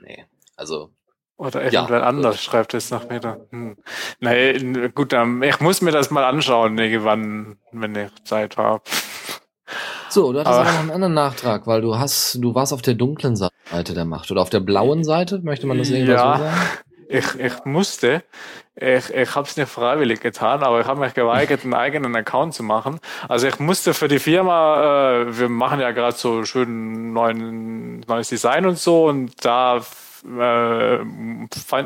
nee. 0.00 0.26
Also 0.56 0.92
oder 1.40 1.62
eventuell 1.62 2.00
ja, 2.00 2.06
anders 2.06 2.36
gut. 2.36 2.44
schreibt 2.44 2.74
es 2.74 2.90
nach 2.90 3.08
mir. 3.08 3.46
Hm. 3.50 3.76
Nee, 4.20 4.88
gut, 4.90 5.14
ähm, 5.14 5.42
ich 5.42 5.58
muss 5.60 5.80
mir 5.80 5.90
das 5.90 6.10
mal 6.10 6.24
anschauen, 6.24 6.76
irgendwann, 6.76 7.56
wenn 7.72 7.94
ich 7.94 8.10
Zeit 8.24 8.58
habe. 8.58 8.82
So, 10.08 10.32
du 10.32 10.40
hattest 10.40 10.54
aber, 10.54 10.60
aber 10.60 10.72
noch 10.72 10.80
einen 10.80 10.90
anderen 10.90 11.14
Nachtrag, 11.14 11.66
weil 11.66 11.80
du 11.80 11.98
hast, 11.98 12.38
du 12.40 12.54
warst 12.54 12.72
auf 12.72 12.82
der 12.82 12.94
dunklen 12.94 13.36
Seite 13.36 13.94
der 13.94 14.04
Macht 14.04 14.30
oder 14.30 14.42
auf 14.42 14.50
der 14.50 14.60
blauen 14.60 15.04
Seite, 15.04 15.40
möchte 15.42 15.66
man 15.66 15.78
das 15.78 15.90
irgendwie 15.90 16.12
ja, 16.12 16.36
so 16.36 16.42
sagen? 16.42 16.56
Ich, 17.08 17.40
ich 17.40 17.64
musste, 17.64 18.22
ich, 18.76 19.10
ich 19.12 19.34
habe 19.34 19.46
es 19.46 19.56
nicht 19.56 19.68
freiwillig 19.68 20.20
getan, 20.20 20.62
aber 20.62 20.80
ich 20.80 20.86
habe 20.86 21.00
mich 21.00 21.12
geweigert, 21.12 21.64
einen 21.64 21.74
eigenen 21.74 22.14
Account 22.14 22.54
zu 22.54 22.62
machen. 22.62 23.00
Also 23.28 23.48
ich 23.48 23.58
musste 23.58 23.94
für 23.94 24.08
die 24.08 24.20
Firma, 24.20 25.22
äh, 25.22 25.38
wir 25.38 25.48
machen 25.48 25.80
ja 25.80 25.90
gerade 25.90 26.16
so 26.16 26.44
schön 26.44 27.12
neuen, 27.12 28.00
neues 28.00 28.28
Design 28.28 28.66
und 28.66 28.78
so 28.78 29.06
und 29.06 29.44
da 29.44 29.80
äh, 30.24 30.98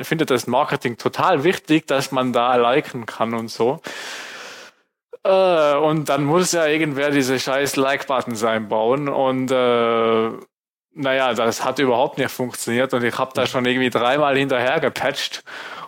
findet 0.02 0.30
das 0.30 0.46
Marketing 0.46 0.98
total 0.98 1.44
wichtig, 1.44 1.86
dass 1.86 2.12
man 2.12 2.32
da 2.32 2.56
liken 2.56 3.06
kann 3.06 3.34
und 3.34 3.50
so. 3.50 3.80
Äh, 5.24 5.74
und 5.76 6.08
dann 6.08 6.24
muss 6.24 6.52
ja 6.52 6.66
irgendwer 6.66 7.10
diese 7.10 7.38
scheiß 7.38 7.76
Like-Buttons 7.76 8.44
einbauen 8.44 9.08
und 9.08 9.50
äh, 9.50 10.30
naja, 10.96 11.34
das 11.34 11.64
hat 11.64 11.78
überhaupt 11.78 12.18
nicht 12.18 12.30
funktioniert 12.30 12.94
und 12.94 13.02
ich 13.02 13.18
habe 13.18 13.32
da 13.34 13.46
schon 13.46 13.64
irgendwie 13.64 13.90
dreimal 13.90 14.36
hinterher 14.36 14.78
gepatcht 14.80 15.42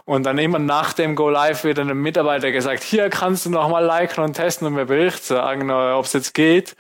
und 0.05 0.25
dann 0.25 0.39
immer 0.39 0.59
nach 0.59 0.93
dem 0.95 1.15
Go 1.15 1.29
Live 1.29 1.65
wird 1.65 1.79
einem 1.79 2.01
Mitarbeiter 2.01 2.51
gesagt, 2.51 2.83
hier 2.83 3.11
kannst 3.11 3.47
du 3.47 3.51
nochmal 3.51 3.85
liken 3.85 4.25
und 4.25 4.33
testen 4.33 4.67
und 4.67 4.75
mir 4.75 4.87
Bericht 4.87 5.25
sagen, 5.25 5.71
ob 5.71 6.07
es 6.07 6.13
jetzt 6.15 6.33
geht. 6.35 6.75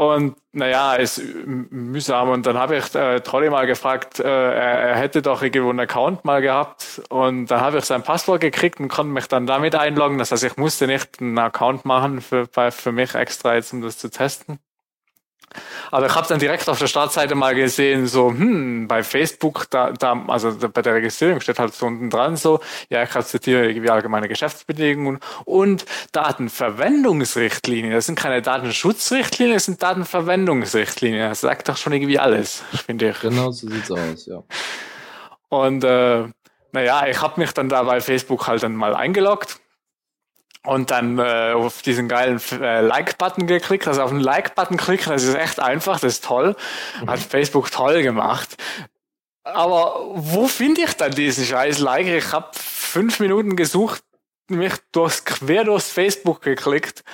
Und 0.00 0.36
naja, 0.52 0.94
ist 0.94 1.20
mühsam. 1.44 2.30
Und 2.30 2.46
dann 2.46 2.56
habe 2.56 2.78
ich 2.78 2.94
äh, 2.94 3.20
Trolli 3.20 3.50
mal 3.50 3.66
gefragt, 3.66 4.18
äh, 4.18 4.24
er, 4.24 4.78
er 4.78 4.96
hätte 4.96 5.20
doch 5.20 5.42
irgendwo 5.42 5.68
einen 5.68 5.80
Account 5.80 6.24
mal 6.24 6.40
gehabt. 6.40 7.02
Und 7.10 7.48
dann 7.50 7.60
habe 7.60 7.76
ich 7.76 7.84
sein 7.84 8.02
Passwort 8.02 8.40
gekriegt 8.40 8.80
und 8.80 8.88
konnte 8.88 9.12
mich 9.12 9.28
dann 9.28 9.46
damit 9.46 9.74
einloggen. 9.74 10.16
Das 10.16 10.32
heißt, 10.32 10.44
ich 10.44 10.56
musste 10.56 10.86
nicht 10.86 11.20
einen 11.20 11.38
Account 11.38 11.84
machen 11.84 12.22
für, 12.22 12.46
für 12.46 12.92
mich 12.92 13.14
extra 13.14 13.56
jetzt, 13.56 13.74
um 13.74 13.82
das 13.82 13.98
zu 13.98 14.08
testen. 14.10 14.58
Aber 15.90 16.06
ich 16.06 16.14
habe 16.14 16.26
dann 16.28 16.38
direkt 16.38 16.68
auf 16.68 16.78
der 16.78 16.86
Startseite 16.86 17.34
mal 17.34 17.54
gesehen, 17.54 18.06
so, 18.06 18.30
hm, 18.30 18.86
bei 18.88 19.02
Facebook, 19.02 19.66
da, 19.70 19.92
da, 19.92 20.24
also 20.28 20.56
bei 20.68 20.82
der 20.82 20.94
Registrierung 20.94 21.40
steht 21.40 21.58
halt 21.58 21.74
so 21.74 21.86
unten 21.86 22.10
dran 22.10 22.36
so, 22.36 22.60
ja, 22.88 23.02
ich 23.02 23.14
akzeptiere 23.14 23.68
irgendwie 23.68 23.90
allgemeine 23.90 24.28
Geschäftsbedingungen 24.28 25.20
und 25.44 25.84
Datenverwendungsrichtlinien. 26.12 27.92
Das 27.92 28.06
sind 28.06 28.16
keine 28.16 28.42
Datenschutzrichtlinien, 28.42 29.56
das 29.56 29.64
sind 29.64 29.82
Datenverwendungsrichtlinien. 29.82 31.28
Das 31.28 31.40
sagt 31.40 31.68
doch 31.68 31.76
schon 31.76 31.92
irgendwie 31.92 32.18
alles, 32.18 32.62
finde 32.86 33.10
ich. 33.10 33.20
Genau 33.20 33.50
so 33.50 33.68
sieht's 33.68 33.90
aus, 33.90 34.26
ja. 34.26 34.42
Und 35.48 35.82
äh, 35.84 36.28
naja, 36.72 37.06
ich 37.08 37.20
habe 37.20 37.40
mich 37.40 37.52
dann 37.52 37.68
da 37.68 37.82
bei 37.82 38.00
Facebook 38.00 38.46
halt 38.46 38.62
dann 38.62 38.76
mal 38.76 38.94
eingeloggt 38.94 39.59
und 40.64 40.90
dann 40.90 41.18
äh, 41.18 41.52
auf 41.54 41.82
diesen 41.82 42.08
geilen 42.08 42.40
äh, 42.52 42.80
Like-Button 42.80 43.46
geklickt. 43.46 43.88
Also 43.88 44.02
auf 44.02 44.10
den 44.10 44.20
Like-Button 44.20 44.76
klicken, 44.76 45.12
das 45.12 45.24
ist 45.24 45.34
echt 45.34 45.60
einfach, 45.60 46.00
das 46.00 46.14
ist 46.14 46.24
toll. 46.24 46.54
Hat 47.06 47.18
Facebook 47.20 47.70
toll 47.70 48.02
gemacht. 48.02 48.56
Aber 49.42 50.10
wo 50.14 50.46
finde 50.46 50.82
ich 50.82 50.94
dann 50.94 51.12
diesen 51.12 51.44
scheiß 51.44 51.78
Like? 51.78 52.06
Ich 52.06 52.32
habe 52.32 52.50
fünf 52.52 53.20
Minuten 53.20 53.56
gesucht, 53.56 54.02
mich 54.48 54.74
durchs, 54.92 55.24
quer 55.24 55.64
durchs 55.64 55.90
Facebook 55.90 56.42
geklickt, 56.42 57.04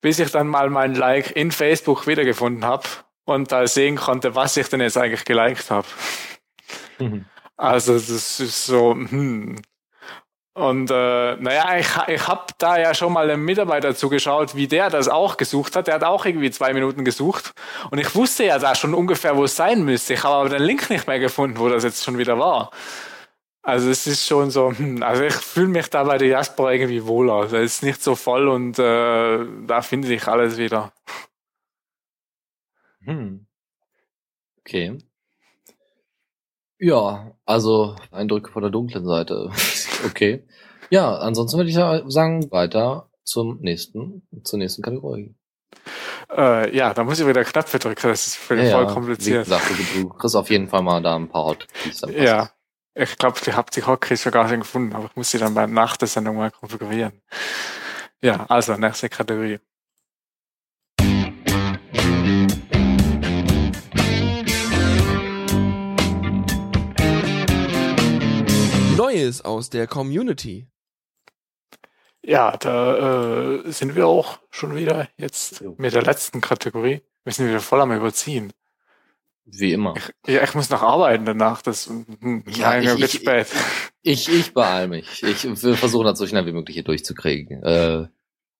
bis 0.00 0.18
ich 0.18 0.30
dann 0.30 0.46
mal 0.46 0.70
mein 0.70 0.94
Like 0.94 1.34
in 1.34 1.50
Facebook 1.50 2.06
wiedergefunden 2.06 2.64
habe 2.64 2.86
und 3.24 3.50
da 3.50 3.66
sehen 3.66 3.96
konnte, 3.96 4.34
was 4.34 4.56
ich 4.56 4.68
denn 4.68 4.80
jetzt 4.80 4.96
eigentlich 4.96 5.24
geliked 5.24 5.70
habe. 5.70 5.88
Mhm. 6.98 7.24
Also 7.56 7.94
das 7.94 8.38
ist 8.38 8.66
so, 8.66 8.94
hm. 8.94 9.60
Und 10.58 10.90
äh, 10.90 11.36
naja, 11.36 11.78
ich, 11.78 11.86
ich 12.08 12.26
habe 12.26 12.46
da 12.58 12.78
ja 12.78 12.92
schon 12.92 13.12
mal 13.12 13.30
einem 13.30 13.44
Mitarbeiter 13.44 13.94
zugeschaut, 13.94 14.56
wie 14.56 14.66
der 14.66 14.90
das 14.90 15.08
auch 15.08 15.36
gesucht 15.36 15.76
hat. 15.76 15.86
Der 15.86 15.94
hat 15.94 16.02
auch 16.02 16.26
irgendwie 16.26 16.50
zwei 16.50 16.74
Minuten 16.74 17.04
gesucht. 17.04 17.52
Und 17.92 17.98
ich 17.98 18.12
wusste 18.16 18.44
ja 18.44 18.58
da 18.58 18.74
schon 18.74 18.92
ungefähr, 18.92 19.36
wo 19.36 19.44
es 19.44 19.54
sein 19.54 19.84
müsste. 19.84 20.14
Ich 20.14 20.24
habe 20.24 20.34
aber 20.34 20.48
den 20.48 20.62
Link 20.62 20.90
nicht 20.90 21.06
mehr 21.06 21.20
gefunden, 21.20 21.58
wo 21.58 21.68
das 21.68 21.84
jetzt 21.84 22.02
schon 22.02 22.18
wieder 22.18 22.40
war. 22.40 22.72
Also 23.62 23.88
es 23.90 24.06
ist 24.08 24.26
schon 24.26 24.50
so, 24.50 24.72
hm, 24.72 25.02
also 25.02 25.22
ich 25.22 25.34
fühle 25.34 25.68
mich 25.68 25.90
da 25.90 26.02
bei 26.02 26.18
der 26.18 26.28
Jasper 26.28 26.72
irgendwie 26.72 27.06
wohler. 27.06 27.34
Also 27.34 27.56
es 27.58 27.74
ist 27.74 27.82
nicht 27.84 28.02
so 28.02 28.16
voll 28.16 28.48
und 28.48 28.78
äh, 28.80 29.46
da 29.66 29.82
finde 29.82 30.12
ich 30.12 30.26
alles 30.26 30.56
wieder. 30.58 30.92
Hm. 33.04 33.46
Okay. 34.60 34.98
Ja, 36.80 37.32
also 37.44 37.96
Eindrücke 38.12 38.50
von 38.50 38.62
der 38.62 38.70
dunklen 38.70 39.04
Seite. 39.04 39.50
Okay. 40.06 40.44
Ja, 40.90 41.16
ansonsten 41.18 41.58
würde 41.58 41.70
ich 41.70 41.76
sagen, 42.12 42.50
weiter 42.50 43.10
zum 43.24 43.60
nächsten, 43.60 44.26
zur 44.44 44.58
nächsten 44.58 44.82
Kategorie. 44.82 45.34
Äh, 46.34 46.74
ja, 46.74 46.94
da 46.94 47.04
muss 47.04 47.20
ich 47.20 47.26
wieder 47.26 47.44
Knöpfe 47.44 47.78
drücken, 47.78 48.08
das 48.08 48.26
ist 48.26 48.36
voll, 48.36 48.60
ja, 48.60 48.70
voll 48.70 48.86
kompliziert. 48.86 49.46
Wie 49.46 49.50
gesagt, 49.50 49.70
du 49.96 50.08
kriegst 50.08 50.36
auf 50.36 50.50
jeden 50.50 50.68
Fall 50.68 50.82
mal 50.82 51.02
da 51.02 51.16
ein 51.16 51.28
paar 51.28 51.44
Hotkeys. 51.44 52.02
Ja, 52.14 52.50
ich 52.94 53.16
glaube, 53.16 53.38
ich 53.44 53.52
habe 53.52 53.70
die 53.70 53.84
Hotkeys 53.84 54.22
schon 54.22 54.32
gar 54.32 54.48
nicht 54.48 54.60
gefunden, 54.60 54.94
aber 54.94 55.06
ich 55.06 55.16
muss 55.16 55.30
sie 55.30 55.38
dann 55.38 55.54
bei 55.54 55.66
nach 55.66 55.96
der 55.96 56.08
Sendung 56.08 56.36
mal 56.36 56.50
konfigurieren. 56.50 57.22
Ja, 58.20 58.46
also 58.48 58.76
nächste 58.76 59.08
Kategorie. 59.08 59.60
Neues 68.98 69.44
aus 69.44 69.70
der 69.70 69.86
Community. 69.86 70.66
Ja, 72.20 72.56
da 72.56 73.60
äh, 73.62 73.70
sind 73.70 73.94
wir 73.94 74.08
auch 74.08 74.40
schon 74.50 74.74
wieder 74.74 75.08
jetzt 75.16 75.62
mit 75.78 75.94
der 75.94 76.02
letzten 76.02 76.40
Kategorie. 76.40 77.02
Wir 77.22 77.32
sind 77.32 77.46
wieder 77.46 77.60
voll 77.60 77.80
am 77.80 77.92
Überziehen. 77.92 78.52
Wie 79.44 79.72
immer. 79.72 79.94
Ich, 79.96 80.34
ja, 80.34 80.42
ich 80.42 80.52
muss 80.54 80.68
noch 80.68 80.82
arbeiten 80.82 81.24
danach. 81.24 81.62
Das 81.62 81.88
ja, 82.46 82.80
ich, 82.80 82.88
wird 82.88 83.14
ich, 83.14 83.20
spät. 83.20 83.46
Ich, 84.02 84.28
ich 84.28 84.52
beeil 84.52 84.88
mich. 84.88 85.22
Ich 85.22 85.44
will 85.44 85.76
versuchen, 85.76 86.04
das 86.04 86.18
so 86.18 86.26
schnell 86.26 86.46
wie 86.46 86.52
möglich 86.52 86.74
hier 86.74 86.84
durchzukriegen. 86.84 87.62
Äh, 87.62 88.08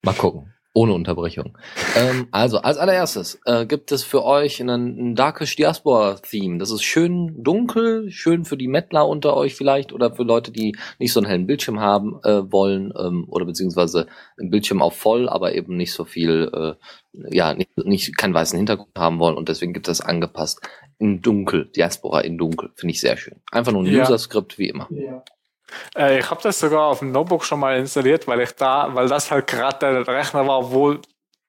mal 0.02 0.14
gucken. 0.14 0.54
Ohne 0.74 0.92
Unterbrechung. 0.92 1.56
Ähm, 1.96 2.28
also, 2.30 2.58
als 2.58 2.76
allererstes 2.76 3.40
äh, 3.46 3.66
gibt 3.66 3.90
es 3.90 4.04
für 4.04 4.24
euch 4.24 4.60
einen, 4.60 5.12
ein 5.12 5.14
Darkish 5.14 5.56
Diaspora-Theme. 5.56 6.58
Das 6.58 6.70
ist 6.70 6.84
schön 6.84 7.42
dunkel, 7.42 8.10
schön 8.10 8.44
für 8.44 8.56
die 8.56 8.68
Mettler 8.68 9.08
unter 9.08 9.36
euch 9.36 9.54
vielleicht 9.56 9.92
oder 9.92 10.14
für 10.14 10.24
Leute, 10.24 10.52
die 10.52 10.76
nicht 10.98 11.12
so 11.12 11.20
einen 11.20 11.26
hellen 11.26 11.46
Bildschirm 11.46 11.80
haben 11.80 12.20
äh, 12.22 12.52
wollen 12.52 12.92
ähm, 12.98 13.26
oder 13.28 13.46
beziehungsweise 13.46 14.06
ein 14.38 14.50
Bildschirm 14.50 14.82
auf 14.82 14.94
voll, 14.94 15.28
aber 15.28 15.54
eben 15.54 15.76
nicht 15.76 15.92
so 15.92 16.04
viel, 16.04 16.50
äh, 16.52 17.34
ja, 17.34 17.54
nicht, 17.54 17.76
nicht 17.78 18.16
keinen 18.16 18.34
weißen 18.34 18.56
Hintergrund 18.56 18.90
haben 18.96 19.18
wollen 19.18 19.36
und 19.36 19.48
deswegen 19.48 19.72
gibt 19.72 19.88
es 19.88 20.00
angepasst 20.00 20.60
in 20.98 21.22
dunkel, 21.22 21.70
Diaspora 21.74 22.20
in 22.20 22.36
dunkel. 22.36 22.70
Finde 22.74 22.92
ich 22.92 23.00
sehr 23.00 23.16
schön. 23.16 23.40
Einfach 23.50 23.72
nur 23.72 23.82
ein 23.82 23.92
ja. 23.92 24.02
User-Skript 24.02 24.58
wie 24.58 24.68
immer. 24.68 24.86
Ja. 24.90 25.24
Äh, 25.96 26.18
ich 26.18 26.30
habe 26.30 26.42
das 26.42 26.58
sogar 26.58 26.86
auf 26.86 27.00
dem 27.00 27.12
Notebook 27.12 27.44
schon 27.44 27.60
mal 27.60 27.76
installiert, 27.78 28.26
weil 28.26 28.40
ich 28.40 28.52
da, 28.52 28.94
weil 28.94 29.08
das 29.08 29.30
halt 29.30 29.46
gerade 29.46 30.04
der 30.04 30.08
Rechner 30.08 30.46
war, 30.46 30.70
wo 30.70 30.98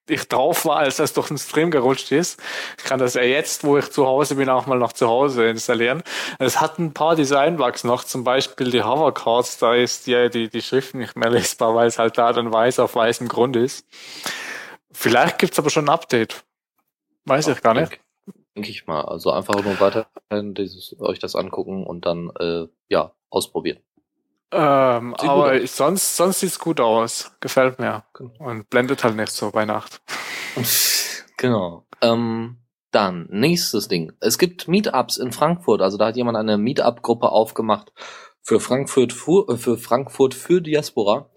ich 0.09 0.27
drauf 0.27 0.65
war, 0.65 0.77
als 0.77 0.97
das 0.97 1.13
durch 1.13 1.27
den 1.27 1.37
Stream 1.37 1.71
gerutscht 1.71 2.11
ist. 2.11 2.41
Ich 2.77 2.83
kann 2.83 2.99
das 2.99 3.13
ja 3.13 3.21
jetzt, 3.21 3.63
wo 3.63 3.77
ich 3.77 3.91
zu 3.91 4.05
Hause 4.05 4.35
bin, 4.35 4.49
auch 4.49 4.65
mal 4.65 4.77
noch 4.77 4.93
zu 4.93 5.07
Hause 5.07 5.47
installieren. 5.47 6.03
Es 6.39 6.59
hat 6.59 6.79
ein 6.79 6.93
paar 6.93 7.15
Design-Bugs 7.15 7.83
noch, 7.83 8.03
zum 8.03 8.23
Beispiel 8.23 8.71
die 8.71 8.83
Hovercards, 8.83 9.59
da 9.59 9.75
ist 9.75 10.07
die, 10.07 10.29
die, 10.29 10.49
die 10.49 10.61
Schrift 10.61 10.95
nicht 10.95 11.15
mehr 11.15 11.29
lesbar, 11.29 11.75
weil 11.75 11.87
es 11.87 11.99
halt 11.99 12.17
da 12.17 12.33
dann 12.33 12.51
weiß 12.51 12.79
auf 12.79 12.95
weißem 12.95 13.27
Grund 13.27 13.55
ist. 13.55 13.85
Vielleicht 14.91 15.37
gibt's 15.37 15.59
aber 15.59 15.69
schon 15.69 15.85
ein 15.85 15.93
Update. 15.93 16.43
Weiß 17.25 17.47
ich 17.47 17.61
gar 17.61 17.73
nicht. 17.73 17.99
Denke 18.55 18.71
ich 18.71 18.87
mal. 18.87 19.01
Also 19.01 19.31
einfach 19.31 19.63
nur 19.63 19.79
weiter 19.79 20.07
dieses, 20.31 20.99
euch 20.99 21.19
das 21.19 21.35
angucken 21.35 21.85
und 21.85 22.05
dann 22.05 22.31
äh, 22.39 22.67
ja 22.89 23.13
ausprobieren. 23.29 23.79
Ähm, 24.51 25.13
aber 25.15 25.61
ich, 25.61 25.71
sonst, 25.71 26.15
sonst 26.15 26.39
sieht's 26.39 26.59
gut 26.59 26.79
aus. 26.79 27.31
Gefällt 27.39 27.79
mir. 27.79 28.03
Genau. 28.13 28.33
Und 28.39 28.69
blendet 28.69 29.03
halt 29.03 29.15
nicht 29.15 29.31
so 29.31 29.51
bei 29.51 29.65
Nacht. 29.65 30.01
genau. 31.37 31.85
Ähm, 32.01 32.57
dann, 32.91 33.27
nächstes 33.29 33.87
Ding. 33.87 34.13
Es 34.19 34.39
gibt 34.39 34.67
Meetups 34.67 35.17
in 35.17 35.31
Frankfurt. 35.31 35.81
Also 35.81 35.97
da 35.97 36.07
hat 36.07 36.15
jemand 36.15 36.37
eine 36.37 36.57
Meetup-Gruppe 36.57 37.29
aufgemacht 37.29 37.93
für 38.41 38.59
Frankfurt, 38.59 39.13
für, 39.13 39.47
äh, 39.49 39.57
für 39.57 39.77
Frankfurt 39.77 40.33
für 40.33 40.61
Diaspora. 40.61 41.29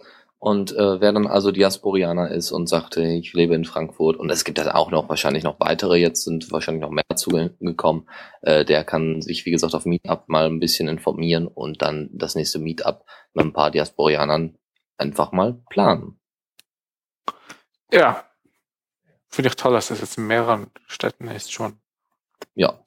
Und 0.42 0.72
äh, 0.72 1.00
wer 1.00 1.12
dann 1.12 1.28
also 1.28 1.52
Diasporianer 1.52 2.32
ist 2.32 2.50
und 2.50 2.66
sagte, 2.66 3.00
ich 3.04 3.32
lebe 3.32 3.54
in 3.54 3.64
Frankfurt 3.64 4.16
und 4.16 4.28
es 4.28 4.42
gibt 4.42 4.58
dann 4.58 4.70
auch 4.70 4.90
noch 4.90 5.08
wahrscheinlich 5.08 5.44
noch 5.44 5.60
weitere, 5.60 5.98
jetzt 5.98 6.24
sind 6.24 6.50
wahrscheinlich 6.50 6.82
noch 6.82 6.90
mehr 6.90 7.04
zugekommen, 7.14 8.08
äh, 8.40 8.64
der 8.64 8.82
kann 8.82 9.22
sich, 9.22 9.46
wie 9.46 9.52
gesagt, 9.52 9.72
auf 9.72 9.84
Meetup 9.84 10.28
mal 10.28 10.46
ein 10.46 10.58
bisschen 10.58 10.88
informieren 10.88 11.46
und 11.46 11.80
dann 11.80 12.10
das 12.12 12.34
nächste 12.34 12.58
Meetup 12.58 13.04
mit 13.34 13.44
ein 13.44 13.52
paar 13.52 13.70
Diasporianern 13.70 14.58
einfach 14.98 15.30
mal 15.30 15.62
planen. 15.70 16.18
Ja. 17.92 18.24
Finde 19.28 19.50
ich 19.50 19.54
toll, 19.54 19.74
dass 19.74 19.88
das 19.88 20.00
jetzt 20.00 20.18
in 20.18 20.26
mehreren 20.26 20.72
Städten 20.88 21.28
ist 21.28 21.52
schon. 21.52 21.78
Ja. 22.56 22.82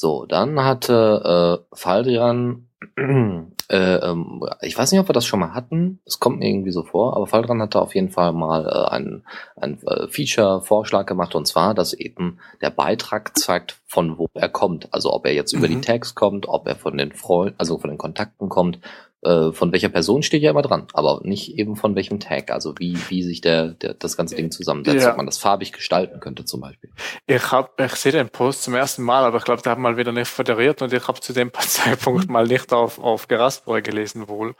So, 0.00 0.26
dann 0.26 0.62
hatte 0.62 1.58
äh, 1.72 1.74
Faldrian 1.76 2.68
äh, 2.96 3.96
ähm, 3.96 4.44
ich 4.62 4.78
weiß 4.78 4.92
nicht, 4.92 5.00
ob 5.00 5.08
wir 5.08 5.12
das 5.12 5.26
schon 5.26 5.40
mal 5.40 5.54
hatten. 5.54 5.98
Es 6.06 6.20
kommt 6.20 6.38
mir 6.38 6.48
irgendwie 6.48 6.70
so 6.70 6.84
vor, 6.84 7.16
aber 7.16 7.26
Faldran 7.26 7.60
hatte 7.60 7.80
auf 7.80 7.96
jeden 7.96 8.08
Fall 8.08 8.32
mal 8.32 8.64
äh, 8.68 8.92
einen, 8.92 9.24
einen 9.56 9.82
äh, 9.88 10.06
Feature-Vorschlag 10.06 11.04
gemacht 11.06 11.34
und 11.34 11.48
zwar, 11.48 11.74
dass 11.74 11.94
eben 11.94 12.38
der 12.60 12.70
Beitrag 12.70 13.36
zeigt, 13.36 13.80
von 13.88 14.18
wo 14.18 14.28
er 14.34 14.48
kommt. 14.48 14.86
Also 14.94 15.12
ob 15.12 15.26
er 15.26 15.34
jetzt 15.34 15.52
mhm. 15.52 15.58
über 15.58 15.66
die 15.66 15.76
mhm. 15.78 15.82
Tags 15.82 16.14
kommt, 16.14 16.46
ob 16.46 16.68
er 16.68 16.76
von 16.76 16.96
den 16.96 17.10
Freunden, 17.10 17.56
also 17.58 17.76
von 17.78 17.90
den 17.90 17.98
Kontakten 17.98 18.48
kommt, 18.48 18.78
äh, 19.22 19.50
von 19.52 19.72
welcher 19.72 19.88
Person 19.88 20.22
steht 20.22 20.42
ja 20.42 20.50
immer 20.50 20.62
dran, 20.62 20.86
aber 20.92 21.20
nicht 21.24 21.58
eben 21.58 21.74
von 21.74 21.96
welchem 21.96 22.20
Tag, 22.20 22.50
also 22.52 22.74
wie, 22.78 22.96
wie 23.08 23.22
sich 23.22 23.40
der, 23.40 23.68
der 23.68 23.94
das 23.94 24.16
ganze 24.16 24.36
Ding 24.36 24.50
zusammensetzt, 24.50 25.04
ja. 25.04 25.10
ob 25.10 25.16
man 25.16 25.26
das 25.26 25.38
farbig 25.38 25.72
gestalten 25.72 26.20
könnte 26.20 26.44
zum 26.44 26.60
Beispiel. 26.60 26.90
Ich 27.26 27.50
hab, 27.50 27.80
ich 27.80 27.94
sehe 27.96 28.12
den 28.12 28.28
Post 28.28 28.62
zum 28.62 28.74
ersten 28.74 29.02
Mal, 29.02 29.24
aber 29.24 29.38
ich 29.38 29.44
glaube, 29.44 29.62
der 29.62 29.72
hat 29.72 29.78
mal 29.78 29.96
wieder 29.96 30.12
nicht 30.12 30.28
föderiert 30.28 30.82
und 30.82 30.92
ich 30.92 31.08
habe 31.08 31.20
zu 31.20 31.32
dem 31.32 31.52
Zeitpunkt 31.58 32.30
mal 32.30 32.46
nicht 32.46 32.72
auf, 32.72 32.98
auf 33.00 33.26
Gerastboy 33.26 33.82
gelesen 33.82 34.28
wohl. 34.28 34.54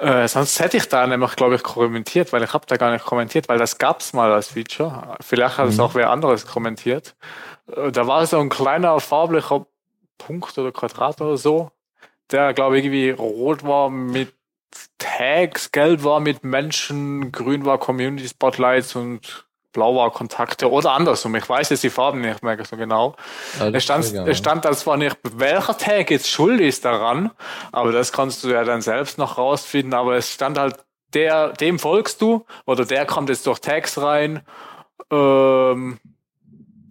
Äh, 0.00 0.26
sonst 0.26 0.58
hätte 0.58 0.78
ich 0.78 0.88
da 0.88 1.06
nämlich, 1.06 1.36
glaube 1.36 1.54
ich, 1.54 1.62
kommentiert, 1.62 2.32
weil 2.32 2.42
ich 2.42 2.52
habe 2.52 2.66
da 2.66 2.76
gar 2.76 2.90
nicht 2.90 3.04
kommentiert, 3.04 3.48
weil 3.48 3.58
das 3.58 3.78
gab's 3.78 4.12
mal 4.12 4.32
als 4.32 4.48
Feature. 4.48 5.16
Vielleicht 5.20 5.58
hat 5.58 5.68
es 5.68 5.76
mhm. 5.76 5.82
auch 5.82 5.94
wer 5.94 6.10
anderes 6.10 6.46
kommentiert. 6.46 7.14
Äh, 7.68 7.92
da 7.92 8.06
war 8.08 8.26
so 8.26 8.40
ein 8.40 8.48
kleiner 8.48 8.98
farblicher 8.98 9.66
Punkt 10.18 10.58
oder 10.58 10.72
Quadrat 10.72 11.20
oder 11.20 11.36
so, 11.36 11.70
der, 12.32 12.54
glaube 12.54 12.78
ich, 12.78 12.84
irgendwie 12.84 13.10
rot 13.10 13.64
war 13.64 13.90
mit 13.90 14.32
Tags, 14.98 15.72
gelb 15.72 16.04
war 16.04 16.20
mit 16.20 16.44
Menschen, 16.44 17.32
grün 17.32 17.64
war 17.64 17.78
Community 17.78 18.28
Spotlights 18.28 18.96
und 18.96 19.46
blau 19.72 19.96
war 19.96 20.10
Kontakte 20.10 20.70
oder 20.70 20.92
andersrum. 20.92 21.34
Ich 21.34 21.48
weiß 21.48 21.70
jetzt 21.70 21.82
die 21.82 21.90
Farben 21.90 22.20
nicht 22.20 22.42
mehr 22.42 22.62
so 22.64 22.76
genau. 22.76 23.16
Ja, 23.58 23.68
es, 23.68 23.84
stand, 23.84 24.04
es 24.04 24.38
stand 24.38 24.64
da 24.64 24.72
zwar 24.72 24.96
nicht, 24.96 25.16
welcher 25.22 25.76
Tag 25.76 26.10
jetzt 26.10 26.28
schuld 26.28 26.60
ist 26.60 26.84
daran, 26.84 27.30
aber 27.72 27.92
das 27.92 28.12
kannst 28.12 28.44
du 28.44 28.48
ja 28.48 28.64
dann 28.64 28.82
selbst 28.82 29.18
noch 29.18 29.38
rausfinden, 29.38 29.94
aber 29.94 30.16
es 30.16 30.32
stand 30.32 30.58
halt, 30.58 30.84
der, 31.14 31.48
dem 31.48 31.78
folgst 31.78 32.22
du 32.22 32.46
oder 32.66 32.84
der 32.84 33.06
kommt 33.06 33.28
jetzt 33.28 33.46
durch 33.46 33.58
Tags 33.58 34.00
rein. 34.00 34.42
Ähm, 35.10 35.98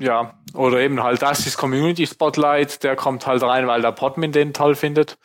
ja, 0.02 0.40
oder 0.54 0.80
eben 0.80 1.02
halt 1.02 1.22
das 1.22 1.46
ist 1.46 1.58
Community 1.58 2.08
Spotlight, 2.08 2.84
der 2.84 2.96
kommt 2.96 3.28
halt 3.28 3.44
rein, 3.44 3.68
weil 3.68 3.82
der 3.82 3.92
Podmin 3.92 4.32
den 4.32 4.54
toll 4.54 4.76
findet. 4.76 5.18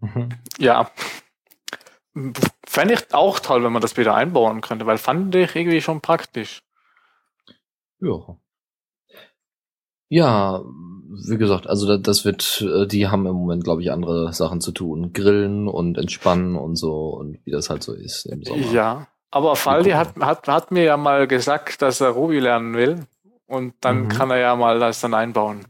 Mhm. 0.00 0.28
Ja. 0.58 0.90
Fände 2.66 2.94
ich 2.94 3.14
auch 3.14 3.40
toll, 3.40 3.64
wenn 3.64 3.72
man 3.72 3.82
das 3.82 3.96
wieder 3.96 4.14
einbauen 4.14 4.60
könnte, 4.60 4.86
weil 4.86 4.98
fand 4.98 5.34
ich 5.34 5.54
irgendwie 5.54 5.80
schon 5.80 6.00
praktisch. 6.00 6.62
Ja. 8.00 8.38
Ja, 10.08 10.62
wie 10.64 11.36
gesagt, 11.36 11.66
also 11.66 11.96
das 11.96 12.24
wird, 12.24 12.62
äh, 12.62 12.86
die 12.86 13.08
haben 13.08 13.26
im 13.26 13.34
Moment, 13.34 13.64
glaube 13.64 13.82
ich, 13.82 13.90
andere 13.90 14.32
Sachen 14.32 14.60
zu 14.60 14.70
tun. 14.72 15.12
Grillen 15.12 15.66
und 15.66 15.98
entspannen 15.98 16.54
und 16.56 16.76
so 16.76 17.08
und 17.08 17.38
wie 17.44 17.50
das 17.50 17.70
halt 17.70 17.82
so 17.82 17.92
ist 17.92 18.26
im 18.26 18.44
Sommer. 18.44 18.72
Ja. 18.72 19.08
Aber 19.30 19.56
Faldi 19.56 19.90
hat, 19.90 20.16
hat, 20.20 20.48
hat 20.48 20.70
mir 20.70 20.84
ja 20.84 20.96
mal 20.96 21.26
gesagt, 21.26 21.82
dass 21.82 22.00
er 22.00 22.10
Ruby 22.10 22.38
lernen 22.38 22.74
will. 22.74 23.06
Und 23.46 23.74
dann 23.80 24.04
mhm. 24.04 24.08
kann 24.08 24.30
er 24.30 24.38
ja 24.38 24.56
mal 24.56 24.78
das 24.80 25.00
dann 25.00 25.14
einbauen. 25.14 25.66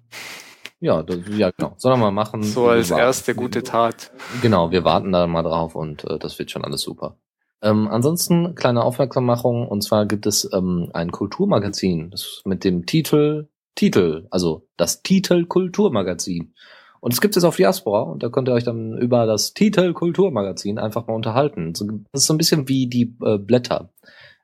ja, 0.81 1.03
das, 1.03 1.19
ja, 1.29 1.51
genau. 1.51 1.75
Sollen 1.77 2.01
wir 2.01 2.07
mal 2.07 2.11
machen. 2.11 2.43
So 2.43 2.69
als 2.69 2.91
erste 2.91 3.35
gute 3.35 3.63
Tat. 3.63 4.13
Genau, 4.41 4.71
wir 4.71 4.85
warten 4.85 5.13
da 5.13 5.27
mal 5.27 5.43
drauf 5.43 5.75
und 5.75 6.05
äh, 6.05 6.19
das 6.19 6.39
wird 6.39 6.51
schon 6.51 6.65
alles 6.65 6.83
super. 6.83 7.19
Ähm, 7.63 7.89
ansonsten 7.89 8.55
kleine 8.55 8.83
Aufmerksammachung 8.85 9.67
und 9.67 9.83
zwar 9.83 10.07
gibt 10.07 10.27
es 10.27 10.49
ähm, 10.53 10.91
ein 10.93 11.11
Kulturmagazin 11.11 12.11
das 12.11 12.43
mit 12.45 12.65
dem 12.65 12.85
Titel 12.87 13.49
Titel, 13.75 14.27
also 14.31 14.67
das 14.77 15.03
Titel 15.03 15.47
Kulturmagazin. 15.47 16.55
Und 17.01 17.13
es 17.13 17.21
gibt 17.21 17.37
es 17.37 17.45
auf 17.45 17.57
Diaspora 17.57 18.03
und 18.03 18.23
da 18.23 18.29
könnt 18.29 18.49
ihr 18.49 18.55
euch 18.55 18.65
dann 18.65 18.97
über 18.99 19.27
das 19.27 19.55
Titel 19.55 19.93
Kulturmagazin 19.93 20.79
einfach 20.79 21.07
mal 21.07 21.15
unterhalten. 21.15 21.73
Das 21.73 22.23
ist 22.23 22.27
so 22.27 22.35
ein 22.35 22.39
bisschen 22.39 22.69
wie 22.69 22.89
die 22.89 23.17
äh, 23.23 23.39
Blätter. 23.39 23.91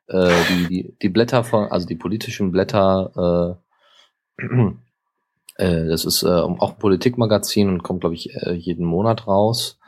Äh, 0.07 0.31
die, 0.49 0.67
die, 0.67 0.97
die 1.01 1.09
Blätter 1.09 1.43
von, 1.43 1.67
also 1.69 1.87
die 1.87 1.95
politischen 1.95 2.51
Blätter, 2.51 3.59
äh, 4.39 4.45
äh, 5.57 5.87
das 5.87 6.05
ist 6.05 6.23
äh, 6.23 6.27
auch 6.27 6.71
ein 6.73 6.79
Politikmagazin 6.79 7.69
und 7.69 7.83
kommt, 7.83 8.01
glaube 8.01 8.15
ich, 8.15 8.33
äh, 8.35 8.53
jeden 8.53 8.85
Monat 8.85 9.27
raus. 9.27 9.79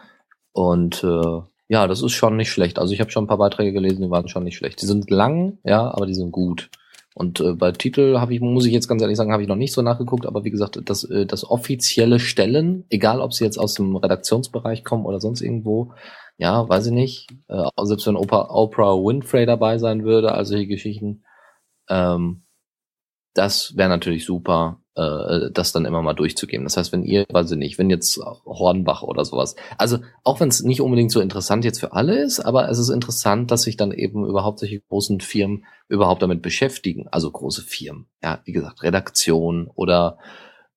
Und 0.52 1.04
äh, 1.04 1.42
ja, 1.68 1.88
das 1.88 2.02
ist 2.02 2.14
schon 2.14 2.38
nicht 2.38 2.52
schlecht. 2.52 2.80
Also 2.80 2.94
ich 2.94 3.02
habe 3.02 3.12
schon 3.12 3.26
ein 3.26 3.28
paar 3.28 3.38
Beiträge 3.38 3.74
gelesen, 3.74 4.04
die 4.04 4.10
waren 4.10 4.28
schon 4.28 4.44
nicht 4.44 4.56
schlecht. 4.56 4.82
Die 4.82 4.86
sind 4.86 5.10
lang, 5.10 5.58
ja, 5.64 5.92
aber 5.92 6.06
die 6.06 6.14
sind 6.14 6.32
gut. 6.32 6.70
Und 7.16 7.40
äh, 7.40 7.54
bei 7.54 7.72
Titel 7.72 8.20
habe 8.20 8.34
ich, 8.36 8.42
muss 8.42 8.66
ich 8.66 8.74
jetzt 8.74 8.90
ganz 8.90 9.02
ehrlich 9.02 9.16
sagen, 9.16 9.32
habe 9.32 9.42
ich 9.42 9.48
noch 9.48 9.56
nicht 9.56 9.72
so 9.72 9.82
nachgeguckt, 9.82 10.26
aber 10.26 10.44
wie 10.44 10.52
gesagt, 10.52 10.78
das, 10.84 11.06
äh, 11.06 11.26
das 11.26 11.50
offizielle 11.50 12.20
Stellen, 12.20 12.84
egal 12.90 13.22
ob 13.22 13.34
sie 13.34 13.46
jetzt 13.46 13.58
aus 13.58 13.74
dem 13.74 13.96
Redaktionsbereich 13.96 14.84
kommen 14.84 15.06
oder 15.06 15.22
sonst 15.22 15.40
irgendwo, 15.40 15.94
ja, 16.38 16.68
weiß 16.68 16.88
ich 16.88 16.92
nicht. 16.92 17.30
Äh, 17.48 17.70
selbst 17.84 18.06
wenn 18.06 18.18
Oprah, 18.18 18.54
Oprah 18.54 18.96
Winfrey 18.96 19.46
dabei 19.46 19.78
sein 19.78 20.04
würde, 20.04 20.34
also 20.34 20.52
solche 20.52 20.68
Geschichten, 20.68 21.24
ähm, 21.90 22.44
das 23.34 23.78
wäre 23.78 23.88
natürlich 23.90 24.26
super 24.26 24.82
äh, 24.96 25.52
das 25.52 25.72
dann 25.72 25.86
immer 25.86 26.02
mal 26.02 26.14
durchzugeben. 26.14 26.66
Das 26.66 26.78
heißt, 26.78 26.92
wenn 26.92 27.04
ihr, 27.04 27.26
weiß 27.30 27.52
ich 27.52 27.58
nicht, 27.58 27.78
wenn 27.78 27.90
jetzt 27.90 28.18
Hornbach 28.46 29.04
oder 29.04 29.26
sowas, 29.26 29.56
also 29.78 30.00
auch 30.24 30.40
wenn 30.40 30.50
es 30.50 30.64
nicht 30.64 30.82
unbedingt 30.82 31.12
so 31.12 31.20
interessant 31.20 31.66
jetzt 31.66 31.80
für 31.80 31.94
alle 31.94 32.22
ist, 32.24 32.40
aber 32.40 32.70
es 32.70 32.80
ist 32.80 32.90
interessant, 32.90 33.52
dass 33.52 33.64
sich 33.64 33.78
dann 33.78 33.92
eben 33.92 34.26
überhaupt 34.26 34.60
solche 34.60 34.80
großen 34.80 35.20
Firmen 35.20 35.66
überhaupt 35.88 36.22
damit 36.22 36.42
beschäftigen. 36.42 37.08
Also 37.10 37.30
große 37.30 37.62
Firmen, 37.62 38.08
ja, 38.24 38.42
wie 38.46 38.54
gesagt, 38.54 38.84
Redaktion 38.84 39.70
oder 39.76 40.18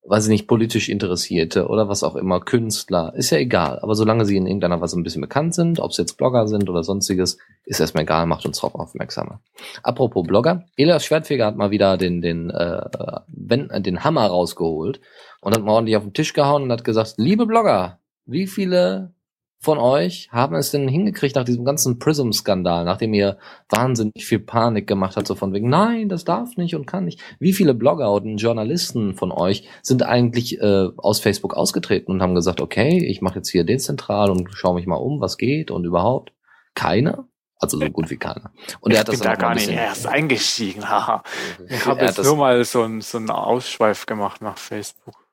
weiß 0.09 0.25
ich 0.25 0.29
nicht, 0.31 0.47
politisch 0.47 0.89
Interessierte 0.89 1.67
oder 1.67 1.87
was 1.87 2.03
auch 2.03 2.15
immer, 2.15 2.39
Künstler, 2.39 3.13
ist 3.15 3.29
ja 3.29 3.37
egal. 3.37 3.77
Aber 3.83 3.93
solange 3.93 4.25
sie 4.25 4.37
in 4.37 4.47
irgendeiner 4.47 4.81
Weise 4.81 4.99
ein 4.99 5.03
bisschen 5.03 5.21
bekannt 5.21 5.53
sind, 5.53 5.79
ob 5.79 5.91
es 5.91 5.97
jetzt 5.97 6.17
Blogger 6.17 6.47
sind 6.47 6.67
oder 6.67 6.83
sonstiges, 6.83 7.37
ist 7.65 7.79
erstmal 7.79 8.03
egal, 8.03 8.25
macht 8.25 8.43
uns 8.45 8.57
darauf 8.57 8.73
aufmerksamer. 8.73 9.39
Apropos 9.83 10.25
Blogger, 10.25 10.65
Elias 10.75 11.05
Schwertfeger 11.05 11.45
hat 11.45 11.57
mal 11.57 11.69
wieder 11.69 11.95
den, 11.95 12.21
den, 12.21 12.49
äh, 12.49 12.81
wenn, 13.27 13.69
den 13.83 14.03
Hammer 14.03 14.25
rausgeholt 14.25 14.99
und 15.41 15.55
hat 15.55 15.63
mal 15.63 15.73
ordentlich 15.73 15.95
auf 15.95 16.03
den 16.03 16.13
Tisch 16.13 16.33
gehauen 16.33 16.63
und 16.63 16.71
hat 16.71 16.83
gesagt, 16.83 17.13
liebe 17.17 17.45
Blogger, 17.45 17.99
wie 18.25 18.47
viele 18.47 19.13
von 19.61 19.77
euch 19.77 20.29
haben 20.31 20.55
es 20.55 20.71
denn 20.71 20.87
hingekriegt 20.87 21.35
nach 21.35 21.43
diesem 21.43 21.65
ganzen 21.65 21.99
Prism-Skandal, 21.99 22.85
nachdem 22.85 23.13
ihr 23.13 23.37
wahnsinnig 23.67 24.25
viel 24.25 24.39
Panik 24.39 24.87
gemacht 24.87 25.17
habt, 25.17 25.27
so 25.27 25.35
von 25.35 25.53
wegen, 25.53 25.69
nein, 25.69 26.07
das 26.07 26.23
darf 26.23 26.55
nicht 26.55 26.75
und 26.75 26.87
kann 26.87 27.03
nicht. 27.03 27.19
Wie 27.39 27.51
viele 27.51 27.73
Blogger 27.73 28.11
und 28.13 28.37
Journalisten 28.37 29.15
von 29.15 29.33
euch 29.33 29.67
sind 29.81 30.03
eigentlich 30.03 30.59
äh, 30.61 30.87
aus 30.95 31.19
Facebook 31.19 31.55
ausgetreten 31.55 32.13
und 32.13 32.21
haben 32.21 32.35
gesagt, 32.35 32.61
okay, 32.61 33.05
ich 33.05 33.21
mache 33.21 33.39
jetzt 33.39 33.49
hier 33.49 33.65
dezentral 33.65 34.31
und 34.31 34.49
schaue 34.53 34.75
mich 34.75 34.87
mal 34.87 34.95
um, 34.95 35.19
was 35.19 35.37
geht 35.37 35.71
und 35.71 35.83
überhaupt? 35.83 36.31
Keiner? 36.73 37.27
Also 37.61 37.77
so 37.77 37.89
gut 37.89 38.09
wie 38.09 38.15
keiner. 38.15 38.53
Und 38.79 38.91
ich 38.91 38.95
er 38.95 39.01
hat 39.01 39.09
das 39.09 39.19
bin 39.19 39.27
da 39.27 39.35
gar 39.35 39.53
nicht 39.53 39.67
erst 39.67 40.07
eingestiegen. 40.07 40.89
Haha. 40.89 41.23
ich 41.67 41.85
habe 41.85 42.05
jetzt 42.05 42.23
nur 42.23 42.37
mal 42.37 42.63
so, 42.63 42.83
ein, 42.83 43.01
so 43.01 43.17
einen 43.17 43.29
Ausschweif 43.29 44.05
gemacht 44.05 44.41
nach 44.41 44.57
Facebook. 44.57 45.28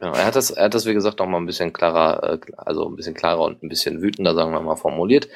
Genau, 0.00 0.14
er 0.14 0.24
hat 0.24 0.34
das, 0.34 0.50
er 0.50 0.64
hat 0.64 0.74
das, 0.74 0.86
wie 0.86 0.94
gesagt, 0.94 1.18
noch 1.18 1.26
mal 1.26 1.36
ein 1.36 1.46
bisschen 1.46 1.74
klarer, 1.74 2.32
äh, 2.32 2.38
also 2.56 2.88
ein 2.88 2.96
bisschen 2.96 3.14
klarer 3.14 3.42
und 3.42 3.62
ein 3.62 3.68
bisschen 3.68 4.00
wütender, 4.00 4.34
sagen 4.34 4.50
wir 4.52 4.60
mal, 4.60 4.76
formuliert. 4.76 5.28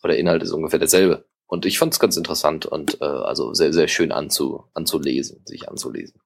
Aber 0.00 0.08
der 0.08 0.18
Inhalt 0.18 0.42
ist 0.42 0.52
ungefähr 0.52 0.78
derselbe. 0.78 1.24
Und 1.46 1.66
ich 1.66 1.78
fand 1.78 1.92
es 1.92 2.00
ganz 2.00 2.16
interessant 2.16 2.64
und 2.64 3.00
äh, 3.00 3.04
also 3.04 3.52
sehr, 3.52 3.72
sehr 3.72 3.88
schön 3.88 4.12
anzu, 4.12 4.64
anzulesen, 4.74 5.42
sich 5.44 5.68
anzulesen. 5.68 6.20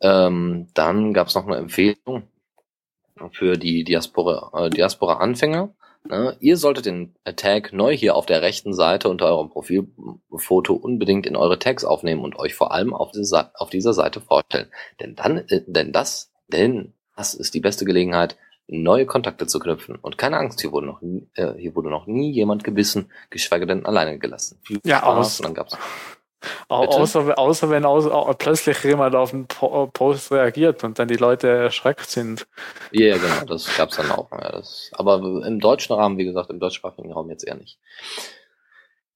Ähm, 0.00 0.68
dann 0.74 1.12
gab 1.12 1.26
es 1.26 1.34
noch 1.34 1.46
eine 1.46 1.56
Empfehlung 1.56 2.28
für 3.32 3.58
die 3.58 3.84
Diaspora, 3.84 4.66
äh, 4.66 4.70
Diaspora-Anfänger. 4.70 5.74
Ne? 6.08 6.36
Ihr 6.40 6.56
solltet 6.56 6.86
den 6.86 7.14
Tag 7.36 7.72
neu 7.72 7.94
hier 7.94 8.14
auf 8.14 8.26
der 8.26 8.42
rechten 8.42 8.72
Seite 8.72 9.08
unter 9.08 9.26
eurem 9.26 9.50
Profilfoto 9.50 10.72
unbedingt 10.74 11.26
in 11.26 11.36
eure 11.36 11.58
Tags 11.58 11.84
aufnehmen 11.84 12.22
und 12.22 12.38
euch 12.38 12.54
vor 12.54 12.72
allem 12.72 12.94
auf, 12.94 13.10
diese, 13.10 13.50
auf 13.58 13.70
dieser 13.70 13.92
Seite 13.92 14.20
vorstellen. 14.20 14.70
Denn 15.00 15.16
dann, 15.16 15.38
äh, 15.48 15.62
denn 15.66 15.92
das, 15.92 16.32
denn 16.48 16.94
das 17.20 17.34
ist 17.34 17.52
die 17.52 17.60
beste 17.60 17.84
Gelegenheit, 17.84 18.38
neue 18.66 19.04
Kontakte 19.04 19.46
zu 19.46 19.58
knüpfen. 19.58 19.96
Und 19.96 20.16
keine 20.16 20.38
Angst, 20.38 20.62
hier 20.62 20.72
wurde 20.72 20.86
noch 20.86 21.02
nie, 21.02 21.28
äh, 21.34 21.52
hier 21.58 21.76
wurde 21.76 21.90
noch 21.90 22.06
nie 22.06 22.30
jemand 22.30 22.64
gebissen, 22.64 23.12
geschweige 23.28 23.66
denn 23.66 23.84
alleine 23.84 24.18
gelassen. 24.18 24.58
Viel 24.62 24.80
ja, 24.84 25.02
aus. 25.02 25.38
Und 25.38 25.46
dann 25.46 25.54
gab's 25.54 25.76
Außer, 26.68 27.38
außer 27.38 27.68
wenn 27.68 27.84
aus, 27.84 28.08
plötzlich 28.38 28.82
jemand 28.84 29.14
auf 29.14 29.32
den 29.32 29.46
Post 29.46 30.32
reagiert 30.32 30.82
und 30.82 30.98
dann 30.98 31.08
die 31.08 31.16
Leute 31.16 31.48
erschreckt 31.48 32.08
sind. 32.08 32.46
Ja, 32.92 33.08
yeah, 33.08 33.18
genau, 33.18 33.44
das 33.44 33.76
gab's 33.76 33.96
dann 33.96 34.10
auch. 34.10 34.32
Ja, 34.32 34.52
das, 34.52 34.90
aber 34.94 35.16
im 35.44 35.60
deutschen 35.60 35.94
Rahmen, 35.94 36.16
wie 36.16 36.24
gesagt, 36.24 36.48
im 36.48 36.58
deutschsprachigen 36.58 37.12
Raum 37.12 37.28
jetzt 37.28 37.46
eher 37.46 37.56
nicht. 37.56 37.78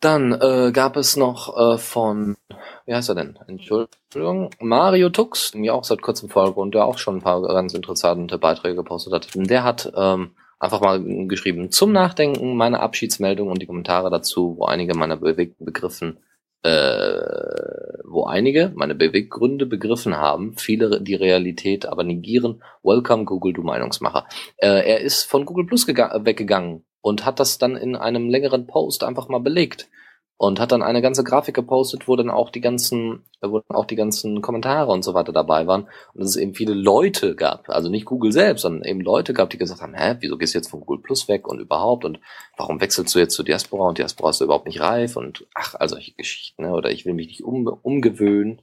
Dann 0.05 0.33
äh, 0.33 0.71
gab 0.71 0.99
es 0.99 1.17
noch 1.17 1.57
äh, 1.57 1.79
von, 1.79 2.37
wie 2.85 2.93
heißt 2.93 3.09
er 3.09 3.15
denn? 3.15 3.39
Entschuldigung, 3.49 4.51
Mario 4.61 5.09
Tux, 5.09 5.55
mir 5.55 5.75
auch 5.75 5.85
seit 5.85 6.03
kurzem 6.03 6.29
folgt 6.29 6.59
und 6.59 6.75
der 6.75 6.85
auch 6.85 6.99
schon 6.99 7.17
ein 7.17 7.23
paar 7.23 7.41
ganz 7.41 7.73
interessante 7.73 8.37
Beiträge 8.37 8.77
gepostet 8.77 9.15
hat. 9.15 9.29
Der 9.35 9.65
hat 9.65 9.91
ähm, 9.97 10.33
einfach 10.59 10.83
mal 10.83 11.03
geschrieben, 11.27 11.71
zum 11.71 11.93
Nachdenken, 11.93 12.55
meine 12.55 12.81
Abschiedsmeldung 12.81 13.49
und 13.49 13.63
die 13.63 13.67
Kommentare 13.67 14.11
dazu, 14.11 14.57
wo 14.59 14.67
einige 14.67 14.95
meiner 14.95 15.17
bewegten 15.17 15.65
Begriffen, 15.65 16.19
äh, 16.63 17.23
wo 18.05 18.25
einige 18.25 18.73
meine 18.75 18.95
Beweggründe 18.95 19.65
begriffen 19.65 20.19
haben, 20.19 20.55
viele 20.59 21.01
die 21.01 21.15
Realität 21.15 21.87
aber 21.87 22.05
negieren. 22.05 22.63
Welcome 22.83 23.25
Google, 23.25 23.55
du 23.55 23.63
Meinungsmacher. 23.63 24.27
Äh, 24.59 24.87
er 24.87 25.01
ist 25.01 25.23
von 25.23 25.47
Google 25.47 25.65
Plus 25.65 25.89
weggegangen 25.89 26.85
und 27.05 27.27
hat 27.27 27.39
das 27.39 27.59
dann 27.59 27.77
in 27.77 27.97
einem 27.97 28.31
längeren 28.31 28.67
Post 28.67 29.05
einfach 29.05 29.29
mal 29.29 29.39
belegt 29.39 29.91
und 30.39 30.59
hat 30.59 30.73
dann 30.73 30.83
eine 30.83 31.03
ganze 31.03 31.23
Grafik 31.23 31.55
gepostet, 31.55 32.09
wo 32.09 32.17
dann 32.17 32.31
auch 32.31 32.49
die 32.49 32.63
ganzen, 32.63 33.25
wo 33.43 33.61
dann 33.61 33.77
auch 33.77 33.85
die 33.85 33.95
ganzen 33.95 34.41
Kommentare 34.41 34.91
und 34.91 35.05
so 35.05 35.13
weiter 35.13 35.31
dabei 35.31 35.67
waren 35.67 35.83
und 35.83 36.23
dass 36.23 36.31
es 36.31 36.37
eben 36.37 36.55
viele 36.55 36.73
Leute 36.73 37.37
gab, 37.37 37.69
also 37.69 37.91
nicht 37.91 38.07
Google 38.07 38.33
selbst, 38.33 38.63
sondern 38.63 38.89
eben 38.89 39.03
Leute 39.03 39.35
gab, 39.35 39.51
die 39.51 39.59
gesagt 39.59 39.83
haben, 39.83 39.93
hä, 39.93 40.17
wieso 40.21 40.39
gehst 40.39 40.55
du 40.55 40.59
jetzt 40.59 40.71
von 40.71 40.81
Google 40.81 41.03
Plus 41.03 41.29
weg 41.29 41.47
und 41.47 41.61
überhaupt 41.61 42.07
und 42.07 42.21
warum 42.57 42.81
wechselst 42.81 43.15
du 43.15 43.19
jetzt 43.19 43.35
zu 43.35 43.43
Diaspora 43.43 43.87
und 43.87 43.99
Diaspora 43.99 44.31
ist 44.31 44.41
überhaupt 44.41 44.67
nicht 44.67 44.81
reif 44.81 45.17
und 45.17 45.47
ach, 45.55 45.75
all 45.75 45.91
solche 45.91 46.15
Geschichten, 46.15 46.63
ne? 46.63 46.73
oder 46.73 46.91
ich 46.91 47.05
will 47.05 47.13
mich 47.13 47.27
nicht 47.27 47.45
um, 47.45 47.67
umgewöhnen 47.67 48.63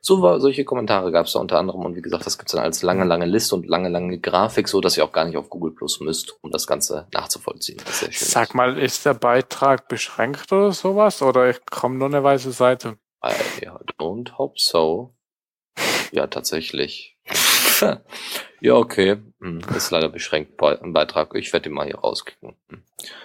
so 0.00 0.22
war, 0.22 0.40
solche 0.40 0.64
Kommentare 0.64 1.12
gab 1.12 1.26
es 1.26 1.32
da 1.32 1.40
unter 1.40 1.58
anderem 1.58 1.84
und 1.84 1.96
wie 1.96 2.02
gesagt, 2.02 2.26
das 2.26 2.38
gibt's 2.38 2.52
dann 2.52 2.62
als 2.62 2.82
lange, 2.82 3.04
lange 3.04 3.26
Liste 3.26 3.54
und 3.54 3.66
lange, 3.66 3.88
lange 3.88 4.18
Grafik, 4.18 4.68
so 4.68 4.80
dass 4.80 4.96
ihr 4.96 5.04
auch 5.04 5.12
gar 5.12 5.24
nicht 5.24 5.36
auf 5.36 5.50
Google 5.50 5.72
Plus 5.72 6.00
müsst, 6.00 6.36
um 6.42 6.50
das 6.50 6.66
Ganze 6.66 7.06
nachzuvollziehen. 7.12 7.80
Das 7.84 8.06
Sag 8.12 8.54
mal, 8.54 8.78
ist 8.78 9.04
der 9.06 9.14
Beitrag 9.14 9.88
beschränkt 9.88 10.52
oder 10.52 10.72
sowas 10.72 11.22
oder 11.22 11.50
ich 11.50 11.64
komme 11.66 11.96
nur 11.96 12.08
eine 12.08 12.22
weiße 12.22 12.52
Seite? 12.52 12.98
I 13.24 13.68
don't 13.98 14.38
hope 14.38 14.54
so. 14.58 15.14
Ja, 16.12 16.26
tatsächlich. 16.26 17.18
ja, 18.60 18.74
okay. 18.74 19.16
Hm, 19.40 19.60
ist 19.74 19.90
leider 19.90 20.08
beschränkt 20.08 20.62
ein 20.62 20.92
Beitrag. 20.92 21.34
Ich 21.34 21.52
werde 21.52 21.68
ihn 21.68 21.74
mal 21.74 21.86
hier 21.86 21.98
rauskicken. 21.98 22.56
Hm. 22.68 22.82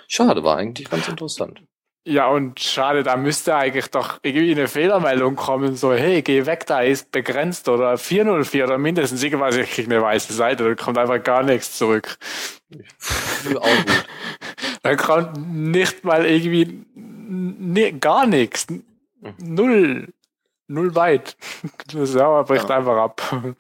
Schade, 0.07 0.43
war 0.43 0.57
eigentlich 0.57 0.89
ganz 0.89 1.07
interessant. 1.07 1.61
Ja, 2.03 2.29
und 2.29 2.59
schade, 2.59 3.03
da 3.03 3.15
müsste 3.15 3.55
eigentlich 3.55 3.91
doch 3.91 4.19
irgendwie 4.23 4.51
eine 4.51 4.67
Fehlermeldung 4.67 5.35
kommen, 5.35 5.75
so, 5.75 5.93
hey, 5.93 6.23
geh 6.23 6.47
weg, 6.47 6.65
da 6.65 6.81
ist 6.81 7.11
begrenzt 7.11 7.69
oder 7.69 7.95
404 7.95 8.63
oder 8.63 8.79
mindestens 8.79 9.21
irgendwas, 9.21 9.55
ich 9.55 9.69
krieg 9.69 9.85
eine 9.85 10.01
weiße 10.01 10.33
Seite, 10.33 10.63
da 10.63 10.83
kommt 10.83 10.97
einfach 10.97 11.21
gar 11.21 11.43
nichts 11.43 11.77
zurück. 11.77 12.17
Auch 13.55 13.85
gut. 13.85 14.05
Da 14.83 14.95
kommt 14.95 15.37
nicht 15.37 16.03
mal 16.03 16.25
irgendwie 16.25 16.83
nee, 16.95 17.91
gar 17.91 18.25
nichts. 18.25 18.65
Null. 19.37 20.07
Null 20.67 20.95
weit. 20.95 21.37
Das 21.93 22.11
Server 22.13 22.43
bricht 22.45 22.67
ja. 22.67 22.77
einfach 22.77 22.97
ab. 22.97 23.55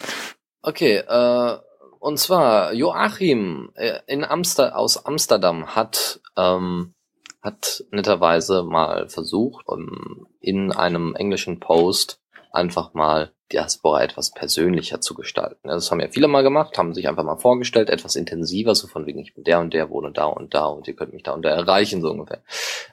Okay, 0.63 0.97
äh, 0.97 1.57
und 1.99 2.17
zwar 2.17 2.73
Joachim 2.73 3.71
äh, 3.75 3.99
in 4.07 4.23
Amster 4.23 4.75
aus 4.75 5.05
Amsterdam 5.05 5.75
hat 5.75 6.19
ähm, 6.35 6.95
hat 7.41 7.83
netterweise 7.91 8.63
mal 8.63 9.09
versucht, 9.09 9.67
um, 9.67 10.27
in 10.39 10.71
einem 10.71 11.15
englischen 11.15 11.59
Post 11.59 12.19
einfach 12.51 12.93
mal 12.93 13.31
Diaspora 13.51 14.03
etwas 14.03 14.31
persönlicher 14.31 15.01
zu 15.01 15.13
gestalten. 15.13 15.67
Das 15.67 15.91
haben 15.91 15.99
ja 15.99 16.07
viele 16.09 16.27
mal 16.27 16.43
gemacht, 16.43 16.77
haben 16.77 16.93
sich 16.93 17.09
einfach 17.09 17.23
mal 17.23 17.37
vorgestellt, 17.37 17.89
etwas 17.89 18.15
intensiver, 18.15 18.75
so 18.75 18.87
von 18.87 19.05
wegen, 19.05 19.19
ich 19.19 19.33
bin 19.33 19.43
der 19.43 19.59
und 19.59 19.73
der, 19.73 19.89
wohne 19.89 20.11
da 20.11 20.25
und 20.25 20.53
da 20.53 20.65
und 20.65 20.87
ihr 20.87 20.95
könnt 20.95 21.13
mich 21.13 21.23
da 21.23 21.33
und 21.33 21.43
da 21.43 21.49
erreichen, 21.49 22.01
so 22.01 22.11
ungefähr. 22.11 22.41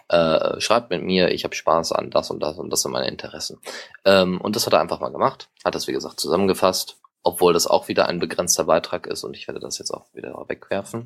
Äh, 0.08 0.60
schreibt 0.60 0.90
mit 0.90 1.02
mir, 1.02 1.30
ich 1.30 1.44
habe 1.44 1.54
Spaß 1.54 1.92
an 1.92 2.10
das 2.10 2.30
und 2.30 2.40
das 2.40 2.58
und 2.58 2.70
das 2.70 2.82
sind 2.82 2.92
meine 2.92 3.08
Interessen. 3.08 3.60
Ähm, 4.04 4.40
und 4.40 4.56
das 4.56 4.66
hat 4.66 4.72
er 4.72 4.80
einfach 4.80 5.00
mal 5.00 5.10
gemacht, 5.12 5.48
hat 5.64 5.74
das 5.74 5.86
wie 5.86 5.92
gesagt 5.92 6.18
zusammengefasst 6.18 6.96
obwohl 7.22 7.52
das 7.52 7.66
auch 7.66 7.88
wieder 7.88 8.08
ein 8.08 8.18
begrenzter 8.18 8.64
Beitrag 8.64 9.06
ist 9.06 9.24
und 9.24 9.36
ich 9.36 9.46
werde 9.48 9.60
das 9.60 9.78
jetzt 9.78 9.90
auch 9.90 10.06
wieder 10.14 10.32
wegwerfen. 10.48 11.04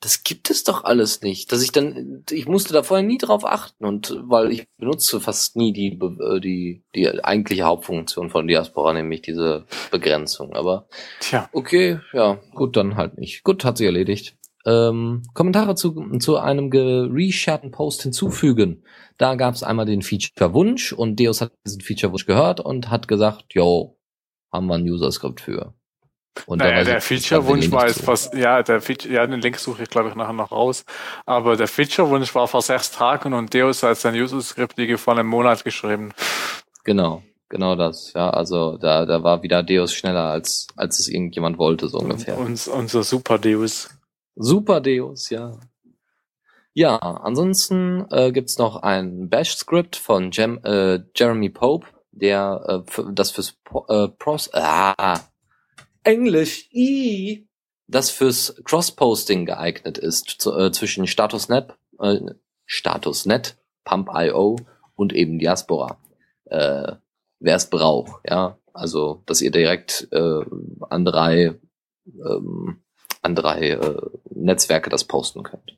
Das 0.00 0.22
gibt 0.22 0.50
es 0.50 0.64
doch 0.64 0.84
alles 0.84 1.22
nicht. 1.22 1.50
Dass 1.50 1.62
ich 1.62 1.72
dann, 1.72 2.24
ich 2.30 2.46
musste 2.46 2.74
da 2.74 2.82
vorher 2.82 3.06
nie 3.06 3.18
drauf 3.18 3.44
achten 3.44 3.84
und 3.84 4.20
weil 4.24 4.52
ich 4.52 4.66
benutze 4.76 5.20
fast 5.20 5.56
nie 5.56 5.72
die, 5.72 5.98
äh, 5.98 6.40
die, 6.40 6.84
die 6.94 7.24
eigentliche 7.24 7.64
Hauptfunktion 7.64 8.30
von 8.30 8.46
Diaspora, 8.46 8.92
nämlich 8.92 9.22
diese 9.22 9.66
Begrenzung. 9.90 10.54
Aber 10.54 10.88
Tja. 11.20 11.48
okay, 11.52 12.00
ja, 12.12 12.38
gut, 12.54 12.76
dann 12.76 12.96
halt 12.96 13.18
nicht. 13.18 13.44
Gut, 13.44 13.64
hat 13.64 13.78
sich 13.78 13.86
erledigt. 13.86 14.36
Ähm, 14.66 15.22
Kommentare 15.34 15.74
zu, 15.74 16.18
zu 16.18 16.38
einem 16.38 16.70
geresharten 16.70 17.70
Post 17.70 18.02
hinzufügen. 18.02 18.82
Da 19.18 19.34
gab 19.34 19.54
es 19.54 19.62
einmal 19.62 19.86
den 19.86 20.02
Feature-Wunsch 20.02 20.92
und 20.92 21.20
Deus 21.20 21.40
hat 21.40 21.52
diesen 21.66 21.82
Feature-Wunsch 21.82 22.26
gehört 22.26 22.60
und 22.60 22.90
hat 22.90 23.06
gesagt, 23.06 23.54
yo, 23.54 23.98
haben 24.52 24.66
wir 24.66 24.74
ein 24.74 24.88
User-Skript 24.88 25.40
für. 25.40 25.74
Und 26.46 26.58
Naja, 26.58 26.84
der 26.84 27.00
Feature-Wunsch 27.00 27.70
war 27.70 27.86
jetzt 27.86 28.02
fast, 28.02 28.34
ja, 28.34 28.62
der 28.62 28.80
Feature, 28.80 29.14
ja, 29.14 29.26
den 29.26 29.40
Link 29.40 29.58
suche 29.58 29.84
ich 29.84 29.90
glaube 29.90 30.08
ich 30.08 30.14
nachher 30.14 30.32
noch 30.32 30.52
raus. 30.52 30.84
Aber 31.26 31.56
der 31.56 31.68
Feature-Wunsch 31.68 32.34
war 32.34 32.48
vor 32.48 32.62
sechs 32.62 32.90
Tagen 32.90 33.32
und 33.34 33.54
Deus 33.54 33.82
hat 33.82 33.96
sein 33.98 34.14
User-Skript 34.14 34.76
die 34.76 34.96
vor 34.96 35.14
einem 35.14 35.28
Monat 35.28 35.64
geschrieben. 35.64 36.12
Genau, 36.84 37.22
genau 37.48 37.76
das. 37.76 38.12
Ja, 38.14 38.30
also 38.30 38.76
da, 38.78 39.06
da 39.06 39.22
war 39.22 39.42
wieder 39.42 39.62
Deus 39.62 39.94
schneller 39.94 40.30
als, 40.30 40.66
als 40.76 40.98
es 40.98 41.08
irgendjemand 41.08 41.58
wollte, 41.58 41.88
so 41.88 41.98
ungefähr. 41.98 42.36
Uns, 42.36 42.68
unser 42.68 43.04
Super 43.04 43.38
Deus. 43.38 43.88
Super 44.34 44.80
Deus, 44.80 45.30
ja. 45.30 45.52
Ja, 46.76 46.96
ansonsten 46.96 48.04
äh, 48.10 48.32
gibt's 48.32 48.58
noch 48.58 48.82
ein 48.82 49.28
Bash-Script 49.28 49.94
von 49.94 50.32
Jem, 50.32 50.58
äh, 50.64 50.98
Jeremy 51.14 51.48
Pope, 51.48 51.86
der 52.10 52.84
äh, 52.84 52.90
für, 52.90 53.12
das 53.12 53.30
fürs 53.30 53.52
Po- 53.52 53.86
äh, 53.88 54.08
Pros 54.08 54.50
ah, 54.52 55.20
Englisch 56.04 56.68
i 56.72 57.48
das 57.86 58.10
fürs 58.10 58.54
Cross-Posting 58.64 59.44
geeignet 59.44 59.98
ist 59.98 60.30
zu, 60.38 60.56
äh, 60.56 60.72
zwischen 60.72 61.06
Statusnet, 61.06 61.74
äh, 62.00 62.20
Statusnet, 62.64 63.56
Pump.io 63.84 64.56
und 64.94 65.12
eben 65.12 65.38
Diaspora. 65.38 65.98
Äh, 66.46 66.92
Wer 67.40 67.56
es 67.56 67.68
braucht, 67.68 68.22
ja. 68.26 68.56
Also, 68.72 69.22
dass 69.26 69.42
ihr 69.42 69.50
direkt 69.50 70.08
äh, 70.12 70.40
an 70.88 71.04
drei 71.04 71.60
ähm, 72.06 72.82
an 73.20 73.34
drei 73.34 73.70
äh, 73.70 74.00
Netzwerke 74.30 74.88
das 74.88 75.04
posten 75.04 75.42
könnt. 75.42 75.76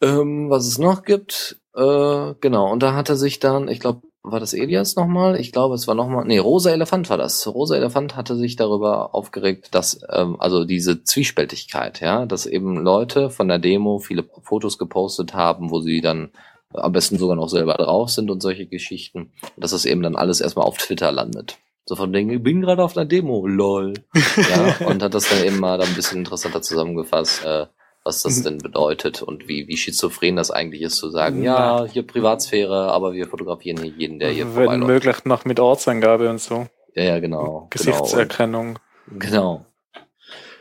Ähm, 0.00 0.48
was 0.48 0.66
es 0.66 0.78
noch 0.78 1.02
gibt, 1.02 1.60
äh, 1.74 2.34
genau, 2.40 2.72
und 2.72 2.82
da 2.82 2.94
hat 2.94 3.08
er 3.08 3.16
sich 3.16 3.38
dann, 3.38 3.68
ich 3.68 3.80
glaube, 3.80 4.02
war 4.22 4.40
das 4.40 4.52
Elias 4.52 4.96
nochmal? 4.96 5.40
Ich 5.40 5.52
glaube, 5.52 5.74
es 5.74 5.86
war 5.86 5.94
nochmal, 5.94 6.24
nee, 6.24 6.38
Rosa 6.38 6.70
Elefant 6.70 7.08
war 7.10 7.16
das. 7.16 7.46
Rosa 7.46 7.76
Elefant 7.76 8.16
hatte 8.16 8.36
sich 8.36 8.56
darüber 8.56 9.14
aufgeregt, 9.14 9.68
dass, 9.72 10.00
ähm, 10.10 10.36
also 10.38 10.64
diese 10.64 11.02
Zwiespältigkeit, 11.04 12.00
ja, 12.00 12.26
dass 12.26 12.46
eben 12.46 12.76
Leute 12.76 13.30
von 13.30 13.48
der 13.48 13.58
Demo 13.58 13.98
viele 13.98 14.24
Fotos 14.42 14.78
gepostet 14.78 15.34
haben, 15.34 15.70
wo 15.70 15.80
sie 15.80 16.00
dann 16.00 16.30
am 16.74 16.92
besten 16.92 17.18
sogar 17.18 17.36
noch 17.36 17.48
selber 17.48 17.74
drauf 17.74 18.10
sind 18.10 18.30
und 18.30 18.42
solche 18.42 18.66
Geschichten, 18.66 19.32
dass 19.56 19.70
das 19.70 19.86
eben 19.86 20.02
dann 20.02 20.16
alles 20.16 20.40
erstmal 20.40 20.66
auf 20.66 20.76
Twitter 20.76 21.10
landet. 21.10 21.58
So 21.86 21.96
von 21.96 22.12
Dingen, 22.12 22.36
ich 22.36 22.42
bin 22.42 22.60
gerade 22.60 22.84
auf 22.84 22.96
einer 22.96 23.06
Demo, 23.06 23.46
lol. 23.46 23.94
Ja, 24.36 24.86
und 24.86 25.02
hat 25.02 25.14
das 25.14 25.30
dann 25.30 25.42
eben 25.42 25.58
mal 25.58 25.78
da 25.78 25.84
ein 25.84 25.94
bisschen 25.94 26.18
interessanter 26.18 26.60
zusammengefasst, 26.60 27.44
äh, 27.44 27.66
was 28.08 28.22
das 28.22 28.42
denn 28.42 28.56
bedeutet 28.56 29.20
und 29.20 29.48
wie, 29.48 29.68
wie 29.68 29.76
schizophren 29.76 30.36
das 30.36 30.50
eigentlich 30.50 30.80
ist, 30.80 30.96
zu 30.96 31.10
sagen, 31.10 31.42
ja, 31.42 31.84
hier 31.84 32.06
Privatsphäre, 32.06 32.90
aber 32.90 33.12
wir 33.12 33.28
fotografieren 33.28 33.82
hier 33.82 33.92
jeden, 33.92 34.18
der 34.18 34.30
hier 34.30 34.56
Wenn 34.56 34.80
möglich 34.80 35.26
noch 35.26 35.44
mit 35.44 35.60
Ortsangabe 35.60 36.30
und 36.30 36.40
so. 36.40 36.66
Ja, 36.94 37.02
ja, 37.02 37.18
genau. 37.20 37.66
Gesichtserkennung. 37.68 38.78
Genau. 39.10 39.66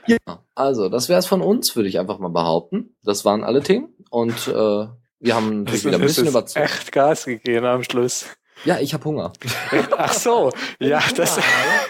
Ja, 0.07 0.17
also, 0.55 0.89
das 0.89 1.07
wäre 1.07 1.19
es 1.19 1.25
von 1.25 1.41
uns, 1.41 1.73
würde 1.77 1.87
ich 1.87 1.99
einfach 1.99 2.19
mal 2.19 2.29
behaupten. 2.29 2.97
Das 3.03 3.23
waren 3.23 3.45
alle 3.45 3.63
Themen 3.63 3.95
und 4.09 4.47
äh, 4.49 4.51
wir 4.51 5.35
haben 5.35 5.63
natürlich 5.63 5.85
wieder 5.85 5.97
ein 5.97 6.01
bisschen 6.01 6.27
überzogen. 6.27 6.65
echt 6.65 6.91
Gas 6.91 7.25
gegeben 7.25 7.65
am 7.65 7.83
Schluss. 7.83 8.25
Ja, 8.65 8.79
ich 8.79 8.93
habe 8.93 9.03
Hunger. 9.05 9.31
Ach 9.97 10.13
so, 10.13 10.51
ja, 10.79 11.01
das, 11.15 11.39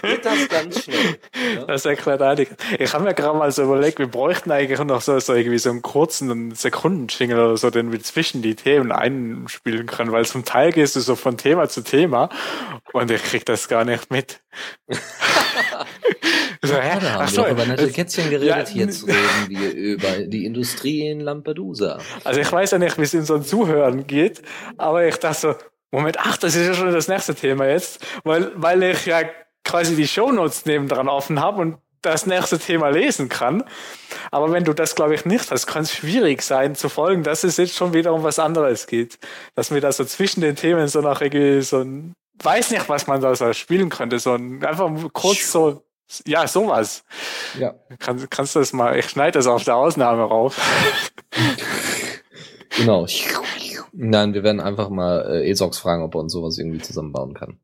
geht 0.02 0.24
das 0.24 0.48
ganz 0.48 0.84
schnell. 0.84 1.18
Ja? 1.56 1.64
das 1.64 1.84
erklärt 1.86 2.20
einiges. 2.22 2.56
Ich 2.78 2.92
habe 2.92 3.04
mir 3.04 3.14
gerade 3.14 3.36
mal 3.38 3.50
so 3.50 3.62
überlegt, 3.64 3.98
wir 3.98 4.06
bräuchten 4.06 4.50
eigentlich 4.52 4.78
noch 4.80 5.00
so, 5.00 5.18
so 5.18 5.34
irgendwie 5.34 5.58
so 5.58 5.70
einen 5.70 5.82
kurzen 5.82 6.54
Sekundenschingel 6.54 7.38
oder 7.38 7.56
so, 7.56 7.70
den 7.70 7.90
wir 7.90 8.00
zwischen 8.02 8.42
die 8.42 8.54
Themen 8.54 8.92
einspielen 8.92 9.86
können, 9.86 10.12
weil 10.12 10.26
zum 10.26 10.44
Teil 10.44 10.72
gehst 10.72 10.94
du 10.96 11.00
so 11.00 11.16
von 11.16 11.36
Thema 11.36 11.68
zu 11.68 11.82
Thema 11.82 12.28
und 12.92 13.10
ich 13.10 13.22
krieg 13.22 13.44
das 13.46 13.68
gar 13.68 13.84
nicht 13.84 14.10
mit. 14.10 14.40
so, 16.62 16.74
hä? 16.74 16.88
Ja, 16.88 17.00
da 17.00 17.12
haben 17.12 17.22
Ach 17.22 17.30
wir 17.32 17.44
so, 17.44 17.46
über 17.46 17.64
nette 17.66 17.84
das- 17.86 17.92
Kätzchen 17.94 18.30
geredet. 18.30 18.48
Ja, 18.74 18.84
Jetzt 18.84 19.06
reden 19.06 19.18
wir 19.48 19.72
über 19.72 20.10
die 20.26 20.44
Industrie 20.44 21.08
in 21.08 21.20
Lampedusa. 21.20 21.98
Also 22.24 22.40
ich 22.40 22.50
weiß 22.50 22.72
ja 22.72 22.78
nicht, 22.78 22.98
wie 22.98 23.02
es 23.02 23.14
in 23.14 23.24
so 23.24 23.36
ein 23.36 23.42
Zuhören 23.42 24.06
geht, 24.06 24.42
aber 24.76 25.06
ich 25.06 25.16
dachte 25.16 25.40
so, 25.40 25.54
Moment, 25.90 26.18
ach, 26.20 26.36
das 26.36 26.54
ist 26.54 26.66
ja 26.66 26.74
schon 26.74 26.92
das 26.92 27.08
nächste 27.08 27.34
Thema 27.34 27.66
jetzt, 27.66 28.04
weil, 28.24 28.52
weil 28.54 28.82
ich 28.82 29.06
ja 29.06 29.22
quasi 29.64 29.96
die 29.96 30.08
Shownotes 30.08 30.66
nebendran 30.66 31.08
offen 31.08 31.40
habe 31.40 31.60
und 31.60 31.78
das 32.02 32.26
nächste 32.26 32.58
Thema 32.58 32.88
lesen 32.88 33.28
kann. 33.28 33.64
Aber 34.30 34.52
wenn 34.52 34.64
du 34.64 34.72
das, 34.72 34.94
glaube 34.94 35.14
ich, 35.14 35.24
nicht 35.24 35.50
hast, 35.50 35.66
kann 35.66 35.82
es 35.82 35.92
schwierig 35.94 36.42
sein 36.42 36.74
zu 36.74 36.88
folgen, 36.88 37.22
dass 37.22 37.44
es 37.44 37.56
jetzt 37.56 37.74
schon 37.74 37.92
wieder 37.92 38.12
um 38.12 38.22
was 38.22 38.38
anderes 38.38 38.86
geht. 38.86 39.18
Dass 39.54 39.70
mir 39.70 39.80
da 39.80 39.90
so 39.92 40.04
zwischen 40.04 40.40
den 40.40 40.56
Themen 40.56 40.88
so 40.88 41.00
noch 41.00 41.20
irgendwie 41.20 41.62
so 41.62 41.80
ein, 41.80 42.14
weiß 42.42 42.70
nicht, 42.70 42.88
was 42.88 43.06
man 43.06 43.20
da 43.20 43.34
so 43.34 43.52
spielen 43.52 43.88
könnte, 43.88 44.18
so 44.18 44.34
ein, 44.34 44.64
einfach 44.64 44.90
kurz 45.12 45.50
so, 45.50 45.84
ja, 46.26 46.46
sowas. 46.46 47.04
Ja. 47.58 47.74
Kann, 47.98 48.28
kannst 48.30 48.54
du 48.54 48.60
das 48.60 48.72
mal, 48.72 48.96
ich 48.96 49.08
schneide 49.08 49.38
das 49.38 49.46
auf 49.46 49.64
der 49.64 49.76
Ausnahme 49.76 50.22
rauf. 50.22 50.56
Genau. 52.76 53.06
Nein, 53.92 54.34
wir 54.34 54.42
werden 54.42 54.60
einfach 54.60 54.88
mal 54.90 55.20
äh, 55.42 55.50
Esox 55.50 55.78
fragen, 55.78 56.02
ob 56.02 56.14
er 56.14 56.20
uns 56.20 56.32
sowas 56.32 56.58
irgendwie 56.58 56.80
zusammenbauen 56.80 57.34
kann. 57.34 57.58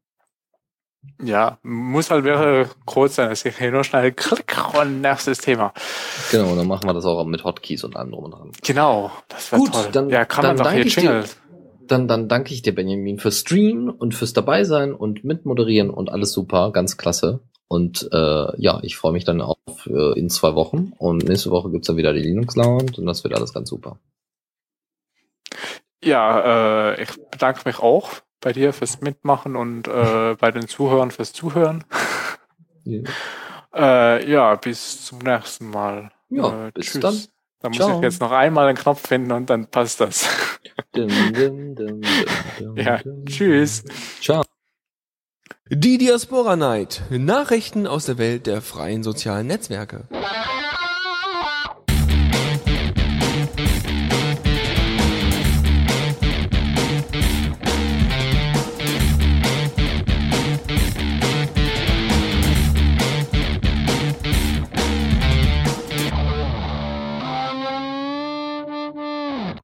Ja, 1.22 1.58
muss 1.62 2.10
halt 2.10 2.24
wäre 2.24 2.68
kurz 2.86 3.16
sein, 3.16 3.28
dass 3.28 3.44
ich 3.44 3.56
hier 3.58 3.70
nur 3.70 3.84
schnell 3.84 4.10
klick 4.12 4.56
und 4.80 5.02
nächstes 5.02 5.38
Thema. 5.38 5.72
Genau, 6.30 6.50
und 6.50 6.56
dann 6.56 6.66
machen 6.66 6.88
wir 6.88 6.94
das 6.94 7.04
auch 7.04 7.22
mit 7.26 7.44
Hotkeys 7.44 7.84
und 7.84 7.94
allem 7.96 8.10
drum 8.12 8.24
und 8.24 8.30
dran. 8.30 8.52
Genau, 8.62 9.10
das 9.28 9.52
wäre 9.52 9.64
toll. 9.70 9.88
dann- 9.92 10.08
ja, 10.08 10.24
kann 10.24 10.42
dann 10.42 10.56
man 10.56 10.58
doch 10.58 10.64
danke 10.64 10.78
hier 10.78 10.86
ich 10.86 10.94
dir. 10.94 11.02
jingeln. 11.02 11.24
Dann, 11.86 12.08
dann 12.08 12.28
danke 12.28 12.54
ich 12.54 12.62
dir, 12.62 12.74
Benjamin, 12.74 13.18
fürs 13.18 13.40
Streamen 13.40 13.90
und 13.90 14.14
fürs 14.14 14.32
dabei 14.32 14.64
sein 14.64 14.94
und 14.94 15.22
mitmoderieren 15.24 15.90
und 15.90 16.08
alles 16.10 16.32
super, 16.32 16.72
ganz 16.72 16.96
klasse. 16.96 17.40
Und 17.68 18.08
äh, 18.10 18.60
ja, 18.60 18.78
ich 18.82 18.96
freue 18.96 19.12
mich 19.12 19.24
dann 19.24 19.42
auf 19.42 19.58
äh, 19.86 20.18
in 20.18 20.30
zwei 20.30 20.54
Wochen. 20.54 20.92
Und 20.96 21.28
nächste 21.28 21.50
Woche 21.50 21.70
gibt's 21.70 21.86
dann 21.88 21.98
wieder 21.98 22.14
die 22.14 22.20
Linux 22.22 22.56
Lounge 22.56 22.92
und 22.96 23.04
das 23.04 23.22
wird 23.24 23.34
alles 23.34 23.52
ganz 23.52 23.68
super. 23.68 23.98
Ja, 26.04 26.92
äh, 26.92 27.02
ich 27.02 27.10
bedanke 27.30 27.62
mich 27.64 27.78
auch 27.78 28.10
bei 28.40 28.52
dir 28.52 28.72
fürs 28.72 29.00
Mitmachen 29.00 29.56
und 29.56 29.88
äh, 29.88 30.36
bei 30.38 30.50
den 30.50 30.68
Zuhörern 30.68 31.10
fürs 31.10 31.32
Zuhören. 31.32 31.84
Ja, 32.84 33.02
Äh, 33.74 34.30
ja, 34.30 34.54
bis 34.54 35.04
zum 35.06 35.18
nächsten 35.18 35.70
Mal. 35.70 36.12
Ja, 36.28 36.68
äh, 36.68 36.70
bis 36.72 36.86
tschüss. 36.92 37.00
dann. 37.00 37.18
Da 37.60 37.68
muss 37.70 37.78
Ciao. 37.78 37.96
ich 37.96 38.02
jetzt 38.02 38.20
noch 38.20 38.30
einmal 38.30 38.68
einen 38.68 38.76
Knopf 38.76 39.08
finden 39.08 39.32
und 39.32 39.48
dann 39.50 39.66
passt 39.66 40.00
das. 40.00 40.28
Ja, 42.76 43.00
tschüss. 43.26 43.84
Ciao. 44.20 44.42
Die 45.70 45.98
Diaspora 45.98 46.56
Night. 46.56 47.02
Nachrichten 47.10 47.86
aus 47.86 48.06
der 48.06 48.18
Welt 48.18 48.46
der 48.46 48.60
freien 48.62 49.02
sozialen 49.02 49.46
Netzwerke. 49.46 50.08